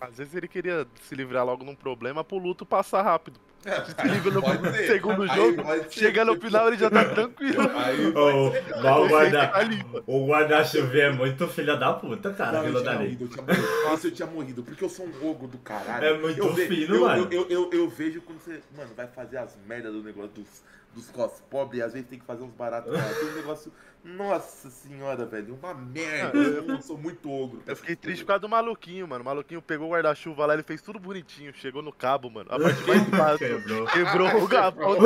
Às 0.00 0.16
vezes 0.16 0.34
ele 0.34 0.48
queria 0.48 0.86
se 1.02 1.14
livrar 1.14 1.44
logo 1.44 1.64
num 1.64 1.74
problema 1.74 2.24
pro 2.24 2.38
luto 2.38 2.64
passar 2.64 3.02
rápido. 3.02 3.38
Se 3.60 4.08
livra 4.08 4.30
no 4.32 4.40
ser. 4.72 4.86
segundo 4.86 5.22
Aí 5.24 5.36
jogo, 5.36 5.62
chega 5.90 6.24
no 6.24 6.40
final 6.40 6.68
ele 6.68 6.78
já 6.78 6.88
tá 6.88 7.04
tranquilo. 7.04 7.60
Aí 7.76 8.06
o 8.06 9.08
guarda- 9.08 9.48
Tá. 9.48 9.60
O 10.06 10.26
guarda-chuva 10.28 10.96
é 10.96 11.10
muito 11.12 11.46
filha 11.46 11.76
da 11.76 11.92
puta, 11.92 12.32
cara, 12.32 12.62
Não, 12.62 12.68
eu 12.68 12.80
tinha 12.82 12.94
morrido, 12.94 13.24
eu 13.24 13.28
tinha 13.28 13.42
morrido. 13.42 13.82
Nossa, 13.84 14.06
eu 14.06 14.10
tinha 14.12 14.26
morrido, 14.26 14.62
porque 14.62 14.82
eu 14.82 14.88
sou 14.88 15.06
um 15.06 15.28
ogro 15.30 15.46
do 15.46 15.58
caralho. 15.58 16.04
É 16.06 16.18
muito 16.18 16.38
eu 16.38 16.54
ve- 16.54 16.66
fino, 16.68 16.94
eu, 16.94 17.00
mano. 17.02 17.28
Eu, 17.30 17.42
eu, 17.42 17.50
eu, 17.50 17.70
eu 17.70 17.88
vejo 17.90 18.22
quando 18.22 18.38
você, 18.40 18.60
mano, 18.74 18.90
vai 18.96 19.06
fazer 19.08 19.36
as 19.36 19.54
merdas 19.66 19.92
do 19.92 20.02
negócio 20.02 20.30
dos, 20.30 20.62
dos 20.94 21.10
cos 21.10 21.40
pobres, 21.50 21.82
às 21.82 21.92
vezes 21.92 22.08
tem 22.08 22.18
que 22.18 22.24
fazer 22.24 22.42
uns 22.42 22.52
baratos 22.52 22.92
lá. 22.92 23.02
Tem 23.02 23.28
um 23.28 23.34
negócio, 23.34 23.72
nossa 24.02 24.68
senhora, 24.70 25.24
velho, 25.26 25.54
uma 25.54 25.72
merda. 25.74 26.36
Eu 26.38 26.80
sou 26.82 26.96
muito 26.98 27.30
ogro. 27.30 27.62
Eu 27.66 27.76
fiquei 27.76 27.94
triste 27.94 28.22
por 28.22 28.28
causa 28.28 28.40
do 28.40 28.48
maluquinho, 28.48 29.06
mano. 29.06 29.22
O 29.22 29.24
maluquinho 29.24 29.62
pegou 29.62 29.88
o 29.88 29.92
guarda-chuva 29.92 30.46
lá, 30.46 30.54
ele 30.54 30.62
fez 30.62 30.82
tudo 30.82 30.98
bonitinho, 30.98 31.52
chegou 31.54 31.82
no 31.82 31.92
cabo, 31.92 32.28
mano. 32.30 32.48
A 32.50 32.58
parte 32.58 32.82
mais 32.86 33.04
fácil. 33.10 33.38
Quebrou. 33.60 33.86
Quebrou 33.86 34.28
o 34.28 34.40
do 34.40 34.48
cabo, 34.48 34.80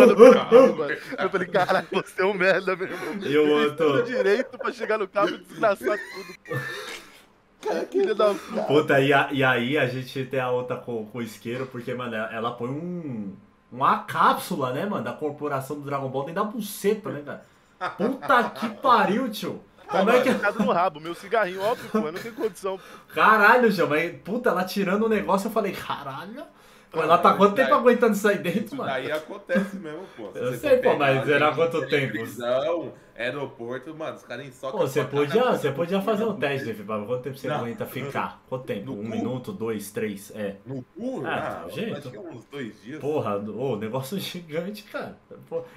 mano. 0.77 0.97
Eu 1.19 1.31
falei, 1.31 1.49
caralho, 1.49 1.89
você 1.93 2.23
é 2.23 2.25
um 2.25 2.35
merda, 2.35 2.75
meu 2.77 2.87
irmão. 2.89 3.15
E 3.17 3.71
tudo 3.77 3.85
outro. 3.85 4.03
direito 4.05 4.57
pra 4.59 4.73
chegar 4.73 4.99
no 4.99 5.07
cabo 5.09 5.31
e 5.31 5.39
desgraçar 5.39 5.99
tudo. 5.99 6.61
Cara, 7.61 7.87
filha 7.87 8.15
da 8.15 8.35
puta. 8.35 8.63
Puta, 8.65 9.01
e, 9.01 9.13
a- 9.13 9.29
e 9.33 9.43
aí 9.43 9.79
a 9.79 9.87
gente 9.87 10.25
tem 10.27 10.39
a 10.39 10.51
outra 10.51 10.77
com, 10.77 11.07
com 11.07 11.19
o 11.19 11.23
isqueiro, 11.23 11.67
porque, 11.67 11.95
mano, 11.95 12.15
ela 12.15 12.53
põe 12.53 12.69
um. 12.69 13.35
Uma 13.75 13.99
cápsula, 14.05 14.73
né, 14.73 14.87
mano, 14.87 15.03
da 15.03 15.13
corporação 15.13 15.77
do 15.77 15.83
Dragon 15.83 16.09
Ball 16.09 16.27
dentro 16.27 16.45
da 16.45 16.49
buceta, 16.49 17.11
né, 17.11 17.23
cara? 17.27 17.91
Puta 17.97 18.51
que 18.51 18.69
pariu, 18.77 19.29
tio. 19.29 19.61
Como 19.89 20.11
é 20.11 20.21
que. 20.23 20.31
No 20.63 20.73
rabo, 20.73 21.01
meu 21.01 21.13
cigarrinho, 21.13 21.61
óbvio, 21.61 21.91
pô, 21.91 21.99
eu 21.99 22.13
não 22.13 22.21
tenho 22.21 22.35
condição. 22.35 22.79
Caralho, 23.13 23.73
João, 23.73 23.89
mas, 23.89 24.15
puta, 24.23 24.51
ela 24.51 24.63
tirando 24.63 25.07
o 25.07 25.09
negócio, 25.09 25.49
eu 25.49 25.53
falei, 25.53 25.73
caralho. 25.73 26.45
Pô, 26.95 27.03
ela 27.03 27.19
tá 27.19 27.31
Mas 27.31 27.39
quanto 27.39 27.55
tempo 27.57 27.71
daí- 27.71 27.79
aguentando 27.79 28.13
isso 28.15 28.29
aí 28.29 28.39
dentro, 28.39 28.65
Isso 28.67 28.77
mano? 28.77 28.91
daí 28.91 29.11
acontece 29.13 29.77
mesmo, 29.77 30.03
pô. 30.17 30.31
Se 30.33 30.39
Eu 30.39 30.53
sei, 30.55 30.77
pô, 30.79 30.97
mas 30.97 31.29
era 31.29 31.53
quanto 31.55 31.81
tem 31.81 31.89
tempo? 32.09 32.13
Prisão, 32.13 32.93
aeroporto, 33.17 33.95
mano, 33.95 34.17
os 34.17 34.23
caras 34.23 34.47
ensocam. 34.47 34.79
Pô, 34.81 34.87
você 34.87 35.05
podia, 35.05 35.43
você 35.53 35.71
podia 35.73 36.01
fazer 36.01 36.25
um 36.25 36.37
teste, 36.37 36.69
né, 36.69 36.75
Fibaba? 36.75 37.05
Quanto 37.07 37.23
tempo 37.23 37.37
você 37.37 37.49
Não. 37.49 37.57
aguenta 37.57 37.85
ficar? 37.87 38.43
Quanto 38.49 38.65
tempo? 38.65 38.93
Um 38.93 38.97
cu? 38.97 39.03
minuto, 39.09 39.53
dois, 39.53 39.91
três? 39.91 40.31
É. 40.35 40.57
No 40.67 40.85
cu? 40.97 41.23
Ah, 41.25 41.65
Ah, 41.65 41.69
jeito. 41.69 41.97
acho 41.99 42.11
que 42.11 42.19
uns 42.19 42.45
dois 42.45 42.83
dias. 42.83 43.01
Porra, 43.01 43.37
ô, 43.39 43.77
negócio 43.77 44.17
gigante, 44.21 44.85
cara. 44.85 45.19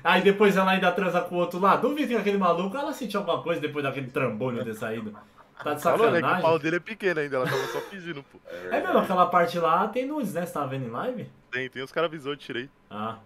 Aí 0.04 0.22
depois 0.22 0.56
ela 0.56 0.72
ainda 0.72 0.92
transa 0.92 1.22
com 1.22 1.36
o 1.36 1.40
outro 1.40 1.60
lá. 1.60 1.76
Duvido 1.76 2.10
que 2.10 2.16
aquele 2.16 2.38
maluco, 2.38 2.78
ela 2.78 2.94
sentiu 2.94 3.20
alguma 3.20 3.42
coisa 3.42 3.60
depois 3.60 3.84
daquele 3.84 4.08
trambolho 4.12 4.64
ter 4.64 4.74
saído. 4.76 5.14
Tá 5.64 5.74
de 5.74 5.82
Falou, 5.82 6.12
né, 6.12 6.20
que 6.20 6.26
o 6.26 6.30
pau 6.30 6.36
sacanagem. 6.38 6.60
dele 6.62 6.76
é 6.76 6.80
pequeno 6.80 7.20
ainda, 7.20 7.36
ela 7.38 7.46
tava 7.46 7.68
só 7.68 7.80
fingindo, 7.82 8.24
pô. 8.24 8.40
É 8.72 8.80
mesmo, 8.82 8.98
aquela 9.00 9.26
parte 9.26 9.58
lá 9.60 9.88
tem 9.88 10.06
nudes, 10.06 10.34
né? 10.34 10.46
Você 10.46 10.54
tava 10.54 10.68
vendo 10.68 10.86
em 10.86 10.90
live? 10.92 11.30
Tem, 11.52 11.70
tem 11.70 11.82
os 11.84 11.92
caras 11.92 12.10
avisou, 12.10 12.34
eu 12.34 12.38
tirei. 12.38 12.70
Ah, 12.90 13.18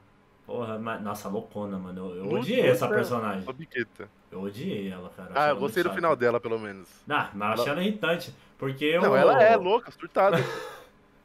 porra, 0.46 0.80
mas, 0.80 1.02
nossa, 1.02 1.28
loucona, 1.28 1.78
mano. 1.78 2.12
Eu, 2.15 2.26
eu 2.26 2.32
odiei 2.39 2.62
essa 2.67 2.88
personagem. 2.88 3.44
Só 3.44 3.52
biqueta. 3.52 4.08
Eu 4.32 4.41
odiei 4.44 4.89
ela, 4.89 5.10
cara. 5.10 5.32
Ah, 5.36 5.46
eu 5.48 5.50
ela 5.52 5.60
gostei 5.60 5.84
do 5.84 5.88
muito 5.89 5.96
final 5.98 6.12
chata. 6.12 6.20
dela, 6.22 6.39
pelo 6.39 6.58
menos. 6.58 6.88
Ah, 7.10 7.30
mas 7.34 7.60
achei 7.60 7.72
ela 7.74 7.82
irritante. 7.82 8.34
Porque 8.58 8.86
eu. 8.86 9.02
Não, 9.02 9.15
ela 9.15 9.44
é 9.44 9.56
louca, 9.58 9.91
surtada. 9.91 10.38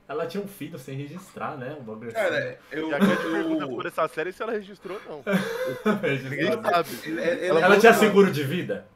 Ela 0.09 0.25
tinha 0.25 0.40
um 0.40 0.47
filho 0.47 0.79
sem 0.79 0.97
registrar, 0.97 1.57
né? 1.57 1.77
Um 1.81 1.83
bagulho 1.83 2.11
assim. 2.11 2.14
Cara, 2.16 2.61
eu. 2.71 2.90
E 2.90 2.95
a 2.95 2.99
grande 3.01 3.16
pergunta 3.25 3.64
eu- 3.64 3.69
por 3.71 3.87
essa 3.87 4.07
série 4.07 4.29
é 4.29 4.33
se 4.33 4.40
ela 4.40 4.53
registrou 4.53 5.01
ou 5.09 5.16
não. 5.16 5.25
Ninguém 6.31 6.53
sabe. 6.62 6.88
Ela, 7.05 7.21
ela- 7.21 7.45
Ela, 7.45 7.61
ela- 7.62 7.79
tinha 7.81 7.92
seguro 7.92 8.31
de 8.31 8.45
vida? 8.45 8.87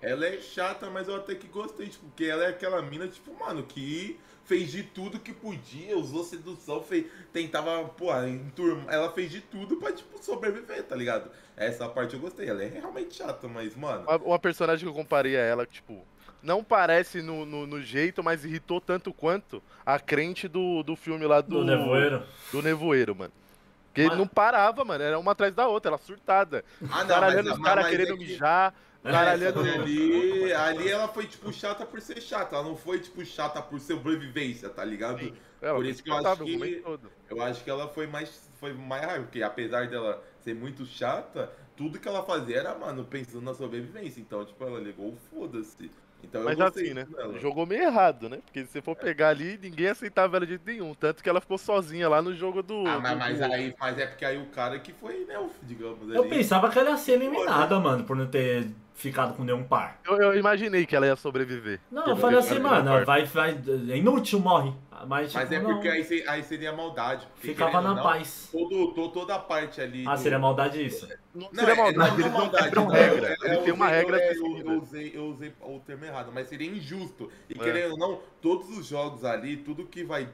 Ela 0.00 0.26
é 0.26 0.40
chata, 0.40 0.88
mas 0.90 1.08
eu 1.08 1.16
até 1.16 1.34
que 1.34 1.46
gostei, 1.48 1.88
tipo, 1.88 2.04
porque 2.06 2.24
ela 2.24 2.44
é 2.44 2.48
aquela 2.48 2.80
mina, 2.82 3.08
tipo, 3.08 3.32
mano, 3.38 3.62
que 3.62 4.18
fez 4.44 4.70
de 4.70 4.82
tudo 4.84 5.18
que 5.18 5.32
podia, 5.32 5.96
usou 5.98 6.22
sedução, 6.22 6.82
fez, 6.82 7.06
tentava, 7.32 7.82
pô, 7.88 8.14
enturma, 8.24 8.84
ela 8.92 9.10
fez 9.10 9.30
de 9.30 9.40
tudo 9.40 9.76
pra, 9.76 9.90
tipo, 9.92 10.22
sobreviver, 10.22 10.82
tá 10.84 10.94
ligado? 10.94 11.30
Essa 11.56 11.88
parte 11.88 12.14
eu 12.14 12.20
gostei, 12.20 12.48
ela 12.48 12.62
é 12.62 12.68
realmente 12.68 13.14
chata, 13.16 13.48
mas, 13.48 13.74
mano, 13.74 14.02
Uma, 14.02 14.16
uma 14.18 14.38
personagem 14.38 14.84
que 14.84 14.90
eu 14.90 14.94
comparei 14.94 15.36
a 15.36 15.40
ela, 15.40 15.66
tipo, 15.66 16.06
não 16.42 16.62
parece 16.62 17.22
no, 17.22 17.44
no, 17.44 17.66
no 17.66 17.82
jeito, 17.82 18.22
mas 18.22 18.44
irritou 18.44 18.80
tanto 18.80 19.12
quanto 19.12 19.60
a 19.84 19.98
crente 19.98 20.46
do, 20.46 20.82
do 20.84 20.94
filme 20.94 21.26
lá 21.26 21.40
do. 21.40 21.58
Do 21.60 21.64
nevoeiro. 21.64 22.22
do 22.52 22.62
Nevoeiro, 22.62 23.16
mano. 23.16 23.32
Porque 23.88 24.06
Mas- 24.06 24.18
não 24.18 24.26
parava, 24.28 24.84
mano. 24.84 25.02
Era 25.02 25.18
uma 25.18 25.32
atrás 25.32 25.54
da 25.54 25.66
outra, 25.66 25.88
ela 25.90 25.98
surtada. 25.98 26.62
ah, 26.88 26.98
não, 27.00 27.06
Caralhando 27.08 27.48
mas- 27.48 27.58
os 27.58 27.64
caras 27.64 27.88
querendo 27.88 28.12
é 28.12 28.16
que- 28.18 28.24
mijar, 28.26 28.74
caralhando. 29.12 29.58
só 29.58 29.64
que 29.64 29.78
ali, 29.78 30.52
ali 30.54 30.88
ela 30.88 31.08
foi, 31.08 31.26
tipo, 31.26 31.52
chata 31.52 31.84
por 31.86 32.00
ser 32.00 32.20
chata, 32.20 32.56
ela 32.56 32.64
não 32.64 32.76
foi, 32.76 33.00
tipo, 33.00 33.24
chata 33.24 33.60
por 33.62 33.80
sobrevivência, 33.80 34.68
tá 34.68 34.84
ligado? 34.84 35.20
Sim. 35.20 35.34
Ela 35.60 35.74
Por 35.74 35.82
foi 35.82 35.90
isso 35.90 36.02
que 36.02 36.10
eu 36.10 36.16
acho 36.16 36.44
que-. 36.44 36.84
Eu 37.28 37.42
acho 37.42 37.64
que 37.64 37.70
ela 37.70 37.88
foi 37.88 38.06
mais, 38.06 38.48
foi 38.60 38.72
mais 38.72 39.04
raiva, 39.04 39.24
porque 39.24 39.42
apesar 39.42 39.88
dela 39.88 40.22
ser 40.40 40.54
muito 40.54 40.84
chata, 40.86 41.52
tudo 41.76 41.98
que 41.98 42.08
ela 42.08 42.22
fazia 42.22 42.58
era, 42.58 42.74
mano, 42.74 43.04
pensando 43.04 43.42
na 43.42 43.54
sobrevivência. 43.54 44.20
Então, 44.20 44.44
tipo, 44.44 44.62
ela 44.64 44.78
ligou 44.78 45.12
o 45.12 45.16
foda-se. 45.16 45.90
Então 46.22 46.40
eu 46.40 46.44
Mas 46.46 46.56
gostei 46.56 46.84
assim, 46.84 46.94
né? 46.94 47.04
dela. 47.04 47.38
Jogou 47.38 47.66
meio 47.66 47.82
errado, 47.84 48.28
né? 48.28 48.38
Porque 48.44 48.64
se 48.64 48.72
você 48.72 48.82
for 48.82 48.96
pegar 48.96 49.28
ali, 49.28 49.58
ninguém 49.62 49.88
aceitava 49.88 50.36
ela 50.36 50.46
de 50.46 50.52
jeito 50.52 50.66
nenhum. 50.66 50.94
Tanto 50.94 51.22
que 51.22 51.28
ela 51.28 51.40
ficou 51.40 51.58
sozinha 51.58 52.08
lá 52.08 52.20
no 52.20 52.34
jogo 52.34 52.62
do. 52.62 52.84
Ah, 52.86 52.98
mas, 53.00 53.12
do- 53.12 53.18
mas 53.18 53.42
aí, 53.42 53.74
mas 53.78 53.98
é 53.98 54.06
porque 54.06 54.24
aí 54.24 54.38
o 54.38 54.46
cara 54.46 54.78
que 54.78 54.92
foi, 54.92 55.24
né, 55.26 55.38
o- 55.38 55.50
digamos 55.62 56.10
Eu 56.12 56.22
ali. 56.22 56.30
pensava 56.30 56.68
que 56.68 56.78
ela 56.78 56.90
ia 56.90 56.96
ser 56.96 57.12
eliminada, 57.12 57.78
mano, 57.78 58.04
por 58.04 58.16
não 58.16 58.26
ter 58.26 58.68
ficado 58.94 59.34
com 59.36 59.44
nenhum 59.44 59.62
par. 59.62 60.00
Eu, 60.06 60.16
eu 60.16 60.38
imaginei 60.38 60.86
que 60.86 60.96
ela 60.96 61.06
ia 61.06 61.16
sobreviver. 61.16 61.78
Não, 61.90 62.06
eu 62.08 62.16
falei 62.16 62.38
assim, 62.38 62.58
mano, 62.58 63.04
vai, 63.04 63.24
vai, 63.24 63.58
é 63.90 63.96
inútil, 63.98 64.40
morre. 64.40 64.72
Mas, 65.06 65.28
tipo, 65.32 65.38
Mas 65.42 65.52
é 65.52 65.58
não. 65.58 65.72
porque 65.72 65.88
aí, 65.88 66.04
se- 66.04 66.24
aí 66.28 66.42
seria 66.42 66.72
maldade. 66.72 67.26
porque 67.34 67.48
ficava 67.48 67.70
querendo 67.72 67.88
na 67.88 67.94
não, 67.96 68.02
paz. 68.02 68.48
Todo, 68.52 68.92
to- 68.94 69.08
toda 69.10 69.34
a 69.34 69.38
parte 69.38 69.80
ali. 69.80 70.04
Ah, 70.06 70.14
do- 70.14 70.20
seria 70.20 70.38
maldade 70.38 70.84
isso? 70.84 71.08
Não 71.34 71.48
Não, 71.52 71.54
seria 71.54 71.72
é- 71.72 71.76
maldade, 71.76 71.98
não, 71.98 72.14
eles 72.14 72.24
não 72.26 72.32
não 72.32 72.38
maldade, 72.38 72.64
quebram 72.64 72.84
não, 72.84 72.90
regra. 72.90 73.28
é- 73.28 73.32
Ele 73.44 73.54
é, 73.54 73.56
tem 73.58 73.68
eu 73.68 73.74
uma 73.74 73.86
usei- 73.86 73.96
regra 73.98 74.18
é, 74.18 74.24
eu, 74.24 74.34
definida. 74.34 74.70
eu 74.70 74.78
usei, 74.80 75.12
eu 75.14 75.24
usei 75.26 75.52
o 75.60 75.80
termo 75.80 76.04
errado, 76.04 76.30
mas 76.32 76.48
seria 76.48 76.70
injusto. 76.70 77.30
E 77.50 77.52
É. 77.52 77.58
querendo 77.62 77.92
ou 77.92 77.98
não, 77.98 78.20
todos 78.40 78.70
os 78.78 78.86
jogos 78.86 79.24
ali, 79.24 79.56
tudo 79.58 79.84
que 79.84 80.02
vai 80.04 80.28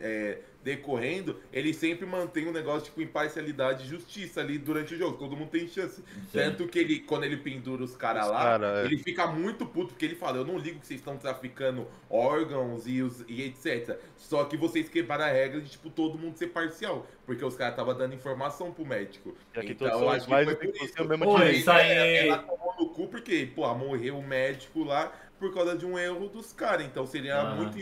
é, 0.00 0.38
decorrendo, 0.62 1.40
ele 1.52 1.72
sempre 1.72 2.04
mantém 2.04 2.48
um 2.48 2.52
negócio 2.52 2.86
tipo 2.86 3.00
imparcialidade 3.00 3.84
e 3.84 3.88
justiça 3.88 4.40
ali 4.40 4.58
durante 4.58 4.94
o 4.94 4.98
jogo. 4.98 5.16
Todo 5.16 5.36
mundo 5.36 5.50
tem 5.50 5.68
chance. 5.68 6.02
Tanto 6.32 6.66
que 6.66 6.78
ele, 6.78 7.00
quando 7.00 7.24
ele 7.24 7.36
pendura 7.36 7.82
os 7.82 7.96
caras 7.96 8.28
lá, 8.28 8.42
cara, 8.42 8.82
é. 8.82 8.84
ele 8.84 8.98
fica 8.98 9.26
muito 9.26 9.64
puto, 9.64 9.88
porque 9.88 10.04
ele 10.04 10.14
fala, 10.16 10.38
eu 10.38 10.44
não 10.44 10.58
ligo 10.58 10.80
que 10.80 10.86
vocês 10.86 11.00
estão 11.00 11.16
traficando 11.16 11.86
órgãos 12.10 12.86
e, 12.86 13.02
os, 13.02 13.24
e 13.28 13.42
etc. 13.42 13.98
Só 14.16 14.44
que 14.44 14.56
vocês 14.56 14.88
quebraram 14.88 15.24
a 15.24 15.28
regra 15.28 15.60
de, 15.60 15.70
tipo, 15.70 15.90
todo 15.90 16.18
mundo 16.18 16.36
ser 16.36 16.48
parcial. 16.48 17.06
Porque 17.24 17.44
os 17.44 17.56
caras 17.56 17.74
estavam 17.74 17.96
dando 17.96 18.14
informação 18.14 18.72
pro 18.72 18.84
médico. 18.84 19.36
E 19.54 19.60
aqui 19.60 19.72
Então, 19.72 19.90
todos 19.90 20.14
acho 20.14 20.26
que 20.26 20.30
iguais 20.30 20.46
foi 20.46 20.56
por 20.56 20.76
isso. 20.76 21.02
o 21.02 21.08
mesmo 21.08 21.24
Pô, 21.24 21.42
isso 21.44 21.70
aí- 21.70 22.16
Ela 22.26 22.38
tomou 22.38 22.74
no 22.78 22.88
cu 22.88 23.06
porque, 23.08 23.50
pô, 23.54 23.72
morreu 23.74 24.16
um 24.16 24.26
médico 24.26 24.82
lá 24.82 25.12
por 25.38 25.52
causa 25.54 25.76
de 25.76 25.86
um 25.86 25.98
erro 25.98 26.28
dos 26.28 26.52
caras. 26.52 26.84
Então 26.86 27.06
seria 27.06 27.40
Ah. 27.40 27.54
muito 27.54 27.78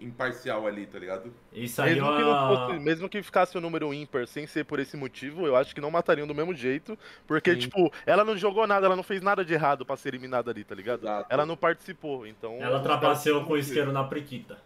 imparcial 0.00 0.66
ali, 0.66 0.86
tá 0.86 0.98
ligado? 0.98 1.32
Isso 1.52 1.80
aí 1.80 1.92
é 1.92 1.94
Mesmo 1.94 2.16
que, 2.16 2.22
fosse- 2.22 2.78
mesmo 2.80 3.08
que 3.08 3.22
ficasse 3.22 3.56
o 3.56 3.60
número 3.60 3.92
ímpar 3.92 4.26
sem 4.26 4.46
ser 4.46 4.64
por 4.64 4.78
esse 4.78 4.96
motivo, 4.96 5.46
eu 5.46 5.56
acho 5.56 5.74
que 5.74 5.80
não 5.80 5.90
matariam 5.90 6.26
do 6.26 6.34
mesmo 6.34 6.54
jeito. 6.54 6.98
Porque, 7.26 7.52
Sim. 7.54 7.58
tipo, 7.58 7.92
ela 8.06 8.24
não 8.24 8.36
jogou 8.36 8.66
nada, 8.66 8.86
ela 8.86 8.96
não 8.96 9.02
fez 9.02 9.22
nada 9.22 9.44
de 9.44 9.52
errado 9.54 9.84
pra 9.84 9.96
ser 9.96 10.08
eliminada 10.10 10.50
ali, 10.50 10.64
tá 10.64 10.74
ligado? 10.74 11.00
Exato. 11.02 11.26
Ela 11.28 11.46
não 11.46 11.56
participou, 11.56 12.26
então. 12.26 12.56
Ela 12.60 12.80
trapaceou 12.80 13.44
com 13.44 13.54
o 13.54 13.56
isqueiro 13.58 13.92
na 13.92 14.04
priquita. 14.04 14.58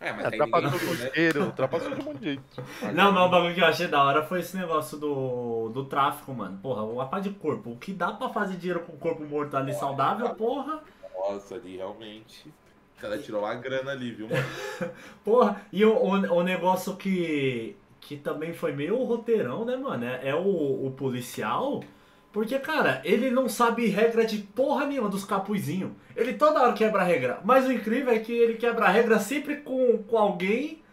É, 0.00 0.12
mas 0.12 0.26
É, 0.26 0.30
trapaceou 0.36 0.70
ninguém 0.72 0.78
com 0.80 0.86
viu, 0.94 0.98
né? 0.98 1.06
isqueiro, 1.06 1.52
trapaceou 1.52 1.94
de 1.94 2.00
um 2.00 2.04
monte 2.04 2.18
de 2.18 2.24
jeito. 2.24 2.42
Não, 2.94 3.10
mas 3.12 3.24
o 3.26 3.28
bagulho 3.30 3.54
que 3.54 3.60
eu 3.60 3.64
achei 3.66 3.86
da 3.86 4.02
hora 4.04 4.22
foi 4.22 4.40
esse 4.40 4.54
negócio 4.54 4.98
do, 4.98 5.70
do 5.70 5.84
tráfico, 5.86 6.34
mano. 6.34 6.58
Porra, 6.62 7.02
a 7.02 7.06
pá 7.06 7.20
de 7.20 7.30
corpo. 7.30 7.70
O 7.70 7.76
que 7.76 7.92
dá 7.94 8.12
pra 8.12 8.28
fazer 8.28 8.56
dinheiro 8.56 8.80
com 8.80 8.92
o 8.92 8.98
corpo 8.98 9.24
morto 9.24 9.56
ali 9.56 9.72
saudável, 9.72 10.28
porra. 10.34 10.80
Nossa, 11.14 11.54
ali 11.56 11.76
realmente. 11.76 12.48
O 12.96 13.00
cara 13.00 13.18
tirou 13.18 13.42
uma 13.42 13.54
grana 13.54 13.92
ali, 13.92 14.12
viu, 14.12 14.28
mano? 14.28 14.44
Porra, 15.24 15.62
e 15.72 15.84
o, 15.84 15.94
o, 15.94 16.10
o 16.38 16.42
negócio 16.42 16.96
que, 16.96 17.76
que 18.00 18.16
também 18.16 18.52
foi 18.52 18.72
meio 18.72 19.02
roteirão, 19.02 19.64
né, 19.64 19.76
mano? 19.76 20.04
É, 20.04 20.28
é 20.28 20.34
o, 20.34 20.86
o 20.86 20.94
policial. 20.96 21.82
Porque, 22.32 22.58
cara, 22.58 23.00
ele 23.04 23.30
não 23.30 23.48
sabe 23.48 23.86
regra 23.86 24.24
de 24.24 24.38
porra 24.38 24.86
nenhuma 24.86 25.08
dos 25.08 25.24
capuzinhos. 25.24 25.92
Ele 26.16 26.34
toda 26.34 26.62
hora 26.62 26.72
quebra 26.72 27.04
regra. 27.04 27.40
Mas 27.44 27.66
o 27.66 27.72
incrível 27.72 28.12
é 28.12 28.18
que 28.18 28.32
ele 28.32 28.54
quebra 28.54 28.88
regra 28.88 29.20
sempre 29.20 29.58
com, 29.58 30.02
com 30.02 30.18
alguém 30.18 30.83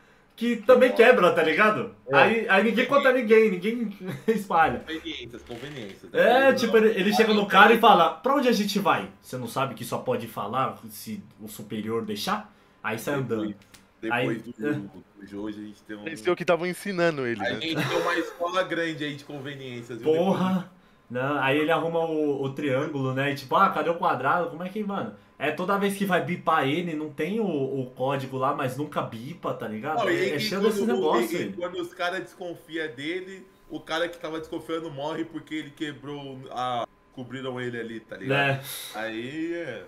que 0.42 0.56
também 0.56 0.92
quebra, 0.92 1.32
tá 1.32 1.44
ligado? 1.44 1.94
É. 2.08 2.18
Aí, 2.18 2.50
aí 2.50 2.64
ninguém 2.64 2.88
conta 2.88 3.14
ninguém, 3.14 3.52
ninguém 3.52 3.96
espalha. 4.28 4.80
Conveniências, 4.80 5.44
conveniências. 5.44 6.12
É, 6.12 6.52
tipo, 6.52 6.76
ele, 6.78 7.00
ele 7.00 7.14
chega 7.14 7.32
no 7.32 7.46
cara 7.46 7.72
e 7.74 7.78
fala, 7.78 8.10
pra 8.10 8.34
onde 8.34 8.48
a 8.48 8.52
gente 8.52 8.80
vai? 8.80 9.08
Você 9.22 9.38
não 9.38 9.48
sabe 9.48 9.76
que 9.76 9.86
só 9.86 10.00
pode 10.00 10.28
falar 10.28 10.80
se 10.90 11.24
o 11.40 11.48
superior 11.48 12.04
deixar? 12.04 12.52
Aí 12.84 12.98
sai 12.98 13.14
andando. 13.20 13.54
Depois 14.02 14.28
Aí- 14.28 14.54
do, 14.58 15.28
jogo, 15.28 15.50
a 15.50 15.52
gente 15.52 15.80
tem 15.84 15.96
um. 15.96 16.08
Esse 16.08 16.28
é 16.28 16.32
o 16.32 16.36
que 16.36 16.42
estavam 16.42 16.66
ensinando 16.66 17.28
ele, 17.28 17.40
A 17.40 17.44
né? 17.54 17.62
gente 17.62 17.76
tem 17.76 17.98
uma 18.02 18.16
escola 18.16 18.64
grande 18.64 19.04
aí 19.04 19.14
de 19.16 19.24
conveniências. 19.24 20.02
Porra! 20.02 20.72
Não, 21.08 21.38
aí 21.40 21.60
ele 21.60 21.72
arruma 21.72 22.00
o, 22.00 22.42
o 22.42 22.50
triângulo, 22.52 23.14
né? 23.14 23.32
E 23.32 23.36
tipo, 23.36 23.56
ah, 23.56 23.70
cadê 23.70 23.92
o 23.92 23.96
quadrado? 23.96 24.50
Como 24.50 24.64
é 24.64 24.70
que, 24.70 24.84
mano? 24.84 25.14
É 25.44 25.52
toda 25.52 25.76
vez 25.78 25.98
que 25.98 26.06
vai 26.06 26.24
bipar 26.24 26.68
ele, 26.68 26.94
não 26.94 27.10
tem 27.10 27.40
o, 27.40 27.46
o 27.46 27.90
código 27.96 28.38
lá, 28.38 28.54
mas 28.54 28.78
nunca 28.78 29.02
bipa, 29.02 29.54
tá 29.56 29.68
ligado? 29.68 29.98
Não, 30.00 30.10
é, 30.10 30.14
e- 30.14 30.32
é 30.34 30.40
cheio 30.40 30.62
quando 30.62 30.70
desses 30.72 30.84
o- 30.84 30.86
negócios. 30.88 31.32
e- 31.42 31.46
e 31.46 31.54
quando 31.54 31.76
os 31.82 31.94
caras 31.94 32.20
desconfiam 32.22 32.88
dele, 32.94 33.48
o 33.70 33.80
cara 33.80 34.08
que 34.08 34.20
tava 34.20 34.38
desconfiando 34.40 34.92
morre 34.92 35.26
porque 35.26 35.56
ele 35.56 35.72
quebrou 35.72 36.38
a. 36.52 36.86
cobriram 37.14 37.60
ele 37.60 37.80
ali, 37.80 38.00
tá 38.02 38.18
ligado? 38.18 38.38
Né? 38.58 38.64
Aí 38.94 39.54
é. 39.56 39.84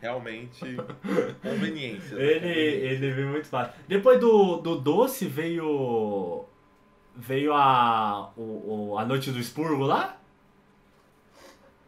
Realmente. 0.00 0.58
Conveniência. 1.42 2.16
né? 2.16 2.22
Ele, 2.24 2.48
ele 2.50 3.10
veio 3.12 3.28
muito 3.28 3.46
fácil. 3.46 3.74
Depois 3.86 4.18
do, 4.18 4.56
do 4.56 4.76
doce 4.80 5.26
veio. 5.26 6.44
Veio 7.14 7.52
a. 7.54 8.32
O, 8.36 8.90
o- 8.94 8.98
a 8.98 9.04
noite 9.04 9.30
do 9.30 9.38
expurgo 9.38 9.84
lá? 9.84 10.18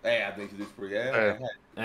É, 0.02 0.26
a 0.26 0.30
dente 0.30 0.54
do 0.54 0.62
Spurger 0.64 1.00
É. 1.14 1.28
É, 1.30 1.38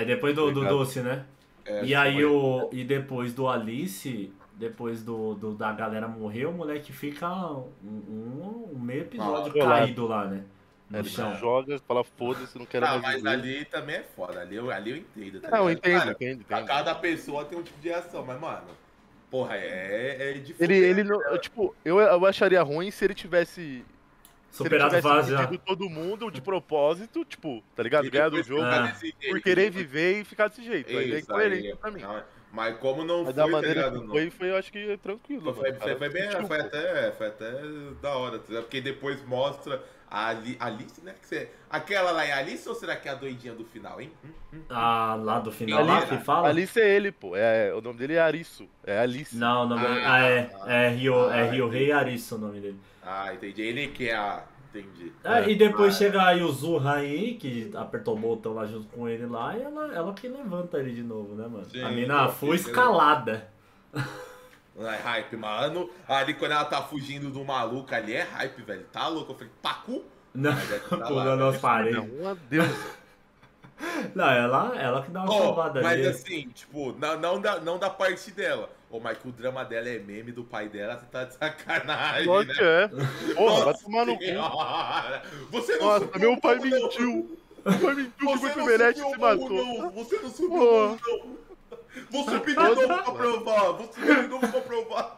depois 0.06 0.36
do, 0.36 0.52
do 0.52 0.66
doce, 0.68 1.02
né? 1.02 1.26
é, 1.66 1.86
E 1.86 1.96
aí 1.96 2.24
o. 2.26 2.70
E 2.72 2.84
depois 2.84 3.34
do 3.34 3.48
Alice, 3.48 4.32
depois 4.58 5.04
do, 5.04 5.34
do- 5.36 5.56
da 5.56 5.72
galera 5.72 6.08
morrer, 6.08 6.46
o 6.46 6.52
moleque 6.54 6.92
fica 6.94 7.28
um, 7.30 7.66
um- 7.84 8.80
meio 8.80 9.02
episódio 9.02 9.52
Ah, 9.62 9.66
caído 9.66 10.08
lá, 10.08 10.28
né? 10.28 10.44
No 10.90 11.00
Ele 11.00 11.10
chão. 11.10 11.36
joga, 11.36 11.78
fala 11.88 12.04
foda-se, 12.04 12.58
não 12.58 12.66
quero 12.66 12.86
Ah, 12.86 12.98
mais 12.98 13.02
mas 13.02 13.16
viver. 13.16 13.30
ali 13.30 13.66
também 13.66 13.96
é 13.98 14.04
foda. 14.04 14.42
Ali 14.42 14.56
eu, 14.56 14.72
ali 14.72 14.92
eu 14.92 14.98
entendo. 14.98 15.40
Tá 15.42 15.52
Não, 15.52 15.70
entendo, 15.70 15.98
Cara, 15.98 16.12
entendo, 16.12 16.42
entendo. 16.42 16.66
Cada 16.68 16.96
pessoa 16.96 17.46
tem 17.46 17.58
um 17.60 17.64
tipo 17.64 17.80
de 17.80 17.90
reação, 17.90 18.26
mas, 18.26 18.40
mano. 18.40 18.68
Porra, 19.30 19.56
é, 19.58 20.32
é 20.32 20.34
de 20.40 20.54
Ele, 20.60 20.76
ele 20.76 21.04
né? 21.04 21.10
não, 21.10 21.38
tipo, 21.38 21.76
eu, 21.86 22.00
eu 22.00 22.26
acharia 22.26 22.62
ruim 22.64 22.92
se 22.92 23.06
ele 23.06 23.14
tivesse. 23.14 23.86
Se 24.52 24.64
ele 24.64 24.70
Superado 24.80 24.96
tivesse 25.32 25.58
todo 25.60 25.90
mundo 25.90 26.32
de 26.32 26.42
propósito, 26.42 27.24
tipo, 27.24 27.64
tá 27.76 27.84
ligado? 27.84 28.10
Ganhar 28.10 28.30
do 28.30 28.42
jogo 28.42 28.64
Ah. 28.64 28.92
por 29.30 29.42
querer 29.42 29.66
tipo, 29.66 29.78
viver 29.78 30.22
e 30.22 30.24
ficar 30.24 30.48
desse 30.48 30.64
jeito. 30.64 30.90
Aí 30.90 31.14
é 31.14 31.20
Isso, 31.20 31.32
incoerente 31.32 31.68
aí, 31.68 31.76
pra 31.76 31.92
mim. 31.92 32.02
Mas 32.52 32.78
como 32.78 33.04
não 33.04 33.18
Mas 33.24 33.26
foi, 33.26 33.34
da 33.34 33.46
tá 33.46 33.52
maneira 33.52 33.76
ligado? 33.82 34.00
que 34.02 34.06
Não. 34.08 34.14
foi, 34.14 34.30
foi, 34.32 34.50
eu 34.50 34.56
acho 34.58 34.72
que 34.72 34.98
tranquilo. 34.98 35.54
Foi, 35.54 35.70
mano. 35.70 35.82
foi, 35.82 35.96
foi 35.96 36.10
bem, 36.10 36.32
sentiu, 36.32 36.48
foi 36.48 36.60
até, 36.60 37.12
foi 37.12 37.28
até 37.28 37.52
da 38.02 38.16
hora, 38.18 38.40
tá 38.40 38.62
porque 38.62 38.82
depois 38.82 39.24
mostra 39.28 39.84
a 40.10 40.30
Ali, 40.30 40.58
Alice, 40.60 41.00
né? 41.04 41.14
Que 41.22 41.28
você, 41.28 41.50
aquela 41.70 42.10
lá 42.12 42.26
é 42.26 42.32
a 42.32 42.38
Alice 42.40 42.68
ou 42.68 42.74
será 42.74 42.96
que 42.96 43.08
é 43.08 43.12
a 43.12 43.16
doidinha 43.16 43.54
do 43.54 43.64
final, 43.64 44.02
hein? 44.02 44.12
Ah, 44.68 45.16
lá 45.22 45.40
do 45.40 45.52
final 45.52 45.86
lá 45.86 46.06
que 46.08 46.18
fala? 46.18 46.50
Alice 46.50 46.80
é 46.82 46.90
ele, 46.96 47.12
pô. 47.12 47.36
É, 47.36 47.72
o 47.76 47.82
nome 47.82 48.00
dele 48.00 48.14
é 48.16 48.20
Arisso. 48.20 48.68
É 48.84 48.98
Alice. 48.98 49.38
Não, 49.38 49.66
o 49.66 49.68
nome 49.68 49.86
Ah, 49.86 50.14
ah, 50.14 50.24
é. 50.28 50.50
É 50.68 50.90
Rio, 50.90 51.30
é 51.30 51.42
ah, 51.42 51.52
Rio 51.52 51.68
entendi. 51.68 51.84
Rei 51.84 51.92
Arisso 51.92 52.36
o 52.36 52.40
nome 52.40 52.60
dele. 52.60 52.80
Ah, 53.12 53.34
entendi. 53.34 53.62
Ele 53.62 53.88
que 53.88 54.10
é 54.10 54.16
a. 54.16 54.44
Entendi. 54.70 55.12
Ah, 55.24 55.40
É. 55.42 55.50
e 55.50 55.56
depois 55.56 55.96
Ah, 55.96 55.98
chega 55.98 56.24
aí 56.28 56.44
o 56.44 56.52
Zurra 56.52 56.96
aí, 56.98 57.34
que 57.36 57.72
apertou 57.76 58.16
o 58.16 58.20
botão 58.20 58.54
lá 58.54 58.68
junto 58.68 58.88
com 58.90 59.10
ele 59.10 59.26
lá, 59.26 59.58
e 59.58 59.64
ela, 59.64 59.94
ela 59.96 60.14
que 60.14 60.28
levanta 60.28 60.78
ele 60.78 60.94
de 60.94 61.02
novo, 61.02 61.34
né, 61.34 61.48
mano? 61.48 61.66
Sim, 61.66 61.82
a 61.82 61.90
mina 61.90 62.30
foi 62.30 62.56
escalada. 62.56 63.50
Não 64.76 64.90
é 64.90 64.98
hype, 64.98 65.36
mano. 65.38 65.90
Ali 66.08 66.36
quando 66.36 66.52
ela 66.52 66.66
tá 66.66 66.82
fugindo 66.84 67.32
do 67.32 67.44
maluco 67.44 67.94
ali 67.94 68.14
é 68.14 68.22
hype, 68.22 68.62
velho. 68.62 68.86
Tá 68.92 69.08
louco? 69.08 69.32
Eu 69.32 69.36
falei, 69.38 69.52
pacu? 69.62 70.04
Não, 70.34 70.54
Mas 70.54 70.72
é 70.72 70.80
pulando 70.80 71.44
as 71.46 71.58
paredes. 71.58 72.04
Não, 72.20 72.30
adeus. 72.30 72.68
Não, 74.14 74.30
ela, 74.30 74.76
ela 74.78 75.02
que 75.04 75.12
dá 75.12 75.24
uma 75.24 75.34
Ó, 75.34 75.38
salvada 75.42 75.82
mas 75.82 75.94
ali. 76.00 76.08
assim, 76.08 76.50
tipo, 76.50 76.94
não, 76.94 77.20
não, 77.20 77.42
da, 77.42 77.60
não 77.60 77.80
da 77.80 77.90
parte 77.90 78.32
dela. 78.32 78.70
Ô, 78.92 79.00
mas 79.00 79.18
que 79.20 79.28
o 79.28 79.32
drama 79.32 79.64
dela 79.64 79.88
é 79.88 80.00
meme 80.00 80.32
do 80.32 80.44
pai 80.44 80.68
dela, 80.68 80.98
você 80.98 81.06
tá 81.06 81.24
de 81.24 81.36
sacanagem, 81.36 82.26
Lógico 82.28 82.54
né? 82.54 82.58
que 82.58 82.64
é. 83.32 83.34
Porra, 83.36 83.66
vai 83.66 83.74
tomar 83.76 84.06
no 84.06 84.18
cu. 84.18 84.24
Você 85.52 85.78
não 85.78 85.86
Nossa, 85.86 86.06
subiu 86.06 86.32
meu 86.32 86.42
pai 86.42 86.56
não. 86.56 86.64
mentiu. 86.64 87.40
Meu 87.66 87.80
pai 87.80 87.94
mentiu 87.96 88.14
que 88.18 88.26
o 88.26 88.38
subiu 88.38 88.94
se 88.96 89.18
matou. 89.18 89.50
não. 89.50 89.92
Você 89.92 90.20
não 90.20 90.30
subiu 90.32 90.50
morro, 90.58 91.00
não. 91.06 91.40
Você 92.12 92.40
pediu 92.40 92.76
de 92.76 92.88
novo 92.88 93.04
pra 93.04 93.14
provar. 93.14 93.72
Você 93.74 94.00
pediu 94.02 94.22
de 94.24 94.28
novo 94.28 94.48
pra 94.48 94.62
provar. 94.62 95.18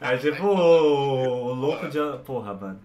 É 0.00 0.16
tipo 0.18 0.44
o, 0.46 1.54
louco 1.54 1.88
de. 1.88 1.98
Porra, 2.26 2.52
mano. 2.52 2.80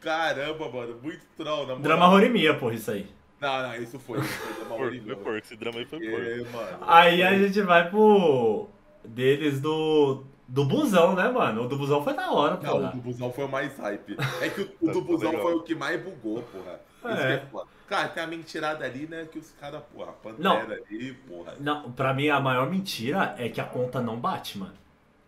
Caramba, 0.00 0.68
mano. 0.68 1.00
Muito 1.02 1.24
troll, 1.36 1.60
na 1.62 1.74
moral. 1.74 1.78
Drama 1.80 2.06
Rorimia, 2.06 2.54
porra, 2.54 2.74
isso 2.74 2.90
aí. 2.92 3.10
Não, 3.40 3.62
não, 3.62 3.74
isso 3.76 3.98
foi. 3.98 4.20
Isso 4.20 4.28
foi 4.28 4.52
drama 4.54 4.68
Porco, 4.68 4.84
horrível. 4.84 5.14
foi 5.16 5.24
porco. 5.24 5.38
Esse 5.38 5.56
drama 5.56 5.78
aí 5.78 5.84
foi 5.84 5.98
porco. 6.00 6.26
É. 6.26 6.76
Aí 6.86 7.22
a 7.24 7.36
gente 7.38 7.60
vai 7.62 7.88
pro. 7.90 8.68
Deles 9.08 9.60
do. 9.60 10.24
Do 10.46 10.64
busão, 10.64 11.14
né, 11.14 11.28
mano? 11.28 11.64
O 11.64 11.68
do 11.68 11.76
busão 11.76 12.02
foi 12.02 12.14
da 12.14 12.32
hora, 12.32 12.58
Não, 12.62 12.88
o 12.88 12.90
do 12.92 12.96
busão 13.02 13.30
foi 13.30 13.44
o 13.44 13.48
mais 13.48 13.76
hype. 13.76 14.16
É 14.40 14.48
que 14.48 14.62
o, 14.62 14.72
o 14.80 14.86
do 14.92 15.00
Tá 15.02 15.06
busão 15.06 15.30
legal. 15.30 15.44
foi 15.44 15.54
o 15.56 15.62
que 15.62 15.74
mais 15.74 16.02
bugou, 16.02 16.42
porra. 16.42 16.80
É. 17.04 17.34
é. 17.34 17.46
Cara, 17.86 18.08
tem 18.08 18.22
a 18.22 18.26
mentirada 18.26 18.84
ali, 18.84 19.06
né? 19.06 19.26
Que 19.30 19.38
os 19.38 19.50
caras, 19.52 19.82
porra, 19.94 20.12
pantera 20.12 20.42
Não. 20.42 20.56
ali, 20.60 21.12
porra. 21.28 21.54
Não, 21.60 21.92
pra 21.92 22.14
mim 22.14 22.28
a 22.30 22.40
maior 22.40 22.70
mentira 22.70 23.34
é 23.38 23.50
que 23.50 23.60
a 23.60 23.64
conta 23.64 24.00
não 24.00 24.18
bate, 24.18 24.56
mano. 24.58 24.72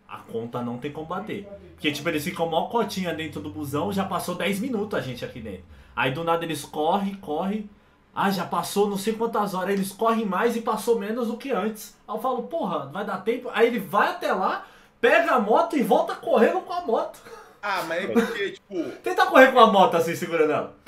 A 0.07 0.17
conta 0.17 0.61
não 0.61 0.77
tem 0.77 0.91
como 0.91 1.05
bater. 1.07 1.47
Porque, 1.73 1.91
tipo, 1.91 2.09
eles 2.09 2.23
ficam 2.23 2.49
mó 2.49 2.67
cotinha 2.67 3.13
dentro 3.13 3.39
do 3.41 3.49
busão, 3.49 3.93
já 3.93 4.03
passou 4.03 4.35
10 4.35 4.59
minutos 4.59 4.97
a 4.97 5.01
gente 5.01 5.23
aqui 5.23 5.39
dentro. 5.39 5.63
Aí 5.95 6.11
do 6.11 6.23
nada 6.23 6.43
eles 6.43 6.65
correm, 6.65 7.13
correm. 7.15 7.69
Ah, 8.13 8.29
já 8.29 8.45
passou 8.45 8.89
não 8.89 8.97
sei 8.97 9.13
quantas 9.13 9.53
horas. 9.53 9.73
Eles 9.73 9.91
correm 9.91 10.25
mais 10.25 10.55
e 10.55 10.61
passou 10.61 10.99
menos 10.99 11.27
do 11.27 11.37
que 11.37 11.51
antes. 11.51 11.95
Aí 12.07 12.15
eu 12.15 12.19
falo, 12.21 12.43
porra, 12.43 12.87
vai 12.87 13.05
dar 13.05 13.19
tempo. 13.19 13.49
Aí 13.53 13.67
ele 13.67 13.79
vai 13.79 14.09
até 14.09 14.33
lá, 14.33 14.65
pega 14.99 15.31
a 15.31 15.39
moto 15.39 15.77
e 15.77 15.81
volta 15.81 16.15
correndo 16.15 16.61
com 16.61 16.73
a 16.73 16.81
moto. 16.81 17.19
Ah, 17.61 17.83
mas 17.87 18.03
é 18.03 18.07
porque, 18.11 18.51
tipo. 18.51 18.91
Tenta 19.03 19.25
correr 19.27 19.51
com 19.51 19.59
a 19.59 19.67
moto 19.67 19.95
assim, 19.95 20.15
segurando 20.15 20.51
ela. 20.51 20.80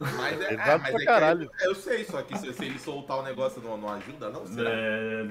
Mas 0.00 0.40
é, 0.40 0.52
Exato 0.54 0.70
é, 0.70 0.78
mas 0.78 0.80
pra 0.82 0.90
é 0.90 0.98
que 0.98 1.04
caralho. 1.04 1.50
eu 1.60 1.74
sei, 1.74 2.04
só 2.04 2.22
que 2.22 2.38
se, 2.38 2.52
se 2.54 2.64
ele 2.64 2.78
soltar 2.78 3.18
o 3.18 3.22
negócio 3.22 3.60
não, 3.60 3.76
não 3.76 3.88
ajuda, 3.94 4.30
não 4.30 4.46
sei. 4.46 4.64
É, 4.64 5.24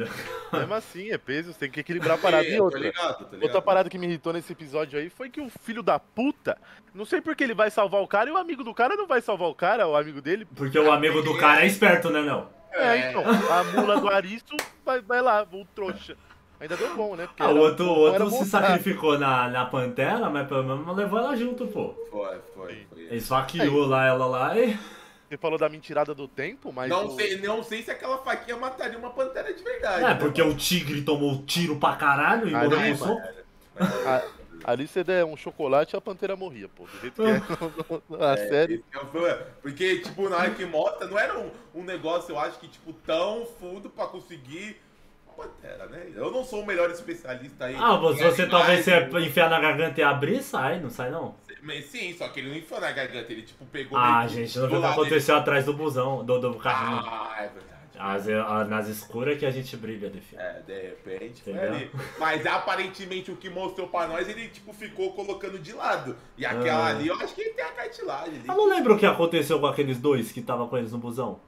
Mesmo 0.58 0.74
assim, 0.74 1.10
é 1.12 1.18
peso, 1.18 1.54
você 1.54 1.60
tem 1.60 1.72
que 1.72 1.80
equilibrar 1.80 2.16
a 2.16 2.18
parada. 2.18 2.44
E 2.48 2.58
Tô 2.58 2.64
outra, 2.66 2.80
ligado, 2.80 3.18
tô 3.18 3.24
ligado. 3.26 3.44
outra 3.44 3.62
parada 3.62 3.90
que 3.90 3.98
me 3.98 4.08
irritou 4.08 4.34
nesse 4.34 4.52
episódio 4.52 5.00
aí 5.00 5.10
foi 5.10 5.30
que 5.30 5.40
o 5.40 5.50
filho 5.64 5.82
da 5.82 5.98
puta, 6.00 6.58
não 6.94 7.06
sei 7.06 7.22
porque 7.22 7.44
ele 7.44 7.54
vai 7.54 7.72
salvar 7.72 8.02
o 8.02 8.08
cara 8.08 8.30
e 8.30 8.34
o 8.34 8.38
amigo 8.38 8.64
do 8.64 8.74
cara 8.74 8.96
não 8.96 9.08
vai 9.08 9.22
salvar 9.22 9.48
o 9.50 9.56
cara, 9.56 9.88
o 9.88 9.96
amigo 9.96 10.22
dele. 10.22 10.46
Porque 10.56 10.78
o 10.78 10.92
amigo 10.92 11.22
do 11.22 11.38
cara 11.38 11.62
é 11.64 11.68
esperto, 11.68 12.10
né, 12.10 12.22
não? 12.22 12.50
É, 12.74 13.10
então, 13.10 13.24
a 13.26 13.64
mula 13.64 14.00
do 14.00 14.10
Aristo 14.10 14.56
vai, 14.86 15.02
vai 15.02 15.22
lá, 15.22 15.48
o 15.52 15.66
trouxa. 15.66 16.16
Ainda 16.60 16.76
deu 16.76 16.96
bom, 16.96 17.16
né? 17.16 17.28
Porque 17.28 17.44
Ah, 17.44 17.48
o 17.48 17.52
era- 17.52 17.60
outro, 17.62 17.86
o 17.86 18.00
outro 18.00 18.30
se 18.32 18.46
sacrificou 18.46 19.18
na, 19.20 19.48
na 19.50 19.66
Pantera, 19.66 20.30
mas 20.30 20.48
pelo 20.48 20.64
menos 20.64 20.96
levou 20.98 21.20
ela 21.20 21.36
junto, 21.36 21.68
pô. 21.68 21.94
Foi, 22.10 22.40
foi, 22.56 22.88
foi. 22.90 23.16
Esfaqueou 23.16 23.86
lá 23.86 24.06
ela 24.08 24.26
lá 24.26 24.58
e. 24.58 24.78
Você 25.30 25.38
falou 25.38 25.60
da 25.60 25.70
mentirada 25.70 26.16
do 26.16 26.28
tempo, 26.28 26.72
mas. 26.74 26.90
Não 26.90 27.08
o- 27.08 27.12
sei, 27.16 27.38
não 27.42 27.62
sei 27.64 27.84
se 27.84 27.92
aquela 27.92 28.18
faquinha 28.20 28.58
mataria 28.58 28.98
uma 28.98 29.12
pantera 29.12 29.54
de 29.54 29.62
verdade. 29.62 30.04
É, 30.04 30.08
né, 30.08 30.16
porque 30.16 30.42
o 30.42 30.56
tigre 30.56 31.02
tomou 31.04 31.44
tiro 31.44 31.76
pra 31.78 31.96
caralho 31.96 32.50
e 32.50 32.56
Ah, 32.56 32.64
morreu 32.64 32.98
com 32.98 33.06
soco. 33.06 33.22
a- 33.80 34.24
ali 34.64 34.88
você 34.88 35.04
der 35.04 35.24
um 35.26 35.38
chocolate, 35.38 35.96
a 35.96 36.02
pantera 36.02 36.36
morria, 36.36 36.68
pô. 36.70 36.86
Do 36.86 37.00
jeito 37.02 37.22
que 37.22 37.30
é. 37.30 37.36
a 38.26 38.34
É, 38.34 38.48
série. 38.50 38.84
é. 38.96 39.34
Porque, 39.62 40.00
tipo, 40.00 40.28
na 40.30 40.38
hora 40.38 40.50
que 40.52 40.66
mostra, 40.66 41.06
não 41.08 41.20
era 41.20 41.38
um, 41.38 41.52
um 41.76 41.84
negócio, 41.84 42.32
eu 42.34 42.40
acho 42.40 42.58
que, 42.58 42.68
tipo, 42.68 42.94
tão 42.94 43.46
fundo 43.60 43.90
pra 43.92 44.08
conseguir 44.08 44.82
pantera, 45.38 45.86
né? 45.86 46.08
Eu 46.16 46.32
não 46.32 46.44
sou 46.44 46.64
o 46.64 46.66
melhor 46.66 46.90
especialista 46.90 47.66
aí. 47.66 47.76
Ah, 47.76 47.96
você 47.96 48.24
animais, 48.24 48.50
talvez 48.50 48.86
né? 48.86 49.22
enfiar 49.22 49.50
na 49.50 49.60
garganta 49.60 50.00
e 50.02 50.04
abrir, 50.04 50.42
sai, 50.42 50.80
não 50.80 50.90
sai 50.90 51.12
não. 51.12 51.36
Mas 51.62 51.86
sim, 51.86 52.14
só 52.18 52.28
que 52.30 52.40
ele 52.40 52.50
não 52.50 52.58
enfiou 52.58 52.82
na 52.82 52.92
garganta, 52.92 53.32
ele, 53.32 53.44
tipo, 53.44 53.66
pegou... 53.66 53.98
Ah, 53.98 54.26
gente, 54.28 54.58
não 54.58 54.68
viu 54.68 54.80
o 54.80 54.82
que 54.82 54.88
aconteceu 54.88 55.36
atrás 55.36 55.66
do 55.66 55.74
busão, 55.74 56.26
do, 56.26 56.40
do 56.40 56.50
dele. 56.50 56.64
carrinho. 56.64 57.04
Ah, 57.06 57.36
é 57.40 57.50
verdade. 57.50 57.78
As, 58.00 58.28
nas 58.70 58.88
escuras 58.88 59.40
que 59.40 59.46
a 59.46 59.50
gente 59.50 59.76
brilha, 59.76 60.08
defino. 60.08 60.40
É, 60.40 60.62
de 60.62 60.82
repente. 60.82 61.44
Mas 62.20 62.46
aparentemente 62.46 63.32
o 63.32 63.36
que 63.36 63.50
mostrou 63.50 63.88
pra 63.88 64.08
nós, 64.08 64.30
ele 64.30 64.50
tipo 64.50 64.72
ficou 64.72 65.14
colocando 65.14 65.58
de 65.58 65.74
lado. 65.74 66.16
E 66.38 66.46
aquela 66.46 66.86
Ah. 66.86 66.90
ali, 66.90 67.08
eu 67.08 67.16
acho 67.16 67.34
que 67.34 67.42
ele 67.42 67.54
tem 67.56 67.66
a 67.66 67.72
cartilagem 67.72 68.36
ali. 68.36 68.48
Eu 68.48 68.56
não 68.56 68.68
lembro 68.70 68.94
o 68.94 69.00
que 69.00 69.06
aconteceu 69.06 69.60
com 69.60 69.66
aqueles 69.66 69.98
dois 70.00 70.32
que 70.32 70.44
tava 70.44 70.68
com 70.68 70.78
eles 70.78 70.92
no 70.92 71.00
busão. 71.00 71.40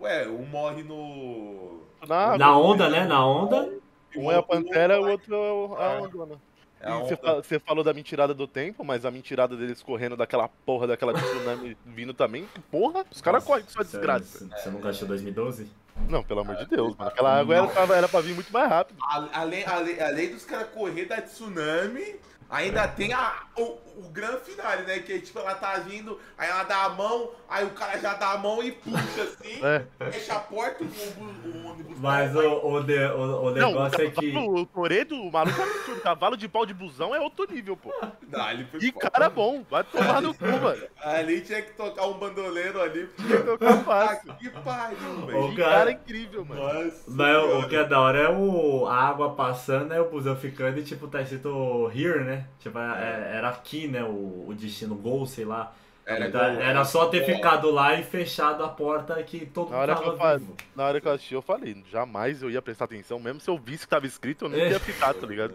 Ué, 0.00 0.28
um 0.28 0.46
morre 0.46 0.84
no. 0.84 1.82
Na, 2.08 2.38
Na 2.38 2.58
onda, 2.58 2.88
né? 2.88 3.04
Na 3.04 3.24
onda. 3.26 3.70
Um 4.16 4.30
é 4.30 4.36
a 4.36 4.42
pantera, 4.42 5.00
o 5.00 5.08
outro 5.08 5.34
é 5.34 5.52
o- 5.52 5.76
a 5.78 5.84
É. 5.94 6.00
ondona. 6.00 6.34
É 6.80 6.88
E 6.90 6.92
você, 7.00 7.14
onda. 7.14 7.16
fa- 7.18 7.34
você 7.34 7.58
falou 7.60 7.84
da 7.84 7.92
mentirada 7.92 8.32
do 8.32 8.46
tempo, 8.46 8.82
mas 8.84 9.04
a 9.04 9.10
mentirada 9.10 9.54
deles 9.56 9.82
correndo 9.82 10.16
daquela 10.16 10.48
porra 10.48 10.86
daquela 10.86 11.12
tsunami 11.12 11.76
vindo 11.84 12.14
também. 12.14 12.48
Porra, 12.70 13.04
os 13.10 13.20
caras 13.20 13.44
correm 13.44 13.64
com 13.64 13.70
sua 13.70 13.84
Você- 13.84 13.98
desgraça. 13.98 14.48
Você 14.48 14.70
nunca 14.70 14.88
achou 14.88 15.06
2012? 15.06 15.68
Não, 16.08 16.22
pelo 16.24 16.40
amor 16.40 16.56
de 16.56 16.66
Deus, 16.66 16.96
mano. 16.96 17.10
Aquela 17.10 17.38
água 17.38 17.54
era, 17.54 17.66
tava- 17.66 17.94
era 17.96 18.08
pra 18.08 18.20
vir 18.22 18.34
muito 18.34 18.50
mais 18.50 18.68
rápido. 18.70 18.96
Além, 19.32 19.64
além, 19.66 20.00
além 20.00 20.30
dos 20.30 20.44
caras 20.46 20.68
correr 20.70 21.04
da 21.04 21.20
tsunami, 21.20 22.16
ainda 22.50 22.86
tem 22.88 23.12
a, 23.12 23.34
o, 23.56 23.62
o 23.96 24.10
grande 24.12 24.40
finale, 24.40 24.82
né? 24.82 24.98
Que 25.00 25.20
tipo, 25.20 25.38
ela 25.38 25.54
tá 25.54 25.74
vindo, 25.74 26.18
aí 26.36 26.48
ela 26.48 26.64
dá 26.64 26.84
a 26.84 26.88
mão, 26.90 27.30
aí 27.48 27.64
o 27.64 27.70
cara 27.70 27.98
já 27.98 28.14
dá 28.14 28.32
a 28.32 28.38
mão 28.38 28.62
e 28.62 28.72
puxa 28.72 29.22
assim, 29.22 29.60
É. 29.64 29.84
fecha 30.10 30.34
a 30.34 30.40
porta, 30.40 30.82
o, 30.84 30.86
o, 30.86 31.50
o 31.64 31.70
ônibus. 31.70 31.98
Mas 31.98 32.32
vai- 32.32 32.46
o, 32.46 32.72
o, 32.72 32.82
de- 32.82 32.98
o, 33.06 33.42
o 33.42 33.50
Não, 33.50 33.68
negócio 33.68 33.98
o, 33.98 34.02
é 34.02 34.10
que. 34.10 34.36
o 34.36 34.66
Toredo, 34.66 35.14
o 35.14 35.30
maluco 35.30 35.60
é 35.60 35.64
absurdo. 35.64 36.00
Cavalo 36.00 36.36
de 36.36 36.48
pau 36.48 36.64
de 36.64 36.72
busão 36.72 37.14
é 37.14 37.20
outro 37.20 37.46
nível, 37.52 37.76
pô. 37.76 37.92
Não, 38.28 38.50
ele 38.50 38.64
foi 38.64 38.80
E 38.80 38.90
foda. 38.92 39.10
cara 39.10 39.28
bom, 39.28 39.62
vai 39.70 39.84
tomar 39.84 40.22
no 40.22 40.32
cu, 40.32 40.46
mano. 40.46 40.82
Ali 40.98 41.42
tinha 41.42 41.60
que 41.60 41.72
tocar 41.72 42.06
um 42.06 42.14
bandoleiro 42.14 42.80
ali. 42.80 43.06
Tinha 43.16 43.36
que 43.36 43.42
tocar 43.44 43.84
fácil. 43.84 44.30
Ah, 44.32 44.34
que 44.34 44.48
pariu, 44.50 45.26
velho. 45.26 45.50
Que 45.50 45.56
cara- 45.56 45.70
cara 45.78 45.92
incrível, 45.92 46.44
mano. 46.44 46.62
Nossa 46.62 47.02
Mas 47.06 47.36
o- 47.36 47.68
que 47.68 47.76
é 47.76 47.84
da 47.84 48.00
hora 48.00 48.18
é 48.18 48.28
o, 48.30 48.86
a 48.86 48.94
água 48.96 49.34
passando, 49.34 49.88
né? 49.88 50.00
O 50.00 50.08
busão 50.08 50.34
ficando 50.36 50.78
e 50.78 50.82
tipo, 50.82 51.06
tá 51.06 51.20
escrito 51.20 51.90
here, 51.94 52.24
né? 52.24 52.39
Tipo, 52.58 52.78
é- 52.78 53.32
era 53.36 53.48
aqui, 53.48 53.86
né? 53.88 54.02
O, 54.04 54.46
o 54.48 54.54
destino 54.56 54.94
gol, 54.94 55.26
sei 55.26 55.44
lá. 55.44 55.72
Era, 56.06 56.26
Então, 56.28 56.40
gol, 56.40 56.60
era 56.60 56.84
só 56.84 57.06
ter 57.06 57.24
ficado 57.24 57.70
lá 57.70 57.94
e 57.94 58.02
fechado 58.02 58.64
a 58.64 58.68
porta 58.68 59.22
que 59.22 59.46
todo 59.46 59.70
Na 59.70 59.76
hora 59.78 59.94
mundo 59.94 60.02
que 60.02 60.08
eu 60.08 60.16
tava 60.16 60.30
fa- 60.32 60.36
vivo. 60.38 60.56
Na 60.74 60.84
hora 60.84 61.00
que 61.00 61.06
eu 61.06 61.12
assisti, 61.12 61.34
eu 61.34 61.42
falei, 61.42 61.84
jamais 61.90 62.42
eu 62.42 62.50
ia 62.50 62.60
prestar 62.60 62.86
atenção, 62.86 63.18
mesmo 63.20 63.40
se 63.40 63.48
eu 63.48 63.56
visse 63.58 63.84
que 63.84 63.90
tava 63.90 64.06
escrito, 64.06 64.46
eu 64.46 64.52
É. 64.54 64.70
ia 64.70 64.80
ficar, 64.80 65.14
tá 65.14 65.26
ligado? 65.26 65.54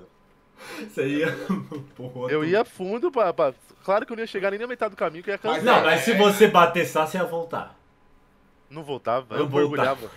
Você 0.87 1.05
ia 1.07 1.27
outro- 1.97 2.29
Eu 2.29 2.45
ia 2.45 2.63
fundo 2.63 3.11
pra, 3.11 3.33
pra- 3.33 3.53
Claro 3.83 4.05
que 4.05 4.11
eu 4.13 4.15
não 4.15 4.23
ia 4.23 4.27
chegar 4.27 4.49
nem 4.51 4.59
na 4.59 4.65
metade 4.67 4.91
do 4.95 4.97
caminho, 4.97 5.23
que 5.23 5.29
eu 5.29 5.33
ia 5.33 5.37
cansar. 5.37 5.61
Não, 5.63 5.83
mas 5.83 6.01
se 6.01 6.13
você 6.13 6.47
bater 6.47 6.85
só, 6.87 7.05
você 7.05 7.17
ia 7.17 7.25
voltar. 7.25 7.77
Não 8.69 8.81
voltava, 8.83 9.35
Eu 9.35 9.41
eu, 9.41 9.49
mergulhava. 9.49 10.09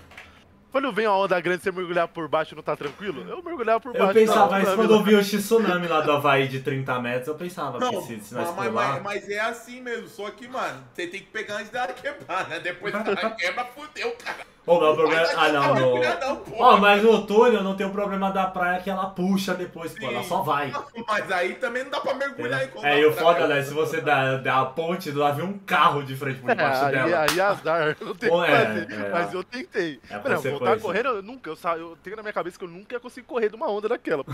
Quando 0.79 0.93
vem 0.93 1.09
uma 1.09 1.17
onda 1.17 1.41
grande, 1.41 1.61
você 1.61 1.73
mergulhar 1.73 2.07
por 2.07 2.29
baixo 2.29 2.55
não 2.55 2.63
tá 2.63 2.77
tranquilo? 2.77 3.29
Eu 3.29 3.43
mergulhava 3.43 3.81
por 3.81 3.93
Eu 3.93 3.99
baixo. 3.99 4.15
pensava 4.15 4.53
não, 4.53 4.59
isso 4.61 4.71
não, 4.71 4.77
quando 4.77 4.95
eu 4.95 5.03
vi 5.03 5.15
o 5.17 5.25
X-Tsunami 5.25 5.89
lá 5.89 6.03
do 6.03 6.13
Havaí 6.13 6.47
de 6.47 6.61
30 6.61 7.01
metros, 7.01 7.27
eu 7.27 7.35
pensava 7.35 7.81
Não, 7.81 7.91
que 7.91 8.03
se, 8.03 8.21
se 8.21 8.33
nós 8.33 8.55
mas, 8.55 8.73
mas, 8.73 9.03
mas 9.03 9.29
é 9.29 9.41
assim 9.41 9.81
mesmo, 9.81 10.07
só 10.07 10.31
que, 10.31 10.47
mano, 10.47 10.85
você 10.95 11.09
tem 11.09 11.19
que 11.19 11.27
pegar 11.27 11.57
antes 11.57 11.71
dela 11.71 11.89
quebrar, 11.89 12.49
né? 12.49 12.61
Depois 12.61 12.95
ela 12.95 13.31
quebra, 13.33 13.65
fudeu, 13.65 14.13
cara. 14.25 14.47
Ô, 14.69 14.81
meu 14.81 14.95
problema... 14.95 15.23
Mas 15.23 15.35
Ah, 15.39 15.49
não, 15.53 15.75
não, 15.75 15.97
no... 15.97 16.03
não. 16.03 16.43
Ó, 16.59 16.77
mas 16.77 17.03
no 17.03 17.27
túnel 17.27 17.63
não 17.63 17.75
tem 17.77 17.87
o 17.87 17.91
problema 17.91 18.31
da 18.31 18.47
praia 18.47 18.81
que 18.83 18.91
ela 18.91 19.07
puxa 19.07 19.55
depois, 19.55 19.99
pô, 19.99 20.07
ela 20.07 20.23
só 20.23 20.43
vai. 20.43 20.73
Mas 21.09 21.31
aí 21.33 21.55
também 21.55 21.85
não 21.85 21.91
dá 21.91 22.01
pra 22.01 22.15
mergulhar 22.15 22.65
enquanto 22.65 22.85
É, 22.85 23.01
e 23.01 23.07
o 23.07 23.13
foda, 23.13 23.47
né? 23.47 23.63
Se 23.63 23.73
você 23.73 24.01
dá, 24.01 24.37
dá 24.37 24.61
a 24.61 24.67
ponte, 24.67 25.11
lá 25.11 25.31
vem 25.31 25.45
um 25.45 25.59
carro 25.59 26.03
de 26.03 26.15
frente 26.17 26.41
por 26.41 26.51
debaixo 26.51 26.83
É, 26.83 26.87
aí, 26.87 26.93
dela. 26.93 27.27
aí 27.31 27.41
azar, 27.41 27.97
não 28.01 28.15
tem 28.15 28.29
o 28.29 28.33
Pô, 28.33 28.45
que 28.45 28.51
é, 28.51 28.67
fazer. 28.67 28.93
é. 28.93 29.09
Mas 29.11 29.33
eu 29.33 29.43
tentei. 29.45 30.01
É 30.11 30.15
a 30.15 30.19
Não, 30.29 30.41
voltar 30.43 30.79
correndo, 30.81 31.09
eu 31.09 31.23
nunca. 31.23 31.49
Eu, 31.51 31.57
sa- 31.57 31.77
eu 31.79 31.97
tenho 32.03 32.17
na 32.17 32.23
minha 32.23 32.33
cabeça 32.35 32.59
que 32.59 32.65
eu 32.65 32.69
nunca 32.69 32.95
ia 32.95 33.01
conseguir 33.01 33.27
correr 33.27 33.49
de 33.49 33.57
uma 33.57 33.71
onda 33.71 33.89
daquela. 33.89 34.25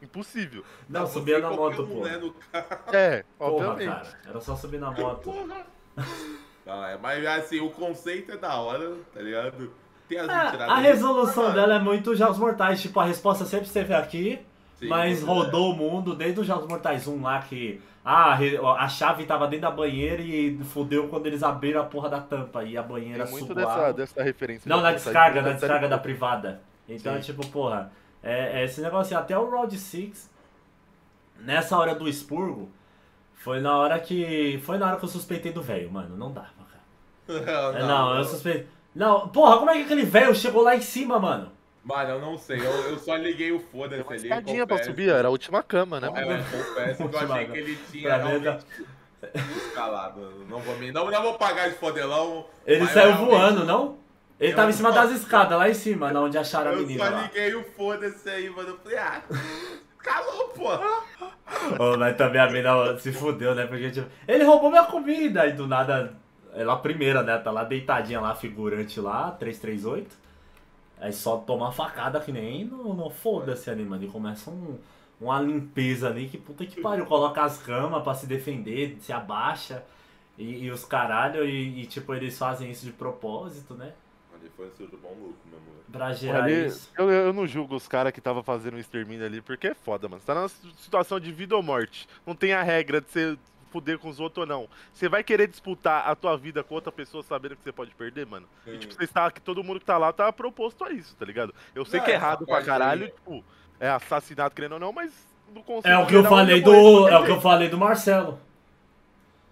Impossível. 0.00 0.64
Não, 0.88 1.06
Você 1.06 1.14
subia 1.14 1.40
na 1.40 1.50
moto, 1.50 1.82
um, 1.82 1.86
pô. 1.86 2.04
né, 2.04 2.16
no 2.16 2.32
carro. 2.32 2.66
É, 2.92 3.24
Porra, 3.36 3.68
obviamente. 3.68 3.94
cara. 4.06 4.18
Era 4.28 4.40
só 4.40 4.56
subir 4.56 4.78
na 4.80 4.90
moto. 4.92 5.30
Não, 5.32 5.56
é, 6.68 6.98
mas 7.00 7.24
assim, 7.26 7.60
o 7.60 7.70
conceito 7.70 8.32
é 8.32 8.36
da 8.36 8.54
hora, 8.60 8.96
tá 9.12 9.20
ligado? 9.20 9.70
Tem 10.08 10.18
as 10.18 10.28
É, 10.28 10.32
a 10.32 10.76
resolução 10.78 11.44
Mano, 11.44 11.54
dela 11.54 11.74
é 11.74 11.78
muito 11.78 12.14
Jogos 12.16 12.38
Mortais. 12.38 12.80
Tipo, 12.80 13.00
a 13.00 13.04
resposta 13.04 13.44
sempre 13.44 13.66
esteve 13.66 13.92
aqui, 13.94 14.38
sim, 14.78 14.88
mas 14.88 15.22
é. 15.22 15.26
rodou 15.26 15.72
o 15.72 15.76
mundo 15.76 16.14
desde 16.14 16.40
os 16.40 16.46
Jogos 16.46 16.66
Mortais 16.68 17.06
1 17.06 17.22
lá 17.22 17.40
que. 17.42 17.80
Ah, 18.04 18.38
a 18.78 18.88
chave 18.88 19.26
tava 19.26 19.46
dentro 19.46 19.68
da 19.68 19.70
banheira 19.70 20.22
e 20.22 20.58
fudeu 20.64 21.08
quando 21.08 21.26
eles 21.26 21.42
abriram 21.42 21.82
a 21.82 21.84
porra 21.84 22.08
da 22.08 22.20
tampa 22.20 22.64
e 22.64 22.74
a 22.74 22.82
banheira 22.82 23.24
Tem 23.24 23.32
muito 23.32 23.54
dessa, 23.54 23.92
dessa 23.92 24.22
referência. 24.22 24.66
Não, 24.66 24.80
na 24.80 24.92
descarga, 24.92 25.42
de 25.42 25.48
na 25.48 25.52
descarga 25.54 25.86
de- 25.86 25.90
da 25.90 25.98
privada. 25.98 26.62
Então, 26.88 27.14
Sim. 27.16 27.20
tipo, 27.20 27.46
porra, 27.48 27.92
é, 28.22 28.60
é 28.60 28.64
esse 28.64 28.80
negócio 28.80 29.14
assim, 29.14 29.22
até 29.22 29.36
o 29.38 29.50
Round 29.50 29.76
6, 29.76 30.30
nessa 31.40 31.76
hora 31.76 31.94
do 31.94 32.08
expurgo, 32.08 32.70
foi 33.34 33.60
na 33.60 33.76
hora 33.76 33.98
que. 34.00 34.58
Foi 34.64 34.78
na 34.78 34.86
hora 34.86 34.96
que 34.96 35.04
eu 35.04 35.08
suspeitei 35.08 35.52
do 35.52 35.60
velho, 35.60 35.90
mano. 35.92 36.16
Não 36.16 36.32
dava, 36.32 36.57
cara. 37.44 37.72
Não, 37.72 37.78
É, 37.78 37.82
Não, 37.86 38.16
eu 38.18 38.24
suspeitei. 38.24 38.66
Não, 38.94 39.28
porra, 39.28 39.58
como 39.58 39.70
é 39.70 39.74
que 39.74 39.82
aquele 39.82 40.02
velho 40.04 40.34
chegou 40.34 40.62
lá 40.62 40.74
em 40.74 40.80
cima, 40.80 41.18
mano? 41.18 41.52
Mano, 41.84 42.10
eu 42.10 42.20
não 42.20 42.36
sei, 42.36 42.58
eu, 42.58 42.70
eu 42.90 42.98
só 42.98 43.14
liguei 43.16 43.50
o 43.52 43.60
foda-se 43.60 44.02
Uma 44.02 44.12
ali. 44.12 44.22
escadinha 44.22 44.66
pra 44.66 44.82
subir, 44.82 45.08
era 45.08 45.28
a 45.28 45.30
última 45.30 45.62
cama, 45.62 46.00
né? 46.00 46.10
É, 46.14 46.22
eu 46.22 46.36
confesso 46.38 47.08
que 47.08 47.14
eu 47.16 47.32
achei 47.32 47.46
que 47.46 47.58
ele 47.58 47.78
tinha 47.90 48.16
realmente 48.16 48.64
escalado. 49.34 50.20
Não 50.48 50.58
vou, 50.58 50.76
me, 50.76 50.92
não, 50.92 51.10
não 51.10 51.22
vou 51.22 51.34
pagar 51.34 51.68
de 51.68 51.76
fodelão. 51.76 52.46
Ele 52.66 52.82
eu 52.82 52.88
saiu 52.88 53.12
realmente- 53.12 53.30
voando, 53.30 53.64
não? 53.64 53.96
Ele 54.40 54.52
Eu 54.52 54.56
tava 54.56 54.70
em 54.70 54.72
cima 54.72 54.92
das 54.92 55.10
escadas, 55.12 55.58
lá 55.58 55.68
em 55.68 55.74
cima, 55.74 56.12
na 56.12 56.20
onde 56.20 56.38
acharam 56.38 56.70
a 56.70 56.74
Eu 56.74 56.80
menina 56.80 57.04
só 57.04 57.10
lá. 57.10 57.22
liguei 57.22 57.54
o 57.54 57.64
foda-se 57.76 58.28
aí, 58.30 58.48
mano. 58.50 58.68
Eu 58.70 58.78
falei, 58.78 58.98
ah, 58.98 59.22
calou, 59.98 60.48
pô. 60.48 60.68
Ô, 61.82 61.96
mas 61.98 62.16
também 62.16 62.40
a 62.40 62.48
mina 62.48 62.96
se 62.98 63.12
fudeu, 63.12 63.54
né? 63.54 63.66
Porque, 63.66 63.90
tipo, 63.90 64.06
ele 64.28 64.44
roubou 64.44 64.70
minha 64.70 64.84
comida 64.84 65.46
e 65.46 65.52
do 65.52 65.66
nada. 65.66 66.14
Ela 66.54 66.74
a 66.74 66.78
primeira, 66.78 67.22
né? 67.22 67.38
Tá 67.38 67.50
lá 67.50 67.64
deitadinha 67.64 68.20
lá, 68.20 68.34
figurante 68.34 69.00
lá, 69.00 69.30
338. 69.32 70.16
Aí 71.00 71.12
só 71.12 71.36
toma 71.38 71.70
facada 71.70 72.20
que 72.20 72.32
nem 72.32 72.64
no, 72.64 72.94
no 72.94 73.10
foda-se 73.10 73.70
ali, 73.70 73.84
mano. 73.84 74.04
E 74.04 74.08
começa 74.08 74.50
um, 74.50 74.78
uma 75.20 75.40
limpeza 75.40 76.08
ali 76.08 76.28
que 76.28 76.38
puta 76.38 76.66
que 76.66 76.80
pariu. 76.80 77.06
Coloca 77.06 77.42
as 77.42 77.58
camas 77.58 78.02
pra 78.02 78.14
se 78.14 78.26
defender, 78.26 78.96
se 79.00 79.12
abaixa. 79.12 79.84
E, 80.36 80.64
e 80.64 80.70
os 80.70 80.84
caralho, 80.84 81.44
e, 81.44 81.82
e, 81.82 81.86
tipo, 81.86 82.14
eles 82.14 82.38
fazem 82.38 82.70
isso 82.70 82.86
de 82.86 82.92
propósito, 82.92 83.74
né? 83.74 83.92
Ele 84.40 84.50
foi 84.56 84.68
um 84.68 84.70
surdo 84.76 84.96
bom 84.96 85.08
louco, 85.08 85.38
meu 85.46 85.58
amor. 85.58 85.74
Pra 85.90 86.12
gerar 86.12 86.44
Ali, 86.44 86.66
isso. 86.66 86.90
eu, 86.96 87.10
eu 87.10 87.32
não 87.32 87.46
julgo 87.46 87.74
os 87.74 87.88
caras 87.88 88.12
que 88.12 88.20
tava 88.20 88.42
fazendo 88.42 88.74
o 88.74 88.78
extermínio 88.78 89.26
ali, 89.26 89.40
porque 89.40 89.68
é 89.68 89.74
foda, 89.74 90.08
mano. 90.08 90.20
Você 90.20 90.26
tá 90.26 90.34
numa 90.34 90.48
situação 90.48 91.18
de 91.18 91.32
vida 91.32 91.56
ou 91.56 91.62
morte. 91.62 92.06
Não 92.24 92.36
tem 92.36 92.52
a 92.52 92.62
regra 92.62 93.00
de 93.00 93.10
você 93.10 93.38
fuder 93.78 93.98
com 93.98 94.08
os 94.08 94.18
outros 94.18 94.42
ou 94.42 94.46
não. 94.46 94.68
Você 94.92 95.08
vai 95.08 95.22
querer 95.22 95.46
disputar 95.46 96.08
a 96.08 96.14
tua 96.14 96.36
vida 96.36 96.62
com 96.64 96.74
outra 96.74 96.90
pessoa 96.90 97.22
sabendo 97.22 97.56
que 97.56 97.62
você 97.62 97.72
pode 97.72 97.94
perder, 97.94 98.26
mano? 98.26 98.46
E 98.66 98.76
tipo, 98.76 98.92
você 98.92 99.04
está, 99.04 99.30
que 99.30 99.40
todo 99.40 99.62
mundo 99.62 99.78
que 99.78 99.86
tá 99.86 99.96
lá 99.96 100.12
tá 100.12 100.32
proposto 100.32 100.84
a 100.84 100.90
isso, 100.90 101.14
tá 101.16 101.24
ligado? 101.24 101.54
Eu 101.74 101.84
sei 101.84 102.00
Não, 102.00 102.04
que 102.06 102.10
é 102.10 102.14
essa 102.14 102.24
errado 102.24 102.46
pra 102.46 102.62
caralho, 102.62 103.04
aí- 103.04 103.10
tipo, 103.10 103.44
é 103.78 103.88
assassinato 103.88 104.54
querendo 104.54 104.72
ou 104.72 104.80
não, 104.80 104.92
mas 104.92 105.12
no 105.54 105.62
conceito 105.62 105.94
É 105.94 105.98
o 105.98 106.06
que 106.06 106.14
eu 106.14 106.24
falei 106.24 106.60
do. 106.60 107.08
É 107.08 107.18
o 107.18 107.24
que 107.24 107.30
eu 107.30 107.40
falei 107.40 107.68
do 107.68 107.78
Marcelo. 107.78 108.40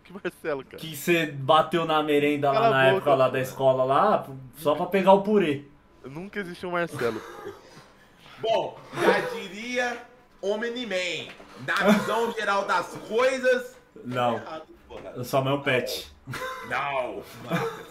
Que 0.03 0.13
Marcelo, 0.13 0.65
cara? 0.65 0.77
Que 0.77 0.95
você 0.97 1.27
bateu 1.27 1.85
na 1.85 2.03
merenda 2.03 2.51
lá 2.53 2.61
Cala 2.61 2.71
na 2.71 2.85
boca, 2.85 2.97
época 2.97 3.15
lá 3.15 3.29
da 3.29 3.41
escola 3.41 3.85
lá, 3.85 4.27
só 4.57 4.75
pra 4.75 4.87
pegar 4.87 5.13
o 5.13 5.23
purê. 5.23 5.65
Nunca 6.05 6.39
existiu 6.41 6.69
um 6.69 6.73
Marcelo. 6.73 7.21
Bom, 8.39 8.79
já 8.95 9.21
diria 9.35 9.97
Omni-Man. 10.41 11.33
Na 11.67 11.75
visão 11.91 12.31
geral 12.33 12.67
das 12.67 12.89
coisas. 13.09 13.76
Não. 14.05 14.35
Errado, 14.35 14.65
porra. 14.89 15.13
Eu 15.17 15.25
sou 15.25 15.43
meu 15.45 15.61
pet. 15.61 16.11
Não! 16.69 17.23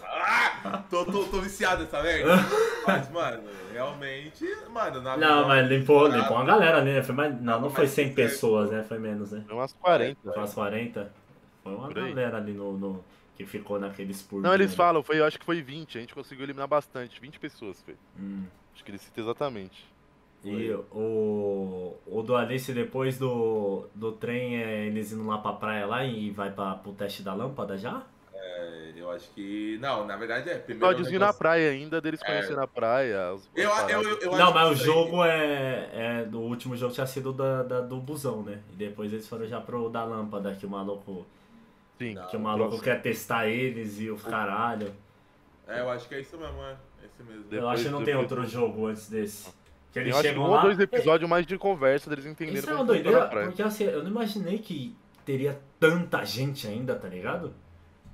Ah, 0.02 0.82
tô, 0.90 1.04
tô, 1.06 1.24
tô 1.24 1.40
viciado 1.40 1.84
nessa 1.84 2.02
merda. 2.02 2.34
Mas, 2.86 3.10
mano, 3.10 3.42
realmente, 3.72 4.44
mano, 4.70 5.00
na 5.00 5.16
Não, 5.16 5.46
mas 5.48 5.66
limpou, 5.68 6.06
limpou 6.08 6.36
uma 6.36 6.44
galera 6.44 6.78
ali, 6.78 6.92
né? 6.92 7.02
Foi 7.02 7.14
mais, 7.14 7.40
não, 7.40 7.60
não 7.60 7.70
foi 7.70 7.84
Mas 7.84 7.92
100 7.92 8.06
é- 8.06 8.12
pessoas, 8.12 8.70
né? 8.70 8.82
Foi 8.82 8.98
menos, 8.98 9.32
né? 9.32 9.42
Foi 9.46 9.54
umas 9.56 9.72
40. 9.72 10.18
Foi 10.22 10.36
umas 10.36 10.54
40. 10.54 11.12
Foi 11.62 11.74
uma 11.74 11.92
galera 11.92 12.36
ali 12.36 12.52
no, 12.52 12.72
no- 12.76 13.04
que 13.36 13.44
ficou 13.46 13.78
naqueles 13.78 14.22
por. 14.22 14.40
Não, 14.42 14.54
eles 14.54 14.74
falam, 14.74 15.02
foi, 15.02 15.18
eu 15.20 15.24
acho 15.24 15.38
que 15.38 15.44
foi 15.44 15.60
20. 15.62 15.98
A 15.98 16.00
gente 16.00 16.14
conseguiu 16.14 16.44
eliminar 16.44 16.66
bastante. 16.68 17.20
20 17.20 17.38
pessoas, 17.38 17.80
foi. 17.82 17.94
Hum. 18.18 18.44
Acho 18.74 18.84
que 18.84 18.90
ele 18.90 18.98
cita 18.98 19.20
exatamente. 19.20 19.84
E 20.48 20.70
o, 20.92 21.94
o 22.06 22.22
do 22.22 22.36
Alice, 22.36 22.72
depois 22.72 23.18
do, 23.18 23.86
do 23.94 24.12
trem, 24.12 24.62
é 24.62 24.86
eles 24.86 25.12
indo 25.12 25.26
lá 25.26 25.38
pra 25.38 25.52
praia 25.52 25.86
lá 25.86 26.04
e 26.04 26.30
vai 26.30 26.50
pra, 26.50 26.74
pro 26.76 26.92
teste 26.92 27.22
da 27.22 27.34
lâmpada 27.34 27.76
já? 27.76 28.02
É, 28.34 28.92
eu 28.96 29.10
acho 29.10 29.28
que. 29.30 29.76
Não, 29.80 30.06
na 30.06 30.16
verdade 30.16 30.48
é. 30.50 30.54
Primeiro 30.58 30.84
Episódiozinho 30.86 31.18
na 31.18 31.26
negócio- 31.26 31.38
praia 31.38 31.70
ainda, 31.70 32.00
deles 32.00 32.20
É. 32.22 32.26
conhecendo 32.26 32.60
a 32.60 32.66
praia. 32.66 33.34
os- 33.34 33.48
Eu, 33.56 33.70
eu, 33.70 34.02
eu, 34.02 34.18
eu 34.20 34.30
não, 34.32 34.44
acho 34.44 34.54
mas 34.54 34.70
o 34.80 34.84
jogo 34.84 35.24
é, 35.24 35.88
é. 35.92 36.24
Do 36.24 36.40
último 36.40 36.76
jogo 36.76 36.94
tinha 36.94 37.06
sido 37.06 37.32
da, 37.32 37.62
da- 37.64 37.80
do 37.80 37.96
busão, 37.96 38.42
né? 38.42 38.60
E 38.72 38.76
depois 38.76 39.12
eles 39.12 39.28
foram 39.28 39.46
já 39.46 39.60
pro 39.60 39.88
da 39.88 40.04
lâmpada, 40.04 40.54
que 40.54 40.64
o 40.64 40.70
maluco. 40.70 41.26
Sim. 41.98 42.14
Não. 42.14 42.26
Que 42.28 42.36
o 42.36 42.40
maluco 42.40 42.80
quer 42.80 43.00
testar 43.02 43.48
eles 43.48 43.98
e 44.00 44.10
os 44.10 44.22
caralho. 44.22 44.92
É, 45.66 45.80
eu 45.80 45.90
acho 45.90 46.06
que 46.08 46.14
é 46.14 46.20
isso 46.20 46.36
mesmo, 46.38 46.62
é. 46.62 46.76
É 47.02 47.06
isso 47.06 47.24
mesmo. 47.24 47.42
Eu 47.44 47.48
Depois- 47.50 47.72
acho 47.74 47.82
que 47.84 47.88
não 47.90 48.04
tem 48.04 48.14
depois- 48.14 48.30
outro 48.32 48.46
jogo 48.46 48.86
antes 48.86 49.08
desse. 49.08 49.50
Que 49.96 50.00
eles 50.00 50.12
Eu 50.12 50.18
acho 50.18 50.28
chegam 50.28 50.44
um 50.44 50.48
lá. 50.50 50.56
ou 50.58 50.62
dois 50.62 50.78
episódios 50.78 51.30
mais 51.30 51.46
de 51.46 51.56
conversa 51.56 52.10
deles 52.10 52.26
entenderem 52.26 52.60
Isso 52.60 52.68
é 52.68 52.74
uma 52.74 52.84
doideira, 52.84 53.26
praia. 53.28 53.46
porque 53.46 53.62
assim, 53.62 53.84
eu 53.84 54.02
não 54.02 54.10
imaginei 54.10 54.58
que 54.58 54.94
teria 55.24 55.58
tanta 55.80 56.22
gente 56.22 56.66
ainda, 56.66 56.94
tá 56.94 57.08
ligado? 57.08 57.54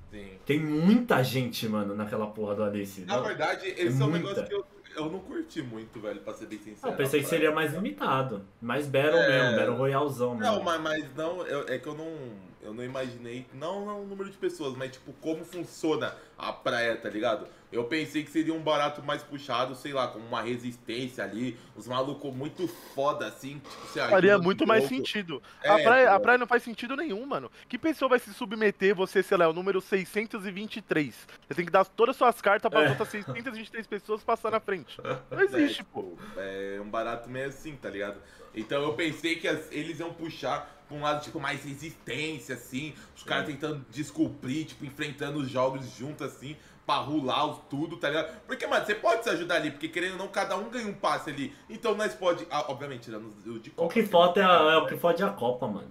Sim. 0.09 0.27
Tem 0.45 0.59
muita 0.61 1.21
gente, 1.23 1.67
mano, 1.67 1.93
naquela 1.93 2.27
porra 2.27 2.55
do 2.55 2.63
Alice. 2.63 3.01
Na 3.01 3.17
Não- 3.17 3.23
verdade, 3.25 3.67
esse 3.67 4.01
é, 4.01 4.05
um 4.05 4.09
muita. 4.09 4.27
negócio 4.29 4.45
que 4.47 4.53
eu, 4.53 4.65
eu 4.95 5.09
não 5.11 5.19
curti 5.19 5.61
muito, 5.61 5.99
velho, 5.99 6.21
pra 6.21 6.33
ser 6.33 6.45
bem 6.45 6.57
sincero. 6.59 6.93
Eu 6.93 6.95
pensei 6.97 7.19
que 7.21 7.27
seria 7.27 7.51
mais 7.51 7.73
limitado. 7.73 8.45
Mais 8.61 8.87
Battle 8.87 9.17
É. 9.19 9.27
mesmo, 9.43 9.57
Battle 9.57 9.75
Royalzão 9.75 10.35
mesmo. 10.35 10.55
Não, 10.55 10.63
mas, 10.63 10.79
mas 10.81 11.05
não, 11.17 11.45
eu- 11.45 11.67
é 11.67 11.77
que 11.79 11.87
eu 11.87 11.95
não, 11.95 12.13
eu 12.61 12.73
não 12.73 12.83
imaginei, 12.83 13.45
não, 13.53 13.85
não 13.85 14.03
o 14.03 14.07
número 14.07 14.29
de 14.29 14.37
pessoas, 14.37 14.73
mas 14.77 14.91
tipo, 14.91 15.11
como 15.19 15.43
funciona 15.43 16.15
a 16.37 16.53
praia, 16.53 16.95
tá 16.95 17.09
ligado? 17.09 17.45
Eu 17.73 17.85
pensei 17.85 18.23
que 18.23 18.29
seria 18.29 18.53
um 18.53 18.61
barato 18.61 19.01
mais 19.03 19.23
puxado, 19.23 19.73
sei 19.75 19.91
lá, 19.93 20.07
com 20.07 20.19
uma 20.19 20.41
resistência 20.43 21.23
ali, 21.23 21.57
os 21.75 21.87
malucos 21.87 22.31
muito 22.33 22.67
foda 22.67 23.25
assim, 23.27 23.59
tipo, 23.59 24.09
Faria 24.09 24.37
muito 24.37 24.63
um 24.63 24.67
mais 24.67 24.81
pouco. 24.83 24.95
sentido. 24.95 25.41
É, 25.63 25.69
a, 25.69 25.79
praia, 25.79 26.11
a 26.13 26.19
praia 26.19 26.37
não 26.37 26.45
faz 26.45 26.61
sentido 26.61 26.95
nenhum, 26.95 27.25
mano. 27.25 27.51
Que 27.67 27.77
pessoa 27.79 28.07
vai 28.09 28.19
se 28.19 28.31
submeter, 28.33 28.93
você, 28.95 29.23
sei 29.23 29.37
lá, 29.37 29.45
é 29.45 29.47
o 29.47 29.53
número 29.53 29.81
623? 29.81 31.15
Você 31.47 31.53
tem 31.55 31.65
que 31.65 31.71
dar 31.71 31.83
todas 31.85 32.13
as 32.13 32.17
suas 32.17 32.41
cartas 32.41 32.69
pra 32.69 32.83
É. 32.83 32.89
outras 32.89 33.09
623 33.09 33.87
pessoas 33.87 34.23
passar 34.23 34.51
na 34.51 34.59
frente. 34.59 34.99
Não 35.31 35.39
É, 35.39 35.43
existe, 35.43 35.77
tipo, 35.77 36.03
pô. 36.03 36.17
É 36.37 36.79
um 36.81 36.89
barato 36.89 37.29
meio 37.29 37.47
assim, 37.47 37.75
tá 37.75 37.89
ligado? 37.89 38.17
Então 38.55 38.83
eu 38.83 38.93
pensei 38.93 39.35
que 39.37 39.47
as- 39.47 39.71
eles 39.71 39.99
iam 39.99 40.13
puxar 40.13 40.83
pra 40.87 40.95
um 40.97 41.01
lado, 41.01 41.23
tipo, 41.23 41.39
mais 41.39 41.63
resistência, 41.63 42.55
assim. 42.55 42.93
Os 43.15 43.23
caras 43.23 43.47
tentando 43.47 43.83
descobrir, 43.89 44.65
tipo, 44.65 44.85
enfrentando 44.85 45.39
os 45.39 45.49
jogos 45.49 45.89
juntos, 45.97 46.21
assim, 46.27 46.55
pra 46.85 46.95
rular 46.95 47.45
os 47.49 47.59
tudo, 47.69 47.97
tá 47.97 48.09
ligado? 48.09 48.41
Porque, 48.45 48.67
mano, 48.67 48.85
você 48.85 48.95
pode 48.95 49.23
se 49.23 49.29
ajudar 49.29 49.55
ali, 49.55 49.71
porque 49.71 49.87
querendo 49.87 50.13
ou 50.13 50.17
não, 50.17 50.27
cada 50.27 50.55
um 50.57 50.69
ganha 50.69 50.87
um 50.87 50.93
passe 50.93 51.29
ali. 51.29 51.55
Então 51.69 51.95
nós 51.95 52.13
pode, 52.13 52.45
ah, 52.49 52.65
obviamente, 52.69 53.03
tirando 53.03 53.33
o 53.45 53.59
de 53.59 53.69
O 53.69 53.73
Copa. 53.73 53.93
que 53.93 54.01
assim, 54.01 54.09
falta 54.09 54.39
é, 54.39 54.43
a- 54.43 54.73
é 54.73 54.77
o 54.77 54.85
que 54.85 54.97
fode 54.97 55.23
a 55.23 55.29
Copa, 55.29 55.67
mano. 55.67 55.87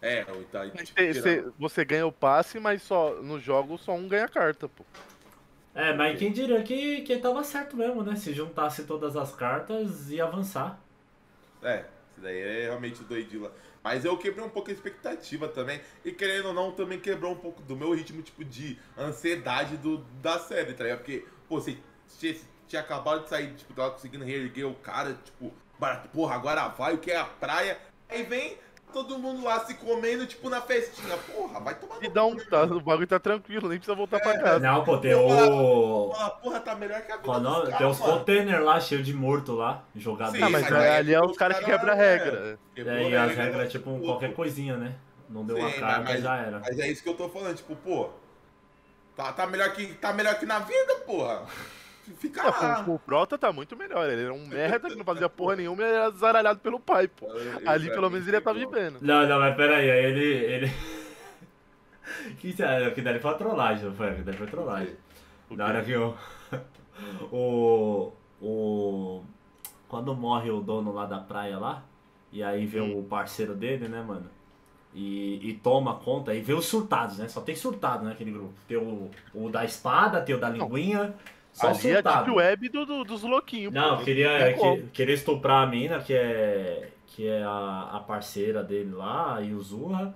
É, 0.00 0.24
aí, 0.54 0.70
tipo, 0.70 1.00
Você, 1.58 1.84
ganha 1.84 2.06
o 2.06 2.12
passe, 2.12 2.60
mas 2.60 2.82
só 2.82 3.14
no 3.22 3.40
jogo 3.40 3.78
só 3.78 3.92
um 3.92 4.06
ganha 4.06 4.28
carta, 4.28 4.68
pô. 4.68 4.84
É, 5.74 5.92
mas 5.92 6.18
quem 6.18 6.32
diria 6.32 6.62
que, 6.62 7.02
que 7.02 7.18
tava 7.18 7.42
certo 7.44 7.76
mesmo, 7.76 8.02
né? 8.02 8.16
Se 8.16 8.32
juntasse 8.32 8.84
todas 8.84 9.16
as 9.16 9.34
cartas 9.34 10.10
e 10.10 10.20
avançar. 10.20 10.78
É, 11.62 11.80
isso 11.80 12.20
daí 12.22 12.38
é 12.38 12.62
realmente 12.64 13.02
doidinho 13.04 13.42
lá. 13.44 13.50
Mas 13.86 14.04
eu 14.04 14.18
quebrei 14.18 14.44
um 14.44 14.48
pouco 14.48 14.68
a 14.68 14.72
expectativa 14.72 15.46
também. 15.46 15.80
E 16.04 16.10
querendo 16.10 16.46
ou 16.46 16.52
não, 16.52 16.72
também 16.72 16.98
quebrou 16.98 17.30
um 17.30 17.36
pouco 17.36 17.62
do 17.62 17.76
meu 17.76 17.94
ritmo, 17.94 18.20
tipo, 18.20 18.44
de 18.44 18.76
ansiedade 18.98 19.76
do, 19.76 19.98
da 20.20 20.40
série, 20.40 20.74
tá 20.74 20.82
ligado? 20.82 20.98
Porque, 20.98 21.24
pô, 21.48 21.60
você 21.60 21.78
tinha, 22.18 22.34
tinha 22.66 22.82
acabado 22.82 23.22
de 23.22 23.28
sair, 23.28 23.54
tipo, 23.54 23.72
tava 23.74 23.92
conseguindo 23.92 24.24
reerguer 24.24 24.66
o 24.66 24.74
cara, 24.74 25.16
tipo, 25.24 25.54
porra, 26.12 26.34
agora 26.34 26.66
vai, 26.66 26.94
o 26.94 26.98
que 26.98 27.12
é 27.12 27.16
a 27.16 27.26
praia? 27.26 27.78
Aí 28.08 28.24
vem 28.24 28.58
todo 28.92 29.18
mundo 29.18 29.44
lá 29.44 29.60
se 29.64 29.74
comendo, 29.74 30.26
tipo, 30.26 30.48
na 30.48 30.60
festinha. 30.60 31.16
Porra, 31.16 31.60
vai 31.60 31.74
tomar 31.74 31.96
E 32.02 32.08
no 32.08 32.14
dá 32.14 32.20
cu, 32.22 32.28
um. 32.28 32.36
Tá, 32.36 32.62
o 32.62 32.80
bagulho 32.80 33.06
tá 33.06 33.18
tranquilo, 33.18 33.68
nem 33.68 33.78
precisa 33.78 33.94
voltar 33.96 34.16
É. 34.16 34.20
pra 34.20 34.38
casa. 34.38 34.58
Não, 34.60 34.84
pô, 34.84 34.98
tem 34.98 35.14
o. 35.14 35.26
Porra, 35.26 36.30
porra, 36.30 36.60
tá 36.60 36.74
melhor 36.74 37.00
que 37.02 37.12
a 37.12 37.16
vida 37.16 37.24
Qual 37.26 37.36
o 37.38 37.40
dos 37.40 37.50
nome? 37.50 37.62
caras, 37.64 37.78
Tem 37.78 37.86
os 37.86 37.98
containers 37.98 38.64
lá, 38.64 38.80
cheio 38.80 39.02
de 39.02 39.12
morto 39.14 39.52
lá, 39.54 39.82
jogado 39.94 40.32
Sim, 40.32 40.42
Ah, 40.42 40.50
mas 40.50 40.72
aí, 40.72 40.88
ali 40.96 41.14
é 41.14 41.20
os 41.20 41.36
caras 41.36 41.58
que 41.58 41.64
cara- 41.64 41.78
quebram 41.78 41.92
a 41.92 41.96
regra. 41.96 42.58
Quebrou 42.74 42.94
É, 42.96 43.02
e 43.10 43.16
as 43.16 43.28
regra, 43.28 43.44
regras, 43.44 43.72
tipo, 43.72 43.92
tipo, 43.94 44.04
qualquer 44.06 44.32
coisinha, 44.34 44.76
né? 44.76 44.94
Não 45.28 45.44
deu 45.44 45.56
uma 45.56 45.70
Sim, 45.70 45.80
carga, 45.80 46.04
mas- 46.12 46.22
já 46.22 46.36
era. 46.36 46.58
Mas 46.60 46.78
é 46.78 46.88
isso 46.88 47.02
que 47.02 47.08
eu 47.08 47.14
tô 47.14 47.28
falando, 47.28 47.56
tipo, 47.56 47.74
pô. 47.76 48.08
Tá, 49.16 49.32
tá, 49.32 49.46
melhor, 49.46 49.72
que, 49.72 49.94
tá 49.94 50.12
melhor 50.12 50.38
que 50.38 50.44
na 50.46 50.58
vida, 50.58 50.94
porra. 51.06 51.42
Fica 52.18 52.40
É, 52.42 52.50
lá. 52.50 52.84
o, 52.86 52.94
o 52.94 52.98
Prota 52.98 53.36
tá 53.38 53.52
muito 53.52 53.76
melhor. 53.76 54.08
Ele 54.08 54.22
era 54.24 54.32
um 54.34 54.46
merda 54.46 54.88
que 54.88 54.96
não 54.96 55.04
fazia 55.04 55.28
porra 55.28 55.56
nenhuma 55.56 55.82
e 55.82 55.86
era 55.86 56.10
zaralhado 56.10 56.60
pelo 56.60 56.78
pai, 56.80 57.08
pô. 57.08 57.26
Ali 57.66 57.90
pelo 57.90 58.08
menos 58.10 58.26
ele 58.26 58.36
ia 58.36 58.40
tá 58.40 58.52
vivendo. 58.52 58.98
Não, 59.00 59.26
não, 59.26 59.38
mas 59.40 59.56
peraí, 59.56 59.90
aí 59.90 60.04
ele. 60.04 60.24
ele... 60.24 60.72
que 62.38 62.48
isso 62.50 62.62
é? 62.62 62.90
Que 62.90 63.02
dali 63.02 63.18
foi 63.18 63.30
uma 63.32 63.38
trollagem, 63.38 63.84
não 63.86 63.94
foi? 63.94 64.14
Que 64.14 64.22
dali 64.22 64.36
foi 64.38 64.46
trollagem. 64.46 64.94
Na 65.50 65.66
hora 65.66 65.82
que 65.84 65.96
o. 65.96 66.14
O. 67.30 68.12
O. 68.40 69.22
Quando 69.88 70.14
morre 70.14 70.50
o 70.50 70.60
dono 70.60 70.92
lá 70.92 71.04
da 71.06 71.18
praia 71.18 71.58
lá, 71.58 71.82
e 72.32 72.42
aí 72.42 72.66
vê 72.66 72.80
Hum. 72.80 72.98
o 73.00 73.04
parceiro 73.04 73.54
dele, 73.54 73.86
né, 73.88 74.02
mano? 74.02 74.30
E, 74.94 75.50
e 75.50 75.54
toma 75.54 75.96
conta, 75.96 76.34
e 76.34 76.40
vê 76.40 76.54
os 76.54 76.64
surtados, 76.64 77.18
né? 77.18 77.28
Só 77.28 77.42
tem 77.42 77.54
surtado 77.54 78.04
naquele 78.06 78.30
grupo. 78.30 78.54
Tem 78.66 78.78
o, 78.78 79.10
o 79.34 79.50
da 79.50 79.62
espada, 79.64 80.22
tem 80.22 80.34
o 80.34 80.40
da 80.40 80.48
linguinha, 80.48 81.14
só 81.56 81.68
Ali 81.68 81.90
é 81.90 81.96
a 81.98 82.00
deep 82.00 82.30
web 82.30 82.68
do, 82.68 82.86
do- 82.86 83.04
dos 83.04 83.22
louquinhos. 83.22 83.72
Não, 83.72 83.96
pô. 83.98 84.04
queria, 84.04 84.52
que, 84.54 84.82
queria 84.92 85.14
estuprar 85.14 85.62
a 85.64 85.66
mina, 85.66 86.00
que 86.00 86.14
é, 86.14 86.90
que 87.06 87.26
é 87.26 87.42
a, 87.42 87.90
a 87.94 88.00
parceira 88.00 88.62
dele 88.62 88.92
lá, 88.92 89.36
a 89.36 89.40
Yuzurra. 89.40 90.14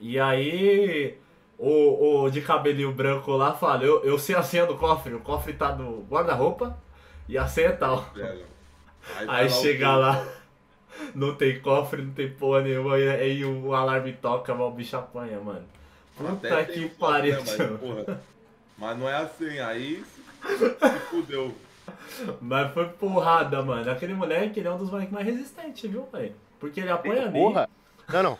E 0.00 0.18
aí 0.18 1.16
o, 1.58 2.22
o 2.24 2.30
de 2.30 2.40
cabelinho 2.42 2.92
branco 2.92 3.32
lá 3.32 3.54
fala, 3.54 3.84
eu, 3.84 4.02
eu 4.04 4.18
sei 4.18 4.34
a 4.34 4.42
senha 4.42 4.66
do 4.66 4.76
cofre, 4.76 5.14
o 5.14 5.20
cofre 5.20 5.52
tá 5.54 5.74
no 5.74 6.02
guarda-roupa 6.10 6.76
e 7.28 7.38
a 7.38 7.46
senha 7.46 7.68
é 7.68 7.72
tal. 7.72 8.04
Vai 9.14 9.26
Aí 9.26 9.46
o 9.46 9.50
chega 9.50 9.96
lá, 9.96 10.26
não 11.14 11.34
tem 11.34 11.60
cofre, 11.60 12.02
não 12.02 12.12
tem 12.12 12.30
porra 12.30 12.62
nenhuma, 12.62 12.98
e 12.98 13.08
aí 13.08 13.44
o 13.44 13.74
alarme 13.74 14.12
toca, 14.12 14.54
mas 14.54 14.66
o 14.66 14.70
bicho 14.70 14.96
apanha, 14.96 15.40
mano. 15.40 15.64
Puta 16.16 16.32
Até 16.32 16.64
que 16.66 16.88
pariu, 16.88 17.36
né, 17.44 17.44
mas, 17.46 18.06
mas 18.78 18.98
não 18.98 19.08
é 19.08 19.16
assim, 19.16 19.58
aí 19.58 20.04
se 20.46 20.98
fudeu. 21.10 21.54
Mas 22.40 22.72
foi 22.72 22.88
porrada, 22.90 23.62
mano. 23.62 23.90
Aquele 23.90 24.14
moleque, 24.14 24.60
ele 24.60 24.68
é 24.68 24.72
um 24.72 24.78
dos 24.78 24.90
moleques 24.90 25.12
mais 25.12 25.26
resistentes, 25.26 25.90
viu, 25.90 26.06
velho? 26.12 26.34
Porque 26.60 26.80
ele 26.80 26.90
apanha 26.90 27.22
ali. 27.22 27.32
Porra! 27.32 27.68
Não, 28.12 28.22
não. 28.22 28.38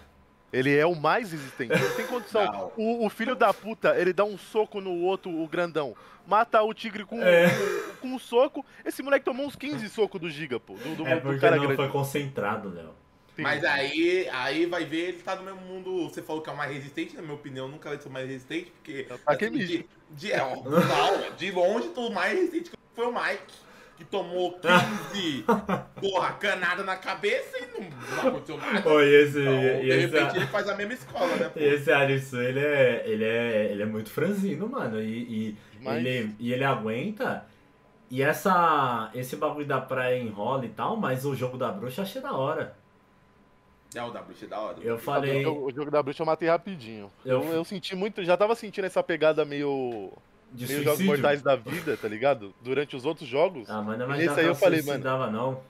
Ele 0.52 0.76
é 0.76 0.84
o 0.84 0.94
mais 0.94 1.32
resistente. 1.32 1.72
Não 1.74 1.96
tem 1.96 2.06
condição. 2.06 2.70
O, 2.76 3.06
o 3.06 3.08
filho 3.08 3.34
da 3.34 3.54
puta, 3.54 3.96
ele 3.98 4.12
dá 4.12 4.22
um 4.24 4.36
soco 4.36 4.80
no 4.80 4.92
outro, 5.00 5.30
o 5.30 5.48
grandão. 5.48 5.96
Mata 6.26 6.62
o 6.62 6.74
tigre 6.74 7.04
com, 7.06 7.20
É. 7.22 7.48
com, 7.48 8.08
com 8.08 8.14
um 8.14 8.18
soco. 8.18 8.64
Esse 8.84 9.02
moleque 9.02 9.24
tomou 9.24 9.46
uns 9.46 9.56
15 9.56 9.88
socos 9.88 10.20
do 10.20 10.28
Giga, 10.28 10.60
pô. 10.60 10.74
Do, 10.74 10.96
do, 10.96 11.06
É 11.06 11.16
do 11.16 11.22
porque 11.22 11.40
cara 11.40 11.56
não 11.56 11.62
grande. 11.62 11.76
foi 11.76 11.88
concentrado, 11.88 12.68
Léo. 12.68 12.90
Sim. 13.34 13.42
Mas 13.42 13.64
aí, 13.64 14.28
aí 14.30 14.66
vai 14.66 14.84
ver, 14.84 15.08
ele 15.08 15.22
tá 15.22 15.34
no 15.34 15.42
mesmo 15.42 15.60
mundo. 15.62 16.08
Você 16.08 16.20
falou 16.20 16.42
que 16.42 16.50
é 16.50 16.52
o 16.52 16.56
mais 16.56 16.70
resistente, 16.72 17.16
na 17.16 17.22
minha 17.22 17.34
opinião, 17.34 17.66
nunca 17.66 17.88
vai 17.88 17.98
ser 17.98 18.08
o 18.08 18.12
mais 18.12 18.28
resistente, 18.28 18.70
porque. 18.70 19.06
É 19.08 19.16
Takemichi. 19.16 19.66
de, 19.66 19.86
de, 20.10 20.32
é, 20.32 20.42
ó, 20.42 20.56
não, 20.56 21.36
de 21.36 21.50
longe, 21.50 21.90
o 21.96 22.10
mais 22.10 22.36
resistente 22.38 22.72
foi 22.94 23.06
o 23.06 23.12
Mike. 23.12 23.72
Que 23.96 24.04
tomou 24.06 24.58
15 24.58 25.44
porra, 26.00 26.32
canada 26.32 26.82
na 26.82 26.96
cabeça 26.96 27.58
e 27.58 27.66
não, 27.78 27.90
não 28.16 28.28
aconteceu 28.28 28.56
nada. 28.56 28.88
Oi, 28.88 29.14
esse, 29.14 29.38
Então, 29.38 29.54
e 29.54 29.80
de 29.82 29.88
esse, 29.90 30.06
repente 30.06 30.36
ele 30.36 30.46
faz 30.46 30.68
a 30.68 30.74
mesma 30.74 30.94
escola, 30.94 31.36
né? 31.36 31.48
Pô? 31.52 31.60
esse 31.60 31.92
Alisson, 31.92 32.40
ele 32.40 32.58
é, 32.58 33.02
ele 33.06 33.24
é, 33.24 33.68
ele 33.70 33.82
é 33.82 33.86
muito 33.86 34.10
franzino, 34.10 34.68
mano. 34.68 35.00
E, 35.00 35.06
e, 35.50 35.56
Demais. 35.78 36.04
ele, 36.04 36.34
e 36.38 36.52
ele 36.52 36.64
aguenta. 36.64 37.46
E 38.10 38.22
essa, 38.22 39.10
esse 39.14 39.36
bagulho 39.36 39.66
da 39.66 39.80
praia 39.80 40.18
enrola 40.18 40.66
e 40.66 40.70
tal, 40.70 40.96
mas 40.96 41.24
o 41.24 41.34
jogo 41.34 41.56
da 41.56 41.70
bruxa 41.70 42.02
achei 42.02 42.20
da 42.20 42.32
hora. 42.32 42.74
É, 43.94 44.02
o 44.02 44.10
da 44.10 44.22
bruxa 44.22 44.44
é 44.44 44.48
da 44.48 44.60
hora. 44.60 44.78
Eu 44.80 44.98
falei. 44.98 45.44
O 45.46 45.70
jogo 45.70 45.90
da 45.90 46.02
bruxa 46.02 46.22
eu 46.22 46.26
matei 46.26 46.48
rapidinho. 46.48 47.10
Eu- 47.24 47.42
Eu, 47.42 47.52
eu 47.52 47.64
senti 47.64 47.94
muito, 47.94 48.22
já 48.24 48.36
tava 48.36 48.54
sentindo 48.54 48.84
essa 48.86 49.02
pegada 49.02 49.44
meio. 49.44 50.12
De 50.50 50.66
meio 50.66 50.82
jogos 50.84 51.00
mortais 51.00 51.40
da 51.40 51.56
vida, 51.56 51.96
tá 51.96 52.06
ligado? 52.06 52.54
Durante 52.60 52.94
os 52.94 53.06
outros 53.06 53.26
jogos. 53.28 53.70
Ah, 53.70 53.80
mas 53.80 53.98
não 53.98 54.04
é 54.04 54.08
E 54.08 54.08
mais 54.10 54.20
nesse 54.26 54.40
aí 54.40 54.46
eu 54.46 54.54
falei, 54.54 54.82
mano. 54.82 55.02
dava 55.02 55.30
não. 55.30 55.60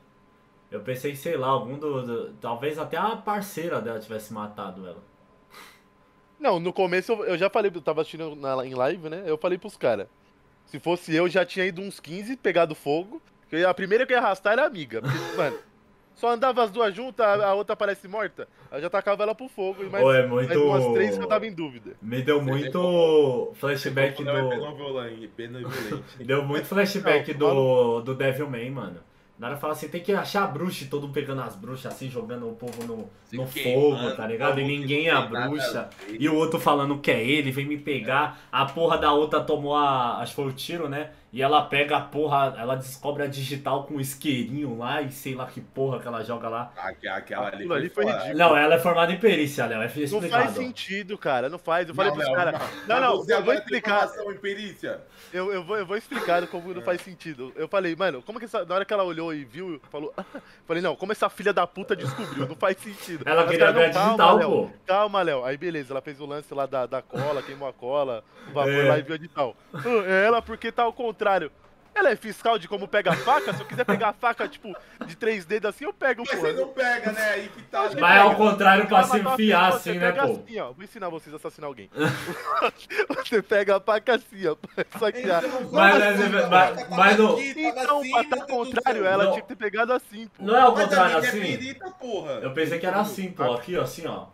Eu 0.71 0.81
pensei, 0.81 1.15
sei 1.15 1.37
lá, 1.37 1.49
algum 1.49 1.79
do, 1.79 2.03
do- 2.03 2.33
Talvez 2.41 2.79
até 2.79 2.97
a 2.97 3.15
parceira 3.15 3.81
dela 3.81 4.01
tivesse 4.01 4.33
matado 4.33 4.87
ela. 4.87 5.03
Não, 6.39 6.59
no 6.59 6.73
começo 6.73 7.13
eu, 7.13 7.25
eu 7.27 7.39
já 7.39 7.49
falei, 7.49 7.71
eu 7.73 7.81
tava 7.81 8.01
assistindo 8.01 8.35
na, 8.35 8.67
em 8.67 8.75
live, 8.75 9.09
né? 9.09 9.23
Eu 9.27 9.39
falei 9.39 9.57
pros 9.59 9.77
caras. 9.77 10.09
Se 10.67 10.81
fosse 10.81 11.15
eu, 11.15 11.29
já 11.29 11.45
tinha 11.45 11.65
ido 11.67 11.81
uns 11.81 12.01
15, 12.01 12.37
pegado 12.37 12.75
fogo. 12.75 13.23
A 13.69 13.75
primeira 13.75 14.07
que 14.07 14.13
eu 14.13 14.17
ia 14.17 14.23
arrastar 14.23 14.55
era 14.55 14.63
a 14.63 14.67
amiga. 14.67 15.03
Porque, 15.03 15.19
mano, 15.37 15.59
só 16.23 16.31
andava 16.31 16.63
as 16.63 16.71
duas 16.71 16.95
juntas, 16.95 17.27
a, 17.27 17.53
outra 17.53 17.75
parece 17.75 18.07
morta. 18.07 18.47
Eu 18.71 18.81
já 18.81 18.89
tacava 18.89 19.25
ela 19.25 19.35
pro 19.35 19.49
fogo. 19.49 19.83
Mais, 19.91 20.05
Ou 20.05 20.15
é 20.15 20.25
muito- 20.25 20.63
umas 20.63 20.87
três 20.93 21.19
que 21.19 21.25
eu 21.25 21.27
tava 21.27 21.49
em 21.49 21.53
dúvida. 21.53 21.97
Me 22.01 22.23
deu 22.23 22.41
muito 22.41 23.53
flashback 23.57 24.23
é 24.23 24.25
do. 24.25 26.25
Deu 26.25 26.45
muito 26.45 26.67
flashback 26.67 27.35
Não, 27.35 27.39
do, 27.39 28.01
do 28.03 28.15
Devilman, 28.15 28.71
mano. 28.71 29.01
Na 29.37 29.49
hora 29.49 29.57
fala 29.57 29.73
assim, 29.73 29.89
tem 29.89 30.01
que 30.01 30.13
achar 30.13 30.45
a 30.45 30.47
bruxa 30.47 30.85
e 30.85 30.87
todo 30.87 31.03
mundo 31.03 31.15
pegando 31.15 31.43
as 31.43 31.57
bruxas 31.57 31.93
assim, 31.93 32.09
jogando 32.09 32.49
o 32.49 32.55
povo 32.55 32.85
no, 32.85 33.11
no 33.33 33.47
fogo, 33.49 34.15
tá 34.15 34.25
ligado? 34.25 34.61
E 34.61 34.63
como 34.63 34.77
ninguém 34.77 35.09
é 35.09 35.11
a 35.11 35.23
bruxa. 35.23 35.91
E 36.09 36.29
o 36.29 36.37
outro 36.37 36.61
falando 36.61 37.01
que 37.01 37.11
é 37.11 37.21
ele, 37.21 37.51
vem 37.51 37.67
me 37.67 37.79
pegar. 37.79 38.39
A 38.53 38.65
porra 38.65 38.97
da 38.97 39.13
outra 39.13 39.41
tomou 39.41 39.75
a. 39.75 40.19
Acho 40.19 40.31
que 40.31 40.37
foi 40.37 40.47
o 40.47 40.53
tiro, 40.53 40.89
né? 40.89 41.11
E 41.33 41.41
ela 41.41 41.63
pega 41.63 41.97
a 41.97 42.01
porra, 42.01 42.55
ela 42.59 42.75
descobre 42.77 43.23
a 43.23 43.27
digital 43.27 43.85
com 43.85 43.95
um 43.95 44.01
isqueirinho 44.01 44.77
lá 44.77 45.01
e 45.01 45.11
sei 45.11 45.35
lá 45.35 45.47
que 45.47 45.63
porra 45.63 45.99
que 45.99 46.07
ela 46.07 46.23
joga 46.23 46.47
lá. 46.49 46.73
Aque- 46.77 47.09
Aquela 47.09 47.49
ali 47.49 47.73
ali 47.73 47.89
foi 47.89 48.05
ridículo. 48.05 48.35
Não, 48.37 48.55
ela 48.57 48.75
é 48.75 48.79
formada 48.79 49.13
em 49.13 49.19
perícia, 49.19 49.65
Léo, 49.65 49.81
é 49.81 49.91
Não 50.11 50.23
faz 50.29 50.51
sentido, 50.51 51.17
cara. 51.17 51.49
Não 51.49 51.59
faz. 51.59 51.89
Eu 51.89 51.95
falei 51.95 52.11
Não, 52.11 52.19
pros 52.19 52.35
caras. 52.37 52.61
Não, 52.87 53.01
não, 53.01 53.17
você 53.17 53.33
eu 53.35 53.43
vou 53.43 53.55
explicar. 53.55 54.11
em 54.31 54.37
perícia. 54.37 55.01
Eu, 55.33 55.51
eu, 55.53 55.65
vou, 55.65 55.79
eu 55.79 55.87
vou 55.87 55.97
explicar 55.97 56.47
como 56.49 56.75
não 56.75 56.83
faz 56.83 57.01
sentido. 57.01 57.51
Eu 57.57 57.67
falei, 57.67 57.97
mano, 57.97 58.21
como 58.23 58.39
que 58.39 58.45
essa. 58.45 58.65
Na 58.67 58.75
hora 58.75 58.85
que 58.85 58.93
ela 58.93 59.05
olhou 59.05 59.33
e 59.33 59.43
viu, 59.45 59.81
falou. 59.91 60.13
falei, 60.69 60.83
não, 60.83 60.95
como 60.95 61.13
essa 61.13 61.31
filha 61.31 61.53
da 61.53 61.67
puta 61.67 61.97
descobriu? 61.97 62.47
Não 62.47 62.57
faz 62.57 62.77
sentido. 62.77 63.23
Ela 63.27 63.43
Mas, 63.43 63.51
queria 63.53 63.73
ver 63.73 63.85
a 63.85 63.87
não, 63.87 63.93
calma, 63.95 64.09
digital, 64.11 64.37
Léo. 64.37 64.51
pô. 64.51 64.71
Calma, 64.87 65.23
Léo. 65.23 65.45
Aí 65.45 65.57
beleza, 65.57 65.93
ela 65.95 66.03
fez 66.03 66.21
o 66.21 66.27
lance 66.27 66.53
lá 66.53 66.67
da, 66.67 66.85
da 66.85 67.01
cola, 67.01 67.43
queimou 67.43 67.67
a 67.69 67.73
cola, 67.73 68.23
o 68.49 68.53
vapor 68.53 68.71
É. 68.73 68.89
lá 68.89 68.99
e 68.99 69.03
viu 69.03 69.15
a 69.15 69.19
digital. 69.19 69.57
Ah, 69.73 69.81
É 70.07 70.27
ela 70.27 70.43
porque 70.43 70.71
tá 70.71 70.83
ao 70.83 70.93
contrário. 71.23 71.53
Ela 71.95 72.09
é 72.09 72.17
fiscal 72.17 72.59
de 72.59 72.67
como 72.67 72.89
pega 72.89 73.11
a 73.13 73.17
faca? 73.17 73.53
Se 73.53 73.61
eu 73.61 73.67
quiser 73.67 73.85
pegar 73.85 74.09
a 74.09 74.13
faca, 74.15 74.49
tipo, 74.49 74.75
de 75.05 75.15
três 75.15 75.45
dedos 75.45 75.69
assim, 75.69 75.85
eu 75.85 75.93
pego, 75.93 76.23
Mas 76.27 76.35
porra. 76.39 76.53
você 76.55 76.59
não 76.59 76.69
pega, 76.69 77.13
né? 77.13 77.31
Aí 77.33 77.49
que 77.51 77.63
tá. 77.65 77.83
Mas 77.83 77.95
Mas 77.97 78.17
é 78.17 78.19
ao 78.21 78.35
contrário 78.35 78.87
pra 78.87 79.03
se 79.05 79.19
enfiar 79.19 79.69
assim, 79.75 79.99
né, 79.99 80.11
pô? 80.11 80.23
Assim, 80.23 80.59
ó. 80.59 80.73
Vou 80.73 80.83
ensinar 80.83 81.11
vocês 81.11 81.35
a 81.35 81.37
assassinar 81.37 81.69
alguém. 81.69 81.91
você 83.15 83.43
pega 83.43 83.77
a 83.77 83.81
faca 83.81 84.15
assim, 84.15 84.47
ó. 84.47 84.57
Só 84.99 85.13
que 85.13 85.31
a... 85.31 85.39
Então, 85.41 85.69
Mas- 85.71 85.99
vamos 85.99 86.21
assim, 86.21 86.33
mas- 86.33 86.45
a 86.45 86.49
mas- 86.49 86.77
tava 86.77 86.97
mas 86.97 87.19
não- 87.19 87.29
tava 87.29 87.43
Então, 87.43 88.01
assim, 88.01 88.11
pra 88.11 88.25
tá 88.25 88.37
ao 88.43 88.47
contrário, 88.49 89.05
ela 89.05 89.25
Não. 89.25 89.31
tinha 89.33 89.43
que 89.43 89.49
ter 89.49 89.57
pegado 89.57 89.93
assim, 89.93 90.29
pô. 90.29 90.43
Não 90.45 90.57
é 90.57 90.61
ao 90.61 90.73
Mas 90.75 90.85
contrário 90.85 91.15
é 91.17 91.29
assim? 91.29 91.41
perita, 91.41 91.91
porra. 91.91 92.33
Eu 92.43 92.55
pensei 92.55 92.79
que 92.79 92.87
era 92.87 93.01
assim, 93.01 93.31
pô. 93.31 93.53
Aqui, 93.53 93.77
ó, 93.77 93.83
assim, 93.83 94.07
ó. 94.07 94.29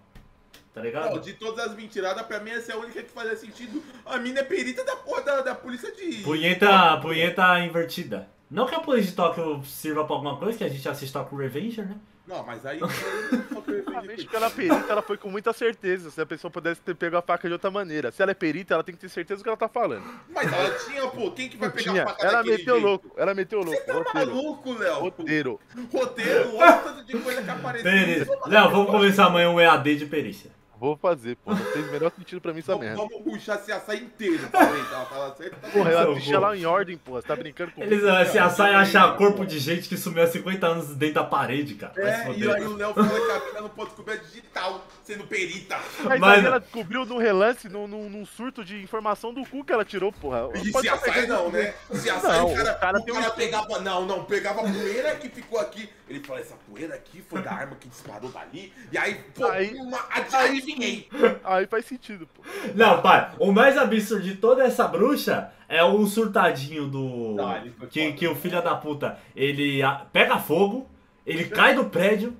Tá 0.79 0.85
Não, 0.85 0.85
ligado? 0.85 1.21
de 1.21 1.33
todas 1.35 1.67
as 1.67 1.75
mentiradas, 1.75 2.25
pra 2.27 2.41
mim 2.41 2.51
essa 2.51 2.73
é 2.73 2.75
a 2.75 2.79
única 2.79 3.03
que 3.03 3.11
fazia 3.11 3.37
sentido. 3.37 3.83
A 4.07 4.19
mina 4.19 4.41
é 4.41 4.45
perita 4.45 4.85
da 4.85 4.97
porra 4.97 5.23
da, 5.23 5.41
da 5.43 5.55
polícia 5.55 5.91
de. 5.93 6.23
Punheta, 6.23 6.97
punheta 7.03 7.59
invertida. 7.61 8.29
Não 8.51 8.67
que 8.67 8.75
a 8.75 8.81
polícia 8.81 9.11
de 9.11 9.17
Tóquio 9.17 9.63
sirva 9.65 10.05
pra 10.05 10.15
alguma 10.15 10.37
coisa, 10.39 10.57
que 10.57 10.65
a 10.65 10.69
gente 10.69 10.89
assiste 10.89 11.13
Tóquio 11.13 11.37
Revenger, 11.37 11.87
né? 11.87 11.97
Não, 12.27 12.43
mas 12.45 12.65
aí. 12.67 12.79
Realmente, 13.89 14.29
ela 14.33 14.47
é 14.47 14.51
perita, 14.51 14.93
ela 14.93 15.03
foi 15.03 15.17
com 15.17 15.31
muita 15.31 15.53
certeza. 15.53 16.11
Se 16.11 16.21
a 16.21 16.27
pessoa 16.27 16.51
pudesse 16.51 16.81
ter 16.81 16.95
pego 16.95 17.17
a 17.17 17.23
faca 17.23 17.49
de 17.49 17.53
outra 17.55 17.71
maneira. 17.71 18.11
Se 18.13 18.23
ela 18.23 18.31
é 18.31 18.35
perita, 18.35 18.75
ela 18.75 18.85
tem 18.85 18.95
que 18.95 19.01
ter 19.01 19.09
certeza 19.09 19.41
do 19.41 19.43
que 19.43 19.49
ela 19.49 19.57
tá 19.57 19.69
falando. 19.69 20.05
Mas 20.29 20.53
ela 20.53 20.71
tinha, 20.79 21.07
pô. 21.09 21.31
Quem 21.31 21.49
que 21.49 21.57
vai 21.57 21.69
Não 21.69 21.75
pegar 21.77 21.91
tinha. 21.93 22.05
a 22.05 22.07
faca 22.09 22.27
Ela 22.27 22.43
meteu 22.45 22.75
jeito? 22.75 22.87
louco. 22.87 23.11
Ela 23.17 23.35
meteu 23.35 23.61
louco. 23.63 23.87
Tá 23.87 23.93
Roteiro. 23.95 24.35
maluco, 24.35 24.73
Léo? 24.75 24.95
Roteiro. 25.01 25.61
Roteiro, 25.93 26.57
olha 26.57 26.77
o 26.77 26.83
tanto 26.83 27.05
de 27.05 27.19
coisa 27.19 27.43
que 27.43 27.51
apareceu. 27.51 27.91
Perícia. 27.91 28.39
Léo, 28.47 28.71
vamos 28.71 28.91
começar 28.91 29.25
amanhã 29.27 29.51
um 29.51 29.61
EAD 29.61 29.97
de 29.97 30.07
perícia. 30.07 30.51
Vou 30.81 30.97
fazer, 30.97 31.37
pô. 31.37 31.51
Não 31.51 31.57
fez 31.57 31.89
o 31.89 31.93
menor 31.93 32.13
sentido 32.17 32.41
pra 32.41 32.53
mim 32.53 32.61
essa 32.61 32.73
Vamos, 32.73 32.87
merda. 32.87 33.03
vamos 33.03 33.23
puxar 33.23 33.57
esse 33.57 33.73
açaí 33.73 34.05
inteiro 34.05 34.49
pra 34.49 34.61
ela 34.61 35.35
certo. 35.35 35.61
tá 35.61 35.69
Porra, 35.69 35.91
Seu 35.91 36.01
eu 36.01 36.13
assisti 36.13 36.31
vô. 36.31 36.37
ela 36.37 36.57
em 36.57 36.67
ordem, 36.67 36.97
porra. 36.97 37.21
Você 37.21 37.27
tá 37.29 37.37
brincando 37.37 37.73
comigo? 37.73 37.93
Eles 37.93 38.05
uh, 38.05 38.31
se 38.31 38.39
assai 38.39 38.75
achar 38.75 39.17
corpo 39.17 39.45
de 39.45 39.59
gente 39.59 39.89
que 39.89 39.97
sumiu 39.97 40.23
há 40.23 40.27
50 40.27 40.67
anos 40.67 40.95
dentro 40.95 41.17
da 41.17 41.25
parede, 41.25 41.75
cara. 41.75 41.93
É, 41.97 42.33
e 42.33 42.51
aí 42.51 42.65
o 42.65 42.77
Léo 42.77 42.95
fala 42.95 43.09
que 43.09 43.31
a 43.31 43.47
mina 43.47 43.61
não 43.63 43.69
pode 43.69 43.91
a 44.11 44.17
digital, 44.17 44.87
sendo 45.09 45.27
perita. 45.27 45.79
Mas, 46.05 46.23
aí 46.23 46.45
ela 46.45 46.61
descobriu 46.61 47.07
no 47.07 47.17
relance, 47.17 47.67
num, 47.67 47.89
num, 47.89 48.11
num 48.11 48.27
surto 48.27 48.63
de 48.63 48.83
informação 48.83 49.33
do 49.33 49.43
cu 49.47 49.65
que 49.65 49.73
ela 49.73 49.85
tirou, 49.85 50.13
porra. 50.13 50.51
E 50.63 50.71
Pode 50.71 50.87
se 50.87 50.93
açaí 50.93 51.27
não, 51.27 51.51
né? 51.51 51.73
Se 51.91 52.11
açaí 52.11 52.39
Não, 52.39 52.53
o 52.53 52.55
cara, 52.55 52.73
o 52.73 52.79
cara 52.79 52.99
o 52.99 53.03
tem 53.03 53.15
cara 53.15 53.33
um- 53.33 53.35
pegava. 53.35 53.81
Não, 53.81 54.05
não, 54.05 54.25
pegava 54.25 54.61
a 54.61 54.65
poeira 54.71 55.15
que 55.17 55.31
ficou 55.31 55.59
aqui. 55.59 55.89
Ele 56.07 56.21
falou, 56.21 56.43
essa 56.43 56.55
poeira 56.71 56.95
aqui 56.95 57.23
foi 57.23 57.41
da 57.41 57.53
arma 57.53 57.77
que 57.77 57.89
disparou 57.89 58.31
dali. 58.31 58.71
E 58.93 58.99
aí, 58.99 59.15
pô, 59.35 59.47
Aí- 59.47 59.75
uma, 59.77 59.99
adivinhei. 60.11 61.09
Aí 61.43 61.67
faz 61.67 61.87
sentido, 61.87 62.29
pô. 62.35 62.43
Não, 62.75 63.01
pai, 63.01 63.33
o 63.39 63.51
mais 63.51 63.79
absurdo 63.79 64.23
de 64.23 64.35
toda 64.35 64.63
essa 64.63 64.87
bruxa 64.87 65.51
é 65.67 65.83
o 65.83 66.07
surtadinho 66.07 66.87
do. 66.87 67.35
Não, 67.35 67.63
que, 67.63 67.71
foda. 67.71 68.13
que 68.13 68.29
o 68.29 68.37
filho 68.37 68.63
da 68.63 68.75
puta 68.75 69.19
ele 69.35 69.81
pega 70.13 70.39
fogo, 70.39 70.87
ele 71.27 71.47
cai 71.47 71.75
do 71.75 71.87
prédio 71.87 72.37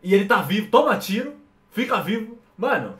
e 0.00 0.14
ele 0.14 0.24
tá 0.26 0.40
vivo, 0.40 0.68
toma 0.70 0.96
tiro, 0.96 1.41
fica 1.72 2.00
vivo. 2.00 2.38
Mano, 2.56 2.98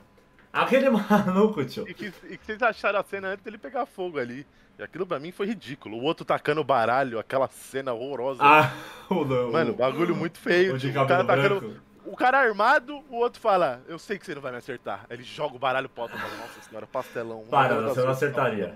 aquele 0.52 0.90
maluco, 0.90 1.64
tio. 1.64 1.88
E 1.88 1.94
que, 1.94 2.12
e 2.28 2.36
que 2.36 2.44
vocês 2.44 2.60
acharam 2.60 2.98
a 2.98 3.04
cena 3.04 3.28
antes 3.28 3.44
dele 3.44 3.58
pegar 3.58 3.86
fogo 3.86 4.18
ali. 4.18 4.44
E 4.78 4.82
aquilo 4.82 5.06
pra 5.06 5.20
mim 5.20 5.30
foi 5.30 5.46
ridículo. 5.46 5.98
O 5.98 6.02
outro 6.02 6.24
tacando 6.24 6.64
baralho, 6.64 7.18
aquela 7.18 7.46
cena 7.48 7.92
horrorosa. 7.92 8.42
Ah, 8.42 8.72
o, 9.08 9.22
o, 9.22 9.52
Mano, 9.52 9.74
bagulho 9.74 10.16
muito 10.16 10.38
feio. 10.38 10.74
o 10.74 10.78
tipo, 10.78 10.98
o 10.98 11.06
cara 11.06 11.24
tacando. 11.24 11.80
O 12.04 12.16
cara 12.16 12.40
armado, 12.40 13.00
o 13.08 13.16
outro 13.16 13.40
fala, 13.40 13.80
eu 13.86 13.96
sei 13.96 14.18
que 14.18 14.26
você 14.26 14.34
não 14.34 14.42
vai 14.42 14.50
me 14.50 14.58
acertar. 14.58 15.06
Ele 15.08 15.22
joga 15.22 15.54
o 15.54 15.58
baralho 15.58 15.88
pro 15.88 16.02
alto 16.02 16.16
e 16.16 16.18
fala, 16.18 16.36
nossa 16.36 16.60
senhora, 16.60 16.86
pastelão. 16.86 17.44
Para, 17.48 17.80
você 17.80 18.02
não 18.02 18.10
acertaria. 18.10 18.74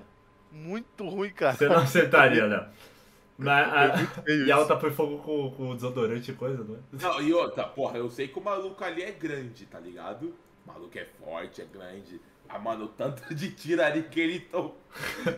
Muito 0.53 1.09
ruim, 1.09 1.30
cara. 1.30 1.57
Você 1.57 1.68
não 1.68 1.78
acertaria, 1.78 2.47
Léo. 2.47 2.66
Mas, 3.39 3.68
É 3.68 3.93
a- 3.93 3.97
muito 3.97 4.22
feio 4.22 4.39
e 4.39 4.43
a 4.43 4.55
isso. 4.55 4.59
outra 4.61 4.78
foi 4.80 4.91
fogo 4.91 5.18
com, 5.18 5.51
com 5.51 5.74
desodorante 5.74 6.30
e 6.30 6.34
coisa, 6.34 6.64
não 6.64 6.76
é? 6.76 6.78
Não, 6.93 7.20
e 7.22 7.32
outra, 7.34 7.64
porra, 7.64 7.99
eu 7.99 8.11
sei 8.11 8.28
que 8.28 8.39
o 8.39 8.43
maluco 8.43 8.82
ali 8.82 9.03
é 9.03 9.12
grande, 9.12 9.66
tá 9.66 9.78
ligado? 9.78 10.34
O 10.64 10.68
maluco 10.72 10.99
é 10.99 11.05
forte, 11.05 11.61
é 11.61 11.64
grande. 11.66 12.20
Ah, 12.49 12.59
mano, 12.59 12.84
o 12.84 12.88
tanto 12.88 13.22
de 13.34 13.51
tiro 13.51 13.82
ali 13.82 14.03
que 14.03 14.20
ele 14.20 14.40
tô. 14.40 14.72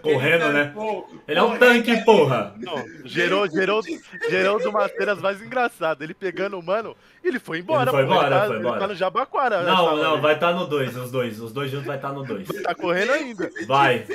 Correndo, 0.02 0.44
ele 0.44 0.52
né? 0.52 0.64
tampou, 0.66 1.10
Ele 1.26 1.38
é 1.38 1.42
um 1.42 1.58
tanque, 1.58 1.90
ali. 1.90 2.04
porra. 2.04 2.54
Não, 2.58 2.76
gerou, 3.04 3.48
gerou, 3.50 3.82
gerou 4.30 4.60
de 4.60 4.68
umas 4.68 4.92
cenas 4.92 5.20
mais 5.20 5.42
engraçadas. 5.42 6.00
Ele 6.00 6.14
pegando 6.14 6.56
o 6.56 6.62
mano, 6.62 6.96
ele 7.24 7.40
foi 7.40 7.58
embora, 7.58 7.90
Ele 7.90 7.90
foi 7.90 8.06
pô. 8.06 8.12
embora, 8.12 8.26
ele 8.28 8.34
tá, 8.36 8.46
foi 8.46 8.54
ele 8.56 8.60
embora. 8.64 8.80
tá 8.80 8.86
no 8.86 8.94
Jabaquara. 8.94 9.62
Não, 9.62 9.64
nessa 9.64 10.02
não, 10.04 10.12
hora. 10.12 10.20
vai 10.20 10.34
estar 10.34 10.52
no 10.52 10.66
2, 10.68 10.96
os 10.96 11.10
dois. 11.10 11.40
Os 11.40 11.52
dois 11.52 11.70
juntos 11.72 11.86
vai 11.88 11.96
estar 11.96 12.12
no 12.12 12.22
2. 12.24 12.46
Tá 12.62 12.72
correndo 12.74 13.10
ainda. 13.10 13.50
Vai. 13.66 14.06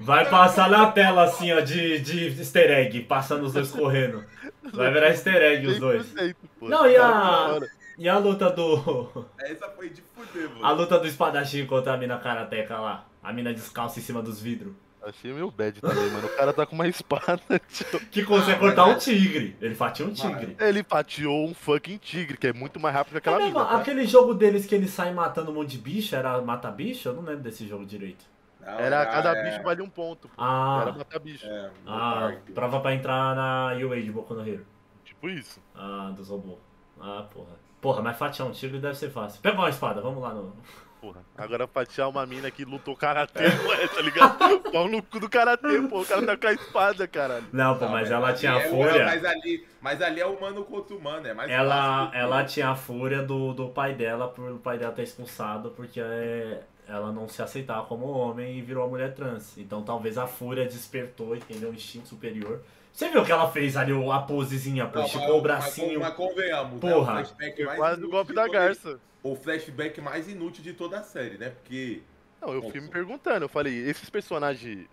Vai 0.00 0.28
passar 0.30 0.70
na 0.70 0.90
tela 0.92 1.24
assim, 1.24 1.52
ó, 1.52 1.60
de, 1.60 1.98
de 1.98 2.28
easter 2.38 2.70
egg, 2.70 3.00
passando 3.02 3.44
os 3.44 3.52
dois 3.52 3.70
correndo. 3.70 4.24
Vai 4.72 4.90
virar 4.92 5.08
easter 5.08 5.36
egg 5.42 5.66
os 5.66 5.78
dois. 5.78 6.06
100%, 6.14 6.34
pô. 6.58 6.68
Não, 6.70 6.86
e 6.88 6.94
Cara, 6.94 7.56
a-. 7.56 7.77
E 7.98 8.08
a 8.08 8.16
luta 8.18 8.48
do. 8.50 9.26
Essa 9.40 9.68
foi 9.70 9.90
de 9.90 10.00
fuder, 10.02 10.48
mano. 10.50 10.64
A 10.64 10.70
luta 10.70 10.98
do 10.98 11.06
espadachim 11.06 11.66
contra 11.66 11.94
a 11.94 11.96
mina 11.96 12.16
karateca 12.18 12.78
lá. 12.78 13.04
A 13.22 13.32
mina 13.32 13.52
descalça 13.52 13.98
em 13.98 14.02
cima 14.02 14.22
dos 14.22 14.40
vidros. 14.40 14.72
Achei 15.02 15.32
meio 15.32 15.50
bad 15.50 15.80
também, 15.80 16.10
mano. 16.10 16.26
O 16.26 16.36
cara 16.36 16.52
tá 16.52 16.66
com 16.66 16.74
uma 16.74 16.86
espada, 16.86 17.40
tio. 17.68 18.00
Que 18.10 18.24
consegue 18.24 18.52
Ah, 18.52 18.58
cortar 18.58 18.86
mas 18.86 18.96
um 18.96 18.98
tigre. 18.98 19.56
Ele 19.60 19.74
fatia 19.74 20.04
um 20.06 20.12
tigre. 20.12 20.56
Ele 20.60 20.82
fatiou 20.84 21.46
um 21.48 21.54
fucking 21.54 21.98
tigre, 21.98 22.36
que 22.36 22.46
é 22.48 22.52
muito 22.52 22.78
mais 22.80 22.94
rápido 22.94 23.12
que 23.12 23.18
aquela 23.18 23.36
É 23.36 23.44
mesmo, 23.44 23.58
mina. 23.58 23.78
aquele 23.78 24.06
jogo 24.06 24.34
deles 24.34 24.66
que 24.66 24.74
eles 24.74 24.90
saem 24.90 25.14
matando 25.14 25.50
um 25.50 25.54
monte 25.54 25.70
de 25.70 25.78
bicho, 25.78 26.14
era 26.14 26.40
mata 26.42 26.70
bicho? 26.70 27.08
Eu 27.08 27.14
não 27.14 27.22
lembro 27.22 27.42
desse 27.42 27.66
jogo 27.66 27.86
direito. 27.86 28.24
Não, 28.60 28.78
Era 28.78 29.06
cada 29.06 29.36
é- 29.36 29.50
bicho 29.50 29.62
vale 29.62 29.82
um 29.82 29.88
ponto. 29.88 30.28
pô. 30.28 30.34
Ah. 30.36 30.80
Era 30.82 30.92
matar 30.92 31.18
bicho. 31.20 31.46
É, 31.46 31.70
Ah, 31.86 32.18
parque. 32.20 32.52
prova 32.52 32.80
pra 32.80 32.94
entrar 32.94 33.34
na 33.36 33.74
UA 33.84 34.02
de 34.02 34.10
Boku 34.12 34.34
no 34.34 34.46
Hero. 34.46 34.66
Tipo 35.04 35.28
isso. 35.30 35.60
Ah, 35.74 36.12
dos 36.14 36.28
robôs. 36.28 36.58
Ah, 37.00 37.24
porra. 37.32 37.56
Porra, 37.80 38.02
mas 38.02 38.16
fatiar 38.16 38.48
um 38.48 38.52
tigre 38.52 38.78
deve 38.78 38.96
ser 38.96 39.10
fácil. 39.10 39.40
Pega 39.40 39.56
uma 39.56 39.68
espada, 39.68 40.00
vamos 40.00 40.22
lá 40.22 40.34
no. 40.34 40.52
Porra. 41.00 41.22
Agora 41.36 41.68
fatiar 41.68 42.08
uma 42.08 42.26
mina 42.26 42.50
que 42.50 42.64
lutou 42.64 42.96
karatê, 42.96 43.44
ué, 43.44 43.86
tá 43.86 44.00
ligado? 44.02 44.58
Pau 44.72 44.88
no 44.88 45.00
cu 45.00 45.20
do 45.20 45.28
karatê, 45.28 45.80
pô. 45.88 46.00
O 46.00 46.04
cara 46.04 46.26
tá 46.26 46.36
com 46.36 46.46
a 46.48 46.52
espada, 46.52 47.06
caralho. 47.06 47.44
Não, 47.52 47.78
pô, 47.78 47.84
Não, 47.84 47.92
mas 47.92 48.10
é, 48.10 48.14
ela 48.14 48.32
tinha 48.32 48.54
a 48.54 48.58
é- 48.58 48.68
fúria. 48.68 49.04
Mas 49.04 49.24
ali, 49.24 49.66
mas 49.80 50.02
ali 50.02 50.20
é 50.20 50.26
humano 50.26 50.64
contra 50.64 50.96
humano, 50.96 51.24
é 51.24 51.32
mais 51.32 51.48
Ela, 51.48 52.06
fácil. 52.06 52.18
ela 52.18 52.44
tinha 52.44 52.68
a 52.70 52.74
fúria 52.74 53.22
do, 53.22 53.52
do 53.54 53.68
pai 53.68 53.94
dela 53.94 54.26
por 54.26 54.50
o 54.50 54.58
pai 54.58 54.76
dela 54.76 54.90
ter 54.92 55.04
expulsado 55.04 55.70
porque 55.70 56.00
é, 56.00 56.62
ela 56.88 57.12
não 57.12 57.28
se 57.28 57.40
aceitava 57.40 57.86
como 57.86 58.06
homem 58.06 58.58
e 58.58 58.60
virou 58.62 58.82
uma 58.82 58.90
mulher 58.90 59.14
trans. 59.14 59.56
Então 59.56 59.82
talvez 59.82 60.18
a 60.18 60.26
fúria 60.26 60.64
despertou, 60.64 61.36
entendeu? 61.36 61.70
Um 61.70 61.74
instinto 61.74 62.08
superior. 62.08 62.60
Você 62.98 63.08
viu 63.10 63.24
que 63.24 63.30
ela 63.30 63.48
fez 63.48 63.76
ali 63.76 63.92
o- 63.92 64.10
a 64.10 64.18
posezinha, 64.20 64.84
pô? 64.86 64.98
Esticou 65.02 65.28
o 65.28 65.32
mas- 65.34 65.42
bracinho. 65.42 66.00
Mas, 66.00 66.08
mas 66.08 66.16
convenhamos, 66.16 66.80
Porra. 66.80 67.14
né? 67.14 67.20
O 67.22 67.24
flashback 67.26 67.64
mais 67.64 67.78
Quase 67.78 67.94
o 67.94 67.98
inútil 67.98 68.10
golpe 68.10 68.34
da 68.34 68.48
garça. 68.48 69.00
O 69.22 69.36
flashback 69.36 70.00
mais 70.00 70.28
inútil 70.28 70.64
de 70.64 70.72
toda 70.72 70.98
a 70.98 71.02
série, 71.04 71.38
né? 71.38 71.50
Porque. 71.50 72.02
Não, 72.42 72.52
eu 72.52 72.60
fui 72.68 72.80
me 72.80 72.88
perguntando, 72.88 73.44
eu 73.44 73.48
falei, 73.48 73.88
esses 73.88 74.10
personagens 74.10 74.84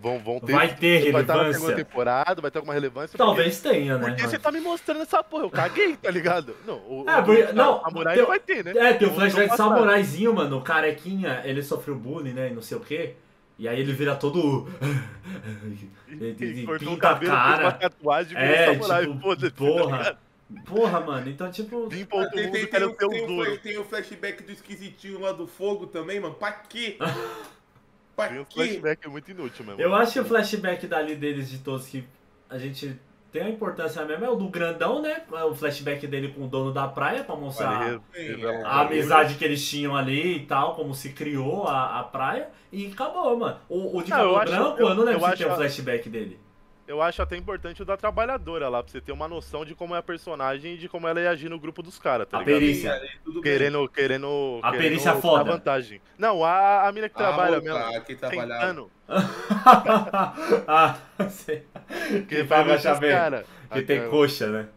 vão, 0.00 0.18
vão 0.18 0.40
ter. 0.40 0.52
Vai 0.52 0.74
ter 0.76 1.12
vai 1.12 1.20
estar 1.20 1.34
na 1.34 1.40
segunda 1.52 1.58
relevância? 1.58 1.84
temporada, 1.84 2.40
vai 2.40 2.50
ter 2.50 2.56
alguma 2.56 2.72
relevância. 2.72 3.18
Talvez 3.18 3.60
tenha, 3.60 3.92
Porque, 3.98 4.10
né? 4.12 4.16
porque 4.16 4.28
você 4.30 4.38
tá 4.38 4.50
me 4.50 4.60
mostrando 4.62 5.02
essa 5.02 5.22
porra, 5.22 5.44
eu 5.44 5.50
caguei, 5.50 5.94
tá 5.94 6.10
ligado? 6.10 6.56
Não, 6.66 6.76
o, 6.88 7.04
É, 7.06 7.20
porque- 7.20 7.42
o 7.42 7.54
não, 7.54 7.82
samurai 7.82 8.16
não 8.16 8.26
vai 8.28 8.40
ter, 8.40 8.64
né? 8.64 8.72
É, 8.74 8.94
tem 8.94 9.08
o 9.08 9.12
flashback 9.14 9.54
samuraizinho, 9.54 10.32
mano. 10.34 10.56
O 10.56 10.62
carequinha, 10.62 11.42
ele 11.44 11.62
sofreu 11.62 11.96
bullying, 11.96 12.32
né? 12.32 12.48
E 12.48 12.54
não 12.54 12.62
sei 12.62 12.78
o 12.78 12.80
quê. 12.80 13.14
E 13.58 13.66
aí 13.66 13.80
ele 13.80 13.92
vira 13.92 14.14
todo. 14.16 14.68
ele, 16.08 16.36
ele 16.40 16.66
Cortou 16.66 16.88
o 16.88 16.94
pinta 16.94 17.08
a 17.08 17.12
cabelo, 17.14 17.32
fez 17.32 17.58
uma 17.58 17.72
cara. 17.72 17.72
tatuagem, 17.72 18.36
virou 18.36 18.54
É, 18.54 18.64
samurai, 18.66 19.06
tipo, 19.06 19.36
tá 19.36 19.50
porra. 19.50 20.18
Porra, 20.64 21.00
mano. 21.00 21.28
Então, 21.30 21.50
tipo. 21.50 21.88
Vim 21.88 22.06
outro 22.18 22.30
Tem, 22.34 22.44
mundo, 22.46 22.52
tem, 22.52 22.66
tem, 22.66 22.82
o- 22.84 22.94
ter 22.94 23.08
tem 23.08 23.22
o 23.22 23.24
o 23.24 23.58
tem 23.58 23.78
o 23.78 23.84
flashback 23.84 24.42
do 24.42 24.52
esquisitinho 24.52 25.20
lá 25.20 25.32
do 25.32 25.46
fogo 25.46 25.86
também, 25.86 26.20
mano. 26.20 26.34
Pra 26.34 26.52
quê? 26.52 26.96
pra 28.14 28.28
Tem 28.28 28.44
quê? 28.44 28.54
flashback 28.54 29.08
muito 29.08 29.30
inútil 29.30 29.64
mesmo. 29.64 29.80
Eu 29.80 29.94
acho 29.94 30.12
que 30.12 30.20
o 30.20 30.24
flashback 30.24 30.86
dali 30.86 31.16
deles 31.16 31.50
de 31.50 31.58
todos 31.58 31.86
que 31.88 32.04
a 32.48 32.58
gente 32.58 32.96
tem 33.32 33.42
a 33.42 33.48
importância 33.50 34.04
mesmo 34.04 34.24
é 34.24 34.30
o 34.30 34.34
do 34.36 34.48
grandão, 34.48 35.02
né? 35.02 35.22
O 35.50 35.54
flashback 35.54 36.06
dele 36.06 36.28
com 36.28 36.44
o 36.44 36.48
dono 36.48 36.72
da 36.72 36.86
praia 36.88 37.22
pra 37.24 37.36
mostrar 37.36 37.78
Vale, 37.78 38.00
Sim, 38.14 38.22
revela 38.22 38.52
um 38.52 38.60
é. 38.60 38.64
a 38.64 38.80
amizade 38.80 39.34
que 39.34 39.44
eles 39.44 39.68
tinham 39.68 39.94
ali 39.96 40.36
e 40.36 40.46
tal, 40.46 40.74
como 40.74 40.94
se 40.94 41.10
criou 41.12 41.66
a, 41.66 42.00
a 42.00 42.02
praia. 42.04 42.48
E 42.72 42.86
acabou, 42.92 43.36
mano. 43.36 43.58
O, 43.68 43.98
o 43.98 44.02
de 44.02 44.10
Não, 44.10 44.36
acho- 44.36 44.52
branco, 44.52 44.80
eu- 44.80 44.88
eu, 44.88 44.94
não 44.94 45.04
lembro 45.04 45.24
eu 45.24 45.30
se 45.30 45.36
tem 45.36 45.46
um 45.46 45.52
a- 45.52 45.56
flashback 45.56 46.08
dele. 46.08 46.38
Eu 46.86 47.02
acho 47.02 47.20
até 47.20 47.36
importante 47.36 47.82
o 47.82 47.84
da 47.84 47.96
trabalhadora 47.96 48.68
lá, 48.68 48.80
pra 48.82 48.92
você 48.92 49.00
ter 49.00 49.10
uma 49.10 49.26
noção 49.26 49.64
de 49.64 49.74
como 49.74 49.94
é 49.94 49.98
a 49.98 50.02
personagem 50.02 50.74
e 50.74 50.78
de 50.78 50.88
como 50.88 51.08
ela 51.08 51.20
ia 51.20 51.30
agir 51.30 51.48
no 51.48 51.58
grupo 51.58 51.82
dos 51.82 51.98
caras, 51.98 52.28
tá 52.28 52.36
A 52.38 52.40
ligado? 52.40 52.60
perícia. 52.60 53.02
Querendo, 53.42 53.88
querendo. 53.88 54.60
A 54.62 54.70
querendo 54.70 54.82
perícia 54.82 55.14
foda. 55.16 55.42
vantagem. 55.50 56.00
Não, 56.16 56.44
a, 56.44 56.86
a 56.86 56.92
mina 56.92 57.08
que 57.08 57.16
Ah, 57.16 57.18
trabalha 57.18 57.58
o 57.58 57.62
mesmo. 57.62 57.76
cara 57.78 58.00
que 58.02 58.14
trabalhava. 58.14 58.60
Tentando. 58.60 58.90
ah, 60.68 60.96
sei. 61.28 61.64
Que 62.28 62.40
agachar 62.54 63.00
bem. 63.00 63.10
cara. 63.10 63.44
Que 63.72 63.82
tem 63.82 64.08
coxa, 64.08 64.46
né? 64.48 64.68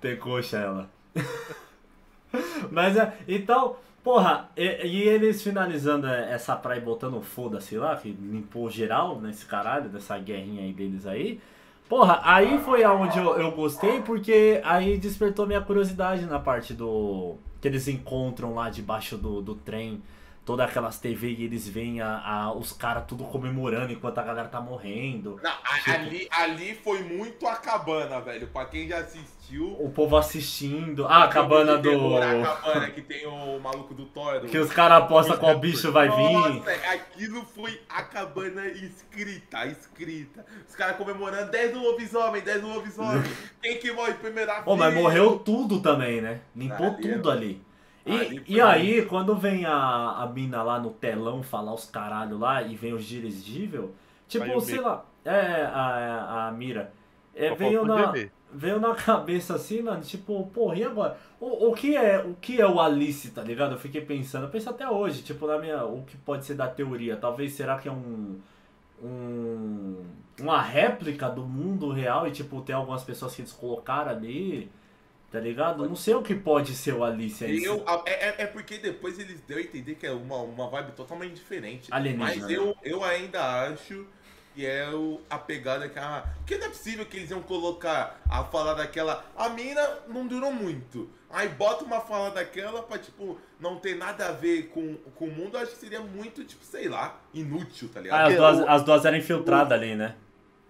Tem 0.00 0.16
coxa 0.16 0.56
ela. 0.58 0.90
Mas 2.70 2.96
é, 2.96 3.12
então, 3.28 3.76
porra, 4.06 4.48
e, 4.56 4.86
e 4.86 5.02
eles 5.02 5.42
finalizando 5.42 6.06
essa 6.06 6.54
praia 6.54 6.78
e 6.78 6.80
botando 6.80 7.20
foda-se 7.20 7.76
lá, 7.76 7.96
que 7.96 8.08
limpou 8.08 8.70
geral 8.70 9.20
nesse 9.20 9.44
caralho, 9.44 9.88
dessa 9.88 10.16
guerrinha 10.16 10.62
aí 10.62 10.72
deles 10.72 11.04
aí. 11.08 11.40
Porra, 11.88 12.20
aí 12.22 12.56
foi 12.60 12.84
aonde 12.84 13.18
eu, 13.18 13.36
eu 13.36 13.50
gostei, 13.50 14.00
porque 14.02 14.60
aí 14.62 14.96
despertou 14.96 15.44
minha 15.44 15.60
curiosidade 15.60 16.24
na 16.24 16.38
parte 16.38 16.72
do. 16.72 17.34
que 17.60 17.66
eles 17.66 17.88
encontram 17.88 18.54
lá 18.54 18.70
debaixo 18.70 19.18
do, 19.18 19.42
do 19.42 19.56
trem. 19.56 20.00
Todas 20.46 20.68
aquelas 20.70 20.96
TV 21.00 21.32
e 21.32 21.44
eles 21.44 21.68
veem 21.68 22.00
a, 22.00 22.18
a- 22.24 22.52
os 22.52 22.72
caras 22.72 23.02
tudo 23.08 23.24
comemorando 23.24 23.92
enquanto 23.92 24.18
a 24.18 24.22
galera 24.22 24.46
tá 24.46 24.60
morrendo. 24.60 25.40
Não, 25.42 25.50
a- 25.50 25.92
ali, 25.92 26.28
ali 26.30 26.72
foi 26.84 27.02
muito 27.02 27.44
a 27.48 27.56
cabana, 27.56 28.20
velho. 28.20 28.46
Pra 28.46 28.64
quem 28.64 28.86
já 28.86 28.98
assistiu. 28.98 29.76
O 29.80 29.90
povo 29.90 30.16
assistindo. 30.16 31.04
Ah, 31.04 31.24
a 31.24 31.28
cabana 31.28 31.76
do. 31.78 32.16
A 32.16 32.42
cabana 32.42 32.90
que 32.90 33.02
tem 33.02 33.26
o 33.26 33.58
maluco 33.58 33.92
do 33.92 34.06
Thor. 34.06 34.40
Que 34.42 34.56
os 34.58 34.70
caras 34.72 35.02
apostam 35.02 35.36
qual 35.36 35.58
bicho 35.58 35.90
vai 35.90 36.08
vir. 36.08 36.32
Nossa, 36.32 36.70
aquilo 36.92 37.44
foi 37.52 37.80
a 37.88 38.02
cabana 38.04 38.68
escrita, 38.68 39.66
escrita. 39.66 40.46
Os 40.68 40.76
caras 40.76 40.96
comemorando 40.96 41.50
10 41.50 41.72
do 41.72 41.80
lobisomem, 41.80 42.40
10 42.40 42.60
do 42.60 42.68
lobisomem. 42.68 43.20
Quem 43.60 43.78
que 43.78 43.90
morre 43.92 44.14
primeiro? 44.14 44.52
Ô, 44.64 44.76
mas 44.76 44.94
morreu 44.94 45.40
tudo 45.40 45.80
também, 45.80 46.20
né? 46.20 46.40
Limpou 46.54 46.86
Ali, 46.86 47.02
tudo 47.02 47.30
ali. 47.32 47.65
E, 48.06 48.54
e 48.54 48.60
aí, 48.60 49.04
quando 49.04 49.34
vem 49.34 49.64
a, 49.64 50.22
a 50.22 50.26
mina 50.28 50.62
lá 50.62 50.78
no 50.78 50.90
telão 50.90 51.42
falar 51.42 51.74
os 51.74 51.90
caralho 51.90 52.38
lá 52.38 52.62
e 52.62 52.76
vem 52.76 52.94
os 52.94 53.04
dirigível, 53.04 53.92
tipo, 54.28 54.46
Vai 54.46 54.60
sei 54.60 54.80
lá, 54.80 55.04
é 55.24 55.64
a, 55.64 56.46
a 56.46 56.52
Mira. 56.52 56.92
É, 57.34 57.48
Só 57.48 57.56
veio, 57.56 57.84
na, 57.84 58.12
veio 58.52 58.78
na 58.80 58.94
cabeça 58.94 59.56
assim, 59.56 59.82
mano, 59.82 60.02
tipo, 60.02 60.46
porra, 60.54 60.76
e 60.76 60.84
agora? 60.84 61.18
O, 61.40 61.70
o, 61.70 61.74
que 61.74 61.96
é, 61.96 62.18
o 62.20 62.34
que 62.40 62.60
é 62.60 62.66
o 62.66 62.80
Alice, 62.80 63.30
tá 63.32 63.42
ligado? 63.42 63.72
Eu 63.72 63.78
fiquei 63.78 64.00
pensando, 64.00 64.44
eu 64.44 64.50
penso 64.50 64.70
até 64.70 64.88
hoje, 64.88 65.22
tipo, 65.22 65.44
na 65.46 65.58
minha. 65.58 65.84
O 65.84 66.04
que 66.04 66.16
pode 66.16 66.44
ser 66.44 66.54
da 66.54 66.68
teoria? 66.68 67.16
Talvez 67.16 67.52
será 67.54 67.76
que 67.76 67.88
é 67.88 67.92
um. 67.92 68.38
um 69.02 70.04
uma 70.40 70.60
réplica 70.60 71.30
do 71.30 71.42
mundo 71.42 71.90
real 71.90 72.28
e, 72.28 72.30
tipo, 72.30 72.60
tem 72.60 72.74
algumas 72.74 73.02
pessoas 73.02 73.34
que 73.34 73.40
eles 73.40 73.52
colocaram 73.52 74.10
ali, 74.10 74.70
tá 75.30 75.40
ligado? 75.40 75.88
Não 75.88 75.96
sei 75.96 76.14
o 76.14 76.22
que 76.22 76.34
pode 76.34 76.74
ser 76.74 76.94
o 76.94 77.04
Alice 77.04 77.44
aí. 77.44 77.62
Eu, 77.62 77.84
é, 78.06 78.28
é- 78.28 78.34
é 78.42 78.46
porque 78.46 78.78
depois 78.78 79.18
eles 79.18 79.40
deu 79.46 79.58
a 79.58 79.60
entender 79.60 79.94
que 79.96 80.06
é 80.06 80.12
uma, 80.12 80.36
uma 80.38 80.68
vibe 80.68 80.92
totalmente 80.92 81.34
diferente. 81.34 81.92
Alienígena, 81.92 82.34
Mas 82.34 82.42
né? 82.48 82.56
eu, 82.56 82.76
eu 82.82 83.04
ainda 83.04 83.42
acho 83.70 84.06
que 84.54 84.64
é 84.64 84.88
o, 84.90 85.20
a 85.28 85.38
pegada 85.38 85.86
que 85.88 85.98
a. 85.98 86.24
Porque 86.38 86.56
não 86.56 86.66
é 86.66 86.70
possível 86.70 87.04
que 87.04 87.18
eles 87.18 87.30
iam 87.30 87.42
colocar 87.42 88.18
a 88.28 88.42
fala 88.44 88.74
daquela. 88.74 89.22
A 89.36 89.50
mina 89.50 89.86
não 90.08 90.26
durou 90.26 90.50
muito. 90.52 91.10
Aí 91.28 91.48
bota 91.48 91.84
uma 91.84 92.00
fala 92.00 92.30
daquela 92.30 92.82
pra, 92.84 92.96
tipo, 92.98 93.38
não 93.60 93.76
ter 93.76 93.96
nada 93.96 94.28
a 94.28 94.32
ver 94.32 94.68
com, 94.68 94.94
com 95.16 95.26
o 95.26 95.30
mundo. 95.30 95.56
Eu 95.56 95.62
acho 95.62 95.72
que 95.72 95.78
seria 95.78 96.00
muito, 96.00 96.44
tipo, 96.44 96.64
sei 96.64 96.88
lá, 96.88 97.20
inútil, 97.34 97.90
tá 97.92 98.00
ligado? 98.00 98.20
Ah, 98.20 98.26
as 98.28 98.36
duas, 98.36 98.58
o- 98.60 98.68
as 98.70 98.82
duas 98.84 99.04
eram 99.04 99.18
infiltradas 99.18 99.72
ali, 99.72 99.94
né? 99.96 100.14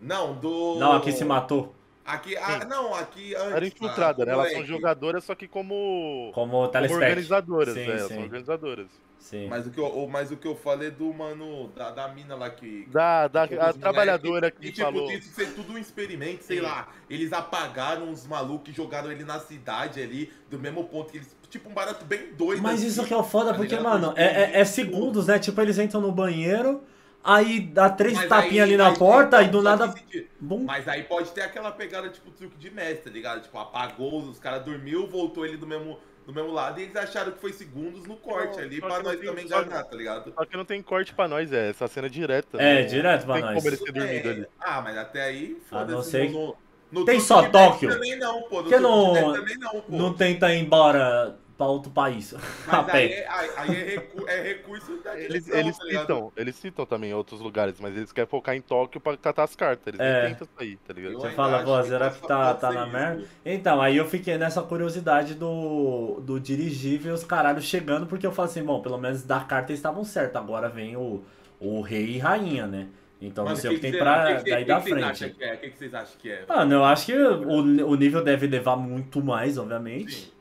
Não, 0.01 0.35
do. 0.35 0.77
Não, 0.81 0.93
aqui 0.95 1.13
se 1.13 1.25
matou. 1.25 1.76
Aqui, 2.07 2.37
ah, 2.37 2.61
Sim. 2.61 2.69
não, 2.69 2.95
aqui 2.95 3.35
antes. 3.35 3.53
Era 3.53 3.67
infiltrada, 3.67 4.23
ah, 4.23 4.27
né? 4.27 4.33
Elas 4.33 4.53
são 4.53 4.65
jogadoras, 4.65 5.25
só 5.25 5.35
que 5.35 5.49
como. 5.49 6.31
Como 6.33 6.69
Como 6.71 6.95
organizadoras, 6.95 7.75
Sim, 7.75 7.81
é, 7.81 7.85
elas 7.87 8.03
sim. 8.03 8.15
são 8.15 8.23
organizadoras. 8.23 8.87
Sim. 9.19 9.49
Mas 9.49 9.67
o, 9.67 9.71
que 9.71 9.79
eu, 9.81 9.87
o- 9.87 10.09
mas 10.09 10.31
o 10.31 10.37
que 10.37 10.47
eu 10.47 10.55
falei 10.55 10.89
do 10.89 11.13
mano, 11.13 11.69
da, 11.75 11.91
da 11.91 12.07
mina 12.09 12.37
lá 12.37 12.49
que. 12.49 12.87
Da, 12.93 13.27
da 13.27 13.49
que 13.49 13.57
a 13.59 13.73
trabalhadora 13.73 14.53
que 14.53 14.69
e, 14.69 14.71
tipo, 14.71 14.87
falou. 14.87 15.11
isso 15.11 15.35
ser 15.35 15.53
tudo 15.53 15.73
um 15.73 15.79
experimento, 15.79 16.45
sei 16.45 16.59
Sim. 16.59 16.63
lá. 16.63 16.89
Eles 17.11 17.33
apagaram 17.33 18.09
os 18.11 18.25
malucos 18.25 18.69
e 18.69 18.73
jogaram 18.73 19.11
ele 19.11 19.25
na 19.25 19.41
cidade 19.41 20.01
ali, 20.01 20.33
do 20.49 20.61
mesmo 20.61 20.85
ponto 20.85 21.11
que 21.11 21.19
eles. 21.19 21.37
Tipo, 21.51 21.69
um 21.69 21.75
barato 21.75 22.05
bem 22.05 22.33
doido. 22.35 22.63
Mas 22.63 22.75
assim. 22.81 22.87
isso 22.87 23.05
que 23.05 23.13
é 23.13 23.17
o 23.17 23.25
foda, 23.25 23.51
tá 23.51 23.57
porque, 23.57 23.77
mano, 23.81 24.13
é, 24.17 24.25
é- 24.59 24.61
é 24.61 24.65
segundos, 24.65 25.27
né? 25.27 25.41
Tipo, 25.41 25.61
eles 25.61 25.77
entram 25.79 26.01
no 26.01 26.13
banheiro, 26.13 26.83
aí 27.27 27.61
dá 27.61 27.91
três 27.91 28.14
Mas 28.14 28.29
tapinhas 28.29 28.55
aí- 28.55 28.61
ali 28.74 28.77
na 28.77 28.89
aí- 28.89 28.99
porta, 28.99 29.43
e 29.43 29.49
do 29.49 29.61
nada. 29.62 29.93
Bum. 30.41 30.64
Mas 30.64 30.87
aí 30.87 31.03
pode 31.03 31.31
ter 31.33 31.43
aquela 31.43 31.72
pegada, 31.72 32.09
tipo, 32.09 32.31
truque 32.31 32.57
de 32.57 32.70
mestre, 32.70 33.05
tá 33.05 33.11
ligado? 33.11 33.43
Tipo, 33.43 33.59
apagou, 33.59 34.20
os 34.22 34.39
caras 34.39 34.62
dormiu, 34.64 35.07
voltou 35.07 35.45
ele 35.45 35.57
do 35.57 35.66
mesmo, 35.66 35.99
do 36.27 36.33
mesmo 36.33 36.53
lado 36.53 36.81
e 36.81 36.85
eles 36.85 36.97
acharam 36.97 37.33
que 37.33 37.41
foi 37.41 37.53
segundos 37.53 38.05
no 38.07 38.16
corte 38.16 38.57
Não, 38.59 38.64
ali 38.64 38.81
pra 38.81 38.89
nós 39.03 39.16
tem- 39.18 39.29
também 39.29 39.45
enganar, 39.45 39.85
tá 39.85 39.97
ligado? 39.97 40.33
Só 40.35 40.45
que 40.45 40.57
não 40.57 40.64
tem 40.64 40.83
corte 40.83 41.14
pra 41.14 41.29
nós, 41.29 41.53
é 41.53 41.70
essa 41.70 41.87
cena 41.89 42.09
direta. 42.11 42.61
É, 42.61 42.81
não- 42.83 42.89
direto 42.89 43.27
pra 43.27 43.41
nós. 43.41 43.64
É, 43.64 44.29
ali. 44.29 44.47
Ah, 44.61 44.81
mas 44.81 44.97
até 44.97 45.22
aí, 45.24 45.57
A 45.70 45.81
não 45.81 45.87
foda-se. 45.89 46.11
ser 46.11 46.31
no- 46.31 46.57
no 46.91 47.05
Tem 47.05 47.18
só 47.20 47.49
Tóquio? 47.49 47.91
Também 47.91 48.16
não, 48.18 48.43
pô. 48.43 48.62
No 48.62 48.68
Que 48.68 48.79
não- 48.79 49.14
não, 49.14 49.35
pô. 49.81 49.83
Não 49.89 50.12
tenta 50.14 50.53
ir 50.53 50.61
embora 50.62 51.37
pra 51.57 51.67
outro 51.67 51.91
país. 51.91 52.35
Mas 52.67 52.89
aí, 52.91 53.13
é, 53.13 53.29
aí, 53.29 53.51
aí 53.57 53.77
é, 53.77 53.85
recu- 53.85 54.29
é 54.29 54.43
recurso 54.43 54.97
da 55.03 55.19
Eles, 55.19 55.49
eles 55.49 55.79
tá 55.79 55.85
citam, 55.87 56.33
eles 56.37 56.57
citam 56.57 56.85
também 56.87 57.15
outros 57.15 57.41
lugares, 57.41 57.81
mas 57.81 57.97
eles 57.97 58.13
querem 58.13 58.29
focar 58.29 58.55
em 58.55 58.61
Tóquio 58.61 59.01
pra 59.01 59.17
catar 59.17 59.45
as 59.45 59.57
cartas. 59.57 59.87
Eles 59.87 60.01
É. 60.01 60.29
tentam 60.29 60.47
sair, 60.59 60.77
tá 60.87 60.93
ligado? 60.93 61.15
Você 61.15 61.31
fala, 61.31 61.63
pô, 61.65 61.81
que 61.81 61.89
será 61.89 62.11
que 62.11 62.27
tá, 62.27 62.55
tá 62.55 62.73
na 62.73 62.87
merda? 62.87 63.25
Então, 63.45 63.81
aí 63.81 63.97
eu 63.97 64.07
fiquei 64.07 64.37
nessa 64.37 64.63
curiosidade 64.63 65.35
do, 65.35 66.21
do 66.21 66.39
dirigível, 66.39 67.15
os 67.15 67.25
caralhos 67.25 67.65
chegando, 67.65 68.07
porque 68.07 68.27
eu 68.27 68.33
falei 68.33 68.51
assim, 68.51 68.63
bom, 68.63 68.83
pelo 68.83 68.99
menos 68.99 69.23
da 69.23 69.41
carta 69.41 69.73
eles 69.73 69.79
estavam 69.79 70.05
certos, 70.05 70.37
agora 70.37 70.69
vem 70.69 70.97
o, 70.97 71.23
o 71.59 71.81
rei 71.81 72.17
e 72.17 72.19
rainha, 72.19 72.67
né? 72.67 72.89
Então 73.19 73.45
não 73.45 73.53
Mano, 73.53 73.63
sei 73.63 73.71
o 73.71 73.75
que 73.75 73.81
tem 73.81 73.93
cê- 73.93 73.99
pra 73.99 74.37
que 74.37 74.45
que- 74.45 74.51
daí 74.51 74.63
que 74.65 74.69
da 74.69 74.81
que 74.81 74.91
frente. 74.91 75.31
que 75.31 75.43
é? 75.45 75.55
O 75.55 75.59
que 75.59 75.71
que 75.71 75.79
vocês 75.79 75.95
acham 75.95 76.19
que 76.19 76.31
é? 76.31 76.45
Mano, 76.47 76.75
eu 76.75 76.85
acho 76.85 77.07
que 77.07 77.15
o, 77.17 77.89
o 77.89 77.95
nível 77.97 78.23
deve 78.23 78.47
levar 78.47 78.77
muito 78.77 79.23
mais, 79.25 79.57
obviamente. 79.57 80.15
Sim. 80.15 80.36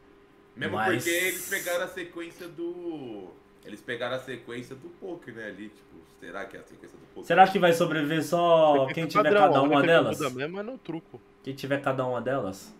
Mesmo 0.55 0.75
Mas- 0.75 1.03
porque 1.03 1.09
eles 1.17 1.49
pegaram 1.49 1.83
a 1.83 1.87
sequência 1.87 2.47
do. 2.47 3.29
Eles 3.65 3.81
pegaram 3.81 4.15
a 4.15 4.19
sequência 4.19 4.75
do 4.75 4.89
poker, 4.89 5.33
né? 5.33 5.47
Ali, 5.47 5.69
tipo, 5.69 5.97
será 6.19 6.45
que 6.45 6.55
é 6.55 6.59
a 6.59 6.63
sequência 6.63 6.97
do 6.97 7.05
poker? 7.07 7.23
Será 7.25 7.47
que 7.47 7.59
vai 7.59 7.73
sobreviver 7.73 8.23
só 8.23 8.85
quem 8.93 9.07
tiver 9.07 9.23
Padrão, 9.23 9.41
cada 9.41 9.61
uma 9.63 9.81
delas? 9.81 10.19
mesmo 10.33 10.59
é 10.59 10.63
no 10.63 10.77
truco. 10.77 11.19
Quem 11.43 11.53
tiver 11.53 11.81
cada 11.81 12.05
uma 12.05 12.21
delas? 12.21 12.73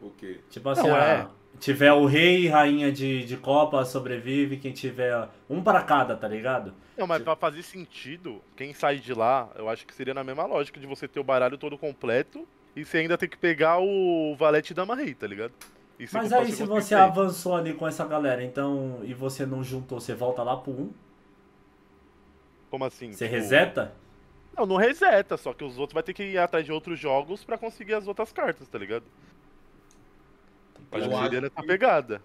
O 0.00 0.10
quê? 0.10 0.40
Tipo 0.50 0.68
assim, 0.68 0.86
Não, 0.86 0.94
ah, 0.94 1.30
é. 1.54 1.58
tiver 1.58 1.92
o 1.92 2.04
rei 2.04 2.44
e 2.44 2.48
rainha 2.48 2.92
de, 2.92 3.24
de 3.24 3.36
Copa, 3.38 3.84
sobrevive, 3.84 4.58
quem 4.58 4.72
tiver 4.72 5.28
um 5.48 5.62
pra 5.62 5.82
cada, 5.82 6.14
tá 6.14 6.28
ligado? 6.28 6.74
Não, 6.96 7.06
mas 7.06 7.22
pra 7.22 7.34
fazer 7.34 7.62
sentido, 7.62 8.40
quem 8.54 8.72
sai 8.74 8.98
de 8.98 9.14
lá, 9.14 9.50
eu 9.56 9.68
acho 9.68 9.86
que 9.86 9.94
seria 9.94 10.14
na 10.14 10.22
mesma 10.22 10.44
lógica 10.46 10.78
de 10.78 10.86
você 10.86 11.08
ter 11.08 11.18
o 11.18 11.24
baralho 11.24 11.56
todo 11.58 11.76
completo 11.78 12.46
e 12.76 12.84
você 12.84 12.98
ainda 12.98 13.16
tem 13.16 13.28
que 13.28 13.36
pegar 13.36 13.78
o 13.80 14.36
valete 14.36 14.74
da 14.74 14.84
Rei, 14.84 15.14
tá 15.14 15.26
ligado? 15.26 15.52
Mas 16.12 16.32
aí 16.32 16.50
se 16.52 16.64
você 16.64 16.94
avançou 16.94 17.54
ali 17.54 17.72
com 17.74 17.86
essa 17.86 18.04
galera, 18.04 18.42
então, 18.42 19.00
e 19.04 19.14
você 19.14 19.46
não 19.46 19.62
juntou, 19.62 20.00
você 20.00 20.14
volta 20.14 20.42
lá 20.42 20.56
pro 20.56 20.72
1, 20.72 20.92
Como 22.70 22.84
assim? 22.84 23.12
você 23.12 23.24
Tipo, 23.26 23.36
reseta? 23.40 23.94
Não, 24.56 24.66
não 24.66 24.76
reseta, 24.76 25.36
só 25.36 25.52
que 25.52 25.64
os 25.64 25.78
outros 25.78 25.94
vai 25.94 26.02
ter 26.02 26.12
que 26.14 26.22
ir 26.24 26.38
atrás 26.38 26.64
de 26.64 26.72
outros 26.72 26.98
jogos 26.98 27.44
pra 27.44 27.56
conseguir 27.58 27.94
as 27.94 28.06
outras 28.06 28.32
cartas, 28.32 28.66
tá 28.68 28.78
ligado? 28.78 29.04
Que 30.90 30.96
acho 30.98 31.10
seria 31.22 31.40
nessa 31.40 31.60
que- 31.60 31.66
pegada. 31.66 32.22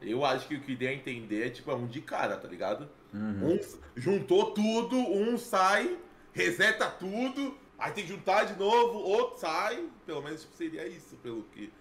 Eu 0.00 0.24
acho 0.24 0.46
que 0.46 0.54
o 0.54 0.60
que 0.60 0.76
deu 0.76 0.88
a 0.90 0.92
entender 0.92 1.46
é 1.46 1.50
tipo, 1.50 1.70
é 1.72 1.74
um 1.74 1.86
de 1.86 2.00
cara, 2.00 2.36
tá 2.36 2.46
ligado? 2.46 2.88
Uhum. 3.12 3.54
Um 3.54 3.60
juntou 3.96 4.52
tudo, 4.52 4.96
um 4.96 5.36
sai, 5.36 5.96
reseta 6.32 6.88
tudo, 6.88 7.56
aí 7.76 7.90
tem 7.92 8.04
que 8.04 8.10
juntar 8.10 8.44
de 8.44 8.56
novo, 8.56 8.98
outro 8.98 9.38
sai. 9.40 9.84
Pelo 10.06 10.22
menos 10.22 10.42
tipo, 10.42 10.54
seria 10.54 10.86
isso, 10.86 11.16
pelo 11.16 11.42
que. 11.52 11.72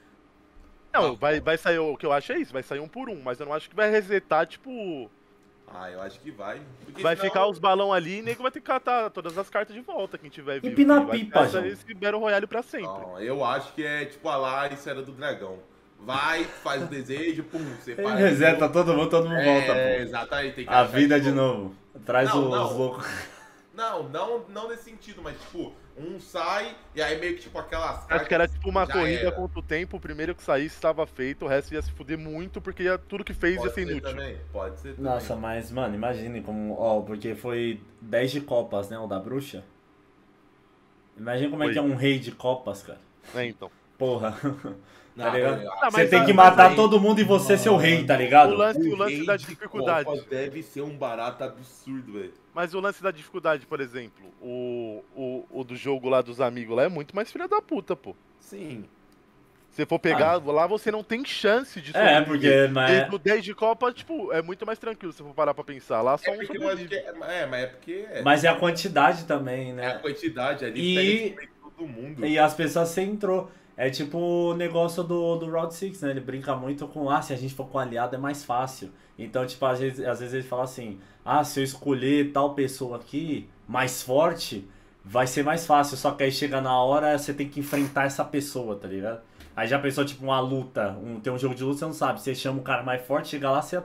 Não, 0.93 1.15
vai, 1.15 1.39
vai 1.39 1.57
sair, 1.57 1.79
o 1.79 1.95
que 1.97 2.05
eu 2.05 2.11
acho 2.11 2.31
é 2.31 2.39
isso, 2.39 2.53
vai 2.53 2.63
sair 2.63 2.79
um 2.79 2.87
por 2.87 3.09
um, 3.09 3.21
mas 3.23 3.39
eu 3.39 3.45
não 3.45 3.53
acho 3.53 3.69
que 3.69 3.75
vai 3.75 3.89
resetar, 3.91 4.45
tipo, 4.47 5.09
Ah, 5.67 5.91
eu 5.91 6.01
acho 6.01 6.19
que 6.21 6.31
vai. 6.31 6.61
Porque 6.85 7.03
vai 7.03 7.15
senão- 7.15 7.27
ficar 7.29 7.45
os 7.47 7.59
balão 7.59 7.91
ali 7.93 8.19
e 8.19 8.21
nego 8.21 8.41
vai 8.41 8.51
ter 8.51 8.61
que 8.61 8.65
catar 8.65 9.09
todas 9.09 9.37
as 9.37 9.49
cartas 9.49 9.75
de 9.75 9.81
volta, 9.81 10.17
quem 10.17 10.29
tiver 10.29 10.61
vivo. 10.61 10.67
Empina 10.73 11.01
E 11.01 11.05
vai 11.05 11.17
pipa, 11.19 11.47
João. 11.47 11.65
esse 11.65 11.93
Battle 11.93 12.19
Royale 12.21 12.47
pra 12.47 12.63
sempre. 12.63 12.87
Não, 12.87 13.19
eu 13.19 13.43
acho 13.43 13.73
que 13.73 13.83
é 13.85 14.05
tipo 14.05 14.27
a 14.29 14.37
Larissa 14.37 14.89
era 14.91 15.01
do 15.01 15.11
dragão. 15.11 15.59
Vai, 15.99 16.43
faz 16.45 16.81
o 16.83 16.85
desejo, 16.85 17.43
pum, 17.43 17.59
você 17.81 17.95
faz. 17.95 18.17
reseta 18.19 18.69
todo 18.69 18.93
mundo, 18.93 19.09
todo 19.09 19.27
mundo 19.27 19.43
volta, 19.43 19.71
É, 19.73 19.97
pô. 19.97 20.03
exatamente. 20.03 20.55
Tem 20.55 20.65
que 20.65 20.71
A 20.73 20.83
vida 20.83 21.19
de 21.19 21.31
novo. 21.31 21.75
Traz 22.05 22.29
Não, 22.29 22.43
os 22.45 22.49
não. 22.51 22.77
loucos. 22.77 23.05
Não, 23.77 24.09
não, 24.09 24.43
não 24.49 24.67
nesse 24.69 24.85
sentido, 24.85 25.21
mas 25.21 25.39
tipo, 25.39 25.71
um 25.95 26.19
sai 26.19 26.75
e 26.95 27.01
aí 27.01 27.19
meio 27.19 27.35
que 27.35 27.43
tipo 27.43 27.59
aquelas 27.59 28.09
Acho 28.09 28.25
que 28.25 28.33
era 28.33 28.47
tipo 28.47 28.67
uma 28.67 28.87
corrida 28.87 29.27
era. 29.27 29.31
contra 29.31 29.59
o 29.59 29.61
tempo, 29.61 29.97
o 29.97 29.99
primeiro 29.99 30.33
que 30.33 30.41
saísse 30.41 30.73
estava 30.75 31.05
feito, 31.05 31.45
o 31.45 31.47
resto 31.47 31.75
ia 31.75 31.81
se 31.83 31.91
fuder 31.91 32.17
muito, 32.17 32.59
porque 32.59 32.81
ia- 32.81 32.97
tudo 32.97 33.23
que 33.23 33.35
fez 33.35 33.53
ia 33.53 33.61
Pode 33.61 33.73
ser 33.75 33.85
ser 33.85 33.91
inútil. 33.91 34.09
também, 34.09 34.37
pode 34.51 34.79
ser 34.79 34.95
também. 34.95 35.05
Nossa, 35.11 35.35
mas, 35.35 35.71
mano, 35.71 35.93
imagine 35.93 36.41
como. 36.41 36.73
Ó, 36.75 37.01
porque 37.01 37.35
foi 37.35 37.79
10 38.01 38.31
de 38.31 38.41
Copas, 38.41 38.89
né? 38.89 38.97
O 38.97 39.05
da 39.05 39.19
bruxa. 39.19 39.63
Imagina 41.15 41.49
como 41.51 41.61
é 41.63 41.65
Foi. 41.67 41.73
que 41.73 41.79
é 41.79 41.81
um 41.83 41.95
rei 41.95 42.17
de 42.19 42.31
Copas, 42.31 42.81
cara. 42.81 42.99
É, 43.35 43.45
então. 43.45 43.69
Porra. 43.97 44.35
Não, 45.17 45.25
tá 45.25 45.31
ligado? 45.31 45.67
Ah, 45.81 45.89
Você 45.89 46.07
tem 46.07 46.19
a- 46.19 46.25
que 46.25 46.33
matar 46.33 46.75
todo 46.75 46.99
mundo 46.99 47.19
e 47.19 47.23
você 47.23 47.57
ser 47.57 47.69
o 47.69 47.75
rei, 47.77 48.05
tá 48.05 48.15
ligado? 48.15 48.51
O 48.51 48.55
lance, 48.55 48.79
o 48.87 48.95
lance 48.95 49.25
da 49.25 49.35
de 49.35 49.45
dificuldade. 49.47 50.09
Deve 50.29 50.61
ser 50.61 50.81
um 50.81 50.95
barato 50.95 51.43
absurdo, 51.43 52.13
velho. 52.13 52.33
Mas 52.53 52.73
o 52.73 52.79
lance 52.79 53.01
da 53.01 53.09
dificuldade, 53.11 53.65
por 53.65 53.81
exemplo, 53.81 54.25
o, 54.41 55.03
o, 55.15 55.45
o 55.49 55.63
do 55.63 55.75
jogo 55.75 56.07
lá 56.07 56.21
dos 56.21 56.39
amigos 56.39 56.75
lá 56.77 56.83
é 56.83 56.87
muito 56.89 57.15
mais 57.15 57.31
filha 57.31 57.47
da 57.47 57.61
puta, 57.61 57.95
pô. 57.95 58.15
Sim. 58.39 58.85
Se 59.71 59.85
for 59.85 59.99
pegar 59.99 60.37
lá, 60.43 60.65
você 60.65 60.89
não 60.89 61.03
tem 61.03 61.23
chance 61.23 61.79
de 61.79 61.95
É, 61.95 62.19
porque. 62.21 62.67
Mas... 62.71 62.89
Desde 62.91 63.15
o 63.15 63.19
10 63.19 63.43
de 63.43 63.53
Copa, 63.53 63.91
tipo, 63.93 64.31
é 64.33 64.41
muito 64.41 64.65
mais 64.65 64.79
tranquilo 64.79 65.13
se 65.13 65.21
for 65.21 65.33
parar 65.35 65.53
pra 65.53 65.63
pensar. 65.63 66.01
Lá 66.01 66.17
só 66.17 66.31
É 66.31 66.37
um 66.37 66.45
sobrevive. 66.45 66.87
que 66.89 66.95
é, 66.95 67.09
é, 67.09 67.45
mas 67.45 67.61
é 67.63 67.67
porque 67.67 68.05
é, 68.09 68.21
Mas 68.23 68.43
é 68.43 68.47
a 68.47 68.55
quantidade 68.55 69.25
também, 69.25 69.69
é 69.69 69.71
a 69.73 69.75
né? 69.75 69.99
quantidade 69.99 70.65
ali 70.65 70.79
E- 71.27 71.35
todo 71.61 71.87
mundo. 71.87 72.25
E 72.25 72.39
as 72.39 72.55
pessoas 72.55 72.89
você 72.89 73.01
entrou. 73.01 73.51
É 73.77 73.91
tipo 73.91 74.17
o 74.17 74.53
negócio 74.55 75.03
do, 75.03 75.35
do 75.35 75.51
Round 75.51 75.71
6, 75.71 76.01
né? 76.01 76.09
Ele 76.09 76.19
brinca 76.19 76.55
muito 76.55 76.87
com, 76.87 77.11
ah, 77.11 77.21
se 77.21 77.31
a 77.31 77.35
gente 77.35 77.53
for 77.53 77.67
com 77.67 77.77
aliado 77.77 78.15
é 78.15 78.17
mais 78.17 78.43
fácil. 78.43 78.89
Então, 79.19 79.45
tipo, 79.45 79.63
às 79.67 79.79
vezes, 79.79 80.03
às 80.03 80.19
vezes 80.19 80.33
ele 80.33 80.43
fala 80.43 80.63
assim, 80.63 80.99
ah, 81.23 81.43
se 81.43 81.59
eu 81.59 81.63
escolher 81.63 82.31
tal 82.31 82.55
pessoa 82.55 82.97
aqui, 82.97 83.47
mais 83.67 84.01
forte, 84.01 84.67
vai 85.05 85.27
ser 85.27 85.43
mais 85.43 85.65
fácil. 85.65 85.95
Só 85.95 86.11
que 86.11 86.23
aí 86.23 86.31
chega 86.31 86.59
na 86.59 86.75
hora, 86.81 87.15
você 87.15 87.35
tem 87.35 87.47
que 87.47 87.59
enfrentar 87.59 88.05
essa 88.05 88.25
pessoa, 88.25 88.75
tá 88.75 88.87
ligado? 88.87 89.21
Aí 89.55 89.67
já 89.67 89.77
pensou, 89.77 90.03
tipo, 90.05 90.23
uma 90.23 90.39
luta, 90.39 90.97
um, 91.03 91.19
tem 91.19 91.31
um 91.31 91.37
jogo 91.37 91.53
de 91.53 91.63
luta, 91.63 91.77
você 91.79 91.85
não 91.85 91.93
sabe. 91.93 92.19
Você 92.19 92.33
chama 92.33 92.59
o 92.59 92.63
cara 92.63 92.81
mais 92.81 93.05
forte, 93.05 93.29
chega 93.29 93.49
lá, 93.49 93.61
você 93.61 93.81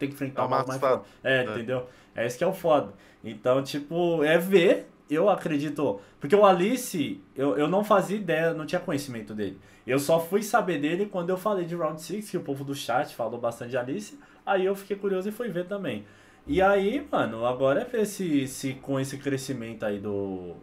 tem 0.00 0.08
que 0.08 0.14
enfrentar 0.14 0.46
o 0.46 0.48
cara 0.48 0.66
mais 0.66 0.80
forte. 0.80 1.08
É, 1.22 1.44
entendeu? 1.44 1.86
É 2.14 2.26
isso 2.26 2.36
que 2.36 2.42
é 2.44 2.46
o 2.46 2.52
foda. 2.52 2.92
Então, 3.22 3.62
tipo, 3.62 4.24
é 4.24 4.36
ver, 4.36 4.88
eu 5.10 5.28
acredito. 5.28 6.00
Porque 6.20 6.34
o 6.36 6.44
Alice, 6.44 7.20
eu, 7.36 7.56
eu 7.56 7.68
não 7.68 7.84
fazia 7.84 8.16
ideia, 8.16 8.54
não 8.54 8.66
tinha 8.66 8.80
conhecimento 8.80 9.34
dele. 9.34 9.58
Eu 9.86 9.98
só 9.98 10.20
fui 10.20 10.42
saber 10.42 10.78
dele 10.80 11.06
quando 11.06 11.30
eu 11.30 11.36
falei 11.36 11.64
de 11.64 11.74
Round 11.74 12.00
6, 12.00 12.30
que 12.30 12.36
o 12.36 12.42
povo 12.42 12.64
do 12.64 12.74
chat 12.74 13.14
falou 13.14 13.40
bastante 13.40 13.70
de 13.70 13.76
Alice. 13.78 14.18
Aí 14.44 14.64
eu 14.64 14.74
fiquei 14.74 14.96
curioso 14.96 15.28
e 15.28 15.32
fui 15.32 15.48
ver 15.48 15.66
também. 15.66 16.04
E 16.46 16.62
aí, 16.62 17.06
mano, 17.10 17.44
agora 17.46 17.82
é 17.82 17.84
ver 17.84 18.06
se, 18.06 18.46
se 18.48 18.74
com 18.74 18.98
esse 18.98 19.18
crescimento 19.18 19.84
aí 19.84 19.98
do. 19.98 20.56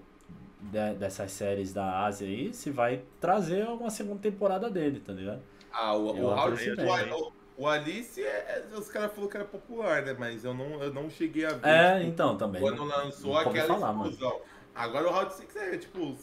de- 0.60 0.96
dessas 0.96 1.32
séries 1.32 1.74
da 1.74 2.06
Ásia 2.06 2.28
aí, 2.28 2.54
se 2.54 2.70
vai 2.72 3.04
trazer 3.20 3.68
uma 3.68 3.90
segunda 3.90 4.20
temporada 4.22 4.70
dele, 4.70 5.00
tá 5.00 5.14
ligado? 5.14 5.42
Ah, 5.72 5.96
o, 5.96 6.16
Eu 6.16 6.26
o, 6.26 6.30
o, 6.30 7.28
o- 7.28 7.34
o 7.58 7.68
Alice, 7.68 8.22
é- 8.22 8.66
é- 8.72 8.78
os 8.78 8.90
caras 8.90 9.12
falaram 9.12 9.30
que 9.30 9.38
era 9.38 9.46
popular, 9.46 10.02
né? 10.02 10.16
Mas 10.18 10.44
eu 10.44 10.54
não, 10.54 10.82
eu 10.84 10.94
não 10.94 11.10
cheguei 11.10 11.46
a 11.46 11.54
ver. 11.54 11.68
É, 11.68 11.98
tipo, 12.00 12.10
então 12.10 12.38
também. 12.38 12.62
Quando 12.62 12.84
lançou 12.84 13.32
ouvi 13.32 13.60
aquela 13.60 13.80
falar, 13.80 13.94
mano. 13.94 14.12
explosão. 14.12 14.42
Agora 14.74 15.08
o 15.08 15.12
Round 15.12 15.34
6 15.34 15.56
é 15.56 15.78
tipo. 15.78 16.16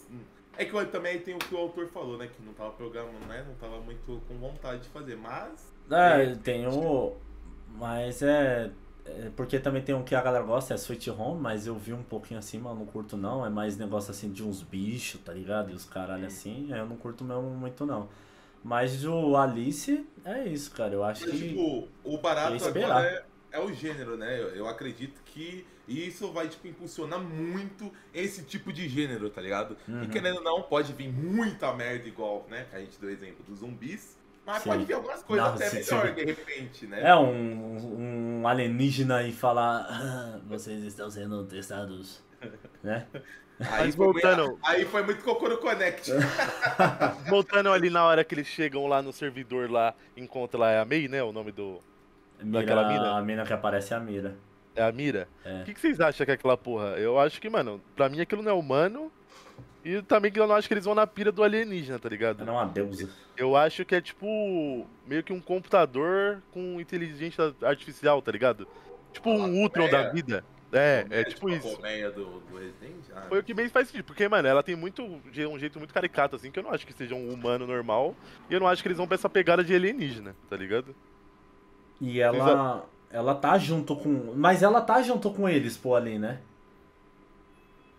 É 0.59 0.67
que 0.67 0.85
também 0.87 1.19
tem 1.21 1.35
o 1.35 1.39
que 1.39 1.55
o 1.55 1.59
autor 1.59 1.87
falou, 1.89 2.19
né? 2.19 2.29
Que 2.29 2.43
não 2.43 2.53
tava 2.53 2.71
programando, 2.73 3.27
né? 3.27 3.43
Não 3.49 3.55
tava 3.55 3.81
muito 3.81 4.21
com 4.29 4.35
vontade 4.35 4.83
de 4.83 4.89
fazer. 4.91 5.17
Mas. 5.17 5.73
É, 5.91 6.35
tem 6.37 6.67
o. 6.67 7.17
Mas 7.79 8.21
é. 8.21 8.71
é 9.07 9.31
Porque 9.35 9.59
também 9.59 9.81
tem 9.81 9.95
um 9.95 10.03
que 10.03 10.15
a 10.15 10.21
galera 10.21 10.45
gosta, 10.45 10.75
é 10.75 10.77
Sweet 10.77 11.11
Home, 11.11 11.41
mas 11.41 11.67
eu 11.67 11.75
vi 11.77 11.95
um 11.95 12.03
pouquinho 12.03 12.39
assim, 12.39 12.59
mas 12.59 12.73
eu 12.73 12.79
não 12.79 12.87
curto 12.87 13.17
não. 13.17 13.47
É 13.47 13.49
mais 13.49 13.79
negócio 13.79 14.11
assim 14.11 14.31
de 14.31 14.45
uns 14.45 14.63
bichos, 14.63 15.19
tá 15.23 15.33
ligado? 15.33 15.71
E 15.71 15.75
os 15.75 15.87
caralho 15.87 16.27
assim, 16.27 16.71
aí 16.71 16.79
eu 16.79 16.87
não 16.87 16.97
curto 16.97 17.25
mesmo 17.25 17.45
muito 17.45 17.87
não. 17.87 18.11
Mas 18.63 19.05
o 19.05 19.37
Alice 19.37 20.07
é 20.25 20.45
isso, 20.45 20.71
cara. 20.71 20.95
Eu 20.95 21.03
acho 21.05 21.23
Mas, 21.27 21.33
que. 21.33 21.49
tipo, 21.49 21.89
o 22.05 22.19
barato 22.19 22.65
agora 22.65 23.05
é, 23.07 23.25
é 23.53 23.61
o 23.61 23.73
gênero, 23.73 24.17
né? 24.17 24.41
Eu, 24.41 24.49
eu 24.51 24.69
acredito 24.69 25.21
que 25.25 25.67
isso 25.89 26.31
vai, 26.33 26.49
tipo, 26.49 26.69
impulsionar 26.69 27.21
muito 27.21 27.93
esse 28.15 28.45
tipo 28.45 28.73
de 28.73 28.89
gênero, 28.89 29.29
tá 29.31 29.41
ligado? 29.41 29.77
Uhum. 29.89 30.05
E 30.05 30.09
querendo 30.09 30.37
ou 30.37 30.43
não, 30.45 30.63
pode 30.63 30.93
vir 30.93 31.13
muita 31.13 31.73
merda 31.75 32.07
igual, 32.07 32.47
né? 32.49 32.67
Que 32.71 32.77
a 32.77 32.81
gente 32.81 33.01
deu 33.01 33.11
exemplo 33.11 33.45
dos 33.49 33.59
zumbis. 33.59 34.17
Mas 34.47 34.63
Sim. 34.63 34.71
pode 34.71 34.85
vir 34.85 34.95
algumas 34.95 35.23
coisas 35.23 35.47
Não, 35.47 35.55
até 35.55 35.69
sim, 35.69 35.77
melhor, 35.77 36.09
sim. 36.09 36.15
de 36.15 36.25
repente, 36.25 36.87
né? 36.87 37.09
É 37.09 37.15
um, 37.15 38.41
um 38.41 38.49
alienígena 38.49 39.23
e 39.23 39.33
falar. 39.33 39.87
"Ah, 39.89 40.41
vocês 40.47 40.83
estão 40.83 41.09
sendo 41.11 41.45
testados. 41.45 42.23
Né? 42.83 43.07
Aí, 43.71 43.87
Mas 43.87 43.95
foi 43.95 44.07
muito, 44.07 44.23
voltando- 44.23 44.59
aí 44.65 44.85
foi 44.85 45.03
muito 45.03 45.23
Kokoro 45.25 45.59
Connect. 45.59 46.11
Voltando 47.29 47.71
ali 47.71 47.91
na 47.91 48.05
hora 48.05 48.25
que 48.25 48.35
eles 48.35 48.47
chegam 48.47 48.87
lá 48.87 49.03
no 49.03 49.13
servidor 49.13 49.71
lá, 49.71 49.95
encontra 50.17 50.59
lá 50.59 50.71
é 50.71 50.81
a 50.81 50.85
Mei, 50.85 51.09
né? 51.09 51.23
O 51.23 51.33
nome 51.33 51.53
do. 51.53 51.79
Daquela 52.41 52.89
Mira, 52.89 53.01
mina? 53.03 53.19
A 53.19 53.23
mina 53.23 53.45
que 53.45 53.53
aparece 53.53 53.93
é 53.93 53.97
a 53.97 54.01
Mira. 54.01 54.35
É 54.75 54.83
a 54.83 54.91
Mira. 54.91 55.29
É. 55.45 55.61
O 55.61 55.65
que, 55.65 55.75
que 55.75 55.81
vocês 55.81 56.01
acham 56.01 56.25
que 56.25 56.31
é 56.33 56.35
aquela 56.35 56.57
porra? 56.57 56.89
Eu 56.97 57.19
acho 57.19 57.41
que, 57.41 57.49
mano, 57.49 57.81
pra 57.95 58.09
mim 58.09 58.21
aquilo 58.21 58.43
não 58.43 58.51
é 58.51 58.55
humano. 58.55 59.13
E 59.85 60.01
também 60.03 60.31
que 60.31 60.39
eu 60.39 60.47
não 60.47 60.55
acho 60.55 60.69
que 60.69 60.75
eles 60.75 60.85
vão 60.85 60.95
na 60.95 61.07
pira 61.07 61.33
do 61.33 61.43
alienígena, 61.43 61.99
tá 61.99 62.09
ligado? 62.09 62.41
Ela 62.43 62.51
é 62.51 62.55
uma 62.55 62.65
deusa. 62.67 63.11
Eu 63.37 63.57
acho 63.57 63.85
que 63.85 63.95
é 63.95 64.01
tipo. 64.01 64.87
meio 65.07 65.23
que 65.23 65.33
um 65.33 65.41
computador 65.41 66.41
com 66.53 66.81
inteligência 66.81 67.55
artificial, 67.63 68.23
tá 68.23 68.31
ligado? 68.33 68.67
Tipo 69.13 69.31
um 69.31 69.61
Ultron 69.61 69.85
da 69.89 70.05
colmeia. 70.05 70.13
vida. 70.13 70.45
É, 70.73 71.07
é 71.11 71.25
tipo 71.25 71.49
a 71.49 71.53
isso. 71.53 71.69
colmeia 71.71 72.11
do, 72.11 72.41
do 72.41 72.57
Resident. 72.57 73.05
Ah, 73.15 73.27
Foi 73.29 73.41
o 73.41 73.43
que 73.43 73.53
bem 73.53 73.69
faz 73.69 73.89
sentido, 73.89 74.07
porque, 74.07 74.27
mano, 74.27 74.49
ela 74.49 74.63
tem 74.63 74.75
muito 74.75 75.03
um 75.03 75.59
jeito 75.59 75.79
muito 75.79 75.93
caricato, 75.93 76.35
assim, 76.37 76.51
que 76.51 76.59
eu 76.59 76.63
não 76.63 76.71
acho 76.71 76.87
que 76.87 76.95
seja 76.95 77.15
um 77.15 77.31
humano 77.31 77.67
normal. 77.67 78.17
E 78.49 78.55
eu 78.55 78.61
não 78.61 78.67
acho 78.67 78.83
que 78.83 78.89
eles 78.89 78.97
vão 78.99 79.07
pra 79.07 79.17
essa 79.17 79.29
pegada 79.29 79.63
de 79.63 79.75
alienígena, 79.75 80.35
tá 80.49 80.57
ligado? 80.57 80.95
E 82.01 82.21
ela. 82.21 82.87
Ela 83.11 83.35
tá 83.35 83.59
junto 83.59 83.95
com. 83.95 84.33
Mas 84.35 84.63
ela 84.63 84.81
tá 84.81 85.03
junto 85.03 85.31
com 85.31 85.47
eles, 85.47 85.77
pô, 85.77 85.95
ali, 85.95 86.19
né? 86.19 86.41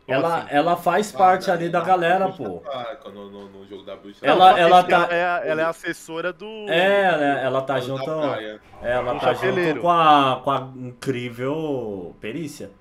Ela, 0.08 0.38
assim? 0.40 0.48
ela 0.52 0.76
faz 0.76 1.14
ah, 1.14 1.18
parte 1.18 1.50
ali 1.50 1.70
da 1.70 1.82
galera, 1.82 2.30
pô. 2.30 2.60
tá, 2.60 2.98
No, 3.10 3.30
no, 3.30 3.50
no 3.50 3.66
jogo 3.68 3.84
da 3.84 3.96
bruxa. 3.96 4.26
Ela- 4.26 4.60
ela 4.60 4.80
esse- 4.80 4.90
tá- 4.90 5.08
é, 5.12 5.26
a- 5.26 5.42
ela 5.46 5.62
é 5.62 5.66
assessora 5.66 6.34
do. 6.34 6.46
É, 6.70 7.04
ela, 7.04 7.24
ela 7.40 7.62
tá 7.62 7.80
junto. 7.80 8.04
praia. 8.04 8.62
Ela 8.82 9.14
Um 9.14 9.20
tá 9.20 9.34
junto 9.34 9.80
com 9.82 9.90
a, 9.90 10.42
com 10.44 10.52
a 10.52 10.72
incrível 10.76 12.16
perícia. 12.20 12.72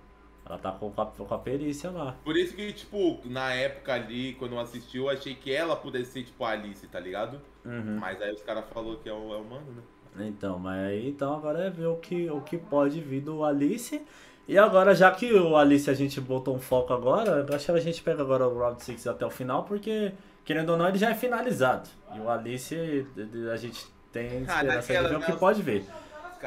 Ela 0.45 0.59
tá 0.59 0.73
com 0.73 0.93
a, 0.97 1.07
com 1.07 1.35
a 1.35 1.39
perícia 1.39 1.91
lá. 1.91 2.17
Por 2.25 2.37
isso 2.37 2.55
que, 2.57 2.73
tipo, 2.73 3.21
na 3.25 3.53
época 3.55 3.95
ali, 3.95 4.35
quando 4.35 4.53
eu 4.53 4.61
assisti, 4.61 4.99
eu 4.99 5.09
achei 5.09 5.35
que 5.35 5.53
ela 5.55 5.77
pudesse 5.77 6.11
ser, 6.13 6.25
tipo, 6.25 6.45
a 6.45 6.51
Alice, 6.51 6.87
tá 6.89 6.99
ligado? 7.01 7.41
Uhum. 7.65 7.97
Mas 7.99 8.21
aí 8.21 8.33
os 8.33 8.43
caras 8.43 8.65
falaram 8.73 8.97
que 8.97 9.09
é 9.09 9.13
o, 9.13 9.33
é 9.33 9.37
o 9.37 9.41
humano, 9.43 9.67
né? 9.71 9.83
Então, 10.19 10.59
mas 10.59 10.79
aí 10.89 11.09
então 11.09 11.35
agora 11.35 11.65
é 11.65 11.71
ver 11.71 11.87
o 11.87 11.97
que, 11.97 12.29
o 12.31 12.41
que 12.43 12.59
pode 12.59 13.01
vir 13.01 13.21
do 13.23 13.45
Alice. 13.45 14.05
E 14.49 14.59
agora, 14.59 14.95
já 14.95 15.11
que 15.11 15.33
o 15.33 15.57
Alice 15.57 15.89
a 15.89 15.95
gente 15.95 16.21
botou 16.21 16.55
um 16.55 16.59
foco 16.61 16.93
agora, 16.93 17.47
eu 17.49 17.55
acho 17.55 17.67
que 17.67 17.73
a 17.73 17.81
gente 17.81 18.03
pega 18.03 18.23
agora 18.23 18.47
o 18.47 18.59
Round 18.59 18.83
6 18.83 19.07
até 19.07 19.25
o 19.25 19.31
final, 19.31 19.63
porque, 19.65 20.13
querendo 20.45 20.71
ou 20.71 20.77
não, 20.77 20.89
ele 20.89 20.99
já 20.99 21.11
é 21.11 21.15
finalizado. 21.15 21.89
E 22.15 22.19
o 22.21 22.29
Alice, 22.29 23.07
a 23.53 23.57
gente 23.57 23.87
tem 24.13 24.43
esperança 24.43 24.93
de 24.93 25.09
ver 25.09 25.17
o 25.17 25.21
que 25.21 25.33
pode 25.33 25.63
ver. 25.63 25.85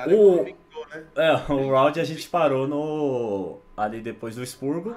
O- 0.08 0.44
né? 0.44 0.54
É, 1.16 1.52
o 1.52 1.70
round 1.72 2.00
a 2.00 2.04
gente 2.04 2.28
parou 2.30 2.68
no. 2.68 3.60
ali 3.78 4.02
depois 4.02 4.36
do 4.36 4.44
expurgo. 4.44 4.96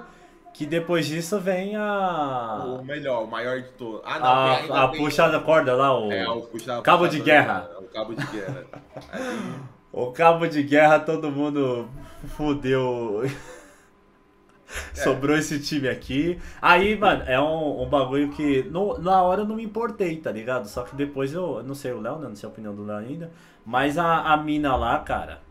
Que 0.53 0.65
depois 0.65 1.05
disso 1.05 1.39
vem 1.39 1.75
a. 1.75 2.63
O 2.65 2.83
melhor, 2.83 3.23
o 3.23 3.27
maior 3.27 3.61
de 3.61 3.69
todos. 3.69 4.01
Ah, 4.03 4.19
não, 4.19 4.25
A, 4.25 4.55
ainda 4.57 4.83
a 4.83 4.87
puxa 4.89 5.29
da 5.29 5.39
corda 5.39 5.73
lá, 5.73 5.97
o. 5.97 6.11
É, 6.11 6.27
o 6.27 6.41
puxa 6.41 6.81
Cabo 6.81 7.07
de 7.07 7.21
guerra. 7.21 7.69
O 7.79 7.83
cabo 7.83 8.13
de 8.13 8.25
guerra. 8.27 8.65
Aí, 9.11 9.21
O 9.91 10.11
cabo 10.11 10.47
de 10.47 10.61
guerra, 10.63 10.99
todo 10.99 11.31
mundo 11.31 11.89
fudeu. 12.27 13.21
Sobrou 14.93 15.35
esse 15.35 15.59
time 15.59 15.87
aqui. 15.87 16.39
Aí, 16.61 16.95
mano, 16.97 17.23
é 17.25 17.39
um, 17.41 17.81
um 17.81 17.89
bagulho 17.89 18.29
que 18.29 18.63
no, 18.63 18.99
na 18.99 19.21
hora 19.23 19.41
eu 19.41 19.45
não 19.47 19.55
me 19.55 19.63
importei, 19.63 20.17
tá 20.17 20.31
ligado? 20.31 20.67
Só 20.67 20.83
que 20.83 20.95
depois 20.95 21.33
eu, 21.33 21.63
não 21.63 21.73
sei 21.73 21.91
o 21.91 21.99
Léo, 21.99 22.19
né? 22.19 22.27
Não 22.27 22.35
sei 22.35 22.47
a 22.47 22.51
opinião 22.51 22.75
do 22.75 22.85
Léo 22.85 22.97
ainda. 22.97 23.31
Mas 23.65 23.97
a, 23.97 24.31
a 24.33 24.37
mina 24.37 24.75
lá, 24.75 24.99
cara. 24.99 25.41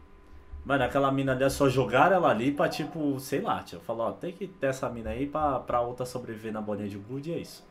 Mano, 0.64 0.84
aquela 0.84 1.10
mina 1.10 1.32
ali 1.32 1.44
é 1.44 1.48
só 1.48 1.68
jogar 1.68 2.12
ela 2.12 2.28
ali 2.28 2.52
pra 2.52 2.68
tipo, 2.68 3.18
sei 3.18 3.40
lá, 3.40 3.62
tio. 3.62 3.80
Falar, 3.80 4.04
ó, 4.08 4.12
tem 4.12 4.32
que 4.32 4.46
ter 4.46 4.66
essa 4.66 4.88
mina 4.88 5.10
aí 5.10 5.26
pra, 5.26 5.58
pra 5.60 5.80
outra 5.80 6.04
sobreviver 6.04 6.52
na 6.52 6.60
bolinha 6.60 6.88
de 6.88 6.98
gude 6.98 7.30
e 7.30 7.34
é 7.34 7.38
isso. 7.38 7.66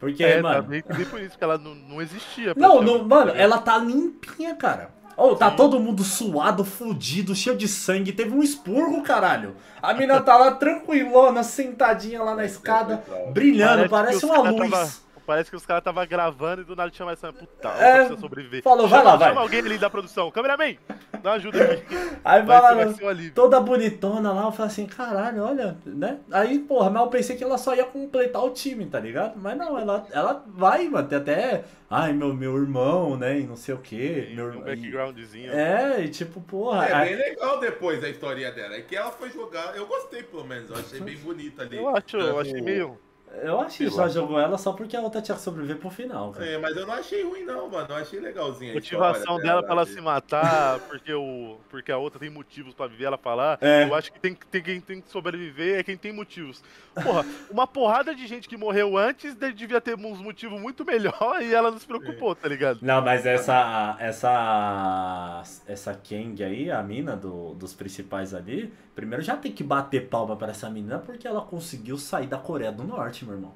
Porque, 0.00 0.24
É, 0.24 0.42
mano. 0.42 0.62
tá 0.64 0.68
meio 0.68 0.84
por 0.84 1.20
isso 1.20 1.38
que 1.38 1.44
ela 1.44 1.56
não, 1.56 1.76
não 1.76 2.02
existia. 2.02 2.54
Não, 2.56 2.82
não, 2.82 3.04
mano, 3.04 3.30
tá 3.30 3.38
ela 3.38 3.58
tá 3.58 3.78
limpinha, 3.78 4.56
cara. 4.56 4.90
Oh, 5.16 5.34
tá 5.36 5.50
Sim. 5.50 5.56
todo 5.56 5.78
mundo 5.78 6.02
suado, 6.02 6.64
fudido, 6.64 7.34
cheio 7.34 7.56
de 7.56 7.68
sangue. 7.68 8.12
Teve 8.12 8.34
um 8.34 8.42
expurgo, 8.42 9.02
caralho. 9.02 9.54
A 9.82 9.92
mina 9.94 10.20
tá 10.20 10.36
lá 10.36 10.52
tranquilona, 10.52 11.42
sentadinha 11.42 12.22
lá 12.22 12.34
na 12.34 12.44
escada, 12.44 13.02
brilhando, 13.32 13.88
parece, 13.88 14.16
os 14.16 14.22
uma 14.24 14.38
luz. 14.50 14.70
tava- 14.70 14.90
parece 15.26 15.50
que 15.50 15.56
os 15.56 15.64
caras 15.66 15.80
estavam 15.80 16.06
gravando 16.06 16.62
e 16.62 16.64
do 16.64 16.74
nada 16.76 16.92
chama 16.92 17.12
essa 17.12 17.32
puta, 17.32 17.68
É, 17.68 17.98
precisa 17.98 18.20
sobreviver. 18.20 18.62
falou, 18.62 18.88
vai 18.88 18.98
Chama- 19.00 19.10
lá, 19.12 19.16
vai. 19.16 19.28
Chama 19.28 19.40
alguém 19.40 19.60
ali 19.60 19.78
da 19.78 19.88
produção. 19.90 20.30
Cameraman, 20.30 20.76
dá 21.22 21.30
uma 21.30 21.36
ajuda 21.36 21.62
aqui. 21.64 21.84
Aí 22.24 22.42
Vai 22.42 22.46
vai 22.46 22.56
ser, 22.58 22.62
lá, 23.04 23.12
vai 23.12 23.26
um 23.26 23.30
toda 23.30 23.60
bonitona 23.60 24.32
lá, 24.32 24.44
eu 24.44 24.52
falei 24.52 24.66
assim, 24.70 24.86
caralho, 24.86 25.42
olha, 25.44 25.76
né? 25.84 26.18
Aí, 26.30 26.58
porra, 26.60 26.88
mas 26.90 27.02
eu 27.02 27.08
pensei 27.08 27.36
que 27.36 27.42
ela 27.44 27.58
só 27.58 27.74
ia 27.74 27.84
completar 27.84 28.44
o 28.44 28.50
time, 28.50 28.86
tá 28.86 29.00
ligado? 29.00 29.34
Mas 29.36 29.56
não, 29.56 29.78
ela, 29.78 30.06
ela 30.12 30.44
vai, 30.46 30.88
mano, 30.88 31.08
tem 31.08 31.18
até, 31.18 31.64
ai, 31.90 32.12
meu, 32.12 32.32
meu 32.34 32.56
irmão, 32.56 33.16
né, 33.16 33.40
e 33.40 33.44
não 33.44 33.56
sei 33.56 33.74
o 33.74 33.78
quê. 33.78 34.28
E 34.30 34.34
Meu, 34.36 34.46
um 34.50 34.60
e- 34.60 34.64
backgroundzinho. 34.64 35.52
é, 35.52 36.02
e 36.02 36.08
tipo, 36.08 36.40
porra. 36.40 36.86
É 36.86 36.92
aí- 36.92 37.08
bem 37.16 37.16
legal 37.30 37.58
depois 37.60 38.02
a 38.04 38.08
historinha 38.08 38.52
dela. 38.52 38.74
É 38.76 38.80
que 38.82 38.94
ela 38.96 39.10
foi 39.10 39.30
jogar. 39.30 39.76
Eu 39.76 39.86
gostei, 39.86 40.22
pelo 40.22 40.44
menos. 40.44 40.70
Eu 40.70 40.76
achei 40.76 41.00
bem 41.00 41.16
bonita 41.16 41.62
ali. 41.62 41.76
Eu 41.76 41.88
acho, 41.88 42.16
eu 42.16 42.38
achei 42.38 42.60
meio. 42.60 42.98
Eu 43.42 43.60
acho 43.60 43.78
que 43.78 43.90
só 43.90 44.08
jogou 44.08 44.38
ela 44.38 44.58
só 44.58 44.72
porque 44.72 44.96
a 44.96 45.00
outra 45.00 45.22
tinha 45.22 45.34
que 45.36 45.42
sobreviver 45.42 45.78
pro 45.78 45.90
final, 45.90 46.32
cara. 46.32 46.46
É, 46.46 46.58
mas 46.58 46.76
eu 46.76 46.86
não 46.86 46.94
achei 46.94 47.22
ruim, 47.24 47.44
não, 47.44 47.68
mano. 47.70 47.86
Eu 47.90 47.96
achei 47.96 48.20
legalzinho. 48.20 48.72
a 48.72 48.74
Motivação 48.74 49.38
dela 49.38 49.62
pra 49.62 49.72
ela 49.72 49.86
se 49.86 50.00
matar, 50.00 50.78
porque, 50.88 51.12
o, 51.12 51.56
porque 51.70 51.90
a 51.90 51.96
outra 51.98 52.18
tem 52.20 52.28
motivos 52.30 52.74
pra 52.74 52.86
viver, 52.86 53.04
ela 53.04 53.18
falar. 53.18 53.58
É. 53.60 53.84
Eu 53.84 53.94
acho 53.94 54.12
que 54.12 54.20
tem, 54.20 54.34
tem, 54.50 54.62
quem 54.62 54.80
tem 54.80 55.00
que 55.00 55.10
sobreviver 55.10 55.78
é 55.78 55.82
quem 55.82 55.96
tem 55.96 56.12
motivos. 56.12 56.62
Porra, 56.94 57.24
uma 57.50 57.66
porrada 57.66 58.14
de 58.14 58.26
gente 58.26 58.48
que 58.48 58.56
morreu 58.56 58.98
antes 58.98 59.34
de- 59.34 59.52
devia 59.52 59.80
ter 59.80 59.94
uns 59.96 60.20
motivos 60.20 60.60
muito 60.60 60.84
melhor 60.84 61.40
e 61.40 61.54
ela 61.54 61.70
não 61.70 61.78
se 61.78 61.86
preocupou, 61.86 62.34
tá 62.34 62.48
ligado? 62.48 62.80
Não, 62.82 63.00
mas 63.00 63.24
essa. 63.24 63.96
Essa. 63.98 65.42
Essa 65.66 65.94
Kang 65.94 66.42
aí, 66.42 66.70
a 66.70 66.82
mina 66.82 67.16
do, 67.16 67.54
dos 67.54 67.72
principais 67.74 68.34
ali, 68.34 68.72
primeiro 68.94 69.22
já 69.22 69.36
tem 69.36 69.52
que 69.52 69.62
bater 69.64 70.08
palma 70.08 70.36
pra 70.36 70.48
essa 70.50 70.68
menina 70.68 70.98
porque 70.98 71.26
ela 71.26 71.40
conseguiu 71.42 71.96
sair 71.98 72.26
da 72.26 72.38
Coreia 72.38 72.70
do 72.72 72.84
Norte, 72.84 73.21
meu 73.24 73.34
irmão. 73.34 73.54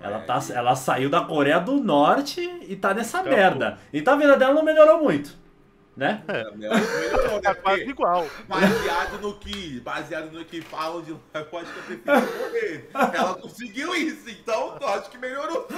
Ela, 0.00 0.16
É, 0.18 0.20
tá, 0.22 0.40
e- 0.48 0.52
ela 0.52 0.74
saiu 0.74 1.08
da 1.08 1.20
Coreia 1.20 1.60
do 1.60 1.74
Norte 1.74 2.40
e 2.68 2.74
tá 2.76 2.92
nessa 2.92 3.18
Acabou. 3.20 3.38
merda. 3.38 3.78
Então 3.92 4.14
a 4.14 4.16
vida 4.16 4.36
dela 4.36 4.52
não 4.54 4.64
melhorou 4.64 5.02
muito. 5.02 5.40
Né? 5.94 6.22
É, 6.26 6.50
melhorou, 6.56 6.80
né? 6.80 7.40
Tá 7.42 7.54
quase 7.54 7.82
igual. 7.82 8.26
Baseado 8.48 9.20
no 9.20 9.34
que. 9.34 9.78
Baseado 9.80 10.32
no 10.32 10.42
que 10.44 10.62
falam 10.62 11.02
de 11.02 11.12
lá, 11.12 11.18
eu 11.34 11.58
acho 11.58 11.72
que 11.72 11.78
eu 11.78 11.98
prefiro 11.98 12.38
morrer. 12.38 12.90
Ela 13.12 13.34
conseguiu 13.34 13.94
isso, 13.94 14.30
então 14.30 14.78
eu 14.80 14.88
acho 14.88 15.10
que 15.10 15.18
melhorou. 15.18 15.68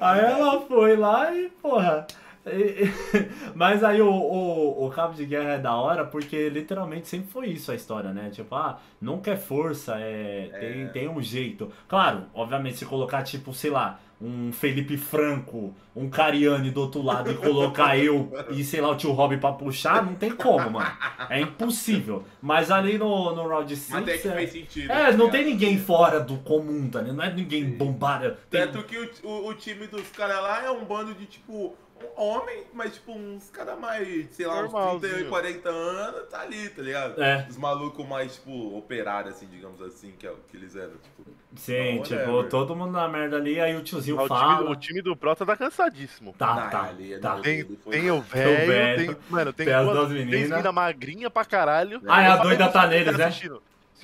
Aí 0.00 0.20
ela 0.20 0.60
foi 0.62 0.96
lá 0.96 1.30
e, 1.34 1.50
porra. 1.50 2.06
Mas 3.54 3.82
aí 3.82 4.00
o, 4.02 4.10
o, 4.10 4.86
o 4.86 4.90
Cabo 4.90 5.14
de 5.14 5.24
Guerra 5.24 5.52
é 5.52 5.58
da 5.58 5.74
hora 5.74 6.04
porque 6.04 6.48
literalmente 6.48 7.08
sempre 7.08 7.30
foi 7.30 7.48
isso 7.48 7.72
a 7.72 7.74
história, 7.74 8.12
né? 8.12 8.30
Tipo, 8.30 8.54
ah, 8.54 8.78
nunca 9.00 9.30
é 9.30 9.36
força, 9.36 9.96
é, 9.98 10.50
Tem, 10.60 10.88
tem 10.88 11.08
um 11.08 11.22
jeito. 11.22 11.70
Claro, 11.88 12.24
obviamente, 12.34 12.76
se 12.76 12.86
colocar, 12.86 13.22
tipo, 13.22 13.52
sei 13.54 13.70
lá, 13.70 13.98
um 14.20 14.52
Felipe 14.52 14.96
Franco, 14.96 15.74
um 15.94 16.08
Cariani 16.08 16.70
do 16.70 16.80
outro 16.80 17.02
lado 17.02 17.30
e 17.30 17.34
colocar 17.34 17.96
eu 17.98 18.32
e, 18.50 18.64
sei 18.64 18.80
lá, 18.80 18.90
o 18.90 18.96
tio 18.96 19.12
Rob 19.12 19.36
pra 19.36 19.52
puxar, 19.52 20.04
não 20.04 20.14
tem 20.14 20.30
como, 20.30 20.70
mano. 20.70 20.90
É 21.28 21.40
impossível. 21.40 22.24
Mas 22.40 22.70
ali 22.70 22.96
no, 22.96 23.34
no 23.34 23.46
Round 23.46 23.74
6. 23.76 24.02
Até 24.02 24.18
que 24.18 24.28
é... 24.28 24.32
fez 24.32 24.52
sentido. 24.52 24.90
É, 24.90 25.12
não 25.12 25.26
tá 25.26 25.32
tem 25.32 25.44
ligado? 25.44 25.60
ninguém 25.60 25.78
fora 25.78 26.20
do 26.20 26.38
comum, 26.38 26.88
tá 26.88 27.00
ligado? 27.00 27.16
Não 27.16 27.24
é 27.24 27.32
ninguém 27.32 27.64
bombado. 27.64 28.36
Tem... 28.48 28.62
Tanto 28.62 28.82
que 28.84 28.96
o, 28.96 29.10
o, 29.24 29.48
o 29.48 29.54
time 29.54 29.86
dos 29.86 30.08
caras 30.10 30.40
lá 30.40 30.64
é 30.64 30.70
um 30.70 30.84
bando 30.84 31.14
de 31.14 31.26
tipo. 31.26 31.76
Um 32.16 32.20
homem, 32.22 32.64
mas 32.72 32.94
tipo 32.94 33.12
uns 33.12 33.48
caras 33.50 33.78
mais, 33.78 34.28
sei 34.34 34.46
lá, 34.46 34.62
uns 34.64 34.70
30 34.72 34.76
e 34.76 35.10
Normalzinho. 35.10 35.28
40 35.28 35.68
anos, 35.68 36.28
tá 36.28 36.40
ali, 36.40 36.68
tá 36.68 36.82
ligado? 36.82 37.22
É. 37.22 37.46
Os 37.48 37.56
malucos 37.56 38.06
mais, 38.06 38.34
tipo, 38.34 38.76
operários, 38.76 39.34
assim, 39.36 39.46
digamos 39.46 39.80
assim, 39.80 40.12
que, 40.18 40.26
é 40.26 40.30
o 40.30 40.36
que 40.48 40.56
eles 40.56 40.74
eram. 40.74 40.92
Tipo, 40.92 41.30
Sim, 41.56 42.02
tipo, 42.02 42.44
todo 42.44 42.74
mundo 42.74 42.92
na 42.92 43.06
merda 43.08 43.36
ali, 43.36 43.60
aí 43.60 43.76
o 43.76 43.82
tiozinho 43.82 44.18
Ah, 44.18 44.24
o, 44.24 44.28
fala. 44.28 44.56
time, 44.58 44.70
o 44.72 44.76
time 44.76 45.02
do 45.02 45.16
Prota 45.16 45.46
tá 45.46 45.56
cansadíssimo. 45.56 46.34
Tá, 46.36 46.54
na 46.54 46.68
tá, 46.68 46.82
ali, 46.88 47.16
tá. 47.18 47.38
Tem, 47.38 47.64
tem 47.64 48.10
o 48.10 48.20
velho. 48.26 49.14
tem, 49.14 49.16
mano, 49.30 49.52
tem, 49.52 49.66
Tem 49.66 49.74
as 49.74 49.86
duas, 49.88 50.10
meninas. 50.10 50.50
mina 50.56 50.72
magrinha 50.72 51.30
pra 51.30 51.44
caralho. 51.44 52.02
Ah, 52.08 52.22
é 52.22 52.26
a 52.26 52.36
doida 52.36 52.68
tá 52.70 52.86
neles, 52.88 53.12
tá 53.16 53.18
né? 53.18 53.30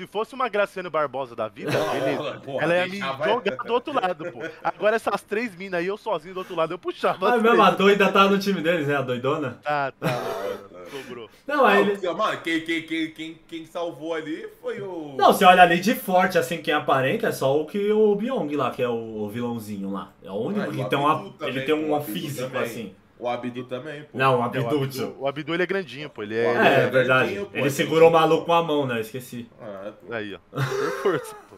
Se 0.00 0.06
fosse 0.06 0.34
uma 0.34 0.48
Graciane 0.48 0.88
Barbosa 0.88 1.36
da 1.36 1.46
vida, 1.46 1.72
Não, 1.72 1.92
beleza. 1.92 2.40
porra, 2.42 2.62
Ela 2.64 2.76
ia 2.78 2.86
me 2.86 2.98
jogar 3.00 3.56
do 3.66 3.72
outro 3.74 3.92
lado, 3.92 4.32
pô. 4.32 4.40
Agora 4.64 4.96
essas 4.96 5.20
três 5.20 5.54
minas 5.54 5.78
aí, 5.78 5.88
eu 5.88 5.98
sozinho 5.98 6.32
do 6.32 6.38
outro 6.38 6.56
lado, 6.56 6.72
eu 6.72 6.78
puxava. 6.78 7.28
Ah, 7.28 7.34
as 7.34 7.42
mesmo, 7.42 7.60
a 7.62 7.70
doida 7.70 8.10
tá 8.10 8.26
no 8.26 8.38
time 8.38 8.62
deles, 8.62 8.86
né? 8.88 8.96
A 8.96 9.02
doidona. 9.02 9.58
Tá, 9.62 9.92
tá. 10.00 10.08
Sobrou. 10.90 11.28
Não, 11.46 11.66
aí 11.66 11.82
ele. 11.86 12.10
Mano, 12.14 12.40
quem, 12.40 12.62
quem, 12.62 12.82
quem, 12.82 13.10
quem, 13.10 13.40
quem 13.46 13.66
salvou 13.66 14.14
ali 14.14 14.48
foi 14.62 14.80
o. 14.80 15.16
Não, 15.18 15.34
você 15.34 15.44
olha 15.44 15.62
ali 15.62 15.78
de 15.78 15.94
forte, 15.94 16.38
assim, 16.38 16.62
quem 16.62 16.72
aparenta 16.72 17.26
é 17.28 17.32
só 17.32 17.60
o 17.60 17.66
que 17.66 17.92
o 17.92 18.14
Byong 18.16 18.56
lá, 18.56 18.70
que 18.70 18.82
é 18.82 18.88
o 18.88 19.28
vilãozinho 19.28 19.92
lá. 19.92 20.12
É 20.24 20.30
o 20.30 20.36
único 20.36 20.62
Ah, 20.62 20.72
que 20.74 20.88
tem 20.88 20.98
uma. 20.98 21.30
Ele 21.42 21.60
tem 21.60 21.74
um 21.74 22.00
físico 22.00 22.48
também. 22.48 22.62
assim. 22.62 22.94
O 23.20 23.28
Abdu 23.28 23.64
também, 23.64 24.02
pô. 24.04 24.16
Não, 24.18 24.32
o 24.32 24.36
É, 24.36 24.38
o 24.38 24.42
Abdu, 24.44 24.66
Abdu, 24.66 24.88
tio. 24.88 25.16
o 25.18 25.28
Abdu, 25.28 25.52
ele 25.54 25.62
é 25.62 25.66
grandinho, 25.66 26.08
pô. 26.10 26.22
Ele 26.22 26.34
O 26.34 26.38
é. 26.38 26.46
Abdu 26.50 26.62
É, 26.62 26.68
é 26.68 26.80
é 26.80 26.86
verdade. 26.90 27.24
grandinho, 27.28 27.46
pô, 27.46 27.56
Ele 27.58 27.66
é 27.66 27.70
segurou 27.70 28.08
o 28.08 28.12
maluco 28.12 28.46
com 28.46 28.52
a 28.52 28.62
mão, 28.62 28.86
né? 28.86 28.96
Eu 28.96 29.00
esqueci. 29.00 29.48
Ah, 29.60 29.92
pô. 30.06 30.12
Aí, 30.12 30.34
ó. 30.34 30.38
Por 30.50 30.92
força, 31.02 31.36
pô. 31.48 31.56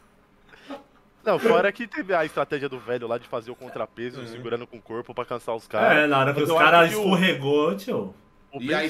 Não, 1.24 1.38
fora 1.38 1.70
que 1.70 1.86
teve 1.86 2.12
a 2.12 2.24
estratégia 2.24 2.68
do 2.68 2.80
velho 2.80 3.06
lá 3.06 3.16
de 3.16 3.28
fazer 3.28 3.50
o 3.50 3.54
contrapeso, 3.54 4.20
Uhum. 4.20 4.26
segurando 4.26 4.66
com 4.66 4.76
o 4.78 4.82
corpo 4.82 5.14
pra 5.14 5.24
cansar 5.24 5.54
os 5.54 5.66
É, 5.66 5.68
caras. 5.68 6.10
na 6.10 6.18
hora 6.18 6.34
que 6.34 6.42
os 6.42 6.52
caras 6.52 6.90
o- 6.92 6.98
escorregou, 6.98 7.76
tio. 7.76 8.12
O 8.52 8.60
E 8.60 8.74
a 8.74 8.80
que 8.82 8.88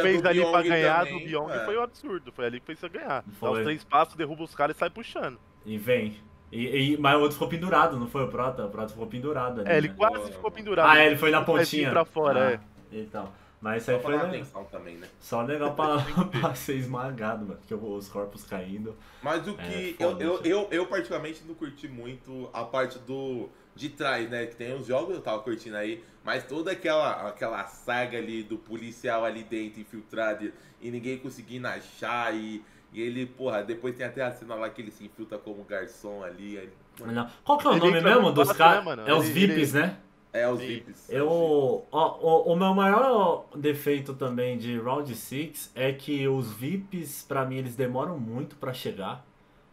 fez 0.00 0.20
do 0.22 0.28
ali 0.28 0.40
pra 0.40 0.62
Byong 0.62 0.68
ganhar 0.68 0.98
também, 1.04 1.18
do 1.20 1.24
Byong 1.26 1.52
é. 1.52 1.64
foi 1.66 1.76
o 1.76 1.82
absurdo. 1.82 2.32
Foi 2.32 2.46
ali 2.46 2.58
que 2.60 2.66
fez 2.66 2.78
você 2.78 2.88
ganhar. 2.88 3.22
Dá 3.26 3.32
Foi. 3.38 3.58
os 3.58 3.64
três 3.64 3.84
passos, 3.84 4.16
derruba 4.16 4.42
os 4.42 4.54
caras 4.54 4.74
e 4.74 4.78
sai 4.78 4.90
puxando. 4.90 5.38
E 5.64 5.76
vem. 5.78 6.16
E, 6.52 6.92
e- 6.94 6.96
mas 6.98 7.16
o 7.16 7.20
outro 7.20 7.32
ficou 7.34 7.48
pendurado, 7.48 7.96
não 7.98 8.06
foi 8.06 8.24
o 8.24 8.28
Prota? 8.28 8.64
O 8.66 8.70
Prota 8.70 8.88
ficou 8.90 9.06
pendurado 9.06 9.60
ali. 9.60 9.70
É, 9.70 9.78
ele 9.78 9.88
né? 9.88 9.94
quase 9.96 10.32
ficou 10.32 10.50
pendurado. 10.50 10.88
Ah, 10.88 10.98
é, 10.98 11.06
ele 11.06 11.16
foi 11.16 11.30
na 11.30 11.42
pontinha. 11.42 11.90
pra 11.90 12.04
fora, 12.04 12.48
Ah, 12.48 12.52
é. 12.52 12.60
Então. 12.92 13.28
Mas 13.60 13.82
isso 13.82 13.90
aí 13.90 13.98
foi 14.00 14.12
legal. 14.12 14.28
atenção 14.28 14.64
também, 14.66 14.96
né? 14.96 15.08
só 15.18 15.42
legal 15.42 15.74
pra, 15.74 15.96
pra 16.30 16.54
ser 16.54 16.76
esmagado, 16.76 17.44
mano. 17.46 17.58
Porque 17.58 17.74
os 17.74 18.08
corpos 18.08 18.44
caindo. 18.44 18.94
Mas 19.22 19.46
o 19.48 19.56
É, 19.58 19.64
que 19.64 19.94
foda, 19.94 20.22
eu, 20.22 20.34
eu, 20.36 20.44
eu, 20.44 20.68
eu 20.70 20.86
particularmente 20.86 21.42
não 21.44 21.54
curti 21.54 21.88
muito 21.88 22.48
a 22.52 22.64
parte 22.64 22.98
do 23.00 23.48
de 23.74 23.88
trás, 23.90 24.30
né? 24.30 24.46
Que 24.46 24.56
tem 24.56 24.74
uns 24.74 24.86
jogos 24.86 25.14
eu 25.14 25.20
tava 25.20 25.42
curtindo 25.42 25.76
aí, 25.76 26.02
mas 26.24 26.44
toda 26.44 26.70
aquela, 26.70 27.28
aquela 27.28 27.64
saga 27.66 28.16
ali 28.16 28.42
do 28.42 28.56
policial 28.56 29.22
ali 29.24 29.42
dentro, 29.42 29.80
infiltrado, 29.80 30.46
e, 30.46 30.52
e 30.80 30.90
ninguém 30.90 31.18
conseguindo 31.18 31.66
achar, 31.66 32.34
e, 32.34 32.62
e 32.92 33.00
ele, 33.02 33.26
porra, 33.26 33.62
depois 33.62 33.94
tem 33.96 34.06
até 34.06 34.22
a 34.22 34.30
cena 34.32 34.54
lá 34.54 34.68
que 34.70 34.80
ele 34.82 34.90
se 34.90 35.04
infiltra 35.04 35.38
como 35.38 35.62
garçom 35.64 36.22
ali. 36.22 36.58
aí- 36.58 36.70
Não. 37.12 37.28
Qual 37.44 37.58
que 37.58 37.66
é 37.66 37.70
o 37.70 37.72
Ele 37.74 37.80
nome 37.80 38.00
mesmo 38.00 38.32
dos 38.32 38.52
caras? 38.52 38.84
né, 38.96 39.04
é 39.06 39.14
os 39.14 39.24
Ele- 39.28 39.46
VIPs, 39.46 39.72
né? 39.74 39.96
É, 40.32 40.46
os 40.48 40.60
Sim. 40.60 40.66
VIPs. 40.66 41.08
Eu, 41.10 41.86
ó, 41.90 42.18
o, 42.48 42.52
o 42.52 42.56
meu 42.56 42.74
maior 42.74 43.46
defeito 43.56 44.12
também 44.14 44.58
de 44.58 44.78
Round 44.78 45.14
6 45.14 45.70
é 45.74 45.92
que 45.92 46.28
os 46.28 46.52
VIPs, 46.52 47.24
pra 47.26 47.44
mim, 47.46 47.56
eles 47.56 47.74
demoram 47.74 48.18
muito 48.18 48.56
pra 48.56 48.72
chegar. 48.74 49.24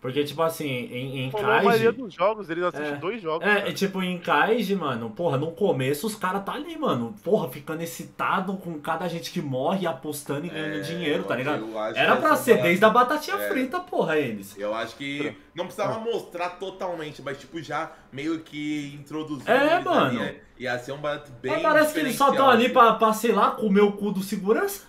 Porque, 0.04 0.22
tipo 0.26 0.42
assim, 0.42 0.68
em, 0.68 1.26
em 1.26 1.32
Pô, 1.32 1.38
a 1.38 1.44
maioria 1.44 1.72
Kaiji... 1.86 1.92
dos 1.94 2.14
jogos, 2.14 2.50
eles 2.50 2.62
assistem 2.66 2.92
É. 2.92 2.96
dois 2.98 3.22
jogos. 3.22 3.48
É, 3.48 3.56
cara. 3.56 3.70
e 3.70 3.74
tipo, 3.74 4.04
em 4.04 4.20
Kaiji, 4.20 4.76
mano, 4.76 5.10
porra, 5.10 5.38
no 5.38 5.52
começo 5.54 6.06
os 6.06 6.14
caras 6.14 6.44
tá 6.44 6.52
ali, 6.52 6.78
mano, 6.78 7.16
porra, 7.24 7.48
ficando 7.48 7.82
excitado 7.82 8.58
com 8.58 8.78
cada 8.82 9.08
gente 9.08 9.32
que 9.32 9.42
morre, 9.42 9.88
apostando 9.88 10.46
e 10.46 10.50
ganhando 10.50 10.76
É, 10.76 10.82
dinheiro, 10.82 11.24
tá 11.24 11.38
ligado? 11.38 11.66
Era 11.96 12.18
pra 12.18 12.34
essa 12.34 12.44
ser 12.44 12.52
parada- 12.52 12.68
desde 12.68 12.84
a 12.86 12.90
batatinha 12.90 13.38
É. 13.38 13.48
frita, 13.50 13.80
porra, 13.80 14.18
eles. 14.18 14.58
Eu 14.60 14.76
acho 14.76 14.98
que 14.98 15.34
não 15.56 15.68
precisava 15.68 15.98
mostrar 16.02 16.50
totalmente, 16.50 17.22
mas 17.22 17.40
tipo, 17.40 17.62
já 17.64 17.90
meio 18.12 18.42
que 18.42 18.94
introduzir. 19.00 19.50
É, 19.50 19.80
mano. 19.80 20.20
ali, 20.20 20.22
é. 20.22 20.42
Ia 20.60 20.78
ser 20.80 20.92
um 20.92 20.98
barato 20.98 21.32
bem. 21.42 21.52
Mas 21.54 21.62
parece 21.64 21.94
que 21.94 22.00
eles 22.02 22.16
só 22.18 22.30
estão 22.30 22.46
diferencial, 22.52 22.84
ali 22.84 22.92
pra, 22.98 23.08
pra, 23.08 23.14
sei 23.14 23.32
lá, 23.32 23.52
comer 23.52 23.82
o 23.82 23.94
cu 23.94 24.12
do 24.12 24.22
segurança. 24.22 24.84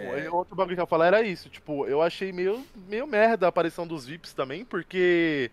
É. 0.00 0.30
Outro 0.30 0.54
bagulho 0.54 0.76
que 0.76 0.80
eu 0.80 0.84
ia 0.84 0.88
falar 0.88 1.06
era 1.06 1.22
isso. 1.22 1.48
Tipo, 1.48 1.86
eu 1.86 2.00
achei 2.02 2.32
meio, 2.32 2.64
meio 2.88 3.06
merda 3.06 3.46
a 3.46 3.48
aparição 3.48 3.86
dos 3.86 4.06
VIPs 4.06 4.32
também, 4.32 4.64
porque 4.64 5.50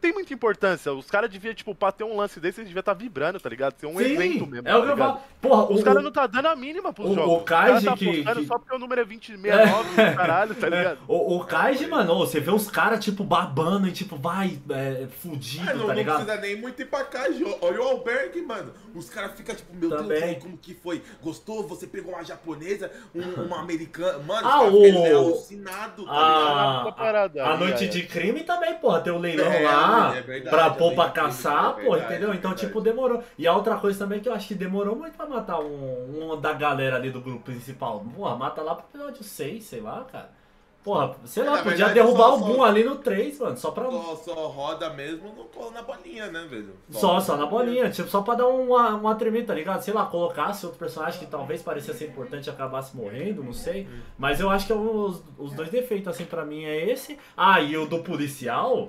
tem 0.00 0.12
muita 0.12 0.32
importância. 0.34 0.92
Os 0.92 1.10
caras 1.10 1.30
deviam, 1.30 1.54
tipo, 1.54 1.74
pra 1.74 1.92
ter 1.92 2.04
um 2.04 2.16
lance 2.16 2.40
desse, 2.40 2.60
eles 2.60 2.68
deviam 2.68 2.80
estar 2.80 2.94
vibrando, 2.94 3.38
tá 3.38 3.48
ligado? 3.48 3.74
Ser 3.78 3.86
um 3.86 3.98
Sim, 3.98 4.04
evento 4.04 4.46
mesmo. 4.46 4.66
É 4.68 4.74
o 4.74 4.78
tá 4.80 4.84
que 4.86 4.90
eu 4.90 4.94
ligado? 4.94 5.08
falo. 5.14 5.20
Porra, 5.40 5.72
Os 5.74 5.82
caras 5.82 6.02
não 6.04 6.10
tá 6.12 6.26
dando 6.26 6.46
a 6.46 6.56
mínima 6.56 6.92
pros 6.92 7.10
o- 7.10 7.14
jogos. 7.14 7.40
o 7.42 7.44
Kaiji 7.44 7.86
tá 7.86 7.96
que- 7.96 8.24
que- 8.24 8.46
só 8.46 8.58
porque 8.58 8.74
o 8.74 8.78
número 8.78 9.00
é 9.00 9.04
2069, 9.04 9.88
caralho, 10.16 10.54
tá 10.54 10.68
ligado? 10.68 10.98
O, 11.08 11.36
o 11.36 11.44
Kaiji, 11.44 11.86
mano, 11.86 12.14
você 12.18 12.40
vê 12.40 12.50
os 12.50 12.70
caras, 12.70 13.02
tipo, 13.04 13.22
babando 13.24 13.86
e, 13.88 13.92
tipo, 13.92 14.16
vai, 14.16 14.58
é, 14.70 15.06
fudido, 15.22 15.68
Ah, 15.70 15.74
não, 15.74 15.80
tá 15.82 15.86
não 15.88 15.94
ligado? 15.94 16.24
precisa 16.24 16.40
nem 16.40 16.56
muito 16.56 16.80
ir 16.82 16.86
pra 16.86 17.00
Jô. 17.32 17.56
Olha 17.60 17.80
o 17.80 17.84
Albergue, 17.88 18.42
mano. 18.42 18.72
Os 18.94 19.08
caras 19.08 19.32
ficam 19.36 19.54
tipo, 19.54 19.74
meu 19.74 19.90
Também. 19.90 20.20
Deus, 20.20 20.42
como 20.42 20.56
que 20.58 20.74
foi? 20.74 21.02
Gostou? 21.22 21.66
Você 21.68 21.86
pegou 21.86 22.12
uma 22.14 22.24
japonesa, 22.24 22.90
um- 23.14 23.20
uma 23.44 23.60
americana. 23.60 24.18
Mano, 24.18 24.46
Ah, 24.48 24.62
os 24.64 24.70
caras 24.70 24.74
o- 24.74 24.84
ficam 25.04 25.16
alucinados, 25.18 26.04
tá 26.06 26.12
ligado? 26.12 26.58
A, 26.58 26.80
Essa 26.82 26.92
parada 26.92 27.44
a 27.44 27.52
aí, 27.54 27.58
noite 27.58 27.88
de 27.88 28.02
crime 28.06 28.42
também, 28.44 28.74
porra, 28.74 29.00
tem 29.00 29.12
o 29.12 29.18
leilão 29.18 29.46
É, 29.52 29.60
lá 29.62 29.89
é 30.16 30.20
verdade, 30.22 30.50
pra 30.56 30.66
a 30.66 30.70
pôr 30.70 30.80
noite 30.80 30.94
pra 30.96 31.04
de 31.06 31.12
crime, 31.12 31.26
caçar, 31.28 31.76
é 31.78 31.84
pô, 31.84 31.96
entendeu? 31.96 32.32
é 32.32 32.36
Então, 32.36 32.50
verdade. 32.50 32.60
tipo, 32.66 32.80
demorou. 32.80 33.22
E 33.38 33.46
a 33.46 33.54
outra 33.54 33.76
coisa 33.76 33.98
também 33.98 34.20
que 34.20 34.28
eu 34.28 34.34
acho 34.34 34.48
que 34.48 34.54
demorou 34.54 34.96
muito 34.96 35.16
pra 35.16 35.26
matar 35.26 35.60
um, 35.60 36.32
um 36.32 36.40
da 36.40 36.52
galera 36.52 36.96
ali 36.96 37.10
do 37.10 37.20
grupo 37.20 37.40
principal. 37.44 38.04
Porra, 38.16 38.36
mata 38.36 38.62
lá 38.62 38.74
pro 38.74 38.86
episódio 38.94 39.22
6, 39.24 39.64
sei 39.64 39.80
lá, 39.80 40.04
cara. 40.10 40.38
Porra, 40.82 41.14
sei 41.26 41.42
É, 41.42 41.46
lá, 41.50 41.58
podia 41.58 41.72
verdade, 41.88 41.92
derrubar 41.92 42.30
só- 42.30 42.36
Boom 42.38 42.54
só- 42.56 42.64
ali 42.64 42.82
no 42.82 42.96
3, 42.96 43.38
mano, 43.38 43.54
só 43.54 43.70
pra... 43.70 43.84
Só, 43.90 44.16
só 44.16 44.46
roda 44.46 44.88
mesmo 44.94 45.28
no, 45.36 45.44
colo- 45.44 45.70
na 45.72 45.82
bolinha, 45.82 46.28
né, 46.28 46.46
velho? 46.48 46.74
Só, 46.88 47.20
só 47.20 47.36
na 47.36 47.44
bolinha, 47.44 47.90
tipo, 47.90 48.08
só 48.08 48.22
pra 48.22 48.34
dar 48.34 48.46
uma, 48.46 48.94
uma 48.94 49.14
tremida, 49.14 49.48
tá 49.48 49.54
ligado? 49.54 49.82
Sei 49.82 49.92
lá, 49.92 50.06
colocasse 50.06 50.64
outro 50.64 50.78
personagem 50.78 51.20
que 51.20 51.26
talvez 51.26 51.62
parecia 51.62 51.92
ser 51.92 52.08
importante 52.08 52.46
e 52.46 52.50
acabasse 52.50 52.96
morrendo, 52.96 53.44
não 53.44 53.52
sei. 53.52 53.86
Mas 54.16 54.40
eu 54.40 54.48
acho 54.48 54.66
que 54.66 54.72
é 54.72 54.74
os, 54.74 55.22
os 55.36 55.52
dois 55.52 55.68
defeitos, 55.68 56.08
assim, 56.08 56.24
pra 56.24 56.46
mim 56.46 56.64
é 56.64 56.90
esse. 56.90 57.18
Ah, 57.36 57.60
e 57.60 57.76
o 57.76 57.84
do 57.84 57.98
policial, 58.02 58.88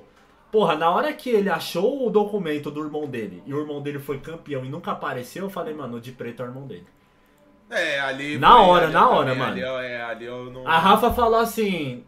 porra, 0.51 0.75
na 0.75 0.89
hora 0.89 1.13
que 1.13 1.29
ele 1.29 1.49
achou 1.49 2.05
o 2.05 2.09
documento 2.09 2.69
do 2.69 2.83
irmão 2.83 3.07
dele 3.07 3.41
e 3.45 3.53
o 3.53 3.59
irmão 3.59 3.81
dele 3.81 3.99
foi 3.99 4.19
campeão 4.19 4.65
e 4.65 4.69
nunca 4.69 4.91
apareceu, 4.91 5.45
eu 5.45 5.49
falei, 5.49 5.73
mano, 5.73 5.97
o 5.97 6.01
de 6.01 6.11
preto 6.11 6.41
é 6.41 6.45
o 6.45 6.49
irmão 6.49 6.67
dele. 6.67 6.85
É, 7.69 7.99
ali. 8.01 8.37
Na 8.37 8.51
foi- 8.57 8.65
hora, 8.65 8.83
ali 8.85 8.93
na 8.93 8.99
também, 9.01 9.15
hora, 9.17 9.35
mano. 9.35 9.51
Ali, 9.51 9.61
é, 9.85 10.01
ali 10.01 10.25
eu 10.25 10.51
não. 10.51 10.67
A 10.67 10.77
Rafa 10.77 11.11
falou 11.13 11.39
assim. 11.39 12.03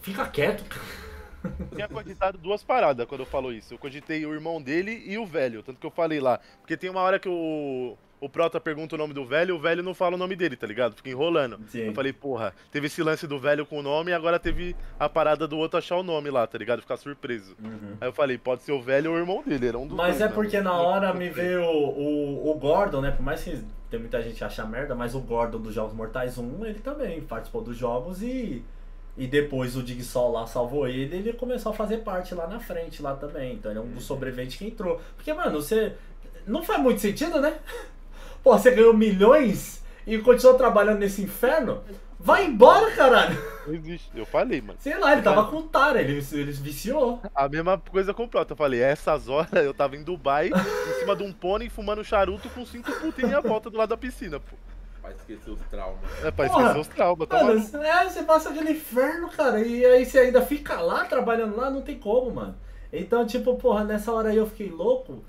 Fica 0.00 0.26
quieto, 0.28 0.64
cara. 0.68 0.84
Eu 1.60 1.76
tinha 1.76 1.88
cogitado 1.88 2.36
duas 2.38 2.62
paradas 2.62 3.06
quando 3.06 3.20
eu 3.20 3.26
falo 3.26 3.52
isso. 3.52 3.72
Eu 3.74 3.78
cogitei 3.78 4.26
o 4.26 4.34
irmão 4.34 4.60
dele 4.60 5.02
e 5.06 5.16
o 5.16 5.24
velho. 5.24 5.62
Tanto 5.62 5.78
que 5.80 5.86
eu 5.86 5.90
falei 5.90 6.20
lá. 6.20 6.40
Porque 6.60 6.76
tem 6.76 6.90
uma 6.90 7.00
hora 7.00 7.18
que 7.18 7.28
o, 7.28 7.96
o 8.20 8.28
Prota 8.28 8.58
pergunta 8.60 8.94
o 8.94 8.98
nome 8.98 9.12
do 9.12 9.24
velho 9.24 9.50
e 9.50 9.52
o 9.52 9.58
velho 9.58 9.82
não 9.82 9.92
fala 9.94 10.14
o 10.14 10.18
nome 10.18 10.34
dele, 10.34 10.56
tá 10.56 10.66
ligado? 10.66 10.94
Fica 10.96 11.10
enrolando. 11.10 11.58
Sim. 11.68 11.80
Eu 11.86 11.94
falei, 11.94 12.12
porra, 12.12 12.54
teve 12.70 12.86
esse 12.86 13.02
lance 13.02 13.26
do 13.26 13.38
velho 13.38 13.66
com 13.66 13.78
o 13.78 13.82
nome 13.82 14.10
e 14.10 14.14
agora 14.14 14.38
teve 14.38 14.74
a 14.98 15.08
parada 15.08 15.46
do 15.46 15.58
outro 15.58 15.78
achar 15.78 15.96
o 15.96 16.02
nome 16.02 16.30
lá, 16.30 16.46
tá 16.46 16.56
ligado? 16.56 16.80
Ficar 16.80 16.96
surpreso. 16.96 17.56
Aí 18.00 18.08
eu 18.08 18.12
falei, 18.12 18.38
pode 18.38 18.62
ser 18.62 18.72
o 18.72 18.80
velho 18.80 19.10
ou 19.10 19.16
o 19.16 19.20
irmão 19.20 19.42
dele. 19.42 19.68
Era 19.68 19.78
um 19.78 19.82
dos 19.86 19.90
Uhum. 19.90 19.96
Mas 19.96 20.18
dois, 20.18 20.20
é 20.22 20.26
né? 20.28 20.32
porque 20.34 20.60
na 20.60 20.74
hora 20.74 21.12
me 21.12 21.28
veio 21.28 21.62
o, 21.62 22.50
o 22.50 22.54
Gordon, 22.54 23.00
né? 23.00 23.10
Por 23.10 23.22
mais 23.22 23.42
que 23.42 23.62
tem 23.90 24.00
muita 24.00 24.20
gente 24.22 24.36
que 24.36 24.44
acha 24.44 24.64
merda, 24.64 24.94
mas 24.94 25.14
o 25.14 25.20
Gordon 25.20 25.58
dos 25.60 25.74
Jogos 25.74 25.94
Mortais 25.94 26.38
1, 26.38 26.66
ele 26.66 26.78
também 26.80 27.20
participou 27.20 27.62
dos 27.62 27.76
jogos 27.76 28.22
e. 28.22 28.62
E 29.18 29.26
depois 29.26 29.74
o 29.76 29.82
Dig 29.82 30.02
Sol 30.04 30.30
lá 30.32 30.46
salvou 30.46 30.86
ele 30.86 31.16
ele 31.16 31.32
começou 31.32 31.72
a 31.72 31.74
fazer 31.74 31.98
parte 31.98 32.34
lá 32.34 32.46
na 32.46 32.60
frente, 32.60 33.00
lá 33.00 33.14
também. 33.16 33.54
Então 33.54 33.70
ele 33.72 33.78
é 33.78 33.82
um 33.82 33.88
dos 33.88 34.04
sobreviventes 34.04 34.56
que 34.58 34.66
entrou. 34.66 35.00
Porque, 35.16 35.32
mano, 35.32 35.62
você. 35.62 35.94
Não 36.46 36.62
faz 36.62 36.80
muito 36.82 37.00
sentido, 37.00 37.40
né? 37.40 37.58
Pô, 38.46 38.56
você 38.56 38.70
ganhou 38.70 38.94
milhões 38.94 39.82
e 40.06 40.18
continuou 40.18 40.56
trabalhando 40.56 41.00
nesse 41.00 41.20
inferno? 41.20 41.82
Vai 42.16 42.46
embora, 42.46 42.92
caralho! 42.92 43.36
Não 43.66 43.74
existe. 43.74 44.08
Eu 44.14 44.24
falei, 44.24 44.60
mano. 44.60 44.78
Sei 44.78 44.96
lá, 44.96 45.14
ele 45.14 45.22
tava 45.22 45.46
com 45.50 45.62
Tara, 45.62 46.00
ele, 46.00 46.24
ele 46.30 46.52
viciou. 46.52 47.20
A 47.34 47.48
mesma 47.48 47.76
coisa 47.76 48.14
com 48.14 48.22
o 48.22 48.28
Prota. 48.28 48.52
Eu 48.52 48.56
falei, 48.56 48.80
essas 48.80 49.28
horas 49.28 49.50
eu 49.52 49.74
tava 49.74 49.96
em 49.96 50.04
Dubai, 50.04 50.50
em 50.50 51.00
cima 51.00 51.16
de 51.16 51.24
um 51.24 51.32
pônei, 51.32 51.68
fumando 51.68 52.04
charuto 52.04 52.48
com 52.50 52.64
cinco 52.64 52.92
putinhas 53.00 53.34
à 53.34 53.40
volta 53.40 53.68
do 53.68 53.76
lado 53.76 53.88
da 53.88 53.96
piscina, 53.96 54.38
pô. 54.38 54.54
Pra 55.02 55.10
esquecer 55.10 55.50
os 55.50 55.60
traumas. 55.62 55.98
É 56.22 56.30
pra 56.30 56.46
Porra. 56.48 56.60
esquecer 56.60 56.80
os 56.82 56.86
traumas, 56.86 57.26
tá 57.26 57.42
Mano, 57.42 57.58
maluco? 57.58 57.76
é, 57.78 58.08
você 58.08 58.22
passa 58.22 58.50
aquele 58.50 58.70
inferno, 58.70 59.28
cara, 59.28 59.58
e 59.60 59.84
aí 59.84 60.06
você 60.06 60.20
ainda 60.20 60.40
fica 60.40 60.80
lá 60.80 61.04
trabalhando 61.04 61.56
lá, 61.56 61.68
não 61.68 61.82
tem 61.82 61.98
como, 61.98 62.30
mano. 62.30 62.54
Então, 62.92 63.26
tipo, 63.26 63.56
porra, 63.56 63.82
nessa 63.82 64.12
hora 64.12 64.28
aí 64.28 64.36
eu 64.36 64.46
fiquei 64.46 64.70
louco. 64.70 65.24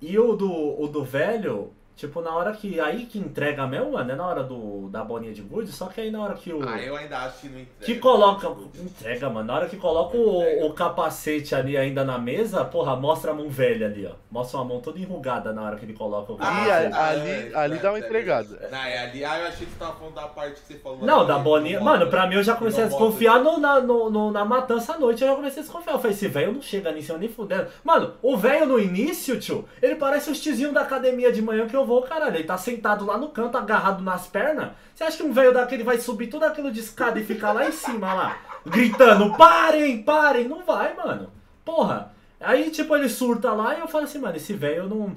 E 0.00 0.16
o 0.16 0.36
do, 0.36 0.80
o 0.80 0.86
do 0.86 1.04
velho, 1.04 1.74
tipo, 1.96 2.20
na 2.20 2.34
hora 2.34 2.52
que. 2.52 2.78
Aí 2.80 3.06
que 3.06 3.18
entrega 3.18 3.66
mesmo, 3.66 3.92
mano, 3.92 4.10
é 4.10 4.14
na 4.14 4.26
hora 4.26 4.42
do, 4.42 4.88
da 4.88 5.04
bolinha 5.04 5.32
de 5.32 5.42
gude, 5.42 5.70
só 5.72 5.86
que 5.86 6.00
aí 6.00 6.10
na 6.10 6.22
hora 6.22 6.34
que 6.34 6.52
o. 6.52 6.66
Ah, 6.68 6.80
eu 6.80 6.96
ainda 6.96 7.18
acho 7.18 7.40
que 7.40 7.48
não 7.48 7.60
entrega. 7.60 7.84
Que 7.84 7.98
coloca. 7.98 8.48
Entrega, 8.78 9.28
mano. 9.30 9.46
Na 9.46 9.54
hora 9.54 9.68
que 9.68 9.76
coloca 9.76 10.16
o, 10.16 10.66
o 10.66 10.72
capacete 10.72 11.54
ali 11.54 11.76
ainda 11.76 12.04
na 12.04 12.18
mesa, 12.18 12.64
porra, 12.64 12.96
mostra 12.96 13.32
a 13.32 13.34
mão 13.34 13.48
velha 13.48 13.86
ali, 13.86 14.06
ó. 14.06 14.12
Mostra 14.30 14.58
uma 14.58 14.64
mão 14.66 14.80
toda 14.80 14.98
enrugada 14.98 15.52
na 15.52 15.62
hora 15.62 15.76
que 15.76 15.84
ele 15.84 15.92
coloca 15.94 16.32
o 16.32 16.36
Ah, 16.40 16.46
capacete. 16.46 16.94
ali- 16.96 17.54
ali 17.54 17.78
dá 17.78 17.90
uma 17.92 17.98
entregada. 17.98 18.68
Não, 18.70 18.78
é 18.78 18.98
ali, 18.98 19.24
ah, 19.24 19.38
eu 19.40 19.46
achei 19.48 19.66
que 19.66 19.72
você 19.72 19.78
tava 19.78 19.92
falando 19.94 20.14
da 20.14 20.26
parte 20.28 20.60
que 20.60 20.66
você 20.72 20.78
falou. 20.78 20.98
Não, 21.04 21.18
ali, 21.20 21.28
da 21.28 21.38
bolinha. 21.38 21.78
não 21.78 21.84
Mano, 21.84 22.06
pra 22.08 22.26
mim 22.26 22.36
eu 22.36 22.42
já 22.42 22.54
comecei 22.54 22.84
a 22.84 22.86
desconfiar 22.86 23.40
no, 23.40 23.58
na, 23.58 23.80
no, 23.80 24.08
no- 24.10 24.30
na 24.30 24.44
matança 24.44 24.94
à 24.94 24.98
noite. 24.98 25.22
Eu 25.22 25.28
já 25.30 25.36
comecei 25.36 25.60
a 25.60 25.64
desconfiar. 25.64 25.92
Eu 25.94 25.98
falei, 25.98 26.12
esse 26.16 26.28
velho 26.28 26.52
não 26.52 26.62
chega 26.62 26.92
nisso, 26.92 27.12
eu 27.12 27.18
nem 27.18 27.28
fudendo. 27.28 27.66
Mano, 27.84 28.14
o 28.22 28.36
velho 28.36 28.66
no 28.66 28.78
início, 28.78 29.38
tio, 29.40 29.64
ele 29.82 29.96
parece 29.96 30.30
os 30.30 30.40
tizinhos 30.40 30.72
da 30.72 30.82
academia 30.82 31.32
de 31.32 31.42
manhã 31.42 31.66
que 31.66 31.74
eu 31.76 31.79
vou, 31.84 32.02
caralho. 32.02 32.36
Ele 32.36 32.44
tá 32.44 32.56
sentado 32.56 33.04
lá 33.06 33.16
no 33.18 33.28
canto, 33.28 33.56
agarrado 33.56 34.02
nas 34.02 34.26
pernas. 34.26 34.70
Você 34.94 35.04
acha 35.04 35.16
que 35.16 35.22
um 35.22 35.32
velho 35.32 35.52
daquele 35.52 35.84
vai 35.84 35.98
subir 35.98 36.28
tudo 36.28 36.44
aquilo 36.44 36.70
de 36.70 36.80
escada 36.80 37.18
e 37.18 37.24
ficar 37.24 37.52
lá 37.52 37.68
em 37.68 37.72
cima, 37.72 38.12
lá, 38.12 38.38
gritando, 38.66 39.36
parem, 39.36 40.02
parem? 40.02 40.48
Não 40.48 40.64
vai, 40.64 40.94
mano. 40.94 41.30
Porra. 41.64 42.12
Aí, 42.40 42.70
tipo, 42.70 42.96
ele 42.96 43.08
surta 43.08 43.52
lá 43.52 43.76
e 43.76 43.80
eu 43.80 43.88
falo 43.88 44.04
assim, 44.04 44.18
mano, 44.18 44.36
esse 44.36 44.54
velho 44.54 44.84
eu 44.84 44.88
não. 44.88 45.14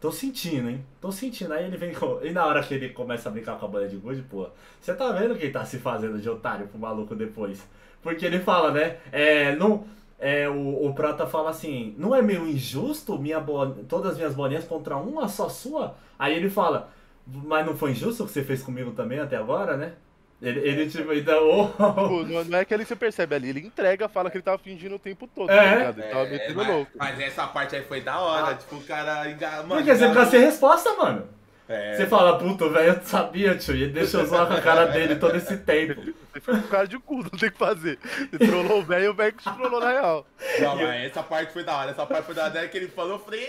Tô 0.00 0.10
sentindo, 0.10 0.70
hein? 0.70 0.84
Tô 1.00 1.12
sentindo. 1.12 1.52
Aí 1.52 1.64
ele 1.64 1.76
vem. 1.76 1.92
E 2.22 2.30
na 2.30 2.46
hora 2.46 2.62
que 2.62 2.74
ele 2.74 2.88
começa 2.88 3.28
a 3.28 3.32
brincar 3.32 3.58
com 3.58 3.66
a 3.66 3.68
bola 3.68 3.86
de 3.86 3.96
gude, 3.96 4.22
pô, 4.22 4.48
você 4.80 4.94
tá 4.94 5.12
vendo 5.12 5.36
quem 5.36 5.52
tá 5.52 5.64
se 5.64 5.78
fazendo 5.78 6.18
de 6.18 6.28
otário 6.28 6.66
pro 6.66 6.78
maluco 6.78 7.14
depois. 7.14 7.62
Porque 8.02 8.24
ele 8.24 8.40
fala, 8.40 8.72
né? 8.72 8.96
É. 9.12 9.54
Não. 9.54 9.84
É, 10.24 10.48
o, 10.48 10.86
o 10.86 10.94
Prata 10.94 11.26
fala 11.26 11.50
assim, 11.50 11.96
não 11.98 12.14
é 12.14 12.22
meio 12.22 12.46
injusto 12.46 13.18
minha 13.18 13.40
bo... 13.40 13.66
todas 13.88 14.12
as 14.12 14.16
minhas 14.16 14.34
bolinhas 14.34 14.64
contra 14.64 14.96
uma 14.96 15.26
só 15.28 15.48
sua? 15.48 15.96
Aí 16.16 16.32
ele 16.36 16.48
fala, 16.48 16.90
mas 17.26 17.66
não 17.66 17.76
foi 17.76 17.90
injusto 17.90 18.22
o 18.22 18.26
que 18.26 18.32
você 18.32 18.44
fez 18.44 18.62
comigo 18.62 18.92
também 18.92 19.18
até 19.18 19.36
agora, 19.36 19.76
né? 19.76 19.94
Ele, 20.40 20.60
ele 20.60 20.88
tipo, 20.90 21.12
então. 21.12 21.72
Tipo, 21.74 22.44
não, 22.50 22.58
é 22.58 22.64
que 22.64 22.72
ele 22.74 22.84
se 22.84 22.94
percebe 22.96 23.34
ali, 23.34 23.48
ele 23.48 23.60
entrega, 23.66 24.08
fala 24.08 24.30
que 24.30 24.36
ele 24.36 24.44
tava 24.44 24.58
fingindo 24.58 24.94
o 24.94 24.98
tempo 24.98 25.26
todo, 25.26 25.50
É. 25.50 25.56
tá 25.56 25.74
ligado? 25.76 25.98
Ele 26.00 26.08
tava 26.08 26.26
É, 26.26 26.30
metendo 26.30 26.54
mas, 26.56 26.68
louco. 26.68 26.90
mas 26.96 27.20
essa 27.20 27.46
parte 27.48 27.74
aí 27.76 27.82
foi 27.82 28.00
da 28.00 28.20
hora, 28.20 28.54
tipo, 28.54 28.76
o 28.76 28.82
cara 28.82 29.28
enga... 29.30 29.50
Mano, 29.64 29.68
Porque 29.76 29.90
você 29.90 30.08
fica 30.08 30.10
enganou- 30.10 30.30
sem 30.30 30.40
resposta, 30.40 30.94
mano. 30.96 31.28
É, 31.68 31.96
Você 31.96 32.06
fala, 32.06 32.38
puto, 32.38 32.68
velho, 32.70 32.94
eu 32.94 33.00
sabia, 33.02 33.54
tio. 33.56 33.74
E 33.76 33.84
ele 33.84 33.92
deixou 33.92 34.24
zoar 34.26 34.46
com 34.46 34.54
a 34.54 34.60
cara 34.60 34.86
dele 34.86 35.16
todo 35.16 35.36
esse 35.36 35.56
tempo. 35.58 36.00
Você 36.32 36.40
fica 36.40 36.58
com 36.58 36.68
cara 36.68 36.86
de 36.86 36.98
cu, 36.98 37.16
não 37.22 37.30
tem 37.30 37.48
o 37.48 37.52
que 37.52 37.58
fazer. 37.58 37.98
Você 38.30 38.38
trollou 38.38 38.80
o 38.80 38.82
velho 38.82 39.04
e 39.04 39.08
o 39.08 39.14
velho 39.14 39.32
que 39.32 39.42
te 39.42 39.54
trollou 39.56 39.80
na 39.80 39.90
real. 39.90 40.26
Não, 40.60 40.76
mas 40.76 41.04
essa 41.06 41.22
parte 41.22 41.52
foi 41.52 41.64
da 41.64 41.76
hora. 41.76 41.90
Essa 41.92 42.04
parte 42.04 42.26
foi 42.26 42.34
da 42.34 42.44
hora 42.44 42.68
que 42.68 42.76
ele 42.76 42.88
falou, 42.88 43.12
eu 43.12 43.18
falei. 43.20 43.46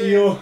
E 0.00 0.16
o, 0.16 0.38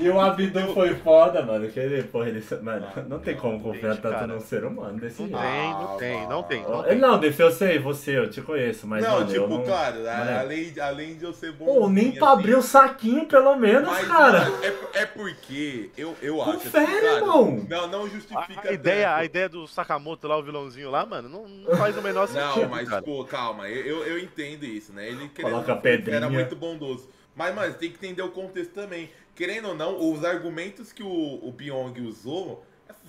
e 0.00 0.08
o 0.08 0.20
Abdu 0.20 0.74
foi 0.74 0.94
foda, 0.96 1.42
mano. 1.42 1.68
Que 1.70 1.78
ele, 1.80 2.02
porra, 2.04 2.28
ele. 2.28 2.44
Mano, 2.62 2.86
não 3.08 3.18
tem 3.18 3.36
como 3.36 3.60
confiar 3.60 3.96
tanto 3.96 4.14
cara. 4.14 4.26
num 4.26 4.40
ser 4.40 4.64
humano 4.64 4.98
desse 4.98 5.22
Não 5.22 5.28
jeito. 5.28 5.42
tem, 5.42 5.72
não 5.72 5.96
tem, 5.96 6.28
não 6.28 6.42
tem. 6.42 6.62
Não 6.62 6.86
Ele 6.86 7.00
não, 7.00 7.18
Def, 7.18 7.38
eu 7.38 7.50
sei, 7.50 7.78
você, 7.78 8.18
eu 8.18 8.30
te 8.30 8.40
conheço, 8.42 8.86
mas. 8.86 9.02
não, 9.04 9.14
mano, 9.14 9.26
tipo, 9.26 9.36
eu 9.40 9.48
não... 9.48 9.62
claro, 9.62 10.00
Mano, 10.02 10.38
além, 10.38 10.72
além 10.80 11.14
de 11.16 11.24
eu 11.24 11.32
ser 11.32 11.52
bom. 11.52 11.64
Pô, 11.64 11.88
nem 11.88 12.12
pra 12.12 12.30
abrir 12.32 12.54
o 12.54 12.62
saquinho, 12.62 13.26
pelo 13.26 13.56
menos, 13.56 13.88
Mas, 13.88 14.06
cara. 14.06 14.40
mano, 14.50 14.56
é, 14.64 15.00
é 15.02 15.06
porque 15.06 15.90
eu, 15.96 16.16
eu 16.22 16.40
acho. 16.42 16.52
Confere, 16.52 16.84
assim, 16.86 17.00
cara, 17.00 17.16
irmão. 17.16 17.66
Não, 17.68 17.86
não 17.88 18.08
justifica. 18.08 18.68
A 18.68 18.72
ideia, 18.72 19.14
a 19.14 19.24
ideia 19.24 19.48
do 19.48 19.66
Sakamoto 19.66 20.26
lá, 20.26 20.36
o 20.38 20.42
vilãozinho 20.42 20.90
lá, 20.90 21.04
mano, 21.04 21.28
não, 21.28 21.46
não 21.48 21.76
faz 21.76 21.96
o 21.96 22.02
menor 22.02 22.26
sentido, 22.26 22.62
Não, 22.62 22.68
mas, 22.68 22.88
cara. 22.88 23.02
pô, 23.02 23.24
calma, 23.24 23.68
eu, 23.68 23.84
eu, 23.84 24.06
eu 24.06 24.18
entendo 24.18 24.64
isso, 24.64 24.92
né? 24.92 25.08
Ele 25.08 25.28
querendo 25.28 25.52
Coloca 25.52 25.74
não, 25.74 25.80
pedrinha. 25.80 26.16
era 26.16 26.30
muito 26.30 26.56
bondoso. 26.56 27.08
Mas, 27.34 27.54
mano, 27.54 27.72
tem 27.74 27.90
que 27.90 27.96
entender 27.96 28.22
o 28.22 28.30
contexto 28.30 28.72
também. 28.72 29.08
Querendo 29.40 29.68
ou 29.68 29.74
não, 29.74 30.12
os 30.12 30.22
argumentos 30.22 30.92
que 30.92 31.02
o, 31.02 31.08
o 31.08 31.50
Pyong 31.56 31.98
usou 32.02 32.62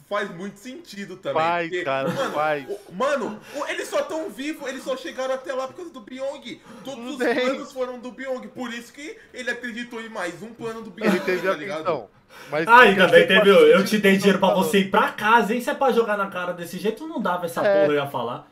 faz 0.08 0.34
muito 0.34 0.58
sentido 0.60 1.18
também. 1.18 1.42
Faz, 1.42 1.68
porque, 1.70 1.84
cara, 1.84 2.08
mano, 2.10 2.32
faz. 2.32 2.66
o- 2.70 2.94
mano, 2.94 3.40
o- 3.54 3.66
eles 3.68 3.90
só 3.90 4.02
tão 4.04 4.30
vivos, 4.30 4.66
eles 4.70 4.82
só 4.82 4.96
chegaram 4.96 5.34
até 5.34 5.54
lá 5.54 5.68
por 5.68 5.76
causa 5.76 5.92
do 5.92 6.02
Pyong. 6.02 6.62
Todos 6.86 7.12
os 7.12 7.18
Bem. 7.18 7.36
planos 7.36 7.74
foram 7.74 8.00
do 8.00 8.14
Pyong, 8.14 8.48
por 8.48 8.72
isso 8.74 8.94
que 8.94 9.18
ele 9.34 9.50
acreditou 9.52 10.00
em 10.02 10.08
mais 10.08 10.42
um 10.42 10.54
plano 10.54 10.82
do 10.82 10.90
Pyong, 10.92 11.10
Ele 11.10 11.20
teve 11.20 11.46
tá 11.46 11.54
ligado? 11.54 11.82
atenção. 11.82 12.10
Mas 12.50 12.66
Ah, 12.66 12.78
também 12.78 12.96
sempre 12.96 13.28
teve. 13.28 13.50
Eu 13.50 13.58
sentido 13.78 13.84
te 13.90 13.98
dei 13.98 14.16
dinheiro 14.18 14.40
pra 14.40 14.54
você 14.54 14.80
ir 14.80 14.90
pra 14.90 15.10
casa, 15.10 15.54
hein? 15.54 15.60
Se 15.60 15.70
é 15.70 15.74
pra 15.74 15.92
jogar 15.92 16.16
na 16.18 16.28
cara 16.28 16.54
desse 16.54 16.78
jeito, 16.78 17.06
não 17.06 17.22
dava 17.22 17.46
essa 17.46 17.62
É. 17.62 17.82
porra, 17.82 17.94
eu 17.94 18.00
ia 18.02 18.08
falar. 18.08 18.50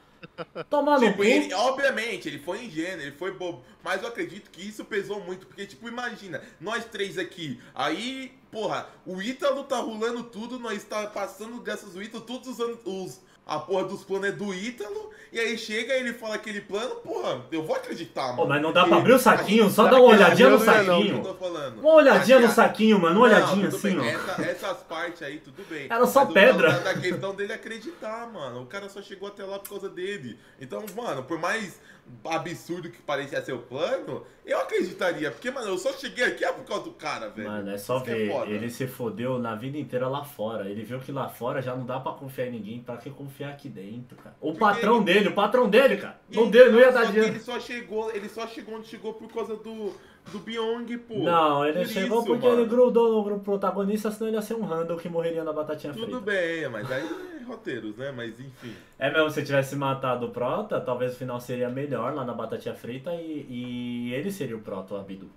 Tomar 0.69 0.99
no 0.99 1.05
Tipo, 1.07 1.23
cu. 1.23 1.23
ele, 1.23 1.53
obviamente, 1.53 2.27
ele 2.27 2.39
foi 2.39 2.65
ingênuo, 2.65 3.01
ele 3.01 3.11
foi 3.15 3.31
bobo. 3.31 3.63
Mas 3.83 4.01
eu 4.01 4.07
acredito 4.09 4.49
que 4.49 4.61
isso 4.67 4.83
pesou 4.85 5.21
muito. 5.21 5.47
Porque, 5.47 5.65
tipo, 5.65 5.87
imagina, 5.87 6.41
nós 6.59 6.85
três 6.85 7.17
aqui. 7.17 7.61
Aí, 7.73 8.37
porra, 8.51 8.89
o 9.05 9.21
Ítalo 9.21 9.63
tá 9.63 9.77
rolando 9.77 10.23
tudo, 10.23 10.59
nós 10.59 10.83
tá 10.83 11.07
passando 11.07 11.59
graças 11.61 11.95
ao 11.95 12.01
Ítalo 12.03 12.23
todos 12.23 12.59
os. 12.59 12.77
Os, 12.85 13.21
a 13.55 13.59
porra 13.59 13.83
dos 13.85 14.03
planos 14.03 14.29
é 14.29 14.31
do 14.31 14.53
Ítalo, 14.53 15.09
e 15.31 15.39
aí 15.39 15.57
chega 15.57 15.93
e 15.95 15.99
ele 15.99 16.13
fala 16.13 16.35
aquele 16.35 16.61
plano, 16.61 16.95
porra, 16.95 17.41
eu 17.51 17.63
vou 17.63 17.75
acreditar, 17.75 18.23
mano. 18.27 18.37
Pô, 18.37 18.45
mas 18.47 18.61
não 18.61 18.71
dá 18.73 18.85
pra 18.85 18.97
abrir 18.97 19.13
o 19.13 19.19
saquinho, 19.19 19.69
só 19.69 19.85
dá 19.87 19.97
uma 20.01 20.13
é 20.13 20.15
olhadinha 20.17 20.49
no 20.49 20.57
não 20.57 20.65
não, 20.65 20.73
saquinho. 20.73 21.35
falando. 21.39 21.79
Uma 21.79 21.93
olhadinha 21.93 22.37
no 22.39 22.43
cara, 22.47 22.55
saquinho, 22.55 22.99
mano. 22.99 23.15
Uma 23.17 23.25
olhadinha 23.25 23.69
não, 23.69 23.77
assim, 23.77 23.97
ó. 23.99 24.03
essa- 24.03 24.41
essas 24.41 24.77
partes 24.83 25.21
aí, 25.21 25.37
tudo 25.39 25.63
bem. 25.69 25.87
Era 25.89 26.05
só 26.07 26.25
Mas 26.25 26.33
pedra. 26.33 26.71
Da, 26.71 26.79
da 26.79 26.93
questão 26.95 27.35
dele 27.35 27.53
acreditar, 27.53 28.27
mano. 28.31 28.61
O 28.63 28.65
cara 28.65 28.89
só 28.89 29.01
chegou 29.01 29.27
até 29.27 29.43
lá 29.43 29.59
por 29.59 29.69
causa 29.69 29.89
dele. 29.89 30.39
Então, 30.59 30.83
mano, 30.95 31.23
por 31.23 31.37
mais 31.37 31.79
absurdo 32.25 32.89
que 32.89 33.01
parecia 33.01 33.41
ser 33.41 33.53
o 33.53 33.59
plano, 33.59 34.23
eu 34.45 34.59
acreditaria. 34.59 35.31
Porque, 35.31 35.49
mano, 35.51 35.67
eu 35.69 35.77
só 35.77 35.93
cheguei 35.93 36.25
aqui 36.25 36.43
é 36.43 36.51
por 36.51 36.63
causa 36.65 36.83
do 36.83 36.91
cara, 36.91 37.29
velho. 37.29 37.47
Mano, 37.49 37.69
é 37.71 37.77
só 37.77 37.97
Isso 37.97 38.05
que 38.05 38.11
ver. 38.11 38.31
foda. 38.31 38.51
ele 38.51 38.69
se 38.69 38.87
fodeu 38.87 39.39
na 39.39 39.55
vida 39.55 39.77
inteira 39.77 40.07
lá 40.07 40.23
fora. 40.23 40.69
Ele 40.69 40.83
viu 40.83 40.99
que 40.99 41.11
lá 41.11 41.29
fora 41.29 41.61
já 41.61 41.75
não 41.75 41.85
dá 41.85 41.99
pra 41.99 42.11
confiar 42.13 42.47
em 42.47 42.51
ninguém. 42.51 42.79
Pra 42.81 42.97
que 42.97 43.09
confiar 43.09 43.49
aqui 43.51 43.69
dentro, 43.69 44.17
cara? 44.17 44.35
O 44.41 44.47
Porque 44.53 44.59
patrão 44.59 44.97
ele- 44.97 45.05
dele, 45.05 45.27
o 45.29 45.33
patrão 45.33 45.69
dele, 45.69 45.97
cara. 45.97 46.19
Não, 46.31 46.49
deu, 46.49 46.71
não 46.71 46.79
ia 46.79 46.91
dar 46.91 47.05
dinheiro. 47.05 47.27
Ele 47.29 47.39
só 47.39 47.59
chegou, 47.59 48.11
ele 48.11 48.29
só 48.29 48.47
chegou 48.47 48.75
onde 48.75 48.87
chegou 48.87 49.13
por 49.13 49.31
causa 49.31 49.55
do, 49.55 49.93
do 50.31 50.39
Byong, 50.39 50.97
pô. 50.99 51.15
Não, 51.19 51.65
ele 51.65 51.85
chegou 51.85 52.23
porque 52.23 52.47
mano. 52.47 52.61
ele 52.61 52.69
grudou 52.69 53.11
no 53.11 53.23
grupo 53.23 53.43
protagonista, 53.43 54.11
senão 54.11 54.27
ele 54.27 54.37
ia 54.37 54.41
ser 54.41 54.55
um 54.55 54.63
Randall 54.63 54.97
que 54.97 55.09
morreria 55.09 55.43
na 55.43 55.53
batatinha 55.53 55.93
Tudo 55.93 56.05
frita. 56.05 56.21
bem, 56.21 56.69
mas 56.69 56.91
aí 56.91 57.03
é 57.03 57.43
roteiros, 57.43 57.95
né? 57.97 58.11
Mas 58.11 58.39
enfim. 58.39 58.75
É 58.97 59.11
mesmo, 59.11 59.29
se 59.31 59.43
tivesse 59.43 59.75
matado 59.75 60.27
o 60.27 60.29
Prota, 60.29 60.79
talvez 60.79 61.13
o 61.13 61.17
final 61.17 61.39
seria 61.39 61.69
melhor 61.69 62.13
lá 62.13 62.23
na 62.23 62.33
batatinha 62.33 62.75
frita 62.75 63.13
e, 63.15 63.45
e 63.49 64.13
ele 64.13 64.31
seria 64.31 64.55
o 64.55 64.61
Prota, 64.61 64.93
o 64.93 64.97
Abidu. 64.97 65.29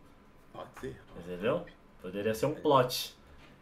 Pode 0.52 0.68
ser. 0.80 0.96
Entendeu? 1.18 1.64
Poderia 2.00 2.34
ser 2.34 2.46
um 2.46 2.54
plot. 2.54 3.16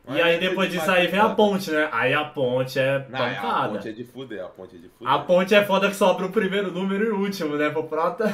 Mas 0.07 0.17
e 0.17 0.23
aí 0.23 0.39
depois 0.41 0.51
depois 0.51 0.71
de 0.71 0.79
disso 0.79 0.91
aí 0.91 1.07
vem 1.07 1.21
a 1.21 1.29
ponte, 1.29 1.71
né? 1.71 1.89
Aí 1.93 2.15
a 2.15 2.25
ponte 2.25 2.79
é 2.79 3.07
Não, 3.09 3.19
é, 3.19 3.37
a 3.37 3.41
pancada. 3.43 3.75
ponte 3.75 3.89
é 3.89 3.93
de 3.93 4.05
fuder, 4.05 4.45
a 4.45 4.49
ponte 4.49 4.77
é 4.77 4.79
de 4.79 4.89
fuder. 4.89 5.13
A 5.13 5.19
ponte 5.21 5.55
é 5.55 5.65
foda 5.65 5.89
que 5.89 5.95
sobra 5.95 6.27
o 6.27 6.33
primeiro 6.33 6.73
número 6.73 7.05
e 7.05 7.11
o 7.11 7.21
último, 7.21 7.57
né? 7.57 7.71
Pro 7.71 7.85
Prota. 7.85 8.33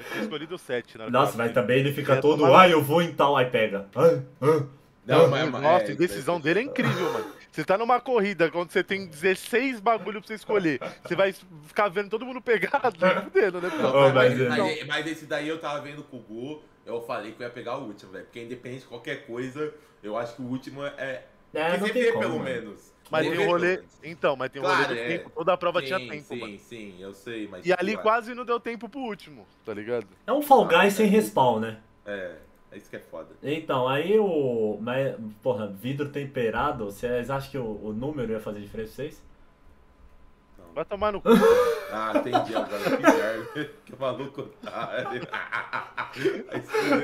Eu 0.00 0.10
tinha 0.12 0.22
escolhido 0.22 0.54
o 0.54 0.58
7, 0.58 0.98
na 0.98 1.10
Nossa, 1.10 1.36
mas 1.36 1.52
também 1.52 1.78
ele 1.80 1.92
fica 1.92 2.14
É, 2.14 2.16
todo, 2.20 2.38
tomara- 2.40 2.58
ai, 2.64 2.72
eu 2.72 2.82
vou 2.82 3.02
em 3.02 3.12
tal, 3.12 3.36
aí 3.36 3.46
pega. 3.46 3.86
Ai, 3.94 4.22
ai. 4.40 4.62
Não, 5.06 5.24
Ah, 5.24 5.28
mas, 5.28 5.50
mas- 5.50 5.62
Nossa, 5.62 5.84
é, 5.86 5.92
a 5.92 5.96
decisão 5.96 6.34
isso 6.36 6.44
dele 6.44 6.60
é 6.60 6.62
incrível, 6.62 7.12
mano. 7.12 7.26
Você 7.50 7.64
tá 7.64 7.76
numa 7.76 8.00
corrida 8.00 8.48
onde 8.54 8.72
você 8.72 8.82
tem 8.84 9.06
16 9.06 9.80
bagulho 9.80 10.20
pra 10.20 10.28
você 10.28 10.34
escolher. 10.34 10.78
Você 11.04 11.16
vai 11.16 11.34
ficar 11.66 11.88
vendo 11.88 12.08
todo 12.08 12.24
mundo 12.24 12.40
pegar, 12.40 12.70
tá 12.78 12.90
fudendo, 12.92 13.60
né? 13.60 13.68
Não, 13.76 13.92
mas, 14.14 14.38
mas 14.38 14.48
mas, 14.48 14.78
é- 14.78 14.84
mas- 14.84 15.06
esse 15.06 15.26
daí 15.26 15.48
eu 15.48 15.58
tava 15.58 15.80
vendo 15.80 16.04
com 16.04 16.18
o 16.18 16.20
Gu, 16.20 16.62
eu 16.86 17.02
falei 17.02 17.32
que 17.32 17.42
eu 17.42 17.46
ia 17.46 17.52
pegar 17.52 17.76
o 17.78 17.86
último, 17.86 18.12
velho. 18.12 18.24
Porque 18.24 18.40
independente 18.42 18.82
de 18.82 18.86
qualquer 18.88 19.26
coisa, 19.26 19.74
eu 20.02 20.16
acho 20.16 20.36
que 20.36 20.42
o 20.42 20.46
último 20.46 20.84
é. 20.84 21.24
É, 21.52 21.76
não 21.76 21.88
tem 21.88 22.12
como. 22.12 22.20
pelo 22.20 22.38
mano. 22.38 22.44
menos. 22.44 22.92
Mas 23.10 23.24
Rever, 23.24 23.38
tem 23.38 23.46
o 23.46 23.50
rolê. 23.50 23.82
Então, 24.04 24.36
mas 24.36 24.50
tem 24.50 24.60
o 24.62 24.64
Claro, 24.64 24.82
rolê 24.84 24.94
do 24.94 25.00
é. 25.00 25.08
tempo. 25.18 25.30
Toda 25.30 25.52
a 25.52 25.56
prova 25.56 25.80
sim, 25.80 25.86
tinha 25.86 25.98
tempo, 25.98 26.22
sim, 26.28 26.38
mano. 26.40 26.58
sim, 26.58 26.94
eu 27.00 27.12
sei, 27.12 27.48
mas. 27.48 27.66
E 27.66 27.72
ali 27.72 27.96
quase 27.96 28.34
não 28.34 28.44
deu 28.44 28.60
tempo 28.60 28.88
pro 28.88 29.00
último, 29.00 29.46
tá 29.64 29.74
ligado? 29.74 30.06
É 30.26 30.32
um 30.32 30.40
Fall 30.42 30.64
Ah, 30.70 30.82
Guys 30.82 30.94
sem 30.94 31.06
é. 31.06 31.08
respawn, 31.08 31.58
né? 31.60 31.78
É, 32.06 32.36
é 32.72 32.76
isso 32.76 32.88
que 32.88 32.96
é 32.96 33.00
foda. 33.00 33.28
Então, 33.42 33.88
aí 33.88 34.18
o. 34.18 34.78
Mas, 34.80 35.16
porra, 35.42 35.66
vidro 35.66 36.08
temperado, 36.10 36.84
vocês 36.84 37.28
acham 37.30 37.50
que 37.50 37.58
o, 37.58 37.80
o 37.86 37.92
número 37.92 38.32
ia 38.32 38.40
fazer 38.40 38.60
diferença 38.60 38.94
pra 38.94 39.04
vocês? 39.04 39.22
Vai 40.74 40.84
tomar 40.84 41.12
no 41.12 41.20
cu. 41.20 41.28
Ah, 41.92 42.12
entendi 42.14 42.54
agora. 42.54 42.96
Que 42.96 43.02
merda. 43.02 43.70
Que 43.84 43.98
maluco 43.98 44.42
tá. 44.62 44.92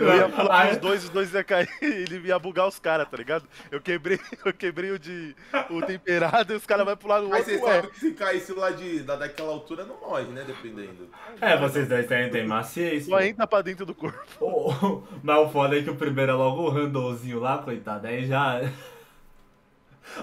Eu 0.01 0.17
ia 0.17 0.29
pular 0.29 0.71
os 0.71 0.77
dois, 0.79 1.03
os 1.05 1.11
dois 1.11 1.35
ia 1.35 1.43
cair 1.43 1.69
e 1.83 1.87
ele 1.87 2.29
ia 2.29 2.39
bugar 2.39 2.69
os 2.69 2.79
caras, 2.79 3.09
tá 3.09 3.17
ligado? 3.17 3.45
Eu 3.69 3.81
quebrei, 3.81 4.21
eu 4.45 4.53
quebrei 4.53 4.93
o 4.93 4.99
de 4.99 5.35
o 5.71 5.83
temperado 5.83 6.53
e 6.53 6.57
os 6.57 6.65
caras 6.65 6.87
vão 6.87 6.97
pular 6.97 7.21
no 7.21 7.29
Mas 7.31 7.41
outro. 7.49 7.59
você 7.59 7.65
ué. 7.65 7.75
sabe 7.83 7.89
que 7.89 7.99
se 7.99 8.13
caísse 8.13 8.53
lá 8.53 8.71
de, 8.71 9.01
da, 9.01 9.17
daquela 9.17 9.51
altura 9.51 9.85
não 9.85 9.99
morre, 10.01 10.27
né? 10.27 10.45
Dependendo. 10.47 11.09
É, 11.41 11.57
vocês 11.57 11.89
dois 11.89 12.07
têm, 12.07 12.31
têm 12.31 12.47
maciez. 12.47 13.07
Só 13.07 13.21
entra 13.21 13.45
pra 13.47 13.63
dentro 13.63 13.85
do 13.85 13.95
corpo. 13.95 14.21
Ô, 14.41 15.03
Mas 15.21 15.39
o 15.39 15.49
foda 15.49 15.77
é 15.77 15.83
que 15.83 15.91
o 15.91 15.97
primeiro 15.97 16.31
é 16.31 16.35
logo 16.37 16.63
o 16.63 16.69
Randallzinho 16.71 17.41
lá, 17.41 17.59
coitado. 17.59 18.07
Aí 18.07 18.25
já. 18.27 18.61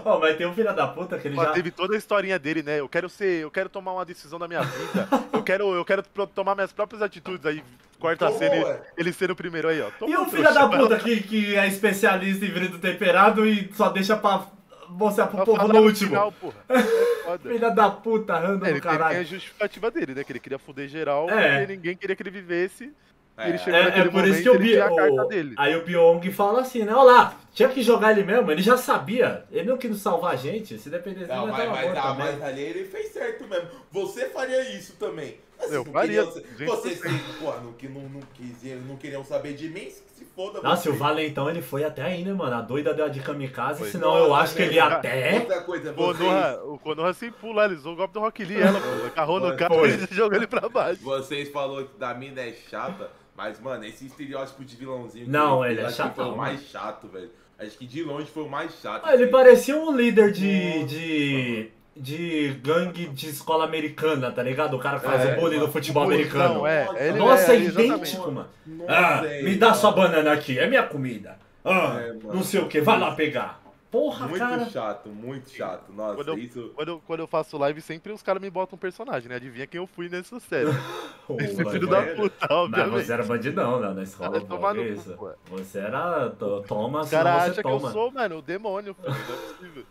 Ó, 0.05 0.19
mas 0.19 0.37
tem 0.37 0.47
um 0.47 0.53
filho 0.53 0.73
da 0.75 0.87
puta 0.87 1.17
que 1.17 1.27
ele 1.27 1.35
Mas 1.35 1.47
já. 1.47 1.51
teve 1.53 1.71
toda 1.71 1.93
a 1.93 1.97
historinha 1.97 2.39
dele, 2.39 2.63
né? 2.63 2.79
Eu 2.79 2.89
quero 2.89 3.09
ser, 3.09 3.41
eu 3.43 3.51
quero 3.51 3.69
tomar 3.69 3.93
uma 3.93 4.05
decisão 4.05 4.39
da 4.39 4.47
minha 4.47 4.61
vida. 4.61 5.07
Eu 5.31 5.43
quero, 5.43 5.73
eu 5.75 5.85
quero 5.85 6.03
tomar 6.33 6.55
minhas 6.55 6.71
próprias 6.73 7.01
atitudes 7.01 7.45
aí. 7.45 7.63
Quarta 7.99 8.25
Tomou, 8.25 8.39
cena, 8.39 8.55
ele, 8.55 8.65
ué. 8.65 8.81
ele 8.97 9.13
sendo 9.13 9.31
o 9.31 9.35
primeiro 9.35 9.67
aí, 9.69 9.81
ó. 9.81 9.89
E 10.05 10.15
o 10.17 10.25
filho 10.25 10.53
da 10.53 10.67
puta 10.67 10.99
que, 10.99 11.21
que 11.23 11.55
é 11.55 11.67
especialista 11.67 12.45
em 12.45 12.51
vidro 12.51 12.77
temperado 12.79 13.45
e 13.45 13.71
só 13.73 13.89
deixa 13.89 14.17
pra 14.17 14.45
mostrar 14.89 15.27
pro 15.27 15.45
povo 15.45 15.67
no 15.69 15.79
último. 15.81 16.09
final. 16.09 16.33
Filha 17.41 17.71
da 17.71 17.89
puta, 17.89 18.33
Randall 18.37 18.53
É, 18.55 18.57
do 18.57 18.59
tem, 18.59 18.73
tem 18.73 18.77
a 18.77 18.81
caralho. 18.81 19.25
justificativa 19.25 19.89
dele, 19.89 20.13
né? 20.13 20.23
Que 20.23 20.31
ele 20.33 20.39
queria 20.39 20.59
fuder 20.59 20.87
geral, 20.89 21.29
É. 21.29 21.59
porque 21.59 21.73
ninguém 21.75 21.95
queria 21.95 22.15
que 22.15 22.21
ele 22.23 22.29
vivesse. 22.31 22.91
É, 23.35 23.49
Ele 23.49 23.57
chegou 23.57 23.79
É, 23.79 23.81
é 23.81 23.85
naquele 23.85 24.09
por 24.11 24.27
isso 24.27 24.29
momento, 24.29 24.43
que 24.43 24.49
o, 24.49 24.53
ele 24.53 24.63
Bi- 24.63 24.69
tinha 24.71 24.85
a 24.85 24.95
carta 24.95 25.21
o- 25.23 25.27
dele. 25.27 25.55
Aí 25.57 25.75
o 25.75 25.83
Byong 25.83 26.31
fala 26.31 26.61
assim, 26.61 26.83
né? 26.83 26.93
Olha 26.93 27.03
lá, 27.11 27.35
tinha 27.53 27.67
que 27.69 27.81
jogar 27.81 28.11
ele 28.11 28.23
mesmo, 28.23 28.51
ele 28.51 28.61
já 28.61 28.77
sabia. 28.77 29.43
Ele 29.51 29.69
não 29.69 29.77
quis 29.77 29.97
salvar 29.99 30.33
a 30.33 30.35
gente, 30.35 30.77
se 30.77 30.87
dependesse 30.89 31.25
dele, 31.27 31.39
Não, 31.39 31.43
ele 31.47 31.51
mas, 31.51 31.69
mas, 31.69 31.85
morto 31.85 31.97
ah, 31.97 32.13
mas 32.13 32.41
ali 32.43 32.61
ele 32.61 32.85
fez 32.85 33.11
certo 33.11 33.47
mesmo. 33.47 33.67
Você 33.91 34.29
faria 34.29 34.61
isso 34.77 34.95
também. 34.97 35.37
Mas 35.57 35.71
Eu 35.71 35.83
vocês 35.83 35.85
não 35.87 35.93
faria, 35.93 36.23
100%. 36.25 36.65
Vocês, 36.65 37.01
porra, 37.39 37.59
não, 37.61 37.73
que 37.73 37.87
não, 37.87 38.01
não, 38.01 38.19
quisiam, 38.33 38.79
não 38.81 38.97
queriam 38.97 39.23
saber 39.23 39.53
de 39.53 39.69
mim, 39.69 39.85
que 39.85 39.91
se 39.91 40.25
foda. 40.35 40.61
Nossa, 40.61 40.89
e 40.89 40.91
o. 40.91 40.95
Valentão 40.95 41.49
ele 41.49 41.61
foi 41.61 41.83
até 41.85 42.01
aí, 42.03 42.23
né, 42.25 42.33
mano? 42.33 42.55
A 42.55 42.61
doida 42.61 42.93
deu 42.93 43.05
a 43.05 43.09
de 43.09 43.19
kamikaze, 43.21 43.79
Foi. 43.79 43.89
senão 43.89 44.15
eu 44.17 44.27
Nossa, 44.29 44.43
acho 44.43 44.55
que 44.55 44.61
ele 44.63 44.75
ia 44.75 44.83
até. 44.85 45.35
Outra 45.39 45.61
coisa, 45.61 45.91
O 45.91 45.95
vocês, 45.95 46.17
Konoha, 46.17 46.59
o 46.65 46.77
Konoha 46.79 47.13
sem 47.13 47.31
pular, 47.31 47.65
ele 47.65 47.75
usou 47.75 47.93
o 47.93 47.95
golpe 47.95 48.13
do 48.13 48.19
Rock 48.19 48.43
Lee, 48.43 48.61
ela, 48.61 48.79
pô. 48.79 49.05
Agarrou 49.07 49.39
no 49.39 49.55
cara 49.55 49.73
e 49.87 50.13
jogou 50.13 50.35
ele 50.37 50.47
pra 50.47 50.67
baixo. 50.67 51.01
vocês 51.01 51.49
falaram 51.49 51.87
que 51.87 51.97
da 51.97 52.13
mina 52.13 52.41
é 52.41 52.53
chata, 52.69 53.09
mas, 53.35 53.59
mano, 53.59 53.83
esse 53.85 54.05
estereótipo 54.05 54.63
de 54.63 54.75
vilãozinho. 54.75 55.25
que 55.25 55.31
Não, 55.31 55.61
fez, 55.61 55.71
ele 55.71 55.81
é 55.81 55.85
que 55.89 55.93
chatão, 55.93 56.13
Foi 56.15 56.23
o 56.25 56.27
mano. 56.29 56.41
mais 56.41 56.61
chato, 56.69 57.07
velho. 57.07 57.29
Acho 57.59 57.77
que 57.77 57.85
de 57.85 58.03
longe 58.03 58.25
foi 58.27 58.43
o 58.43 58.49
mais 58.49 58.73
chato. 58.81 59.03
Ah, 59.05 59.13
ele 59.13 59.27
parecia 59.27 59.75
um 59.77 59.95
líder 59.95 60.31
de. 60.31 60.73
Nossa. 60.79 60.85
de. 60.87 61.71
de 61.95 62.47
gangue 62.63 63.07
de 63.07 63.29
escola 63.29 63.63
americana, 63.63 64.31
tá 64.31 64.41
ligado? 64.41 64.75
O 64.75 64.79
cara 64.79 64.99
que 64.99 65.05
faz 65.05 65.21
É, 65.23 65.33
o 65.33 65.39
bullying 65.39 65.55
no 65.55 65.61
mano. 65.61 65.71
futebol 65.73 66.03
americano. 66.03 66.65
é. 66.65 66.87
Ele 67.09 67.19
Nossa, 67.19 67.53
é, 67.53 67.55
é 67.55 67.59
idêntico, 67.59 68.31
mano. 68.31 68.47
Nossa, 68.65 68.91
Ah, 68.91 69.21
é, 69.25 69.41
me 69.43 69.55
dá 69.55 69.67
mano. 69.67 69.79
sua 69.79 69.91
banana 69.91 70.31
aqui, 70.33 70.57
é 70.57 70.67
minha 70.67 70.83
comida. 70.83 71.37
Ah, 71.63 71.99
É, 72.01 72.07
mano. 72.13 72.33
não 72.33 72.43
sei 72.43 72.59
o 72.59 72.67
que, 72.67 72.81
vai 72.81 72.99
lá 72.99 73.13
pegar. 73.15 73.61
Porra, 73.93 74.25
Muito 74.27 74.39
cara. 74.39 74.65
chato, 74.71 75.07
muito 75.09 75.51
chato. 75.51 75.93
Nossa, 75.93 76.15
Quando 76.15 76.27
eu, 76.29 76.37
isso. 76.39 76.71
quando, 76.73 76.87
eu, 76.89 77.01
quando 77.05 77.19
eu 77.19 77.27
faço 77.27 77.55
live, 77.59 77.79
sempre 77.79 78.11
os 78.11 78.23
caras 78.23 78.41
me 78.41 78.49
botam 78.49 78.75
um 78.75 78.79
personagem, 78.79 79.29
né? 79.29 79.35
Adivinha 79.35 79.67
quem 79.67 79.77
eu 79.77 79.85
fui 79.85 80.09
nessa 80.09 80.39
série. 80.39 80.67
Esse 81.39 81.63
filho 81.63 81.87
da 81.87 82.01
puta, 82.01 82.35
Mas 82.41 82.49
obviamente. 82.49 83.05
você 83.05 83.13
era 83.13 83.23
bandidão, 83.23 83.79
né? 83.79 83.93
Na 83.93 84.01
escola, 84.01 84.41
pô, 84.41 84.47
tomar 84.47 84.73
no 84.73 84.83
que 84.83 85.13
cu. 85.13 85.31
Você 85.51 85.77
era. 85.77 86.31
to- 86.31 86.63
Toma, 86.67 87.01
Os 87.01 87.09
caras 87.11 87.51
acham 87.51 87.63
que 87.63 87.69
eu 87.69 87.91
sou, 87.91 88.11
mano, 88.11 88.39
o 88.39 88.41
demônio, 88.41 88.95
filho. 88.95 89.09
Não 89.09 89.15
é 89.35 89.37
possível. 89.53 89.85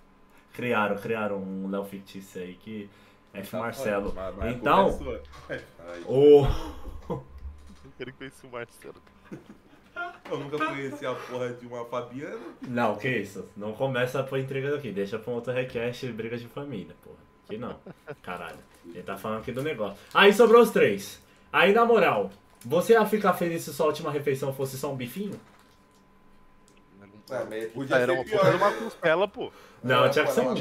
Criaram, 0.53 0.97
criaram 0.97 1.37
um 1.37 1.71
Léo 1.71 1.85
fictício 1.85 2.43
aí 2.43 2.55
que 2.55 2.91
é 3.33 3.39
F. 3.39 3.53
Tá 3.53 3.59
Marcelo. 3.61 4.11
foda, 4.11 4.33
mas- 4.33 4.37
mas 4.37 4.57
Então, 4.57 5.17
é 5.49 5.61
o. 6.11 6.45
Eu 7.09 7.23
quero 7.97 8.13
conhecer 8.15 8.47
o 8.49 8.51
Marcelo. 8.51 8.97
Eu 10.31 10.39
nunca 10.39 10.57
conheci 10.59 11.05
a 11.05 11.15
porra 11.15 11.51
de 11.51 11.67
uma 11.67 11.85
Fabiana. 11.85 12.39
Não, 12.63 12.97
que 12.97 13.09
isso? 13.09 13.49
Não 13.57 13.73
começa 13.73 14.23
por 14.23 14.39
intriga 14.39 14.75
aqui. 14.77 14.91
Deixa 14.91 15.19
pra 15.19 15.31
um 15.33 15.37
outro 15.37 15.53
request 15.53 16.07
briga 16.13 16.37
de 16.39 16.47
família, 16.49 16.95
porra. 17.03 17.17
Aqui 17.47 17.59
não. 17.59 17.77
Caralho. 18.23 18.59
Ele 18.87 19.03
tá 19.03 19.17
falando 19.17 19.41
aqui 19.41 19.53
do 19.53 19.63
negócio. 19.63 19.99
Aí 20.15 20.33
sobrou 20.33 20.63
os 20.63 20.71
três. 20.71 21.21
Aí, 21.53 21.73
na 21.73 21.85
moral, 21.85 22.31
você 22.65 22.95
ia 22.95 23.05
ficar 23.05 23.35
feliz 23.35 23.63
se 23.63 23.73
sua 23.75 23.87
última 23.87 24.11
refeição 24.11 24.53
fosse 24.55 24.79
só 24.79 24.91
um 24.91 24.97
bifinho? 24.97 25.39
Mas 27.49 27.71
podia 27.73 27.97
Ah, 27.97 28.01
era 28.01 28.13
ser 28.13 28.19
uma, 28.19 28.25
pior. 28.25 28.47
era 28.47 28.57
uma 28.57 28.73
costela, 28.73 29.29
pô. 29.29 29.51
Não, 29.83 30.09
tinha 30.11 30.25
que 30.25 30.33
ser 30.33 30.41
um. 30.43 30.55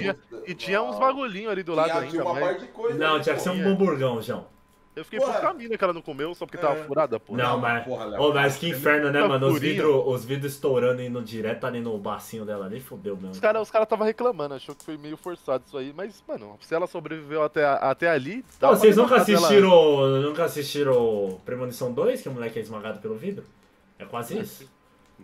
E 0.47 0.53
tinha 0.55 0.81
uns 0.81 0.97
bagulhinhos 0.97 1.51
ali 1.51 1.63
do 1.63 1.73
lado 1.75 1.87
Tinha, 1.87 1.99
ainda, 1.99 2.11
tinha 2.11 2.23
uma 2.23 2.33
mas... 2.33 2.43
parte 2.43 2.61
de 2.61 2.67
coisa. 2.67 2.97
Não, 2.97 3.19
tinha 3.21 3.35
que 3.35 3.41
ser 3.41 3.49
um 3.49 3.67
hamburgão, 3.67 4.21
João. 4.21 4.47
Eu 4.93 5.05
fiquei 5.05 5.19
Ué. 5.19 5.25
por 5.25 5.39
caminho 5.41 5.77
que 5.77 5.83
ela 5.83 5.93
não 5.93 6.01
comeu, 6.01 6.35
só 6.35 6.45
porque 6.45 6.57
tava 6.57 6.77
É. 6.79 6.83
furada, 6.83 7.17
pô. 7.17 7.35
Não, 7.37 7.51
Não, 7.51 7.59
mas. 7.59 7.85
porra. 7.85 8.19
Ô, 8.21 8.33
mas 8.33 8.57
que 8.57 8.67
inferno, 8.69 9.09
né, 9.09 9.21
Tá 9.21 9.27
mano? 9.27 9.47
Os 9.47 9.57
vidros 9.59 10.03
os 10.05 10.25
vidros 10.25 10.51
estourando 10.53 11.01
e 11.01 11.05
indo 11.07 11.21
direto 11.21 11.65
ali 11.65 11.79
no 11.79 11.97
bacinho 11.97 12.43
dela 12.43 12.65
ali, 12.65 12.81
fodeu 12.81 13.15
mesmo. 13.15 13.31
Os 13.31 13.39
caras 13.39 13.61
os 13.61 13.71
cara 13.71 13.85
tava 13.85 14.03
reclamando, 14.03 14.53
achou 14.55 14.75
que 14.75 14.83
foi 14.83 14.97
meio 14.97 15.15
forçado 15.15 15.63
isso 15.65 15.77
aí, 15.77 15.93
mas, 15.95 16.21
mano, 16.27 16.57
se 16.59 16.75
ela 16.75 16.87
sobreviveu 16.87 17.41
até, 17.41 17.63
até 17.65 18.09
ali. 18.09 18.43
Pô, 18.59 18.67
vocês 18.69 18.97
nunca 18.97 19.13
ela- 19.15 19.23
assistiram. 19.23 20.21
Nunca 20.21 20.43
assistiram 20.43 21.39
Premonição 21.45 21.93
2, 21.93 22.21
que 22.21 22.27
o 22.27 22.31
moleque 22.33 22.59
é 22.59 22.61
esmagado 22.61 22.99
pelo 22.99 23.15
vidro? 23.15 23.45
É 23.97 24.03
quase 24.03 24.37
isso. 24.39 24.69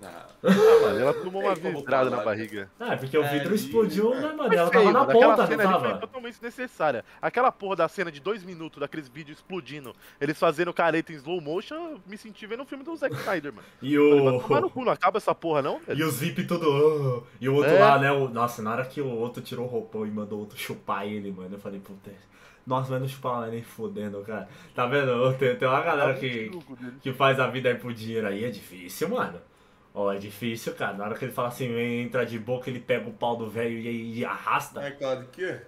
Não. 0.02 0.08
Ah, 0.10 0.82
mano, 0.82 1.00
ela 1.00 1.14
tomou 1.14 1.42
uma 1.42 1.56
vidrada 1.56 2.10
na 2.10 2.24
barriga. 2.24 2.70
Ah, 2.80 2.94
é 2.94 2.96
porque 2.98 3.18
o 3.18 3.24
É, 3.24 3.30
vidro 3.40 3.56
explodiu, 3.56 4.12
né, 4.14 4.32
mano? 4.34 4.48
Foi 4.50 4.56
Ela 4.58 4.70
tava 4.70 4.86
na 4.86 4.92
mano. 5.00 5.12
Aquela 5.12 5.36
ponta, 5.36 5.48
cena 5.48 5.64
não 5.64 5.70
ali 5.72 5.80
foi 5.80 5.88
tava? 5.90 6.00
totalmente 6.02 6.34
desnecessária. 6.34 7.06
Aquela 7.22 7.52
porra 7.52 7.76
da 7.78 7.88
cena 7.88 8.12
de 8.12 8.20
dois 8.20 8.44
minutos, 8.44 8.80
daqueles 8.80 9.08
vídeos 9.08 9.38
explodindo, 9.40 9.96
eles 10.22 10.38
fazendo 10.38 10.72
careta 10.74 11.12
em 11.12 11.16
slow 11.16 11.42
motion, 11.42 11.76
eu 11.76 12.00
me 12.06 12.18
senti 12.18 12.46
vendo 12.46 12.64
o 12.64 12.66
filme 12.66 12.84
do 12.84 12.96
Zack 12.96 13.16
Snyder, 13.16 13.54
mano. 13.54 13.68
E 13.82 13.96
Falei, 13.96 14.24
vai 14.24 14.40
tomar 14.42 14.62
no 14.62 14.68
o. 14.68 14.70
cu, 14.70 14.86
não 14.86 14.92
acaba 14.92 15.18
essa 15.18 15.34
porra, 15.34 15.62
não? 15.62 15.80
velho? 15.80 16.00
E 16.00 16.04
os 16.04 16.20
VIP 16.20 16.44
tudo. 16.46 17.24
"Ah", 17.26 17.28
E 17.42 17.50
o 17.50 17.56
outro 17.56 17.72
É. 17.72 17.80
lá, 17.80 17.98
né? 18.00 18.12
O... 18.12 18.30
Nossa, 18.30 18.62
na 18.62 18.72
hora 18.74 18.86
que 18.86 19.02
o 19.02 19.08
outro 19.10 19.42
tirou 19.42 19.66
o 19.66 19.68
roupão 19.70 20.06
e 20.06 20.12
mandou 20.12 20.38
o 20.38 20.42
outro 20.42 20.58
chupar 20.58 21.06
ele, 21.08 21.32
mano, 21.32 21.56
eu 21.56 21.60
falei, 21.60 21.80
puta. 21.80 22.12
Nossa, 22.66 22.92
mas 22.92 23.02
não 23.02 23.08
chupar 23.08 23.38
mais 23.40 23.52
nem 23.54 23.64
fodendo, 23.64 24.20
cara. 24.24 24.48
Tá 24.76 24.86
vendo? 24.86 25.34
Tem, 25.36 25.56
tem 25.56 25.68
uma 25.68 25.82
galera 25.82 26.14
que, 26.16 26.52
que 27.02 27.14
faz 27.14 27.40
a 27.40 27.48
vida 27.48 27.70
aí 27.70 27.76
por 27.76 27.94
dinheiro 27.94 28.28
aí, 28.28 28.44
é 28.44 28.50
difícil, 28.50 29.08
mano. 29.10 29.40
Ó, 30.00 30.12
é 30.14 30.18
difícil, 30.20 30.76
cara. 30.76 30.94
Na 30.96 31.06
hora 31.06 31.16
que 31.18 31.26
ele 31.26 31.32
fala 31.32 31.48
assim, 31.48 31.66
entra 31.76 32.24
de 32.24 32.38
boca, 32.38 32.70
ele 32.70 32.80
pega 32.80 33.10
o 33.10 33.14
pau 33.14 33.36
do 33.36 33.50
velho 33.50 33.80
e, 33.80 34.20
e 34.20 34.24
arrasta. 34.26 34.80
É 34.82 34.92
claro 34.92 35.26
que 35.32 35.44
é. 35.44 35.66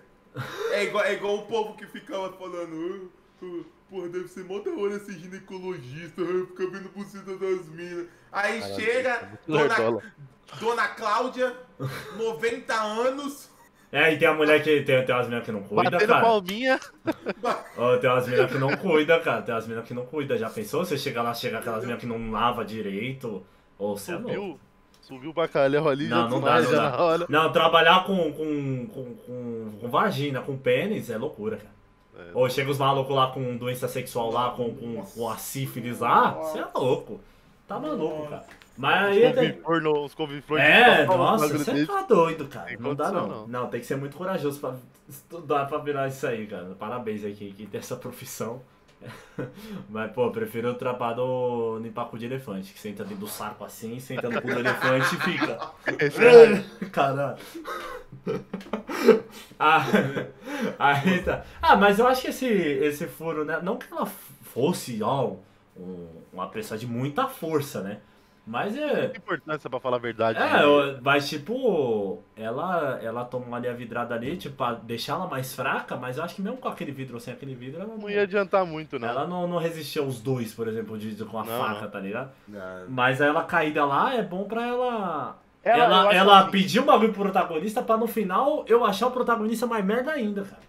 É 0.71 0.83
igual, 0.83 1.03
é 1.03 1.13
igual 1.13 1.35
o 1.37 1.45
povo 1.47 1.75
que 1.75 1.87
ficava 1.87 2.31
falando, 2.33 3.11
"Ah, 3.41 3.45
ah, 3.45 3.63
porra, 3.89 4.07
deve 4.09 4.27
ser 4.27 4.43
mó 4.45 4.59
da 4.59 4.69
hora 4.71 4.95
esse 4.97 5.17
ginecologista, 5.17 6.21
fica 6.47 6.67
vendo 6.69 6.89
buceta 6.95 7.35
das 7.37 7.67
minas. 7.69 8.05
Aí 8.31 8.59
Caralho, 8.59 8.75
chega, 8.75 9.39
Nerdola. 9.47 10.01
dona, 10.01 10.13
dona 10.59 10.87
Cláudia, 10.89 11.55
90 12.15 12.73
anos, 12.75 13.49
É, 13.91 14.13
e 14.13 14.19
tem 14.19 14.27
a 14.27 14.33
mulher 14.35 14.61
que 14.63 14.81
tem, 14.83 15.03
tem 15.03 15.15
umas 15.15 15.25
meninas 15.25 15.45
que 15.45 15.51
não 15.51 15.63
cuida, 15.63 15.89
Batendo 15.89 16.07
cara. 16.09 16.21
palminha. 16.21 16.79
Ó, 17.75 17.97
tem 17.97 18.07
umas 18.09 18.27
meninas 18.27 18.51
que 18.51 18.57
não 18.59 18.77
cuida, 18.77 19.19
cara. 19.19 19.41
Tem 19.41 19.55
umas 19.55 19.65
meninas 19.65 19.87
que 19.87 19.93
não 19.95 20.05
cuida. 20.05 20.37
Já 20.37 20.47
pensou? 20.51 20.85
Você 20.85 20.95
chega 20.97 21.23
lá, 21.23 21.33
chega 21.33 21.57
aquelas 21.57 21.79
meninas 21.81 21.99
que 21.99 22.05
não 22.07 22.29
lava 22.31 22.63
direito. 22.63 23.43
Ou 23.79 23.97
você 23.97 24.11
é 24.11 24.17
louco. 24.17 24.59
Subiu, 25.01 25.31
o 25.31 25.33
bacalhau 25.33 25.89
ali, 25.89 26.07
Não, 26.07 26.23
já 26.23 26.29
não 26.29 26.41
dá, 26.41 26.61
não 26.61 26.71
já 26.71 26.89
dá. 26.89 27.01
hora. 27.01 27.25
Não, 27.27 27.51
trabalhar 27.51 28.05
com, 28.05 28.31
com, 28.31 28.85
com, 28.93 29.15
com, 29.15 29.71
com 29.81 29.89
vagina, 29.89 30.41
com 30.41 30.55
pênis, 30.55 31.09
é 31.09 31.17
loucura, 31.17 31.57
cara. 31.57 31.79
É. 32.27 32.31
Ou 32.33 32.47
chega 32.49 32.69
os 32.69 32.77
malucos 32.77 33.15
lá 33.15 33.31
com 33.31 33.57
doença 33.57 33.87
sexual 33.87 34.29
lá, 34.31 34.51
com, 34.51 34.75
com, 34.75 35.01
com 35.03 35.29
a 35.29 35.37
sífilis 35.37 35.99
lá, 35.99 36.31
você 36.31 36.59
é 36.59 36.67
louco. 36.75 37.19
Tá 37.67 37.79
maluco, 37.79 38.27
cara. 38.29 38.45
Mas 38.77 39.37
aí. 39.37 39.61
Os 40.05 40.13
couve-flor 40.13 40.59
É, 40.59 41.05
nossa, 41.05 41.57
você 41.57 41.85
tá 41.85 42.01
doido, 42.03 42.47
cara. 42.47 42.67
Tem 42.67 42.77
Não 42.77 42.95
dá 42.95 43.11
não. 43.11 43.27
não. 43.27 43.47
não. 43.47 43.67
tem 43.67 43.79
que 43.79 43.85
ser 43.85 43.97
muito 43.97 44.15
corajoso 44.15 44.59
pra 44.59 44.75
estudar 45.07 45.65
pra 45.65 45.77
virar 45.79 46.07
isso 46.07 46.25
aí, 46.25 46.47
cara. 46.47 46.75
Parabéns 46.77 47.23
aí 47.25 47.33
que, 47.33 47.51
que 47.51 47.65
tem 47.65 47.79
essa 47.79 47.95
profissão. 47.95 48.61
Mas, 49.89 50.11
pô, 50.11 50.29
prefiro 50.31 50.73
trapar 50.73 51.15
no, 51.15 51.79
no 51.79 51.87
empaco 51.87 52.17
de 52.17 52.25
elefante, 52.25 52.73
que 52.73 52.79
senta 52.79 53.03
dentro 53.03 53.25
do 53.25 53.27
saco 53.27 53.63
assim, 53.63 53.99
senta 53.99 54.29
no 54.29 54.41
cu 54.41 54.47
do 54.49 54.59
elefante 54.59 55.15
e 55.15 55.19
fica. 55.19 55.57
É- 56.81 56.85
Caralho. 56.87 57.37
Ah, 59.59 59.85
aí 60.77 61.21
tá. 61.23 61.43
Ah, 61.61 61.75
mas 61.75 61.99
eu 61.99 62.07
acho 62.07 62.21
que 62.21 62.27
esse, 62.29 62.45
esse 62.47 63.07
furo, 63.07 63.43
né? 63.43 63.59
Não 63.61 63.77
que 63.77 63.91
ela 63.91 64.05
fosse, 64.05 65.01
ó, 65.03 65.33
um, 65.75 66.07
uma 66.31 66.47
pessoa 66.47 66.77
de 66.77 66.87
muita 66.87 67.27
força, 67.27 67.81
né? 67.81 67.99
Mas 68.49 68.75
é. 68.75 68.93
muita 69.01 69.17
importância 69.17 69.69
pra 69.69 69.79
falar 69.79 69.97
a 69.97 69.99
verdade. 69.99 70.39
É, 70.39 70.53
né? 70.53 70.63
eu- 70.63 70.99
mas 71.03 71.29
tipo, 71.29 72.19
ela, 72.35 72.99
ela 73.03 73.23
tomou 73.23 73.53
ali 73.53 73.67
a 73.67 73.73
vidrada 73.73 74.15
ali, 74.15 74.35
tipo, 74.37 74.55
pra 74.55 74.73
deixar 74.73 75.13
ela 75.13 75.27
mais 75.27 75.53
fraca, 75.53 75.95
mas 75.95 76.17
eu 76.17 76.23
acho 76.23 76.33
que 76.35 76.41
mesmo 76.41 76.57
com 76.57 76.67
aquele 76.67 76.91
vidro 76.91 77.13
ou 77.13 77.19
sem 77.19 77.31
aquele 77.31 77.53
vidro, 77.53 77.79
ela 77.81 77.87
não, 77.87 77.97
Não 77.99 78.09
ia 78.09 78.23
adiantar 78.23 78.65
muito, 78.65 78.97
não. 78.97 79.07
ela 79.07 79.27
não, 79.27 79.47
não 79.47 79.57
resistiu 79.59 80.03
aos 80.05 80.19
dois, 80.19 80.51
por 80.53 80.67
exemplo, 80.67 80.97
de, 80.97 81.13
de- 81.13 81.25
com 81.25 81.37
a 81.39 81.45
Não, 81.45 81.59
faca, 81.59 81.81
não. 81.83 81.91
tá 81.91 81.99
ligado? 81.99 82.31
Não. 82.47 82.85
Mas 82.89 83.21
ela 83.21 83.43
caída 83.43 83.85
lá 83.85 84.15
é 84.15 84.23
bom 84.23 84.45
pra 84.45 84.65
ela. 84.65 85.37
Ela- 85.63 85.83
Ela, 85.83 86.13
ela 86.15 86.39
assim- 86.41 86.51
pediu 86.51 86.81
um 86.81 86.85
bagulho 86.85 87.13
pro 87.13 87.21
protagonista 87.23 87.83
pra 87.83 87.97
no 87.97 88.07
final 88.07 88.63
eu 88.67 88.83
achar 88.83 89.07
o 89.07 89.11
protagonista 89.11 89.67
mais 89.67 89.85
merda 89.85 90.11
ainda, 90.11 90.41
cara. 90.43 90.61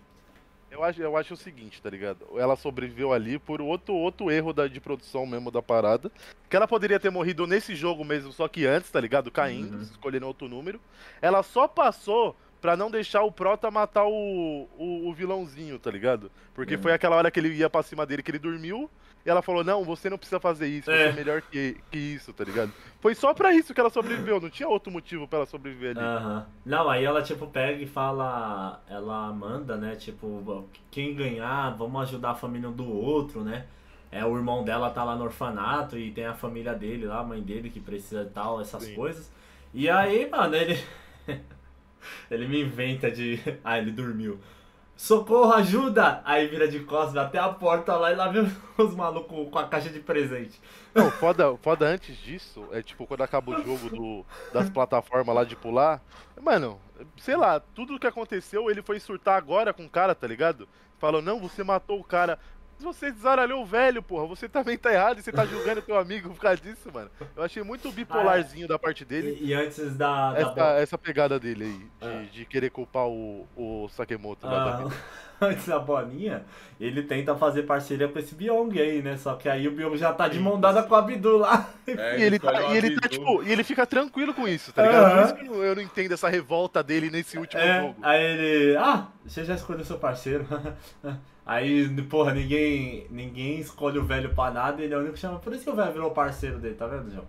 Eu 0.81 0.85
acho, 0.85 1.03
eu 1.03 1.17
acho 1.17 1.35
o 1.35 1.37
seguinte, 1.37 1.81
tá 1.83 1.91
ligado? 1.91 2.27
Ela 2.39 2.57
sobreviveu 2.57 3.13
ali 3.13 3.39
por 3.39 3.61
outro, 3.61 3.93
outro 3.95 4.31
erro 4.31 4.51
da, 4.55 4.67
de 4.67 4.81
produção 4.81 5.27
mesmo 5.27 5.51
da 5.51 5.61
parada. 5.61 6.11
Que 6.49 6.57
ela 6.57 6.67
poderia 6.67 6.99
ter 6.99 7.11
morrido 7.11 7.47
nesse 7.47 7.75
jogo 7.75 8.03
mesmo, 8.03 8.33
só 8.33 8.49
que 8.49 8.65
antes, 8.67 8.91
tá 8.91 8.99
ligado? 8.99 9.31
Caindo, 9.31 9.77
Uhum. 9.77 9.83
escolhendo 9.83 10.27
outro 10.27 10.49
número. 10.49 10.81
Ela 11.21 11.43
só 11.43 11.69
passou 11.69 12.35
pra 12.63 12.77
não 12.79 12.91
deixar 12.91 13.23
o 13.23 13.31
Prota 13.33 13.71
matar 13.71 14.07
o, 14.07 14.69
o, 14.79 15.09
o 15.09 15.13
vilãozinho, 15.13 15.79
tá 15.79 15.91
ligado? 15.91 16.31
Porque 16.55 16.77
Uhum. 16.77 16.83
foi 16.83 16.93
aquela 16.95 17.17
hora 17.17 17.31
que 17.31 17.39
ele 17.39 17.53
ia 17.55 17.69
pra 17.69 17.83
cima 17.83 18.07
dele 18.07 18.23
que 18.23 18.31
ele 18.31 18.39
dormiu. 18.39 18.91
E 19.25 19.29
ela 19.29 19.43
falou, 19.43 19.63
não, 19.63 19.85
você 19.85 20.09
não 20.09 20.17
precisa 20.17 20.41
fazer 20.41 20.67
isso, 20.67 20.91
É. 20.91 20.97
você 20.97 21.09
é 21.11 21.13
melhor 21.13 21.43
que, 21.43 21.77
que 21.91 21.99
isso, 21.99 22.33
tá 22.33 22.43
ligado? 22.43 22.73
Foi 23.01 23.15
só 23.15 23.35
pra 23.35 23.53
isso 23.53 23.75
que 23.75 23.81
ela 23.81 23.91
sobreviveu, 23.91 24.41
não 24.41 24.49
tinha 24.49 24.69
outro 24.69 24.91
motivo 24.91 25.29
pra 25.29 25.41
ela 25.41 25.47
sobreviver 25.47 25.97
ali. 25.97 26.47
Não, 26.65 26.89
aí 26.89 27.05
ela, 27.05 27.23
tipo, 27.23 27.47
pega 27.47 27.83
e 27.83 27.87
fala. 27.87 28.83
Ela 28.89 29.31
manda, 29.33 29.77
né? 29.77 29.95
Tipo, 29.97 30.67
quem 30.91 31.15
ganhar, 31.15 31.71
vamos 31.77 32.03
ajudar 32.03 32.31
a 32.31 32.35
família 32.35 32.69
um 32.69 32.73
do 32.73 32.91
outro, 32.91 33.43
né? 33.43 33.67
É, 34.13 34.25
o 34.25 34.37
irmão 34.37 34.65
dela 34.65 34.91
tá 34.91 35.05
lá 35.05 35.15
no 35.15 35.25
orfanato 35.25 35.97
e 35.99 36.11
tem 36.11 36.25
a 36.27 36.35
família 36.35 36.75
dele 36.75 37.07
lá, 37.07 37.21
a 37.21 37.25
mãe 37.25 37.41
dele 37.41 37.71
que 37.71 37.79
precisa 37.79 38.25
de 38.25 38.31
tal, 38.31 38.61
essas 38.61 38.83
Sim. 38.85 38.95
coisas. 38.95 39.31
E 39.73 39.89
aí, 39.89 40.29
mano, 40.29 40.55
ele. 40.57 40.83
ele 42.31 42.49
me 42.49 42.61
inventa 42.63 43.11
de. 43.11 43.39
Ah, 43.63 43.79
ele 43.79 43.91
dormiu. 43.93 44.41
Socorro, 45.01 45.55
ajuda! 45.55 46.21
Aí 46.27 46.47
vira 46.47 46.69
de 46.69 46.81
costas 46.81 47.17
até 47.17 47.39
a 47.39 47.49
porta 47.49 47.97
lá 47.97 48.13
e 48.13 48.15
lá 48.15 48.29
vem 48.29 48.43
os 48.77 48.95
malucos 48.95 49.49
com 49.51 49.59
a 49.59 49.67
caixa 49.67 49.89
de 49.89 49.99
presente. 49.99 50.61
Não, 50.95 51.11
foda, 51.11 51.57
foda 51.63 51.87
antes 51.87 52.19
disso, 52.19 52.69
é 52.71 52.83
tipo 52.83 53.07
quando 53.07 53.23
acaba 53.23 53.51
o 53.51 53.65
jogo 53.65 53.89
do, 53.89 54.27
das 54.53 54.69
plataformas 54.69 55.35
lá 55.35 55.43
de 55.43 55.57
pular. 55.57 56.03
Mano, 56.39 56.79
sei 57.17 57.35
lá, 57.35 57.59
tudo 57.59 57.99
que 57.99 58.07
aconteceu, 58.07 58.71
ele 58.71 58.83
foi 58.83 59.01
surtar 59.01 59.39
agora 59.39 59.73
com 59.73 59.87
o 59.87 59.91
cara, 59.91 60.15
tá 60.15 60.27
ligado? 60.27 60.69
Falou, 60.99 61.23
não, 61.23 61.41
você 61.41 61.65
matou 61.65 61.99
o 61.99 62.05
cara. 62.05 62.39
Você 62.83 63.11
desaralhou 63.13 63.63
o 63.63 63.67
velho, 63.67 64.03
porra. 64.03 64.27
Você 64.27 64.49
também 64.49 64.77
tá 64.77 64.93
errado 64.93 65.19
e 65.19 65.23
você 65.23 65.31
tá 65.33 65.45
julgando 65.47 65.83
teu 65.83 65.99
amigo 65.99 66.31
por 66.31 66.41
causa 66.41 66.61
disso, 66.61 66.91
mano. 66.93 67.11
Eu 67.37 67.43
achei 67.43 67.63
muito 67.63 67.91
bipolarzinho 67.93 68.67
da 68.69 68.79
parte 68.79 69.05
dele. 69.05 69.39
E, 69.41 69.49
e 69.49 69.55
antes 69.55 69.97
da. 69.97 70.33
da 70.33 70.41
Essa, 70.41 70.61
essa 70.83 70.99
pegada 70.99 71.39
dele 71.39 71.65
aí, 71.65 71.79
de, 71.79 71.89
Ah. 72.03 72.25
de 72.33 72.45
querer 72.47 72.71
culpar 72.71 73.07
o, 73.07 73.47
o 73.57 73.89
Sakemoto 73.91 74.47
lá 74.47 74.65
da 74.65 74.85
Ah, 74.87 74.91
antes 75.47 75.67
da 75.67 75.79
bolinha, 75.79 76.45
ele 76.79 77.03
tenta 77.03 77.35
fazer 77.35 77.63
parceria 77.63 78.07
com 78.09 78.19
esse 78.19 78.35
Byong 78.35 78.79
aí, 78.81 79.01
né? 79.03 79.17
Só 79.17 79.35
que 79.37 79.49
aí 79.49 79.67
o 79.67 79.73
Byong 79.73 79.97
já 79.97 80.13
tá 80.13 80.29
de 80.29 80.39
mão 80.39 80.61
dada 80.61 80.83
com 80.83 80.95
a 80.95 80.99
Abdu 80.99 81.39
lá. 81.39 81.69
É, 81.87 82.19
E 82.19 82.23
ele, 82.23 82.39
tá, 82.39 82.73
e 82.73 82.77
ele 82.77 83.01
tá, 83.01 83.09
tipo, 83.09 83.43
e 83.43 83.51
ele 83.51 83.65
fica 83.65 83.87
tranquilo 83.87 84.35
com 84.35 84.47
isso, 84.47 84.73
tá 84.73 84.83
ligado? 84.83 85.09
Por 85.11 85.13
Aham. 85.19 85.25
isso 85.25 85.35
que 85.37 85.41
eu 85.47 85.51
não- 85.55 85.65
eu 85.65 85.75
não 85.77 85.83
entendo 85.83 86.13
essa 86.13 86.29
revolta 86.29 86.83
dele 86.83 87.11
nesse 87.11 87.39
último 87.39 87.61
É, 87.63 87.81
jogo. 87.81 87.97
aí 88.03 88.23
ele. 88.23 88.77
Ah, 88.77 89.07
você 89.25 89.45
já 89.45 89.55
escolheu 89.55 89.85
seu 89.85 89.99
parceiro. 89.99 90.47
Aí, 91.45 91.89
porra, 92.03 92.33
ninguém, 92.35 93.07
ninguém 93.11 93.59
escolhe 93.59 93.99
o 93.99 94.05
velho 94.05 94.35
pra 94.35 94.51
nada, 94.51 94.83
ele 94.83 94.95
é 94.95 94.97
o 94.97 95.01
único 95.01 95.15
que 95.15 95.21
chama. 95.21 95.39
Por 95.39 95.53
isso 95.53 95.65
que 95.65 95.71
o 95.71 95.75
velho 95.75 95.93
virou 95.93 96.11
parceiro 96.11 96.59
dele, 96.59 96.75
tá 96.75 96.87
vendo, 96.87 97.11
João? 97.11 97.27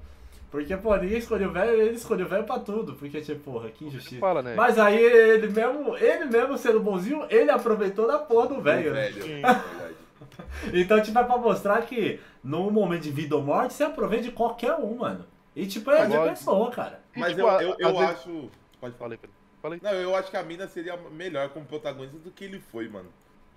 Porque, 0.52 0.76
pô, 0.76 0.96
ninguém 0.98 1.18
escolheu 1.18 1.50
o 1.50 1.54
velho, 1.54 1.82
ele 1.82 1.96
escolheu 1.96 2.26
o 2.26 2.30
velho 2.30 2.44
pra 2.44 2.60
tudo. 2.60 2.94
Porque, 2.96 3.22
tipo, 3.22 3.52
porra, 3.52 3.70
que 3.70 3.86
injustiça. 3.86 4.20
fala, 4.20 4.42
né? 4.42 4.54
Mas 4.54 4.78
aí 4.78 5.02
ele 5.02 5.48
mesmo, 5.48 5.98
ele 5.98 6.26
mesmo 6.26 6.58
sendo 6.58 6.82
bonzinho, 6.82 7.26
ele 7.30 7.50
aproveitou 7.50 8.06
da 8.06 8.20
porra 8.20 8.48
do 8.48 8.62
velho, 8.62 8.94
né? 8.94 9.08
é 9.08 9.12
verdade. 9.12 9.62
Então, 10.74 11.02
tipo, 11.02 11.18
é 11.18 11.24
pra 11.24 11.38
mostrar 11.38 11.82
que 11.82 12.20
no 12.44 12.70
momento 12.70 13.02
de 13.02 13.12
vida 13.12 13.36
ou 13.36 13.42
morte, 13.42 13.74
você 13.74 13.84
aproveita 13.84 14.26
de 14.26 14.32
qualquer 14.32 14.76
um, 14.76 14.98
mano. 14.98 15.26
E, 15.56 15.66
tipo, 15.66 15.90
é 15.92 16.06
de 16.06 16.18
pessoa, 16.18 16.70
cara. 16.72 17.02
Mas 17.16 17.34
tipo, 17.34 17.42
eu, 17.42 17.60
eu, 17.60 17.76
eu 17.80 17.92
vezes- 17.94 18.10
acho. 18.10 18.50
Pode 18.80 18.96
falar. 18.96 19.18
Pedro. 19.18 19.30
Fala 19.62 19.76
aí. 19.76 19.82
Não, 19.84 19.92
eu 19.94 20.16
acho 20.16 20.30
que 20.32 20.38
a 20.38 20.44
mina 20.44 20.68
seria 20.68 20.98
melhor 21.12 21.50
como 21.50 21.66
protagonista 21.66 22.18
do 22.18 22.32
que 22.32 22.46
ele 22.46 22.60
foi, 22.60 22.88
mano. 22.88 23.10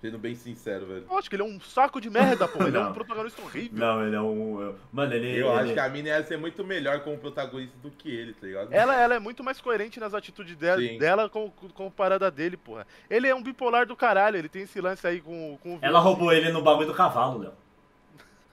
Sendo 0.05 0.19
bem 0.19 0.35
sincero, 0.35 0.85
velho. 0.85 1.05
Eu 1.09 1.17
acho 1.17 1.27
que 1.27 1.35
ele 1.35 1.41
é 1.41 1.45
um 1.45 1.59
saco 1.59 1.99
de 1.99 2.11
merda, 2.11 2.47
pô. 2.47 2.63
Ele 2.63 2.77
é 2.77 2.79
um 2.79 2.93
protagonista 2.93 3.41
horrível. 3.41 3.79
Não, 3.79 4.05
ele 4.05 4.15
é 4.15 4.21
um. 4.21 4.61
eu- 4.61 4.75
Mano, 4.93 5.13
ele. 5.15 5.31
Eu 5.35 5.47
ele... 5.49 5.59
acho 5.61 5.73
que 5.73 5.79
a 5.79 5.89
mina 5.89 6.09
ia 6.09 6.23
ser 6.23 6.37
muito 6.37 6.63
melhor 6.63 6.99
como 6.99 7.17
protagonista 7.17 7.75
do 7.81 7.89
que 7.89 8.07
ele, 8.15 8.33
tá 8.33 8.45
ligado? 8.45 8.71
Ela, 8.71 8.95
ela 9.01 9.15
é 9.15 9.19
muito 9.19 9.43
mais 9.43 9.59
coerente 9.59 9.99
nas 9.99 10.13
atitudes 10.13 10.55
dela, 10.55 10.79
Sim. 10.79 10.99
dela 10.99 11.27
com, 11.27 11.49
com, 11.49 11.89
parada 11.89 12.29
dele, 12.29 12.55
porra. 12.55 12.85
Ele 13.09 13.27
é 13.27 13.33
um 13.33 13.41
bipolar 13.41 13.87
do 13.87 13.95
caralho, 13.95 14.37
ele 14.37 14.47
tem 14.47 14.61
esse 14.61 14.79
lance 14.79 15.07
aí 15.07 15.21
com, 15.21 15.57
com 15.63 15.75
o 15.77 15.79
Ela 15.81 15.97
roubou 15.99 16.31
ele 16.31 16.51
no 16.51 16.61
bagulho 16.61 16.87
do 16.87 16.93
cavalo, 16.93 17.39
Léo. 17.39 17.51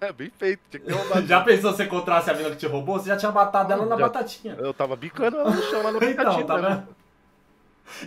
É, 0.01 0.11
bem 0.13 0.31
feito. 0.37 0.61
Tinha 0.71 0.81
que 0.81 0.87
ter 0.87 0.95
uma 0.95 1.21
Já 1.23 1.43
pensou 1.43 1.71
se 1.71 1.77
você 1.77 1.85
encontrasse 1.85 2.29
a 2.31 2.35
mina 2.35 2.51
que 2.51 2.57
te 2.57 2.67
roubou? 2.67 2.99
Você 2.99 3.09
já 3.11 3.17
tinha 3.17 3.31
matado 3.31 3.73
ela 3.73 3.85
na 3.87 3.97
Já- 3.97 4.03
batatinha. 4.03 4.57
Eu 4.59 4.75
tava 4.75 4.97
bicando 4.97 5.37
ela 5.39 5.51
no 5.51 5.63
chão 5.63 5.81
lá 5.83 5.93
no 5.93 5.99
Então, 6.03 6.09
picadinho, 6.09 6.45
tá 6.47 6.61
né? 6.61 6.85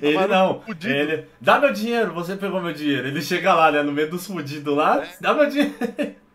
Ele 0.02 0.28
não. 0.28 0.62
fudido. 0.62 0.94
Ele. 0.94 1.26
Dá 1.40 1.60
meu 1.60 1.72
dinheiro, 1.74 2.14
você 2.14 2.36
pegou 2.36 2.62
meu 2.62 2.74
dinheiro. 2.74 3.07
Ele 3.07 3.22
chega 3.22 3.53
lá, 3.53 3.72
né? 3.72 3.82
No 3.84 3.91
meio 3.91 4.10
dos 4.10 4.26
fudidos 4.28 4.76
lá, 4.76 5.03
É. 5.03 5.10
dá 5.22 5.34
meu 5.34 5.49
dinheiro. 5.49 5.74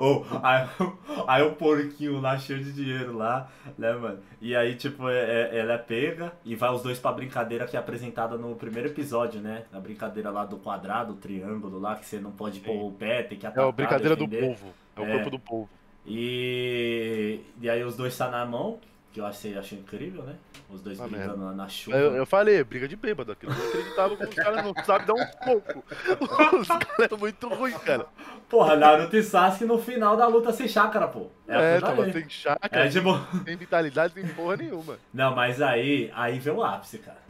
Ô, 0.00 0.24
aí, 0.42 0.66
aí 1.28 1.42
o 1.42 1.52
porquinho 1.52 2.18
lá 2.18 2.38
cheio 2.38 2.64
de 2.64 2.72
dinheiro 2.72 3.14
lá, 3.14 3.46
né, 3.76 3.92
mano? 3.92 4.18
E 4.40 4.56
aí, 4.56 4.74
tipo, 4.74 5.06
é- 5.08 5.50
é- 5.52 5.58
ela 5.58 5.74
é 5.74 5.78
pega 5.78 6.32
e 6.46 6.54
vai 6.56 6.70
os 6.70 6.82
dois 6.82 6.98
pra 6.98 7.12
brincadeira 7.12 7.66
que 7.66 7.76
é 7.76 7.78
apresentada 7.78 8.38
no 8.38 8.54
primeiro 8.56 8.88
episódio, 8.88 9.38
né? 9.38 9.64
A 9.72 9.78
brincadeira 9.78 10.30
lá 10.30 10.46
do 10.46 10.56
quadrado, 10.56 11.12
o 11.12 11.16
triângulo 11.16 11.78
lá, 11.78 11.94
que 11.94 12.06
você 12.06 12.18
não 12.18 12.30
pode 12.32 12.60
pôr 12.60 12.86
o 12.86 12.92
pé, 12.92 13.22
tem 13.22 13.36
que 13.38 13.44
É 13.44 13.50
atacar, 13.50 13.68
a 13.68 13.72
brincadeira 13.72 14.16
do 14.16 14.26
defender. 14.26 14.48
povo. 14.56 14.74
É 14.96 15.00
o 15.00 15.04
É. 15.04 15.12
corpo 15.12 15.30
do 15.30 15.38
povo. 15.38 15.68
E, 16.06 17.40
e 17.60 17.68
aí 17.68 17.82
os 17.84 17.96
dois 17.96 18.16
tá 18.16 18.30
na 18.30 18.46
mão, 18.46 18.78
que 19.16 19.20
eu 19.20 19.24
achei, 19.24 19.56
achei 19.56 19.78
incrível, 19.78 20.22
né? 20.24 20.34
Os 20.68 20.82
dois 20.82 21.00
Ah, 21.00 21.08
brigando 21.08 21.42
lá 21.42 21.52
na 21.52 21.66
chuva. 21.66 21.96
Eu, 21.96 22.14
eu 22.16 22.26
falei, 22.26 22.62
briga 22.62 22.86
de 22.86 22.96
bêbado 22.96 23.32
aquilo. 23.32 23.50
Eu 23.50 23.56
não 23.58 23.66
acreditava 23.66 24.14
como 24.14 24.28
os 24.28 24.34
caras 24.34 24.62
não 24.62 24.84
sabem 24.84 25.06
dar 25.06 25.14
um 25.14 25.26
pouco. 25.42 25.84
Os 26.60 26.68
caras 26.68 27.12
é 27.12 27.16
muito 27.16 27.48
ruim, 27.48 27.72
cara. 27.78 28.04
Porra, 28.46 28.76
Naruto 28.76 29.16
e 29.16 29.22
Sasuke 29.22 29.64
no 29.64 29.78
final 29.78 30.18
da 30.18 30.26
luta 30.26 30.52
sem 30.52 30.68
chácara, 30.68 31.08
pô. 31.08 31.28
É, 31.48 31.76
aquilo 31.76 31.80
tava 31.80 32.12
sem 32.12 32.28
chácara, 32.28 32.84
É 32.84 32.88
tipo. 32.90 33.18
sem 33.42 33.56
vitalidade, 33.56 34.12
sem 34.12 34.28
porra 34.28 34.58
nenhuma. 34.58 34.98
Não, 35.14 35.34
mas 35.34 35.62
aí, 35.62 36.10
aí 36.14 36.38
vem 36.38 36.52
o 36.52 36.62
ápice, 36.62 36.98
cara. 36.98 37.24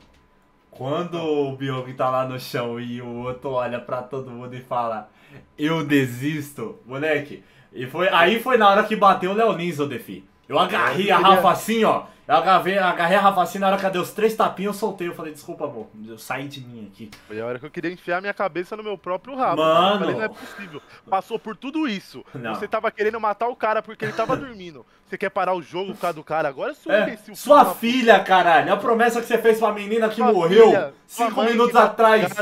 Quando 0.69 1.23
o 1.23 1.57
Byung 1.57 1.95
tá 1.95 2.11
lá 2.11 2.27
no 2.27 2.41
chão 2.41 2.81
e 2.81 3.01
o 3.01 3.23
outro 3.27 3.51
olha 3.51 3.79
pra 3.81 4.03
todo 4.03 4.29
mundo 4.29 4.55
e 4.57 4.61
fala, 4.61 5.09
eu 5.57 5.87
desisto, 5.87 6.81
moleque. 6.85 7.45
E 7.73 7.87
foi, 7.87 8.09
aí 8.09 8.41
foi 8.41 8.57
na 8.57 8.69
hora 8.69 8.83
que 8.83 8.97
bateu 8.97 9.31
o 9.31 9.35
Leonins, 9.35 9.79
ô 9.79 9.87
Defi. 9.87 10.25
Eu 10.49 10.59
agarrei 10.59 11.11
a 11.11 11.19
Rafa 11.19 11.51
assim, 11.51 11.85
ó. 11.85 12.05
Eu 12.29 12.35
agarrei, 12.35 12.77
agarrei 12.77 13.17
a 13.17 13.21
Rafa 13.21 13.43
assim, 13.43 13.59
na 13.61 13.69
hora 13.69 13.77
que 13.77 13.87
eu 13.87 13.91
dei 13.91 14.01
os 14.01 14.11
três 14.11 14.35
tapinhos, 14.35 14.75
eu 14.75 14.81
soltei. 14.81 15.07
Eu 15.07 15.15
falei, 15.15 15.33
desculpa, 15.33 15.65
amor. 15.65 15.87
Eu 16.07 16.19
saí 16.19 16.49
de 16.49 16.61
mim 16.61 16.91
aqui. 16.93 17.09
Foi 17.29 17.41
a 17.41 17.47
hora 17.47 17.59
que 17.59 17.67
eu 17.67 17.71
queria 17.71 17.91
enfiar 17.93 18.21
minha 18.21 18.35
cabeça 18.35 18.77
no 18.77 18.83
meu 18.83 18.99
próprio 18.99 19.37
rabo. 19.37 19.63
Mano. 19.63 19.95
Eu 19.95 19.99
falei, 20.01 20.15
não 20.17 20.23
é 20.25 20.29
possível. 20.29 20.83
Passou 21.09 21.39
por 21.39 21.57
tudo 21.57 21.87
isso. 21.87 22.25
Não. 22.35 22.55
Você 22.55 22.67
tava 22.67 22.91
querendo 22.91 23.21
matar 23.21 23.47
o 23.49 23.55
cara 23.55 23.81
porque 23.81 24.05
ele 24.05 24.13
tava 24.13 24.37
dormindo. 24.37 24.85
Você 25.07 25.17
quer 25.17 25.31
parar 25.31 25.55
o 25.55 25.63
jogo 25.63 25.95
por 25.95 26.01
causa 26.01 26.15
do 26.15 26.25
cara 26.25 26.49
agora? 26.49 26.75
Sua 26.75 26.97
É, 26.97 27.03
imbecil, 27.03 27.25
filho 27.27 27.37
sua 27.37 27.65
filha, 27.75 28.19
caralho. 28.19 28.73
A 28.73 28.77
promessa 28.77 29.21
que 29.21 29.27
você 29.29 29.39
fez 29.39 29.61
pra 29.61 29.73
menina 29.73 30.09
que 30.09 30.17
Sua 30.17 30.33
morreu 30.33 30.67
filha, 30.67 30.95
sua 31.07 31.29
cinco 31.29 31.43
minutos 31.45 31.73
tá 31.73 31.85
atrás. 31.85 32.33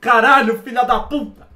Caralho, 0.00 0.62
filha 0.62 0.84
da 0.84 1.00
puta! 1.00 1.51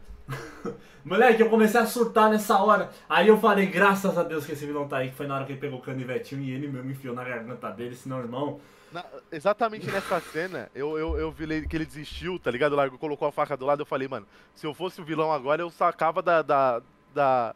Moleque, 1.07 1.41
eu 1.41 1.49
comecei 1.49 1.81
a 1.81 1.87
surtar 1.87 2.29
nessa 2.29 2.59
hora. 2.59 2.91
Aí 3.09 3.29
eu 3.29 3.39
falei, 3.39 3.67
graças 3.67 4.19
a 4.19 4.25
Deus 4.25 4.45
que 4.45 4.53
esse 4.53 4.67
vilão 4.67 4.89
tá 4.89 4.97
aí, 4.97 5.11
que 5.11 5.15
foi 5.15 5.29
na 5.29 5.37
hora 5.37 5.45
que 5.45 5.53
ele 5.53 5.61
pegou 5.61 5.79
o 5.79 5.83
canivetinho 5.83 6.43
e 6.43 6.51
ele 6.51 6.67
mesmo 6.67 6.91
enfiou 6.91 7.15
na 7.15 7.23
garganta 7.23 7.71
dele, 7.71 7.95
senão, 7.95 8.19
irmão. 8.19 8.59
Na- 8.93 9.05
exatamente 9.31 9.89
nessa 9.89 10.21
cena, 10.21 10.69
eu, 10.75 10.99
eu, 10.99 11.17
eu 11.17 11.31
vi 11.31 11.65
que 11.69 11.77
ele 11.77 11.87
desistiu, 11.87 12.41
tá 12.41 12.51
ligado? 12.51 12.75
Largou, 12.75 12.99
colocou 12.99 13.29
a 13.29 13.31
faca 13.31 13.57
do 13.57 13.65
lado, 13.65 13.83
eu 13.83 13.87
falei, 13.87 14.09
mano, 14.09 14.27
se 14.53 14.67
eu 14.67 14.75
fosse 14.75 15.01
o 15.01 15.05
vilão 15.05 15.31
agora, 15.31 15.63
eu 15.63 15.71
sacava 15.71 16.21
da, 16.21 16.43
da, 16.43 16.83
da, 17.15 17.55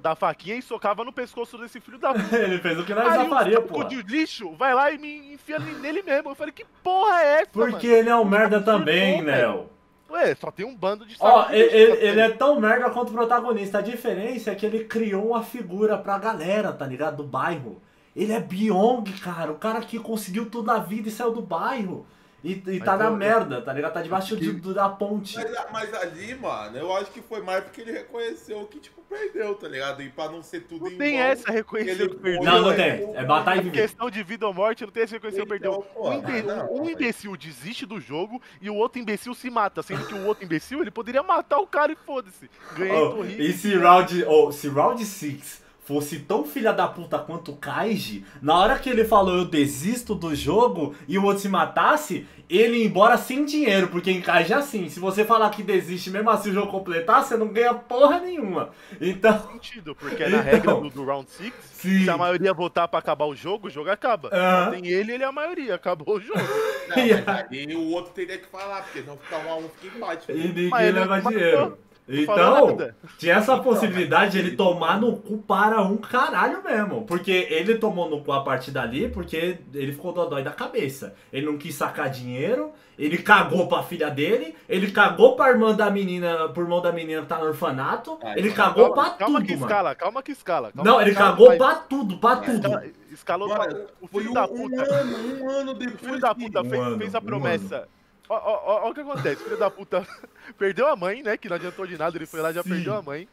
da 0.00 0.14
faquinha 0.14 0.54
e 0.54 0.62
socava 0.62 1.02
no 1.02 1.12
pescoço 1.12 1.58
desse 1.58 1.80
filho 1.80 1.98
da 1.98 2.14
puta. 2.14 2.38
ele 2.38 2.58
fez 2.60 2.78
o 2.78 2.84
que 2.84 2.94
nós 2.94 3.12
já 3.12 3.24
faria, 3.28 3.60
pô. 3.60 3.82
de 3.82 4.00
lixo 4.02 4.52
vai 4.52 4.74
lá 4.76 4.92
e 4.92 4.98
me 4.98 5.34
enfia 5.34 5.58
nele 5.58 6.02
mesmo. 6.02 6.30
Eu 6.30 6.34
falei, 6.36 6.52
que 6.52 6.64
porra 6.84 7.20
é 7.20 7.40
essa, 7.40 7.50
Porque 7.50 7.88
ele 7.88 8.08
é 8.08 8.14
um 8.14 8.24
merda 8.24 8.60
também. 8.60 9.22
Léo. 9.22 9.71
Ué, 10.12 10.34
só 10.34 10.50
tem 10.50 10.66
um 10.66 10.76
bando 10.76 11.06
de 11.06 11.16
Ó, 11.18 11.46
de 11.46 11.54
ele, 11.54 11.74
ele- 11.76 12.06
ele 12.08 12.20
é 12.20 12.28
tão 12.30 12.60
merda 12.60 12.90
quanto 12.90 13.10
o 13.10 13.12
protagonista. 13.14 13.78
A 13.78 13.82
diferença 13.82 14.50
é 14.50 14.54
que 14.54 14.66
ele 14.66 14.84
criou 14.84 15.28
uma 15.28 15.42
figura 15.42 15.96
pra 15.98 16.18
galera, 16.18 16.72
tá 16.72 16.86
ligado? 16.86 17.16
Do 17.18 17.24
bairro. 17.24 17.80
Ele 18.14 18.32
é 18.32 18.40
Byong, 18.40 19.10
cara. 19.20 19.52
O 19.52 19.56
cara 19.56 19.80
que 19.80 19.98
conseguiu 19.98 20.50
tudo 20.50 20.66
na 20.66 20.78
vida 20.78 21.08
e 21.08 21.12
saiu 21.12 21.32
do 21.32 21.40
bairro. 21.42 22.06
E, 22.44 22.52
e 22.66 22.80
tá 22.80 22.96
na 22.96 23.04
eu- 23.04 23.16
merda, 23.16 23.62
tá 23.62 23.72
ligado? 23.72 23.92
Tá 23.92 24.02
debaixo 24.02 24.36
que- 24.36 24.52
de- 24.52 24.74
da 24.74 24.88
ponte. 24.88 25.36
Mas, 25.36 25.52
mas 25.72 25.94
ali, 25.94 26.34
mano, 26.34 26.76
eu 26.76 26.92
acho 26.96 27.10
que 27.12 27.22
foi 27.22 27.40
mais 27.40 27.62
porque 27.62 27.80
ele 27.82 27.92
reconheceu 27.92 28.64
que, 28.66 28.80
tipo, 28.80 29.00
perdeu, 29.08 29.54
tá 29.54 29.68
ligado? 29.68 30.02
E 30.02 30.08
pra 30.08 30.28
não 30.28 30.42
ser 30.42 30.62
tudo 30.62 30.86
Não 30.86 30.90
em 30.90 30.96
tem 30.98 31.20
essa 31.20 31.52
reconhecer 31.52 32.08
que 32.08 32.16
perdeu. 32.16 32.42
Não, 32.42 32.62
não 32.62 32.72
é. 32.72 32.74
tem. 32.96 33.14
É 33.14 33.24
matar 33.24 33.56
e 33.56 33.60
É 33.60 33.62
viver. 33.62 33.80
questão 33.82 34.10
de 34.10 34.22
vida 34.24 34.44
ou 34.46 34.52
morte, 34.52 34.84
não 34.84 34.90
tem 34.90 35.04
essa 35.04 35.14
reconhecer 35.14 35.46
que 35.46 35.54
Então, 35.54 35.82
perdeu. 35.82 35.82
pô, 35.94 36.08
Um, 36.10 36.14
imbe- 36.14 36.42
não, 36.42 36.74
um 36.74 36.90
imbecil 36.90 37.36
desiste 37.36 37.86
do 37.86 38.00
jogo 38.00 38.42
e 38.60 38.68
o 38.68 38.74
outro 38.74 39.00
imbecil 39.00 39.34
se 39.34 39.48
mata, 39.48 39.80
sendo 39.82 40.04
que 40.06 40.14
o 40.14 40.26
outro 40.26 40.44
imbecil 40.44 40.80
ele 40.80 40.90
poderia 40.90 41.22
matar 41.22 41.58
o 41.60 41.66
cara 41.66 41.92
e 41.92 41.96
foda-se. 41.96 42.50
Ganhei, 42.76 42.92
Oh, 42.96 43.24
e 43.24 43.52
se 43.52 43.72
round, 43.76 44.24
oh, 44.26 44.50
se 44.50 44.68
round 44.68 45.04
6 45.04 45.61
fosse 45.84 46.20
tão 46.20 46.44
filha 46.44 46.72
da 46.72 46.86
puta 46.86 47.18
quanto 47.18 47.50
o 47.52 47.56
Kaiji, 47.56 48.24
na 48.40 48.56
hora 48.56 48.78
que 48.78 48.88
ele 48.88 49.04
falou 49.04 49.36
eu 49.38 49.44
desisto 49.44 50.14
do 50.14 50.34
jogo 50.34 50.94
e 51.08 51.18
o 51.18 51.24
outro 51.24 51.42
se 51.42 51.48
matasse, 51.48 52.26
ele 52.48 52.78
ia 52.78 52.86
embora 52.86 53.16
sem 53.16 53.44
dinheiro, 53.44 53.88
porque 53.88 54.10
em 54.10 54.20
Kaiji 54.20 54.52
é 54.52 54.56
assim, 54.56 54.88
se 54.88 55.00
você 55.00 55.24
falar 55.24 55.50
que 55.50 55.62
desiste 55.62 56.08
mesmo 56.10 56.30
assim 56.30 56.50
o 56.50 56.54
jogo 56.54 56.70
completar, 56.70 57.24
você 57.24 57.36
não 57.36 57.48
ganha 57.48 57.74
porra 57.74 58.20
nenhuma. 58.20 58.70
Então, 59.00 59.50
sentido, 59.50 59.94
porque 59.96 60.22
é 60.22 60.28
na 60.28 60.38
Então. 60.38 60.42
regra 60.42 60.74
do, 60.76 60.88
do 60.90 61.04
round 61.04 61.28
6, 61.30 61.52
Sim. 61.72 62.04
se 62.04 62.10
a 62.10 62.16
maioria 62.16 62.52
votar 62.54 62.86
pra 62.86 62.98
acabar 63.00 63.24
o 63.26 63.34
jogo, 63.34 63.66
o 63.66 63.70
jogo 63.70 63.90
acaba. 63.90 64.28
Aham. 64.32 64.70
Tem 64.70 64.86
ele, 64.86 65.12
ele 65.12 65.24
é 65.24 65.26
a 65.26 65.32
maioria, 65.32 65.74
acabou 65.74 66.16
o 66.16 66.20
jogo. 66.20 66.38
Não, 66.88 66.98
E 66.98 67.12
mas 67.26 67.46
aí 67.50 67.74
o 67.76 67.90
outro 67.90 68.12
teria 68.12 68.38
que 68.38 68.46
falar, 68.46 68.82
porque 68.82 69.00
senão 69.00 69.16
ficar 69.16 69.38
um 69.38 69.50
a 69.50 69.56
um 69.56 69.68
fica 69.68 69.96
empate. 69.96 70.30
e 70.30 70.34
ninguém 70.34 70.68
Mas 70.68 70.94
leva 70.94 71.20
dinheiro. 71.20 71.56
falou 71.58 71.78
Então, 72.20 72.76
tinha 73.18 73.34
essa 73.36 73.56
possibilidade 73.58 74.32
de 74.32 74.38
ele 74.38 74.56
tomar 74.56 75.00
no 75.00 75.16
cu 75.16 75.38
para 75.38 75.80
um 75.82 75.96
caralho 75.96 76.62
mesmo. 76.62 77.04
Porque 77.06 77.46
ele 77.50 77.76
tomou 77.76 78.08
no 78.10 78.20
cu 78.22 78.32
a 78.32 78.42
partir 78.42 78.70
dali 78.70 79.08
porque 79.08 79.58
ele 79.72 79.92
ficou 79.92 80.12
dodói 80.12 80.42
da 80.42 80.50
cabeça. 80.50 81.14
Ele 81.32 81.46
não 81.46 81.56
quis 81.56 81.74
sacar 81.74 82.10
dinheiro, 82.10 82.70
ele 82.98 83.18
cagou 83.18 83.66
pra 83.66 83.82
filha 83.82 84.10
dele, 84.10 84.54
ele 84.68 84.90
cagou 84.90 85.34
pra 85.36 85.50
irmã 85.50 85.74
da 85.74 85.90
menina, 85.90 86.48
por 86.50 86.68
mão 86.68 86.82
da 86.82 86.92
menina 86.92 87.22
que 87.22 87.28
tá 87.28 87.38
no 87.38 87.46
orfanato, 87.46 88.18
Ah, 88.22 88.32
ele 88.38 88.50
então, 88.50 88.66
cagou 88.66 88.92
calma, 88.92 89.10
pra 89.10 89.18
calma 89.18 89.38
tudo, 89.38 89.46
que 89.48 89.54
mano. 89.54 89.66
escala, 89.66 89.94
calma 89.94 90.22
que 90.22 90.32
escala. 90.32 90.72
calma 90.72 90.90
Não, 90.90 90.96
que 90.98 91.04
ele 91.04 91.10
escala, 91.12 91.30
cagou 91.30 91.48
mas- 91.48 91.58
pra 91.58 91.74
tudo, 91.76 92.18
pra 92.18 92.36
tudo. 92.36 92.56
escala- 92.66 92.84
Escalou 93.12 93.48
pra... 93.48 93.58
Mano, 93.58 93.84
O 94.00 94.06
foi 94.08 94.20
filho 94.22 94.30
um, 94.30 94.34
da 94.34 94.44
um 94.44 94.48
puta. 94.48 94.94
ano, 94.94 95.16
um 95.44 95.50
ano 95.50 95.74
depois. 95.74 95.94
O 95.94 95.98
filho 96.06 96.18
da 96.20 96.34
puta 96.34 96.64
fez, 96.64 96.72
Um 96.80 96.82
ano, 96.84 96.98
fez 96.98 97.14
a 97.14 97.18
um 97.18 97.22
promessa. 97.22 97.88
Ó, 97.88 98.01
ó 98.34 98.90
o 98.90 98.94
que 98.94 99.00
acontece, 99.00 99.42
o 99.42 99.44
filho 99.44 99.58
da 99.58 99.70
puta 99.70 100.06
perdeu 100.58 100.86
a 100.88 100.96
mãe, 100.96 101.22
né? 101.22 101.36
Que 101.36 101.48
não 101.48 101.56
adiantou 101.56 101.86
de 101.86 101.96
nada, 101.98 102.16
ele 102.16 102.26
foi 102.26 102.40
lá 102.40 102.50
e 102.50 102.54
já 102.54 102.62
Sim. 102.62 102.68
perdeu 102.70 102.94
a 102.94 103.02
mãe. 103.02 103.28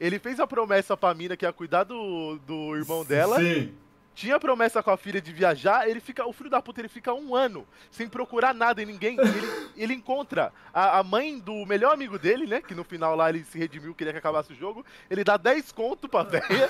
Ele 0.00 0.18
fez 0.18 0.40
a 0.40 0.46
promessa 0.46 0.96
pra 0.96 1.14
mina 1.14 1.36
que 1.36 1.44
ia 1.44 1.52
cuidar 1.52 1.84
do, 1.84 2.38
do 2.46 2.76
irmão 2.76 3.04
dela. 3.04 3.38
Sim. 3.38 3.74
Tinha 4.14 4.38
promessa 4.38 4.82
com 4.82 4.90
a 4.90 4.96
filha 4.96 5.20
de 5.20 5.32
viajar, 5.32 5.88
ele 5.88 6.00
fica. 6.00 6.26
O 6.26 6.32
filho 6.32 6.50
da 6.50 6.60
puta 6.60 6.80
ele 6.80 6.88
fica 6.88 7.14
um 7.14 7.34
ano 7.34 7.66
sem 7.90 8.08
procurar 8.08 8.52
nada 8.52 8.82
em 8.82 8.86
ninguém. 8.86 9.16
Ele, 9.18 9.70
ele 9.74 9.94
encontra 9.94 10.52
a, 10.72 10.98
a 10.98 11.02
mãe 11.02 11.38
do 11.38 11.64
melhor 11.64 11.94
amigo 11.94 12.18
dele, 12.18 12.46
né? 12.46 12.60
Que 12.60 12.74
no 12.74 12.84
final 12.84 13.16
lá 13.16 13.30
ele 13.30 13.44
se 13.44 13.58
redimiu, 13.58 13.94
queria 13.94 14.12
que 14.12 14.18
acabasse 14.18 14.52
o 14.52 14.56
jogo. 14.56 14.84
Ele 15.08 15.24
dá 15.24 15.36
10 15.36 15.72
conto 15.72 16.08
pra 16.08 16.24
velha 16.24 16.68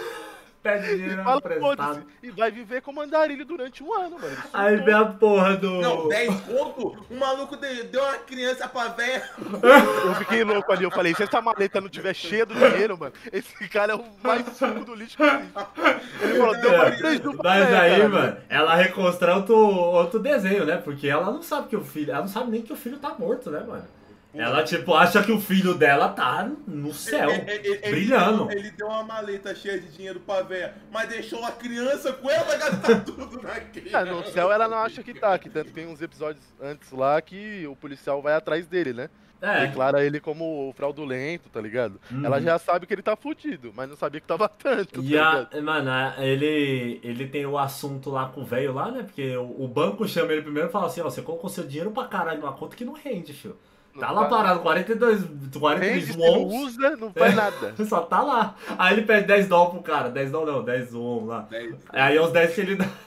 Pede 0.62 0.93
e 0.93 0.97
dinheiro 0.97 1.24
fala, 1.24 1.39
emprestado. 1.39 2.02
E 2.22 2.30
vai 2.30 2.51
viver 2.51 2.80
como 2.82 3.01
andarilho 3.01 3.44
durante 3.44 3.82
um 3.82 3.93
ano, 3.93 4.16
mano. 4.18 4.36
Aí 4.52 4.76
vem 4.76 4.94
a 4.94 5.05
porra 5.06 5.56
do. 5.56 5.80
Não, 5.80 6.09
10 6.09 6.40
conto, 6.43 7.05
o 7.10 7.14
maluco 7.16 7.56
de- 7.56 7.82
deu 7.84 8.01
uma 8.02 8.14
criança 8.18 8.68
pra 8.68 8.89
velha. 8.89 9.28
Eu 10.05 10.14
fiquei 10.16 10.44
louco 10.44 10.70
ali, 10.70 10.84
eu 10.84 10.90
falei, 10.90 11.14
se 11.14 11.24
essa 11.24 11.40
maleta 11.40 11.80
não 11.80 11.89
tiver 11.89 12.14
cheia 12.14 12.47
do 12.47 12.55
dinheiro, 12.55 12.97
mano, 12.97 13.12
esse 13.32 13.68
cara 13.68 13.93
é 13.93 13.97
o 13.97 14.05
mais 14.22 14.47
suco 14.56 14.84
do 14.84 14.94
lixo 14.94 15.16
que 15.16 15.22
existe. 15.24 15.52
Ele 16.22 16.39
falou, 16.39 16.60
deu 16.60 16.78
mais 16.78 16.97
três 16.98 17.20
do 17.20 17.36
Mas 17.43 17.74
aí, 17.74 18.06
mano, 18.09 18.36
ela 18.48 18.74
reconstrói 18.76 19.34
outro, 19.34 19.56
outro 19.56 20.20
desenho, 20.20 20.64
né? 20.64 20.76
Porque 20.76 21.09
ela 21.09 21.26
não 21.26 21.43
sabe 21.43 21.68
que 21.68 21.76
o 21.76 21.84
filho. 21.84 22.12
Ela 22.12 22.20
não 22.20 22.28
sabe 22.28 22.51
nem 22.52 22.62
que 22.62 22.72
o 22.72 22.76
filho 22.76 22.98
tá 22.98 23.14
morto, 23.18 23.51
né, 23.51 23.64
mano? 23.66 23.84
Ela, 24.35 24.63
tipo, 24.65 24.95
acha 24.95 25.23
que 25.23 25.31
o 25.31 25.39
filho 25.41 25.75
dela 25.75 26.09
tá 26.09 26.51
no 26.67 26.93
céu, 26.95 27.29
Ele- 27.31 27.51
ele- 27.51 27.69
ele- 27.69 27.91
brilhando. 27.91 28.51
Ele, 28.51 28.71
deu 28.71 28.87
uma 28.87 29.03
maleta 29.03 29.55
cheia 29.55 29.79
de 29.79 29.89
dinheiro 29.89 30.21
pra 30.21 30.43
velha, 30.43 30.75
mas 30.91 31.09
deixou 31.09 31.41
uma 31.41 31.53
criança 31.53 32.13
com 32.15 32.31
ela, 32.31 32.45
vai 32.45 32.59
gastar 32.59 33.05
tudo 33.05 33.41
naquele. 33.43 33.95
É, 33.95 34.05
no 34.05 34.25
céu 34.27 34.51
ela 34.51 34.67
não 34.67 34.79
acha 34.79 35.03
que 35.03 35.13
tá, 35.13 35.39
que 35.39 35.51
tanto 35.51 35.71
tem 35.73 35.87
uns 35.87 36.01
episódios 36.01 36.45
antes 36.61 36.91
lá 36.93 37.21
que 37.21 37.67
o 37.67 37.77
policial 37.77 38.23
vai 38.23 38.35
atrás 38.35 38.67
dele, 38.67 38.93
né? 38.95 39.11
É. 39.45 39.67
Declara 39.67 40.05
ele 40.05 40.21
como 40.21 40.73
fraudulento, 40.77 41.49
tá 41.51 41.61
ligado? 41.61 42.01
Uhum. 42.11 42.25
Ela 42.25 42.41
já 42.41 42.59
sabe 42.61 42.87
que 42.87 42.95
ele 42.95 43.03
tá 43.03 43.17
fudido, 43.17 43.73
mas 43.75 43.89
não 43.91 43.97
sabia 43.97 44.21
que 44.21 44.27
tava 44.27 44.49
tanto, 44.49 44.95
tá 44.95 45.01
E 45.03 45.19
a, 45.19 45.31
ligado? 45.41 45.63
mano, 45.63 45.91
a- 45.91 46.15
ele, 46.25 47.01
ele 47.03 47.27
tem 47.27 47.45
o 47.45 47.59
assunto 47.59 48.09
lá 48.09 48.27
com 48.29 48.43
o 48.43 48.45
velho 48.45 48.73
lá, 48.73 48.91
né? 48.93 49.03
Porque 49.03 49.37
o, 49.37 49.65
o 49.65 49.69
banco 49.69 50.07
chama 50.07 50.33
ele 50.33 50.43
primeiro 50.43 50.69
e 50.69 50.73
fala 50.73 50.87
assim, 50.87 51.01
ó, 51.01 51.05
você 51.11 51.21
colocou 51.21 51.51
seu 51.51 51.67
dinheiro 51.67 51.91
pra 51.91 52.07
caralho 52.07 52.41
numa 52.41 52.53
conta 52.53 52.77
que 52.77 52.85
não 52.85 52.93
rende, 52.95 53.33
filho. 53.33 53.57
Tá 53.98 54.10
lá 54.10 54.24
parado, 54.24 54.60
42, 54.60 55.20
Rende, 55.20 55.59
42 55.59 56.05
se 56.06 56.19
não 56.19 56.44
usa, 56.44 56.97
não 56.97 57.12
faz 57.12 57.32
É. 57.32 57.36
nada. 57.36 57.74
só 57.85 58.01
tá 58.01 58.23
lá. 58.23 58.55
Aí 58.78 58.94
ele 58.94 59.02
pede 59.02 59.27
10 59.27 59.48
dólares 59.48 59.74
pro 59.74 59.82
cara, 59.82 60.09
10 60.09 60.31
dólares 60.31 60.55
não, 60.56 60.64
10 60.64 60.94
won 60.94 61.24
lá. 61.27 61.40
Dez- 61.51 61.74
Aí 61.90 62.16
é 62.16 62.20
os 62.23 62.32
10 62.32 62.55
que 62.55 62.60
ele 62.62 62.77
dá. 62.77 62.86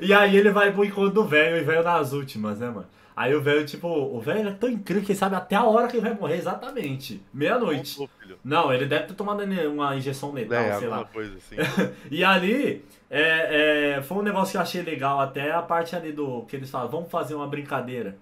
E 0.00 0.12
aí 0.12 0.36
ele 0.36 0.50
vai 0.50 0.72
pro 0.72 0.84
encontro 0.84 1.10
do 1.10 1.24
velho 1.24 1.56
e 1.56 1.60
velho 1.64 1.82
nas 1.82 2.12
últimas, 2.12 2.58
né, 2.58 2.68
mano? 2.68 2.86
Aí 3.16 3.34
o 3.34 3.40
velho, 3.40 3.66
tipo, 3.66 3.88
o 3.88 4.20
velho 4.20 4.48
é 4.48 4.52
tão 4.52 4.68
incrível 4.68 5.04
que 5.04 5.10
ele 5.12 5.18
sabe 5.18 5.34
até 5.34 5.56
a 5.56 5.64
hora 5.64 5.88
que 5.88 5.96
ele 5.96 6.06
vai 6.08 6.14
morrer 6.16 6.36
exatamente. 6.36 7.20
Meia-noite. 7.34 8.08
Não, 8.44 8.72
ele 8.72 8.86
deve 8.86 9.06
ter 9.08 9.14
tomado 9.14 9.42
uma 9.42 9.96
injeção 9.96 10.30
letal, 10.32 10.56
É, 10.62 10.78
sei 10.78 10.86
lá. 10.86 11.04
coisa 11.04 11.34
assim. 11.36 11.56
E 12.12 12.22
ali, 12.22 12.84
é, 13.10 13.96
é, 13.96 14.02
foi 14.02 14.18
um 14.18 14.22
negócio 14.22 14.52
que 14.52 14.56
eu 14.58 14.60
achei 14.62 14.82
legal, 14.82 15.18
até 15.18 15.50
a 15.50 15.60
parte 15.62 15.96
ali 15.96 16.12
do 16.12 16.42
que 16.42 16.54
eles 16.54 16.70
falam, 16.70 16.88
vamos 16.88 17.10
fazer 17.10 17.34
uma 17.34 17.48
brincadeira. 17.48 18.16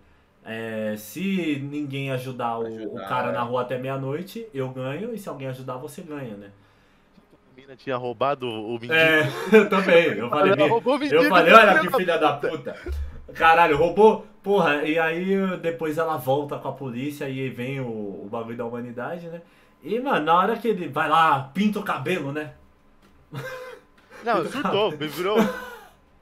É, 0.47 0.95
se 0.97 1.61
ninguém 1.61 2.13
ajudar, 2.13 2.59
o, 2.59 2.67
Ajudar, 2.67 2.87
o 2.87 3.09
cara 3.09 3.29
é. 3.31 3.33
na 3.33 3.43
rua 3.43 3.63
até 3.63 3.77
meia-noite, 3.77 4.47
eu 4.55 4.69
ganho, 4.69 5.13
e 5.13 5.19
se 5.19 5.29
alguém 5.29 5.49
ajudar, 5.49 5.77
você 5.77 6.03
ganha, 6.03 6.37
né? 6.37 6.51
A 7.53 7.61
mina 7.61 7.75
tinha 7.75 7.97
roubado 7.97 8.49
o 8.49 8.75
mendigo. 8.75 8.95
É, 8.95 9.29
eu 9.53 9.69
também. 9.69 10.07
Eu 10.17 10.31
falei, 10.31 10.55
mendigo, 10.55 10.93
eu 11.15 11.29
falei, 11.29 11.53
olha 11.53 11.81
que 11.81 11.97
filha 11.97 12.17
da 12.17 12.35
puta. 12.35 12.77
Caralho, 13.35 13.77
roubou. 13.77 14.25
Porra, 14.43 14.85
e 14.85 14.97
aí 14.97 15.59
depois 15.59 15.99
ela 15.99 16.17
volta 16.17 16.57
com 16.59 16.69
a 16.69 16.73
polícia 16.73 17.29
e 17.29 17.41
aí 17.41 17.49
vem 17.49 17.81
o, 17.81 17.87
o 18.25 18.29
bagulho 18.31 18.57
da 18.57 18.65
humanidade, 18.65 19.27
né? 19.27 19.43
E, 19.83 19.99
mano, 19.99 20.25
na 20.25 20.35
hora 20.35 20.57
que 20.57 20.69
ele 20.69 20.89
vai 20.89 21.09
lá, 21.09 21.51
pinta 21.53 21.81
o 21.81 21.83
cabelo, 21.83 22.31
né? 22.33 22.53
Não, 24.25 24.45
surtou, 24.47 24.91
virou. 24.93 25.39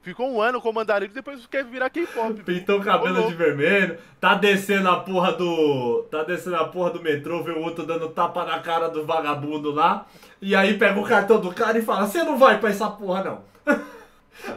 Ficou 0.05 0.31
um 0.31 0.39
ano 0.39 0.61
como 0.61 0.79
andarilho 0.79 1.09
e 1.09 1.15
depois 1.15 1.47
quer 1.47 1.63
virar 1.65 1.89
K-pop. 1.89 2.43
Pintou 2.43 2.79
o 2.79 2.83
cabelo 2.83 3.27
de 3.27 3.33
vermelho, 3.33 3.97
tá 4.21 4.35
descendo 4.35 4.87
a 4.87 4.99
porra 4.99 5.33
do. 5.33 6.05
Tá 6.11 6.21
descendo 6.21 6.57
a 6.57 6.65
porra 6.65 6.91
do 6.91 7.01
metrô, 7.01 7.41
vê 7.41 7.49
o 7.49 7.59
outro 7.59 7.87
dando 7.87 8.09
tapa 8.09 8.45
na 8.45 8.59
cara 8.59 8.87
do 8.87 9.03
vagabundo 9.03 9.71
lá. 9.71 10.05
E 10.39 10.55
aí 10.55 10.77
pega 10.77 10.99
o 10.99 11.03
cartão 11.03 11.41
do 11.41 11.51
cara 11.51 11.79
e 11.79 11.81
fala, 11.81 12.05
você 12.05 12.21
não 12.23 12.37
vai 12.37 12.59
pra 12.59 12.69
essa 12.69 12.87
porra 12.87 13.23
não. 13.23 13.41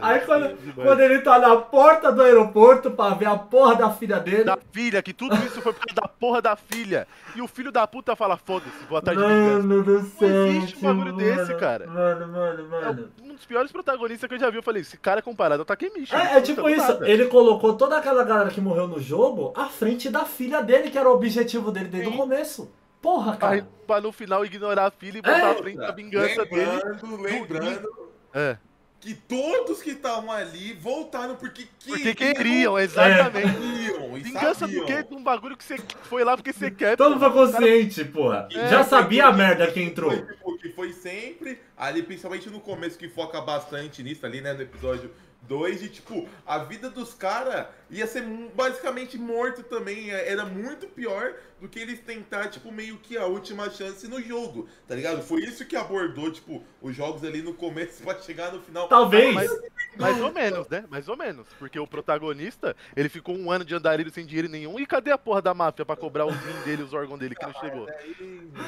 Aí 0.01 0.19
quando, 0.19 0.55
quando 0.75 0.99
ele 0.99 1.19
tá 1.19 1.39
na 1.39 1.55
porta 1.55 2.11
do 2.11 2.21
aeroporto 2.21 2.91
pra 2.91 3.11
ver 3.11 3.25
a 3.25 3.37
porra 3.37 3.75
da 3.75 3.89
filha 3.89 4.19
dele. 4.19 4.43
Da 4.43 4.57
filha, 4.71 5.01
que 5.01 5.13
tudo 5.13 5.35
isso 5.37 5.61
foi 5.61 5.73
por 5.73 5.79
causa 5.83 6.01
da 6.01 6.07
porra 6.07 6.41
da 6.41 6.55
filha. 6.55 7.07
E 7.35 7.41
o 7.41 7.47
filho 7.47 7.71
da 7.71 7.87
puta 7.87 8.15
fala, 8.15 8.37
foda-se, 8.37 8.69
vou 8.87 8.97
atrás 8.97 9.17
de 9.17 9.23
vingança. 9.23 9.67
Mano 9.67 9.83
do 9.83 10.01
céu. 10.01 10.47
existe 10.47 10.77
um 10.77 10.81
bagulho 10.81 11.15
mano, 11.15 11.17
desse, 11.17 11.55
cara. 11.55 11.87
Mano, 11.87 12.27
mano, 12.27 12.75
É 12.75 12.85
mano. 12.85 13.09
um 13.23 13.28
dos 13.39 13.45
piores 13.45 13.71
protagonistas 13.71 14.27
que 14.27 14.35
eu 14.35 14.39
já 14.39 14.49
vi. 14.49 14.57
Eu 14.57 14.63
falei, 14.63 14.81
esse 14.81 14.97
cara 14.97 15.19
é 15.19 15.21
comparado 15.21 15.61
ao 15.61 15.65
Takemichi. 15.65 16.13
É, 16.13 16.37
é 16.37 16.41
tipo 16.41 16.69
isso, 16.69 17.03
ele 17.05 17.25
colocou 17.25 17.73
toda 17.73 17.97
aquela 17.97 18.23
galera 18.23 18.49
que 18.49 18.59
morreu 18.61 18.87
no 18.87 18.99
jogo 18.99 19.53
à 19.55 19.65
frente 19.67 20.09
da 20.09 20.25
filha 20.25 20.61
dele, 20.61 20.91
que 20.91 20.97
era 20.97 21.09
o 21.09 21.13
objetivo 21.13 21.71
dele 21.71 21.87
desde 21.87 22.09
o 22.09 22.11
Sim. 22.11 22.17
começo. 22.17 22.71
Porra, 23.01 23.37
cara. 23.37 23.65
pra 23.87 24.01
no 24.01 24.11
final 24.11 24.43
ignorar 24.45 24.87
a 24.87 24.91
filha 24.91 25.19
e 25.19 25.21
botar 25.21 25.37
É. 25.39 25.51
à 25.51 25.55
frente 25.55 25.81
a 25.81 25.91
vingança 25.91 26.45
dele. 26.45 26.65
lembrando, 26.65 27.21
lembrando 27.21 28.09
É. 28.33 28.57
que 28.99 29.13
todos 29.13 29.81
que 29.81 29.91
estavam 29.91 30.29
ali 30.31 30.73
voltaram 30.73 31.35
porque 31.35 31.67
Porque 31.85 32.13
queriam. 32.13 32.33
queriam, 32.35 32.79
exatamente. 32.79 33.53
Queriam, 33.53 34.17
e 34.17 34.21
Vingança 34.21 34.67
do 34.67 34.85
quê? 34.85 35.03
De 35.03 35.13
um 35.15 35.23
bagulho 35.23 35.55
que 35.55 35.63
você 35.63 35.77
foi 36.03 36.23
lá 36.23 36.35
porque 36.35 36.51
você 36.51 36.69
quer. 36.69 36.97
Todo 36.97 37.11
mundo 37.17 37.19
foi 37.19 37.31
consciente, 37.47 38.03
porra. 38.05 38.47
É, 38.53 38.67
Já 38.67 38.83
sabia 38.83 39.27
a 39.27 39.31
merda 39.33 39.71
que 39.71 39.81
entrou. 39.81 40.11
Foi, 40.11 40.25
tipo, 40.25 40.57
que 40.57 40.69
foi 40.69 40.93
sempre 40.93 41.59
ali, 41.77 42.03
principalmente 42.03 42.49
no 42.49 42.59
começo, 42.59 42.97
que 42.97 43.07
foca 43.07 43.39
bastante 43.41 44.03
nisso 44.03 44.25
ali, 44.25 44.41
né? 44.41 44.51
No 44.53 44.61
episódio 44.61 45.09
2, 45.43 45.79
de 45.79 45.87
tipo, 45.89 46.27
a 46.45 46.59
vida 46.59 46.89
dos 46.89 47.13
caras 47.13 47.67
ia 47.89 48.05
ser 48.05 48.23
basicamente 48.53 49.17
morto 49.17 49.63
também. 49.63 50.11
é- 50.11 50.29
Era 50.29 50.43
muito 50.45 50.85
pior 50.87 51.33
do 51.59 51.67
que 51.67 51.79
eles 51.79 51.99
tentar, 51.99 52.47
tipo, 52.47 52.71
meio 52.71 52.97
que 52.97 53.17
a 53.17 53.25
última 53.25 53.69
chance 53.69 54.07
no 54.07 54.21
jogo, 54.21 54.67
tá 54.87 54.95
ligado? 54.95 55.21
Foi 55.21 55.41
isso 55.41 55.65
que 55.65 55.75
abordou, 55.75 56.31
tipo, 56.31 56.63
os 56.81 56.95
jogos 56.95 57.23
ali 57.23 57.41
no 57.41 57.53
começo 57.53 58.01
pra 58.03 58.19
chegar 58.19 58.51
no 58.51 58.61
final. 58.61 58.87
Talvez. 58.87 59.33
Mas, 59.33 59.51
mais 59.97 60.21
ou 60.21 60.31
menos, 60.31 60.67
né? 60.69 60.85
Mais 60.89 61.07
ou 61.07 61.17
menos. 61.17 61.47
Porque 61.57 61.79
o 61.79 61.87
protagonista, 61.87 62.75
ele 62.95 63.09
ficou 63.09 63.35
um 63.35 63.51
ano 63.51 63.65
de 63.65 63.75
andarilho 63.75 64.11
sem 64.11 64.25
dinheiro 64.25 64.49
nenhum. 64.49 64.79
E 64.79 64.85
cadê 64.85 65.11
a 65.11 65.17
porra 65.17 65.41
da 65.41 65.53
máfia 65.53 65.85
pra 65.85 65.95
cobrar 65.95 66.25
os 66.25 66.35
rim 66.35 66.61
dele, 66.63 66.83
os 66.83 66.93
órgãos 66.93 67.19
dele 67.19 67.35
que 67.35 67.45
não 67.45 67.53
chegou? 67.53 67.87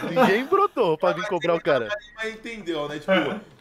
Ninguém 0.09 0.45
brotou 0.45 0.97
pra 0.97 1.13
vir 1.13 1.25
cobrar 1.27 1.55
o 1.55 1.61
cara. 1.61 1.89
Mas 2.15 2.33
entendeu, 2.33 2.87
né? 2.89 2.99
Tipo, 2.99 3.11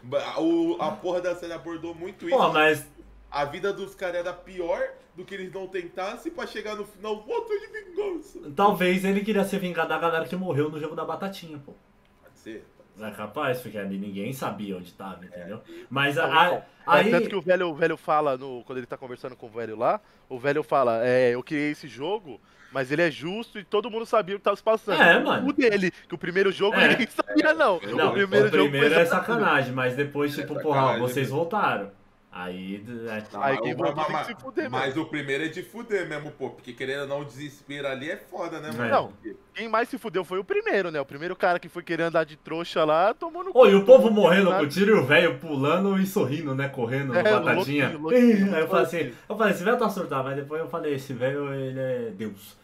o, 0.41 0.77
a 0.81 0.91
porra 0.91 1.21
da 1.21 1.35
série 1.35 1.53
abordou 1.53 1.95
muito 1.95 2.27
isso. 2.27 2.37
Pô, 2.37 2.49
mas. 2.51 2.85
A 3.31 3.45
vida 3.45 3.71
dos 3.71 3.95
caras 3.95 4.17
era 4.17 4.33
pior 4.33 4.81
do 5.15 5.23
que 5.23 5.33
eles 5.33 5.53
não 5.53 5.67
tentassem 5.67 6.31
pra 6.31 6.45
chegar 6.45 6.75
no 6.75 6.85
final, 6.85 7.21
voto 7.23 7.47
de 7.47 7.67
vingança. 7.67 8.39
Talvez 8.55 9.05
ele 9.05 9.21
queria 9.21 9.43
se 9.45 9.57
vingar 9.57 9.87
da 9.87 9.97
galera 9.97 10.25
que 10.25 10.35
morreu 10.35 10.69
no 10.69 10.79
jogo 10.79 10.95
da 10.95 11.05
batatinha, 11.05 11.57
pô. 11.65 11.73
Pode 12.21 12.37
ser. 12.37 12.65
É 12.99 13.09
capaz, 13.11 13.59
porque 13.61 13.77
ali 13.77 13.97
ninguém 13.97 14.31
sabia 14.33 14.77
onde 14.77 14.93
tava, 14.93 15.23
entendeu? 15.25 15.61
Mas 15.89 16.17
a- 16.17 16.25
É, 16.27 16.57
a- 16.85 16.95
aí. 16.97 17.09
tanto 17.09 17.29
que 17.29 17.35
o 17.35 17.41
velho, 17.41 17.69
o 17.69 17.73
velho 17.73 17.95
fala, 17.97 18.37
no, 18.37 18.63
quando 18.65 18.77
ele 18.79 18.85
tá 18.85 18.97
conversando 18.97 19.35
com 19.35 19.47
o 19.47 19.49
velho 19.49 19.77
lá, 19.77 19.99
o 20.29 20.37
velho 20.37 20.61
fala, 20.61 20.99
é, 21.03 21.33
eu 21.33 21.41
criei 21.41 21.71
esse 21.71 21.87
jogo, 21.87 22.39
mas 22.71 22.91
ele 22.91 23.01
é 23.01 23.09
justo 23.09 23.57
e 23.57 23.63
todo 23.63 23.89
mundo 23.89 24.05
sabia 24.05 24.35
o 24.35 24.39
que 24.39 24.43
tava 24.43 24.57
se 24.57 24.61
passando. 24.63 25.01
É, 25.01 25.19
mano. 25.23 25.47
O 25.47 25.53
dele, 25.53 25.89
que 25.89 26.13
o 26.13 26.17
primeiro 26.17 26.51
jogo 26.51 26.75
É. 26.77 26.89
ninguém 26.89 27.07
sabia, 27.07 27.53
não. 27.53 27.79
Não, 27.79 28.09
o 28.09 28.13
primeiro, 28.13 28.47
o 28.47 28.51
primeiro 28.51 28.89
jogo 28.89 29.01
é 29.01 29.05
sacanagem, 29.05 29.73
mas 29.73 29.95
depois, 29.95 30.35
tipo, 30.35 30.59
É 30.59 30.61
porra, 30.61 30.77
ó, 30.77 30.81
sacanagem, 30.87 31.01
vocês 31.07 31.29
né? 31.29 31.35
voltaram. 31.35 31.91
Aí. 32.33 32.81
é, 33.09 33.23
Aí 33.41 33.57
quem 33.59 33.73
o- 33.73 33.77
voltou 33.77 33.95
mas- 33.97 34.07
tem 34.07 34.35
que 34.35 34.39
se 34.41 34.45
fuder, 34.45 34.69
Mas 34.71 34.95
o 34.95 35.05
primeiro 35.05 35.43
é 35.43 35.47
de 35.49 35.61
fuder 35.63 36.07
mesmo, 36.07 36.31
pô. 36.31 36.49
Porque 36.49 36.71
querendo 36.71 37.01
ou 37.01 37.07
não, 37.07 37.19
o 37.21 37.25
desespero 37.25 37.87
ali 37.89 38.09
é 38.09 38.15
foda, 38.15 38.61
né, 38.61 38.71
mano? 38.71 38.89
Não. 38.89 39.13
Quem 39.53 39.67
mais 39.67 39.89
se 39.89 39.97
fudeu 39.97 40.23
foi 40.23 40.39
o 40.39 40.43
primeiro, 40.43 40.89
né? 40.91 41.01
O 41.01 41.05
primeiro 41.05 41.35
cara 41.35 41.59
que 41.59 41.67
foi 41.67 41.83
querer 41.83 42.03
andar 42.03 42.23
de 42.23 42.37
trouxa 42.37 42.85
lá, 42.85 43.13
tomou 43.13 43.43
no 43.43 43.51
Ô, 43.53 43.65
e 43.67 43.75
o 43.75 43.83
povo 43.83 44.09
morrendo 44.09 44.49
com 44.49 44.65
tiro 44.65 44.95
e 44.95 44.99
o 44.99 45.05
velho 45.05 45.39
pulando 45.39 45.99
e 45.99 46.07
sorrindo, 46.07 46.55
né? 46.55 46.69
Correndo 46.69 47.13
É, 47.13 47.21
no 47.21 47.43
batatinha. 47.43 47.89
louquinho, 47.89 48.01
louquinho, 48.01 48.55
Aí 48.55 48.61
eu 48.61 48.67
falei 48.69 48.85
assim, 48.85 49.13
eu 49.27 49.37
falei, 49.37 49.53
esse 49.53 49.63
velho 49.65 49.77
tá 49.77 49.89
surtado, 49.89 50.23
mas 50.23 50.35
depois 50.37 50.61
eu 50.61 50.69
falei, 50.69 50.93
esse 50.95 51.11
velho, 51.11 51.53
ele 51.53 51.79
é 51.79 52.11
Deus. 52.15 52.55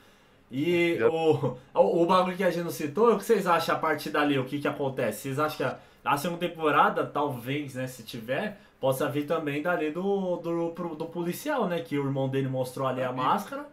E 0.49 0.97
o, 1.03 1.57
o, 1.73 2.03
o 2.03 2.05
bagulho 2.05 2.37
que 2.37 2.43
a 2.45 2.49
gente 2.49 2.63
não 2.63 2.71
citou, 2.71 3.13
o 3.13 3.17
que 3.17 3.25
vocês 3.25 3.45
acham 3.45 3.75
a 3.75 3.79
partir 3.79 4.11
dali? 4.11 4.39
O 4.39 4.45
que 4.45 4.59
que 4.59 4.67
acontece? 4.67 5.23
Vocês 5.23 5.39
acham 5.39 5.57
que 5.57 5.63
a, 5.63 5.77
a 6.05 6.15
segunda 6.15 6.39
temporada, 6.39 7.05
talvez, 7.05 7.75
né, 7.75 7.85
se 7.85 8.01
tiver, 8.01 8.57
possa 8.79 9.09
vir 9.09 9.25
também 9.25 9.61
dali 9.61 9.91
do, 9.91 10.37
do, 10.37 10.69
pro- 10.71 10.95
do 10.95 11.05
policial, 11.05 11.67
né? 11.67 11.79
Que 11.81 11.97
o 11.97 12.03
irmão 12.05 12.29
dele 12.29 12.47
mostrou 12.47 12.87
ali 12.87 13.01
a 13.03 13.11
máscara. 13.11 13.65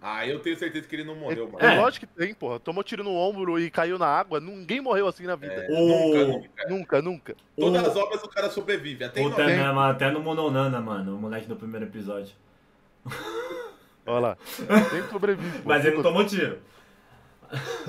Ah, 0.00 0.26
eu 0.26 0.40
tenho 0.40 0.56
certeza 0.56 0.88
que 0.88 0.96
ele 0.96 1.04
não 1.04 1.14
morreu, 1.14 1.46
mano. 1.50 1.62
É. 1.62 1.76
É 1.76 1.80
lógico 1.80 2.06
que 2.06 2.12
tem, 2.14 2.32
porra. 2.32 2.58
Tomou 2.58 2.82
tiro 2.82 3.04
no 3.04 3.14
ombro 3.14 3.58
e 3.60 3.70
caiu 3.70 3.98
na 3.98 4.06
água. 4.06 4.40
Ninguém 4.40 4.80
morreu 4.80 5.06
assim 5.06 5.24
na 5.26 5.36
vida. 5.36 5.52
É, 5.52 5.66
O- 5.70 5.86
Nunca, 5.86 6.24
nunca. 6.24 6.68
Nunca, 6.70 7.02
nunca. 7.02 7.36
Todas 7.54 7.82
O- 7.82 7.90
as 7.90 7.96
obras 7.96 8.22
o 8.22 8.28
cara 8.28 8.48
sobrevive. 8.48 9.04
Até 9.04 9.22
Puta, 9.22 9.44
né, 9.44 9.62
mano, 9.70 9.80
até 9.92 10.10
no 10.10 10.20
Mononana, 10.20 10.80
mano, 10.80 11.14
o 11.14 11.18
moleque 11.20 11.46
do 11.46 11.54
primeiro 11.56 11.84
episódio. 11.84 12.34
Olha 14.06 14.18
lá. 14.20 14.36
Sempre 14.90 15.08
sobrevive. 15.10 15.58
pô. 15.58 15.68
Mas 15.68 15.84
ele 15.84 15.96
não 15.96 16.02
tomou 16.02 16.24
tiro. 16.24 16.58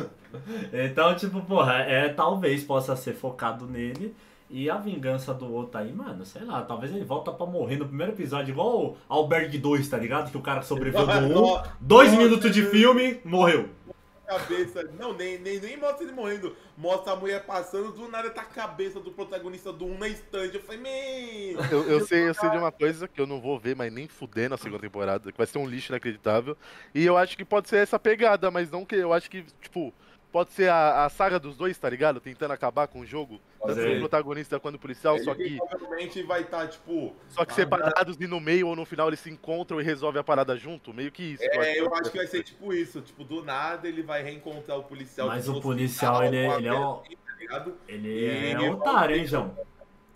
então, 0.73 1.15
tipo, 1.15 1.41
porra, 1.41 1.79
é, 1.79 2.09
talvez 2.09 2.63
possa 2.63 2.95
ser 2.95 3.13
focado 3.13 3.65
nele. 3.65 4.13
E 4.55 4.69
a 4.69 4.77
vingança 4.77 5.33
do 5.33 5.53
outro 5.53 5.77
aí, 5.77 5.91
mano, 5.91 6.23
sei 6.23 6.45
lá, 6.45 6.61
talvez 6.61 6.89
ele 6.95 7.03
volta 7.03 7.29
pra 7.29 7.45
morrer 7.45 7.75
no 7.75 7.85
primeiro 7.85 8.13
episódio, 8.13 8.53
igual 8.53 8.85
o 8.85 8.97
Alberg 9.09 9.57
2, 9.57 9.89
tá 9.89 9.97
ligado? 9.97 10.31
Que 10.31 10.37
o 10.37 10.41
cara 10.41 10.61
sobreviveu 10.61 11.05
do 11.05 11.11
1, 11.11 11.27
Nossa, 11.27 11.73
dois 11.81 12.09
nossa, 12.09 12.23
minutos 12.23 12.51
de 12.53 12.63
filme, 12.63 13.19
morreu. 13.25 13.67
cabeça. 14.25 14.89
Não, 14.97 15.11
nem, 15.11 15.37
nem, 15.39 15.59
nem 15.59 15.75
mostra 15.75 16.05
ele 16.05 16.13
morrendo. 16.13 16.55
Mostra 16.77 17.11
a 17.11 17.15
mulher 17.17 17.45
passando, 17.45 17.91
do 17.91 18.07
nada 18.07 18.29
tá 18.29 18.43
a 18.43 18.45
cabeça 18.45 19.01
do 19.01 19.11
protagonista 19.11 19.73
do 19.73 19.83
1 19.87 19.97
na 19.97 20.07
estante. 20.07 20.55
Eu 20.55 20.61
falei, 20.61 20.79
man. 20.79 21.61
Eu, 21.69 21.83
eu 21.89 22.07
sei, 22.07 22.29
eu 22.29 22.33
sei 22.33 22.49
de 22.49 22.57
uma 22.57 22.71
coisa 22.71 23.09
que 23.09 23.19
eu 23.19 23.27
não 23.27 23.41
vou 23.41 23.59
ver, 23.59 23.75
mas 23.75 23.91
nem 23.91 24.07
fuder 24.07 24.49
na 24.49 24.55
segunda 24.55 24.79
temporada, 24.79 25.33
que 25.33 25.37
vai 25.37 25.47
ser 25.47 25.57
um 25.57 25.67
lixo 25.67 25.91
inacreditável. 25.91 26.55
E 26.93 27.05
eu 27.05 27.17
acho 27.17 27.35
que 27.35 27.43
pode 27.43 27.67
ser 27.67 27.79
essa 27.79 27.99
pegada, 27.99 28.49
mas 28.49 28.71
não 28.71 28.85
que 28.85 28.95
eu 28.95 29.11
acho 29.11 29.29
que, 29.29 29.43
tipo, 29.61 29.93
pode 30.35 30.51
ser 30.51 30.69
a, 30.69 31.05
a 31.05 31.09
saga 31.09 31.39
dos 31.39 31.55
dois, 31.55 31.77
tá 31.77 31.89
ligado? 31.89 32.19
Tentando 32.19 32.51
acabar 32.51 32.87
com 32.87 32.99
o 32.99 33.05
jogo. 33.05 33.39
Tanto 33.65 33.79
o 33.95 33.99
protagonista 33.99 34.59
quanto 34.59 34.75
o 34.75 34.79
policial, 34.79 35.17
só 35.19 35.33
Ele 35.33 35.51
que, 35.51 35.57
provavelmente 35.57 36.23
vai 36.23 36.41
estar, 36.41 36.67
tipo. 36.67 37.15
só 37.29 37.45
que 37.45 37.53
separados 37.53 38.17
e 38.19 38.27
no 38.27 38.39
meio 38.39 38.67
ou 38.67 38.75
no 38.75 38.85
final 38.85 39.07
eles 39.07 39.19
se 39.19 39.29
encontram 39.29 39.79
e 39.79 39.83
resolvem 39.83 40.19
a 40.19 40.23
parada 40.23 40.55
junto. 40.57 40.93
Meio 40.93 41.11
que 41.11 41.23
isso. 41.33 41.43
É, 41.43 41.79
eu 41.79 41.93
acho 41.95 42.11
que 42.11 42.17
vai 42.17 42.27
ser 42.27 42.43
tipo 42.43 42.73
isso. 42.73 43.01
Tipo, 43.01 43.23
do 43.23 43.43
nada 43.43 43.87
ele 43.87 44.03
vai 44.03 44.23
reencontrar 44.23 44.77
o 44.77 44.83
policial. 44.83 45.27
Mas 45.27 45.47
o 45.47 45.59
policial, 45.61 46.23
ele, 46.23 46.45
a 46.45 46.57
ele 46.57 46.67
é 46.67 46.73
um, 46.73 46.95
tá 46.95 47.05
ligado? 47.39 47.73
ele 47.87 48.09
E- 48.09 48.51
é 48.53 48.71
otário, 48.71 49.15
hein, 49.15 49.25
João? 49.25 49.57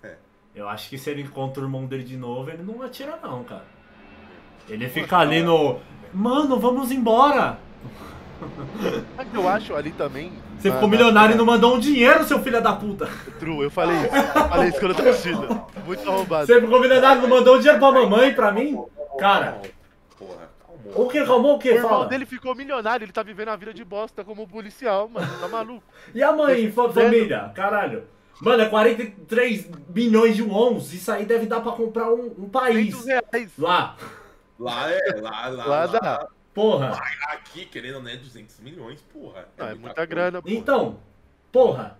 É. 0.03 0.15
Eu 0.55 0.67
acho 0.67 0.89
que 0.89 0.97
se 0.97 1.09
ele 1.09 1.21
encontra 1.21 1.61
o 1.61 1.65
irmão 1.65 1.85
dele 1.85 2.03
de 2.03 2.17
novo, 2.17 2.49
ele 2.49 2.63
não 2.63 2.81
atira 2.81 3.17
não, 3.21 3.43
cara. 3.43 3.65
Ele 4.67 4.87
fica 4.87 5.17
ali 5.17 5.41
no... 5.41 5.79
Mano, 6.13 6.59
vamos 6.59 6.91
embora! 6.91 7.59
Sabe 9.15 9.27
o 9.29 9.31
que 9.31 9.37
eu 9.37 9.47
acho 9.49 9.75
ali 9.75 9.91
também? 9.91 10.31
Você 10.57 10.69
na- 10.69 10.75
ficou 10.75 10.89
na- 10.89 10.97
milionário 10.97 11.35
e 11.35 11.37
não 11.37 11.45
mandou 11.45 11.75
um 11.75 11.79
dinheiro, 11.79 12.23
seu 12.23 12.39
filho 12.39 12.61
da 12.61 12.73
puta! 12.73 13.07
True, 13.39 13.63
eu 13.63 13.71
falei 13.71 13.95
isso. 13.97 14.15
Eu 14.15 14.49
falei 14.49 14.69
isso 14.69 14.79
quando 14.79 14.91
eu 14.91 14.95
tava 14.97 15.09
assistindo. 15.09 15.61
Muito 15.85 16.09
arrombado. 16.09 16.45
Você 16.47 16.61
ficou 16.61 16.79
milionário 16.79 17.19
e 17.19 17.21
não 17.27 17.29
mandou 17.37 17.55
um 17.55 17.59
dinheiro 17.59 17.79
pra 17.79 17.91
mamãe, 17.91 18.33
pra 18.33 18.51
mim? 18.51 18.81
Cara, 19.19 19.61
Porra, 20.17 20.49
calma. 20.65 20.81
o 20.95 21.07
que, 21.09 21.25
calmou 21.25 21.51
o 21.53 21.55
O 21.55 21.59
que? 21.59 21.69
irmão 21.69 21.89
Fala. 21.89 22.05
dele 22.07 22.25
ficou 22.25 22.55
milionário, 22.55 23.03
ele 23.05 23.11
tá 23.11 23.23
vivendo 23.23 23.49
a 23.49 23.55
vida 23.55 23.73
de 23.73 23.83
bosta 23.83 24.23
como 24.23 24.47
policial, 24.47 25.09
mano. 25.09 25.27
Tá 25.39 25.47
maluco? 25.47 25.83
E 26.13 26.21
a 26.23 26.31
mãe, 26.31 26.71
família? 26.71 27.51
Caralho. 27.55 28.03
Mano, 28.41 28.63
é 28.63 28.69
43 28.69 29.65
bilhões 29.89 30.33
de 30.35 30.41
wons. 30.41 30.93
Isso 30.93 31.11
aí 31.11 31.25
deve 31.25 31.45
dar 31.45 31.59
pra 31.59 31.73
comprar 31.73 32.09
um, 32.09 32.33
um 32.39 32.47
país. 32.49 32.91
200 32.95 33.05
reais. 33.33 33.51
Lá. 33.57 33.95
Lá 34.57 34.89
é, 34.89 34.99
lá, 35.21 35.47
lá. 35.47 35.49
Lá 35.49 35.65
lá, 35.65 35.85
dá. 35.87 36.27
Porra. 36.59 36.89
Aqui, 37.29 37.65
querendo 37.65 37.95
ou 37.95 38.01
não, 38.03 38.09
é 38.11 38.17
200 38.17 38.59
milhões, 38.59 39.01
porra. 39.13 39.47
Não, 39.57 39.65
é 39.65 39.69
muita 39.69 39.79
muita 39.81 39.95
coisa. 39.95 40.07
grana, 40.07 40.41
pô. 40.41 40.49
Então, 40.49 40.99
porra. 41.53 41.97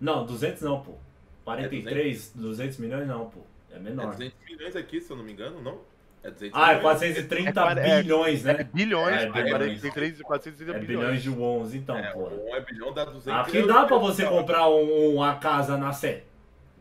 Não, 0.00 0.24
200 0.24 0.62
não, 0.62 0.80
pô. 0.80 0.92
É 0.92 0.96
43, 1.44 2.32
200 2.34 2.78
milhões 2.78 3.08
não, 3.08 3.28
pô. 3.28 3.40
É 3.72 3.76
É 3.76 3.78
menor. 3.80 4.12
200 4.12 4.32
milhões 4.48 4.76
aqui, 4.76 5.00
se 5.00 5.10
eu 5.10 5.16
não 5.16 5.24
me 5.24 5.32
engano, 5.32 5.60
não? 5.60 5.78
É 6.22 6.30
200 6.30 6.56
Ah, 6.56 6.66
é 6.72 6.76
milhões. 6.76 6.82
430 6.82 7.60
É, 7.80 8.02
bilhões, 8.02 8.46
É 8.46 8.52
né? 8.58 8.64
bilhões, 8.72 9.16
É, 9.16 9.24
é, 9.24 9.30
bilhões. 9.30 9.80
43 9.80 10.20
e 10.20 10.22
430 10.22 10.76
É 10.76 10.80
bilhões. 10.80 11.00
bilhões 11.06 11.22
de 11.24 11.30
wons, 11.30 11.74
então, 11.74 11.96
É, 11.98 12.12
porra. 12.12 12.34
um 12.36 12.54
é 12.54 12.60
bilhão, 12.60 12.92
dá 12.94 13.04
200 13.06 13.26
Aqui 13.48 13.66
dá 13.66 13.84
pra 13.86 13.98
você 13.98 14.24
comprar 14.26 14.68
um- 14.68 15.16
uma 15.16 15.34
casa 15.36 15.76
na 15.76 15.92
Sé. 15.92 16.22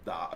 Dá. 0.09 0.31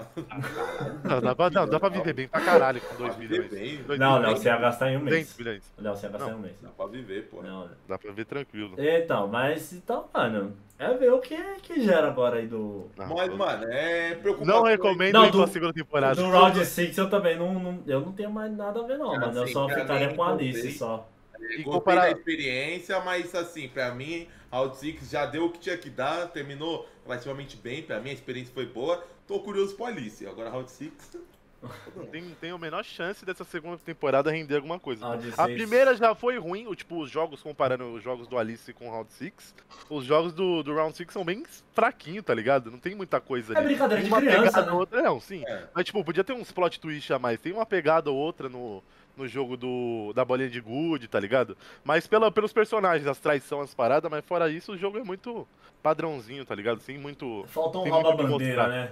Não, 1.04 1.20
dá, 1.20 1.34
pra, 1.36 1.50
não, 1.50 1.68
dá 1.68 1.80
pra 1.80 1.90
viver 1.90 2.14
bem 2.14 2.28
pra 2.28 2.42
caralho 2.42 2.80
com 2.80 2.96
2 2.96 3.00
Dá 3.00 3.08
pra 3.08 3.14
viver 3.28 3.42
milhões. 3.50 3.52
bem. 3.78 3.84
Dois 3.84 4.00
Não, 4.00 4.18
milhões. 4.20 4.34
não, 4.36 4.38
você 4.38 4.48
ia 4.50 4.58
gastar 4.58 4.92
em 4.92 4.98
um 4.98 5.06
200 5.06 5.16
mês. 5.16 5.38
milhões. 5.40 5.74
Não, 5.80 5.96
você 5.96 6.06
ia 6.06 6.12
gastar 6.12 6.28
em 6.28 6.32
Não. 6.32 6.38
um 6.38 6.42
mês. 6.42 6.56
Dá 6.62 6.70
pra 6.70 6.86
viver, 6.86 7.24
pô. 7.24 7.42
Não, 7.42 7.70
Dá 7.88 7.98
pra 7.98 8.12
ver 8.12 8.26
tranquilo. 8.26 8.76
Então, 8.78 9.28
mas 9.28 9.74
então, 9.74 10.08
mano, 10.14 10.56
é 10.78 10.94
ver 10.94 11.12
o 11.12 11.18
que, 11.20 11.36
que 11.64 11.82
gera 11.82 12.08
agora 12.08 12.38
aí 12.38 12.46
do. 12.46 12.88
Não, 12.96 13.08
Mas, 13.16 13.28
eu 13.30 13.36
mano, 13.38 13.64
é 13.68 14.14
preocupante. 14.14 14.48
não 14.52 14.62
recomendo 14.64 15.14
Não, 15.14 15.26
ir 15.26 15.32
pra 15.32 15.46
do- 15.46 15.52
segunda 15.52 15.74
temporada. 15.74 16.16
Do 16.22 16.30
Round 16.30 16.64
6 16.64 16.96
eu 16.96 17.10
também 17.10 17.36
não, 17.36 17.52
não- 17.56 17.84
Eu 17.88 18.00
não 18.02 18.12
tenho 18.12 18.30
mais 18.32 18.56
nada 18.56 18.80
a 18.80 18.84
ver, 18.84 19.00
não, 19.00 19.08
Cara, 19.14 19.26
mano. 19.26 19.40
Eu 19.40 19.44
assim, 19.46 19.54
só 19.54 19.66
pra 19.66 19.80
ficaria 19.82 20.14
com 20.14 20.22
a 20.24 20.28
eu 20.28 20.34
Alice 20.36 20.72
só. 20.74 21.10
E 21.40 21.46
Gostei 21.58 21.64
comparar- 21.64 22.02
da 22.04 22.12
experiência, 22.12 23.00
mas 23.02 23.34
assim, 23.36 23.68
pra 23.68 23.92
mim, 23.94 24.28
Round 24.52 24.78
6 24.78 25.10
já 25.10 25.26
deu 25.26 25.46
o 25.46 25.50
que 25.52 25.60
tinha 25.60 25.76
que 25.78 25.90
dar, 25.90 26.28
terminou 26.28 26.88
relativamente 27.06 27.58
bem, 27.58 27.82
pra 27.82 28.00
mim 28.00 28.12
a 28.12 28.14
experiência 28.14 28.54
foi 28.54 28.66
boa. 28.68 29.04
Tô 29.28 29.40
curioso 29.40 29.76
pro 29.76 29.86
Alice. 29.86 30.26
Agora 30.28 30.50
Round 30.50 30.70
6. 30.70 30.92
Não 31.96 32.06
tem, 32.08 32.22
tem 32.42 32.52
a 32.52 32.58
menor 32.58 32.84
chance 32.84 33.26
dessa 33.26 33.46
segunda 33.46 33.78
temporada 33.78 34.30
render 34.30 34.58
alguma 34.58 34.78
coisa. 34.78 35.06
Round 35.06 35.34
A 35.38 35.46
primeira 35.46 35.96
já 35.96 36.14
foi 36.14 36.38
ruim, 36.38 36.68
o, 36.68 36.76
tipo, 36.76 37.02
os 37.02 37.10
jogos, 37.10 37.42
comparando 37.42 37.86
os 37.94 38.04
jogos 38.04 38.28
do 38.28 38.38
Alice 38.38 38.74
com 38.74 38.90
o 38.90 38.92
Round 38.92 39.10
6, 39.14 39.56
os 39.90 40.04
jogos 40.04 40.34
do, 40.34 40.62
do 40.62 40.76
Round 40.76 40.96
6 40.96 41.14
são 41.14 41.24
bem 41.24 41.44
fraquinhos, 41.74 42.26
tá 42.26 42.34
ligado? 42.34 42.70
Não 42.70 42.80
tem 42.80 42.94
muita 42.96 43.22
coisa 43.22 43.54
É 43.54 43.58
ali. 43.58 43.68
brincadeira 43.68 44.04
de 44.04 44.10
uma 44.10 44.20
criança, 44.20 44.40
pegada 44.44 44.66
né? 44.66 44.72
ou 44.74 44.80
outra, 44.80 45.02
não, 45.02 45.20
sim. 45.22 45.44
É. 45.48 45.64
Mas, 45.74 45.86
tipo, 45.86 46.04
podia 46.04 46.24
ter 46.24 46.34
uns 46.34 46.52
plot 46.52 46.80
twist 46.82 47.14
a 47.14 47.18
mais. 47.20 47.40
Tem 47.40 47.54
uma 47.54 47.66
pegada 47.66 48.12
ou 48.12 48.18
outra 48.18 48.50
no, 48.50 48.84
no 49.16 49.26
jogo 49.26 49.56
do, 49.56 50.12
da 50.14 50.26
bolinha 50.26 50.50
de 50.50 50.60
good, 50.60 51.08
tá 51.08 51.20
ligado? 51.20 51.56
Mas 51.82 52.06
pela, 52.06 52.30
pelos 52.30 52.52
personagens, 52.52 53.08
as 53.08 53.20
traições, 53.20 53.70
as 53.70 53.74
paradas, 53.74 54.12
mas 54.12 54.26
fora 54.26 54.50
isso, 54.52 54.74
o 54.74 54.78
jogo 54.78 54.98
é 54.98 55.04
muito 55.04 55.48
padrãozinho, 55.82 56.46
tá 56.46 56.54
ligado? 56.54 56.82
Sem 56.82 56.98
muito... 56.98 57.46
Faltou 57.48 57.82
um 57.82 57.84
Tem 57.86 57.94
rouba-bandeira, 57.94 58.68
né? 58.68 58.92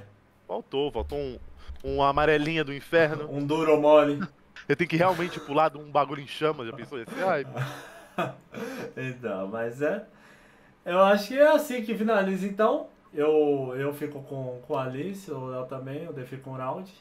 Faltou, 0.52 0.91
faltou 0.91 1.18
um, 1.18 1.40
um 1.82 2.03
amarelinha 2.03 2.61
do 2.61 2.73
inferno. 2.73 3.26
Um 3.32 3.45
duro 3.48 3.80
mole. 3.80 4.19
Você 4.68 4.76
tem 4.76 4.86
que 4.86 4.98
realmente 4.98 5.40
pular 5.40 5.69
de 5.69 5.78
um 5.78 5.90
bagulho 5.90 6.22
em 6.22 6.28
chamas, 6.28 6.68
já 6.68 6.73
pensou? 6.73 6.99
Esse, 6.99 7.23
ai, 7.23 7.48
Então, 8.98 9.48
mas 9.48 9.82
é. 9.82 10.06
Eu 10.84 11.02
acho 11.03 11.30
que 11.30 11.40
é 11.40 11.48
assim 11.48 11.82
que 11.82 11.95
finaliza 11.95 12.45
então. 12.45 12.88
Eu, 13.14 13.73
eu 13.78 13.94
fico 13.94 14.22
com, 14.23 14.61
com 14.68 14.76
a 14.76 14.84
Alice, 14.84 15.32
o 15.32 15.45
Léo 15.45 15.65
também, 15.68 16.10
o 16.10 16.11
Defi 16.11 16.36
com 16.36 16.49
o 16.52 16.57
Round. 16.57 16.91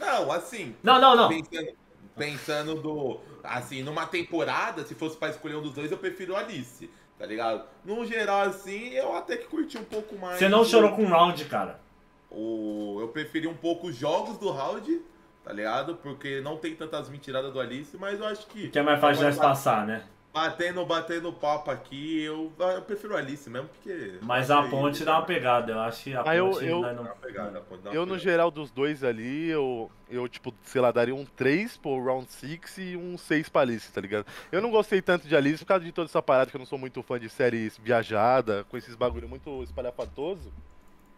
Não, 0.00 0.32
assim, 0.32 0.74
Não, 0.82 0.98
não, 0.98 1.14
não. 1.14 1.28
pensando, 1.28 1.72
pensando 2.16 2.74
do. 2.76 3.20
Assim, 3.44 3.82
numa 3.82 4.06
temporada, 4.06 4.82
se 4.86 4.94
fosse 4.94 5.14
pra 5.18 5.28
escolher 5.28 5.56
um 5.56 5.62
dos 5.62 5.74
dois, 5.74 5.92
eu 5.92 5.98
prefiro 5.98 6.34
Alice, 6.34 6.90
tá 7.18 7.26
ligado? 7.26 7.64
No 7.84 8.06
geral, 8.06 8.46
assim, 8.46 8.94
eu 8.94 9.14
até 9.14 9.36
que 9.36 9.46
curti 9.46 9.76
um 9.76 9.84
pouco 9.84 10.16
mais. 10.16 10.38
Você 10.38 10.48
não 10.48 10.64
chorou 10.64 10.92
com 10.92 11.04
o 11.04 11.08
Round, 11.08 11.44
cara. 11.44 11.86
O, 12.30 12.98
eu 13.00 13.08
preferi 13.08 13.46
um 13.46 13.54
pouco 13.54 13.86
os 13.88 13.96
jogos 13.96 14.36
do 14.38 14.50
round, 14.50 15.00
tá 15.44 15.52
ligado? 15.52 15.94
Porque 15.96 16.40
não 16.40 16.56
tem 16.56 16.74
tantas 16.74 17.08
mentiradas 17.08 17.52
do 17.52 17.60
Alice, 17.60 17.96
mas 17.96 18.18
eu 18.20 18.26
acho 18.26 18.46
que. 18.46 18.68
Que 18.68 18.78
é 18.78 18.82
mais 18.82 19.00
fácil 19.00 19.30
de 19.30 19.36
passar, 19.38 19.86
né? 19.86 20.04
Batendo, 20.30 20.84
batendo 20.84 21.32
papo 21.32 21.70
aqui, 21.70 22.22
eu, 22.22 22.52
eu 22.58 22.82
prefiro 22.82 23.16
Alice 23.16 23.48
mesmo, 23.48 23.66
porque. 23.68 24.18
Mas 24.20 24.50
a 24.50 24.62
Aí- 24.62 24.70
ponte 24.70 25.02
dá 25.02 25.12
uma 25.18 25.24
pegada. 25.24 25.72
Eu 25.72 25.80
acho 25.80 26.04
que 26.04 26.14
a 26.14 26.22
Ah, 26.24 26.36
eu- 26.36 26.50
ponte 26.50 26.64
eu- 26.66 26.80
nós 26.82 26.94
não. 26.96 27.02
Dá 27.04 27.10
uma 27.10 27.16
pegada, 27.16 27.58
a 27.58 27.60
ponte 27.62 27.80
dá 27.82 27.90
uma 27.90 27.96
eu 27.96 28.04
no 28.06 28.18
geral 28.18 28.50
dos 28.50 28.70
dois 28.70 29.02
ali, 29.02 29.48
eu, 29.48 29.90
eu 30.08 30.28
tipo, 30.28 30.54
sei 30.62 30.82
lá, 30.82 30.92
daria 30.92 31.14
um 31.14 31.24
3 31.24 31.78
pro 31.78 32.04
Round 32.04 32.30
6 32.30 32.76
e 32.76 32.94
um 32.94 33.16
6 33.16 33.48
pra 33.48 33.62
Alice, 33.62 33.90
tá 33.90 34.02
ligado? 34.02 34.26
Eu 34.52 34.60
não 34.60 34.70
gostei 34.70 35.00
tanto 35.00 35.26
de 35.26 35.34
Alice 35.34 35.64
por 35.64 35.68
causa 35.68 35.84
de 35.84 35.92
toda 35.92 36.08
essa 36.08 36.20
parada, 36.22 36.50
que 36.50 36.56
eu 36.56 36.60
não 36.60 36.66
sou 36.66 36.78
muito 36.78 37.02
fã 37.02 37.18
de 37.18 37.30
séries 37.30 37.78
viajada, 37.82 38.64
com 38.68 38.76
esses 38.76 38.94
bagulho 38.94 39.28
muito 39.28 39.62
espalhafatoso. 39.62 40.52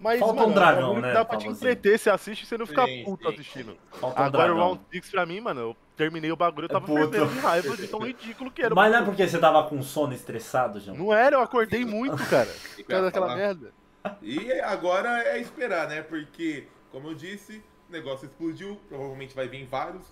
Mas, 0.00 0.18
Falta 0.18 0.46
um 0.46 0.48
mano, 0.48 0.52
é 0.52 0.54
dragão, 0.54 0.98
né, 1.00 1.12
Dá 1.12 1.24
pra 1.26 1.36
te 1.36 1.46
entreter, 1.48 1.98
você 1.98 2.08
assiste 2.10 2.42
e 2.42 2.46
você 2.46 2.56
não 2.58 2.66
fica 2.66 2.86
Sim, 2.86 3.02
puto 3.04 3.28
sim. 3.28 3.28
assistindo. 3.28 3.78
Falta 4.00 4.22
um 4.22 4.24
Agora 4.24 4.52
o 4.54 4.56
dragão. 4.56 4.58
Round 4.58 4.82
6 4.90 5.10
pra 5.10 5.26
mim, 5.26 5.40
mano, 5.40 5.60
eu 5.60 5.76
terminei 5.96 6.32
o 6.32 6.36
bagulho, 6.36 6.66
eu 6.66 6.70
tava 6.70 6.88
puto. 6.88 7.10
perdendo 7.10 7.28
de 7.28 7.38
raiva 7.38 7.76
de 7.76 7.86
tão 7.86 8.00
ridículo 8.00 8.50
que 8.50 8.62
era. 8.62 8.74
o 8.74 8.76
Mas 8.76 8.90
não 8.92 9.00
é 9.00 9.04
porque 9.04 9.28
você 9.28 9.38
tava 9.38 9.68
com 9.68 9.82
sono 9.82 10.14
estressado, 10.14 10.80
João? 10.80 10.96
Não 10.96 11.12
era, 11.12 11.36
eu 11.36 11.40
acordei 11.42 11.84
muito, 11.84 12.24
cara. 12.26 12.60
O 12.78 12.82
Por 12.84 12.90
causa 12.90 13.06
daquela 13.06 13.28
falar? 13.28 13.36
merda. 13.36 13.74
E 14.22 14.52
agora 14.62 15.22
é 15.24 15.38
esperar, 15.40 15.88
né? 15.88 16.02
Porque, 16.02 16.68
como 16.90 17.08
eu 17.08 17.14
disse, 17.14 17.62
o 17.88 17.92
negócio 17.92 18.26
explodiu, 18.26 18.80
provavelmente 18.88 19.34
vai 19.34 19.48
vir 19.48 19.66
vários. 19.66 20.04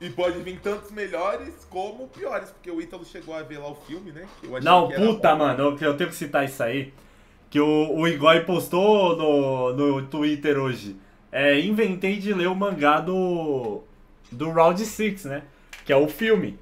E 0.00 0.10
pode 0.10 0.40
vir 0.40 0.60
tantos 0.60 0.90
melhores 0.92 1.64
como 1.64 2.08
piores, 2.08 2.50
porque 2.50 2.70
o 2.70 2.80
Ítalo 2.80 3.04
chegou 3.04 3.34
a 3.34 3.42
ver 3.42 3.58
lá 3.58 3.68
o 3.68 3.74
filme, 3.74 4.12
né? 4.12 4.30
Eu 4.42 4.56
achei 4.56 4.64
Não, 4.64 4.86
que 4.86 4.92
era 4.92 5.12
puta, 5.12 5.34
bom. 5.34 5.36
mano, 5.36 5.62
eu, 5.64 5.78
eu 5.78 5.96
tenho 5.96 6.10
que 6.10 6.16
citar 6.16 6.44
isso 6.44 6.62
aí. 6.62 6.92
Que 7.50 7.60
o, 7.60 7.94
o 7.94 8.06
Igor 8.06 8.44
postou 8.44 9.16
no, 9.16 9.72
no 9.72 10.06
Twitter 10.06 10.58
hoje. 10.58 10.96
É, 11.32 11.58
inventei 11.60 12.18
de 12.18 12.32
ler 12.32 12.48
o 12.48 12.54
mangá 12.54 13.00
do. 13.00 13.82
Do 14.30 14.50
Round 14.50 14.84
6, 14.84 15.24
né? 15.24 15.42
Que 15.84 15.92
é 15.92 15.96
o 15.96 16.08
filme. 16.08 16.58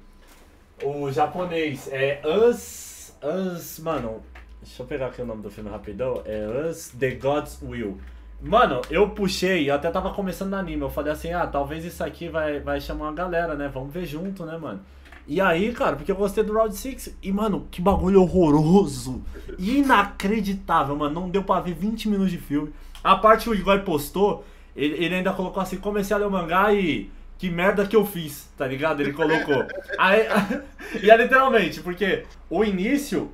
O 0.81 1.11
japonês. 1.11 1.89
É 1.91 2.21
Us. 2.25 3.13
Us. 3.21 3.79
Mano, 3.79 4.23
deixa 4.61 4.83
eu 4.83 4.87
pegar 4.87 5.07
aqui 5.07 5.21
o 5.21 5.25
nome 5.25 5.41
do 5.41 5.49
filme 5.49 5.69
rapidão. 5.69 6.21
É 6.25 6.69
Us 6.69 6.89
The 6.97 7.11
God's 7.11 7.59
Will. 7.61 7.99
Mano, 8.41 8.81
eu 8.89 9.09
puxei, 9.09 9.69
eu 9.69 9.73
até 9.73 9.89
tava 9.89 10.13
começando 10.13 10.51
no 10.51 10.57
anime. 10.57 10.81
Eu 10.81 10.89
falei 10.89 11.11
assim: 11.11 11.33
ah, 11.33 11.47
talvez 11.47 11.83
isso 11.83 12.03
aqui 12.03 12.29
vai, 12.29 12.59
vai 12.59 12.79
chamar 12.79 13.05
uma 13.05 13.13
galera, 13.13 13.55
né? 13.55 13.67
Vamos 13.67 13.91
ver 13.91 14.05
junto, 14.05 14.45
né, 14.45 14.57
mano? 14.57 14.79
E 15.27 15.41
aí, 15.41 15.73
cara, 15.73 15.97
porque 15.97 16.11
eu 16.11 16.15
gostei 16.15 16.41
do 16.41 16.53
Round 16.53 16.73
6 16.73 17.17
e, 17.21 17.31
mano, 17.33 17.67
que 17.69 17.81
bagulho 17.81 18.21
horroroso. 18.21 19.21
Inacreditável, 19.59 20.95
mano. 20.95 21.19
Não 21.19 21.29
deu 21.29 21.43
pra 21.43 21.59
ver 21.59 21.73
20 21.73 22.07
minutos 22.07 22.31
de 22.31 22.37
filme. 22.37 22.73
A 23.03 23.15
parte 23.17 23.43
que 23.43 23.49
o 23.49 23.55
Igor 23.55 23.81
postou, 23.81 24.45
ele, 24.73 25.03
ele 25.03 25.15
ainda 25.15 25.33
colocou 25.33 25.61
assim: 25.61 25.77
comecei 25.77 26.15
a 26.15 26.19
ler 26.19 26.27
o 26.27 26.31
mangá 26.31 26.73
e. 26.73 27.11
Que 27.37 27.51
merda 27.51 27.85
que 27.85 27.95
eu 27.95 28.03
fiz, 28.03 28.49
tá 28.57 28.65
ligado? 28.65 29.01
Ele 29.01 29.13
colocou. 29.13 29.63
Aí, 29.99 30.25
e 31.03 31.11
é 31.11 31.17
literalmente, 31.17 31.81
porque 31.81 32.25
o 32.49 32.63
início 32.63 33.31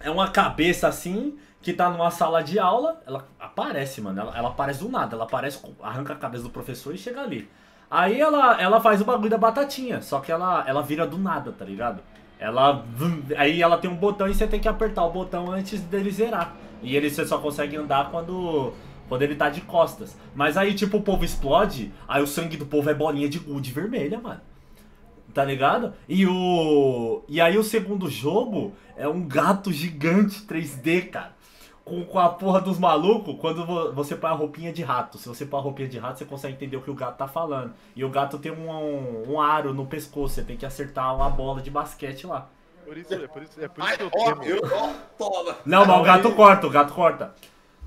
é 0.00 0.10
uma 0.10 0.30
cabeça 0.30 0.88
assim, 0.88 1.38
que 1.62 1.72
tá 1.72 1.88
numa 1.88 2.10
sala 2.10 2.42
de 2.42 2.58
aula, 2.58 3.00
ela 3.06 3.28
aparece, 3.38 4.00
mano. 4.00 4.20
Ela, 4.20 4.36
ela 4.36 4.48
aparece 4.48 4.80
do 4.80 4.88
nada, 4.88 5.14
ela 5.14 5.24
aparece, 5.24 5.60
arranca 5.80 6.12
a 6.12 6.16
cabeça 6.16 6.42
do 6.42 6.50
professor 6.50 6.92
e 6.92 6.98
chega 6.98 7.20
ali. 7.20 7.48
Aí 7.94 8.20
ela, 8.20 8.60
ela 8.60 8.80
faz 8.80 9.00
o 9.00 9.04
bagulho 9.04 9.30
da 9.30 9.38
batatinha, 9.38 10.02
só 10.02 10.18
que 10.18 10.32
ela, 10.32 10.64
ela 10.66 10.82
vira 10.82 11.06
do 11.06 11.16
nada, 11.16 11.52
tá 11.52 11.64
ligado? 11.64 12.02
Ela. 12.40 12.84
Aí 13.36 13.62
ela 13.62 13.78
tem 13.78 13.88
um 13.88 13.94
botão 13.94 14.26
e 14.26 14.34
você 14.34 14.48
tem 14.48 14.58
que 14.58 14.66
apertar 14.66 15.04
o 15.04 15.12
botão 15.12 15.52
antes 15.52 15.80
dele 15.80 16.10
zerar. 16.10 16.56
E 16.82 16.96
ele 16.96 17.08
você 17.08 17.24
só 17.24 17.38
consegue 17.38 17.76
andar 17.76 18.10
quando. 18.10 18.72
Quando 19.08 19.22
ele 19.22 19.36
tá 19.36 19.48
de 19.48 19.60
costas. 19.60 20.18
Mas 20.34 20.56
aí, 20.56 20.74
tipo, 20.74 20.96
o 20.96 21.02
povo 21.02 21.24
explode, 21.24 21.92
aí 22.08 22.20
o 22.20 22.26
sangue 22.26 22.56
do 22.56 22.66
povo 22.66 22.90
é 22.90 22.94
bolinha 22.94 23.28
de 23.28 23.38
gude 23.38 23.70
vermelha, 23.70 24.18
mano. 24.18 24.40
Tá 25.32 25.44
ligado? 25.44 25.92
E 26.08 26.26
o. 26.26 27.22
E 27.28 27.40
aí 27.40 27.56
o 27.56 27.62
segundo 27.62 28.10
jogo 28.10 28.72
é 28.96 29.06
um 29.06 29.22
gato 29.24 29.72
gigante 29.72 30.44
3D, 30.44 31.10
cara. 31.10 31.32
Com, 31.84 32.02
com 32.04 32.18
a 32.18 32.30
porra 32.30 32.62
dos 32.62 32.78
malucos, 32.78 33.36
quando 33.38 33.66
vo- 33.66 33.92
você 33.92 34.16
põe 34.16 34.30
a 34.30 34.32
roupinha 34.34 34.72
de 34.72 34.82
rato. 34.82 35.18
Se 35.18 35.28
você 35.28 35.44
põe 35.44 35.60
a 35.60 35.62
roupinha 35.62 35.86
de 35.88 35.98
rato, 35.98 36.18
você 36.18 36.24
consegue 36.24 36.54
entender 36.54 36.78
o 36.78 36.80
que 36.80 36.90
o 36.90 36.94
gato 36.94 37.18
tá 37.18 37.28
falando. 37.28 37.74
E 37.94 38.02
o 38.02 38.08
gato 38.08 38.38
tem 38.38 38.50
um, 38.50 38.70
um, 38.70 39.32
um 39.34 39.40
aro 39.40 39.74
no 39.74 39.84
pescoço, 39.84 40.34
você 40.34 40.42
tem 40.42 40.56
que 40.56 40.64
acertar 40.64 41.14
uma 41.14 41.28
bola 41.28 41.60
de 41.60 41.70
basquete 41.70 42.26
lá. 42.26 42.48
Por 42.86 42.96
isso, 42.96 43.12
é 43.12 43.26
por 43.28 43.42
isso, 43.42 43.60
é 43.62 43.68
por 43.68 43.80
isso 43.82 43.90
Ai, 43.90 43.96
que 43.98 44.02
eu 44.02 44.10
ó, 44.14 44.24
temo. 44.32 44.42
eu, 44.44 44.60
ó, 44.72 44.88
toma. 45.18 45.56
Não, 45.66 45.84
mas 45.84 46.00
o 46.00 46.02
gato 46.02 46.28
Aí- 46.28 46.34
corta, 46.34 46.66
o 46.66 46.70
gato 46.70 46.94
corta. 46.94 47.34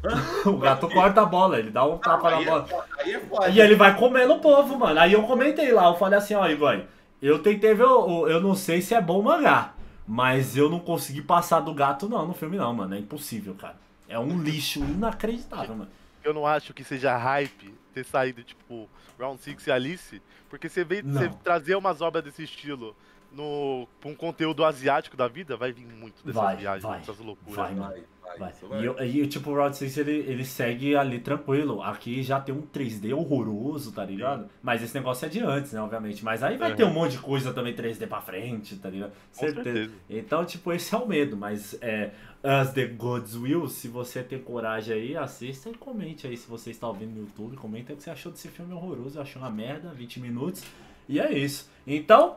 O 0.45 0.57
gato 0.57 0.87
corta 0.89 1.21
a 1.21 1.25
bola, 1.25 1.57
ele 1.57 1.71
dá 1.71 1.83
um 1.83 1.97
tapa 1.97 2.29
na 2.29 2.37
Aí 2.37 2.45
bola. 2.45 2.63
é, 2.63 2.67
foda, 2.67 2.85
aí 2.99 3.13
é 3.13 3.19
foda. 3.19 3.49
E 3.49 3.59
ele 3.59 3.75
vai 3.75 3.97
comendo 3.97 4.33
o 4.35 4.39
povo, 4.39 4.77
mano. 4.77 4.99
Aí 4.99 5.13
eu 5.13 5.23
comentei 5.23 5.71
lá, 5.71 5.87
eu 5.87 5.95
falei 5.95 6.19
assim, 6.19 6.35
ó, 6.35 6.47
Igor, 6.47 6.81
eu 7.19 7.39
tentei 7.41 7.73
ver, 7.73 7.83
o, 7.85 8.27
eu 8.27 8.39
não 8.39 8.53
sei 8.53 8.79
se 8.79 8.93
é 8.93 9.01
bom 9.01 9.23
mangá, 9.23 9.73
mas 10.07 10.55
eu 10.55 10.69
não 10.69 10.79
consegui 10.79 11.21
passar 11.23 11.61
do 11.61 11.73
gato 11.73 12.07
não 12.07 12.27
no 12.27 12.33
filme 12.35 12.57
não, 12.57 12.71
mano. 12.75 12.93
É 12.93 12.99
impossível, 12.99 13.55
cara. 13.55 13.75
É 14.07 14.17
um 14.17 14.41
lixo 14.41 14.79
inacreditável, 14.79 15.75
mano. 15.75 15.91
Eu 16.23 16.33
não 16.33 16.45
acho 16.45 16.73
que 16.73 16.83
seja 16.83 17.15
hype 17.17 17.73
ter 17.93 18.03
saído, 18.05 18.43
tipo, 18.43 18.89
Round 19.19 19.41
6 19.41 19.67
e 19.67 19.71
Alice, 19.71 20.21
porque 20.49 20.69
você 20.69 20.83
vê 20.83 21.01
você 21.01 21.29
trazer 21.43 21.75
umas 21.75 22.01
obras 22.01 22.23
desse 22.23 22.43
estilo 22.43 22.95
no, 23.31 23.87
pra 23.99 24.09
um 24.09 24.15
conteúdo 24.15 24.63
asiático 24.63 25.17
da 25.17 25.27
vida, 25.27 25.57
vai 25.57 25.71
vir 25.71 25.85
muito 25.85 26.23
dessas 26.23 26.41
Vai, 26.41 26.55
viagens, 26.57 26.83
vai, 26.83 26.99
dessas 26.99 27.19
loucuras. 27.19 27.55
vai, 27.55 27.73
né? 27.73 28.03
Vai, 28.27 28.37
vai, 28.37 28.39
Vai. 28.39 28.51
isso 28.51 28.67
vai. 28.67 28.81
E, 28.81 28.85
eu- 28.85 29.23
e, 29.23 29.27
tipo, 29.27 29.49
o 29.51 29.55
Round 29.55 29.75
6 29.77 29.97
ele, 29.97 30.11
ele 30.11 30.43
segue 30.45 30.95
ali 30.95 31.19
tranquilo. 31.19 31.81
Aqui 31.81 32.21
já 32.23 32.39
tem 32.39 32.53
um 32.53 32.61
3D 32.61 33.13
horroroso, 33.13 33.91
tá 33.91 34.03
ligado? 34.03 34.49
Mas 34.61 34.83
esse 34.83 34.93
negócio 34.95 35.25
é 35.25 35.29
de 35.29 35.39
antes, 35.39 35.71
né, 35.73 35.81
obviamente. 35.81 36.23
Mas 36.25 36.43
aí 36.43 36.57
vai 36.57 36.71
Uhum. 36.71 36.75
ter 36.75 36.83
um 36.83 36.93
monte 36.93 37.11
de 37.13 37.19
coisa 37.19 37.53
também 37.53 37.73
3D 37.73 38.05
pra 38.07 38.21
frente, 38.21 38.75
tá 38.75 38.89
ligado? 38.89 39.11
Com 39.33 39.39
certeza. 39.39 39.91
Então, 40.09 40.43
tipo, 40.45 40.71
esse 40.73 40.93
é 40.93 40.97
o 40.97 41.07
medo. 41.07 41.35
Mas 41.37 41.77
é. 41.81 42.11
As 42.43 42.71
The 42.71 42.85
Gods 42.85 43.35
Will, 43.35 43.67
se 43.67 43.87
você 43.87 44.21
tem 44.21 44.37
coragem 44.39 44.93
aí, 44.93 45.17
assista 45.17 45.69
e 45.69 45.73
comente 45.73 46.27
aí 46.27 46.37
se 46.37 46.47
você 46.47 46.69
está 46.69 46.87
ouvindo 46.87 47.11
no 47.15 47.21
YouTube. 47.21 47.57
Comenta 47.57 47.93
o 47.93 47.95
que 47.97 48.03
você 48.03 48.09
achou 48.11 48.31
desse 48.31 48.47
filme 48.47 48.73
horroroso. 48.73 49.17
Eu 49.17 49.23
achei 49.23 49.41
uma 49.41 49.49
merda, 49.49 49.89
20 49.89 50.19
minutos. 50.19 50.63
E 51.09 51.19
é 51.19 51.31
isso. 51.35 51.69
Então, 51.85 52.35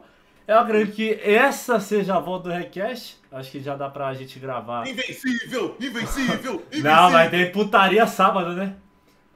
eu 0.50 0.58
acredito 0.58 0.96
que 0.96 1.12
essa 1.22 1.78
seja 1.78 2.16
a 2.16 2.18
volta 2.18 2.48
do 2.48 2.54
Request. 2.54 3.20
Acho 3.30 3.52
que 3.52 3.60
já 3.60 3.76
dá 3.76 3.88
pra 3.88 4.12
gente 4.14 4.36
gravar. 4.40 4.84
Invencível, 4.84 5.76
invencível, 5.80 6.54
invencível. 6.66 6.82
Não, 6.82 7.12
vai 7.12 7.30
ter 7.30 7.52
putaria 7.52 8.04
sábado, 8.04 8.54
né? 8.54 8.74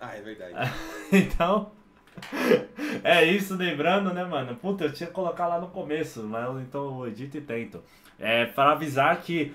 Ah, 0.01 0.17
é 0.17 0.21
verdade. 0.21 0.73
então, 1.13 1.71
é 3.05 3.25
isso, 3.25 3.55
lembrando, 3.55 4.13
né, 4.13 4.25
mano? 4.25 4.57
Puta, 4.57 4.87
eu 4.87 4.93
tinha 4.93 5.07
que 5.07 5.13
colocar 5.13 5.47
lá 5.47 5.61
no 5.61 5.69
começo, 5.69 6.25
mas 6.25 6.61
então 6.63 7.05
eu 7.05 7.09
edito 7.09 7.37
e 7.37 7.41
tento. 7.41 7.81
É, 8.19 8.47
para 8.47 8.73
avisar 8.73 9.17
que 9.21 9.55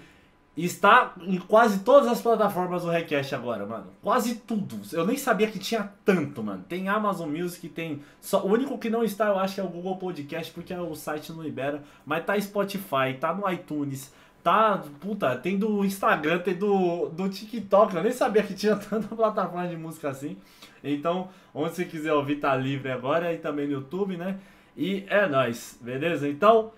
está 0.66 1.14
em 1.22 1.38
quase 1.38 1.80
todas 1.80 2.08
as 2.08 2.22
plataformas 2.22 2.84
do 2.84 2.90
Request 2.90 3.36
agora, 3.36 3.66
mano. 3.66 3.88
Quase 4.02 4.36
tudo. 4.36 4.80
Eu 4.92 5.06
nem 5.06 5.18
sabia 5.18 5.48
que 5.48 5.60
tinha 5.60 5.92
tanto, 6.04 6.44
mano. 6.44 6.64
Tem 6.68 6.90
Amazon 6.90 7.30
Music, 7.30 7.70
tem. 7.70 8.02
Só, 8.20 8.46
o 8.46 8.52
único 8.52 8.78
que 8.78 8.90
não 8.90 9.04
está, 9.04 9.28
eu 9.28 9.40
acho, 9.40 9.62
é 9.62 9.64
o 9.64 9.70
Google 9.70 9.98
Podcast, 9.98 10.52
porque 10.52 10.74
o 10.74 10.96
site 10.96 11.32
não 11.32 11.44
libera. 11.44 11.84
Mas 12.06 12.26
tá 12.26 12.40
Spotify, 12.40 13.16
tá 13.20 13.34
no 13.34 13.50
iTunes. 13.52 14.12
Tá, 14.44 14.82
puta, 15.00 15.36
tem 15.36 15.58
do 15.58 15.84
Instagram, 15.86 16.40
tem 16.40 16.56
do, 16.56 17.10
do 17.10 17.30
TikTok. 17.30 17.96
Eu 17.96 18.04
nem 18.04 18.12
sabia 18.12 18.42
que 18.42 18.54
tinha 18.54 18.76
tanta 18.78 19.16
plataforma 19.16 19.68
de 19.68 19.78
música 19.78 20.10
assim. 20.10 20.38
Então, 20.84 21.30
onde 21.54 21.76
você 21.76 21.86
quiser 21.86 22.14
ouvir, 22.14 22.38
tá 22.38 22.56
livre 22.56 22.92
agora 22.92 23.34
e 23.34 23.38
também 23.38 23.68
no 23.68 23.74
YouTube, 23.74 24.18
né? 24.18 24.40
E 24.76 25.04
é 25.08 25.28
nóis, 25.28 25.78
beleza? 25.82 26.28
Então, 26.28 26.72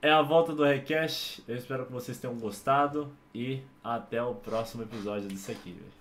é 0.00 0.10
a 0.10 0.22
volta 0.22 0.54
do 0.54 0.64
Recash. 0.64 1.40
Eu 1.46 1.56
espero 1.56 1.86
que 1.86 1.92
vocês 1.92 2.18
tenham 2.18 2.36
gostado 2.36 3.10
e 3.34 3.60
até 3.82 4.22
o 4.22 4.34
próximo 4.34 4.82
episódio 4.82 5.28
disso 5.28 5.50
aqui, 5.50 5.72
velho. 5.72 5.98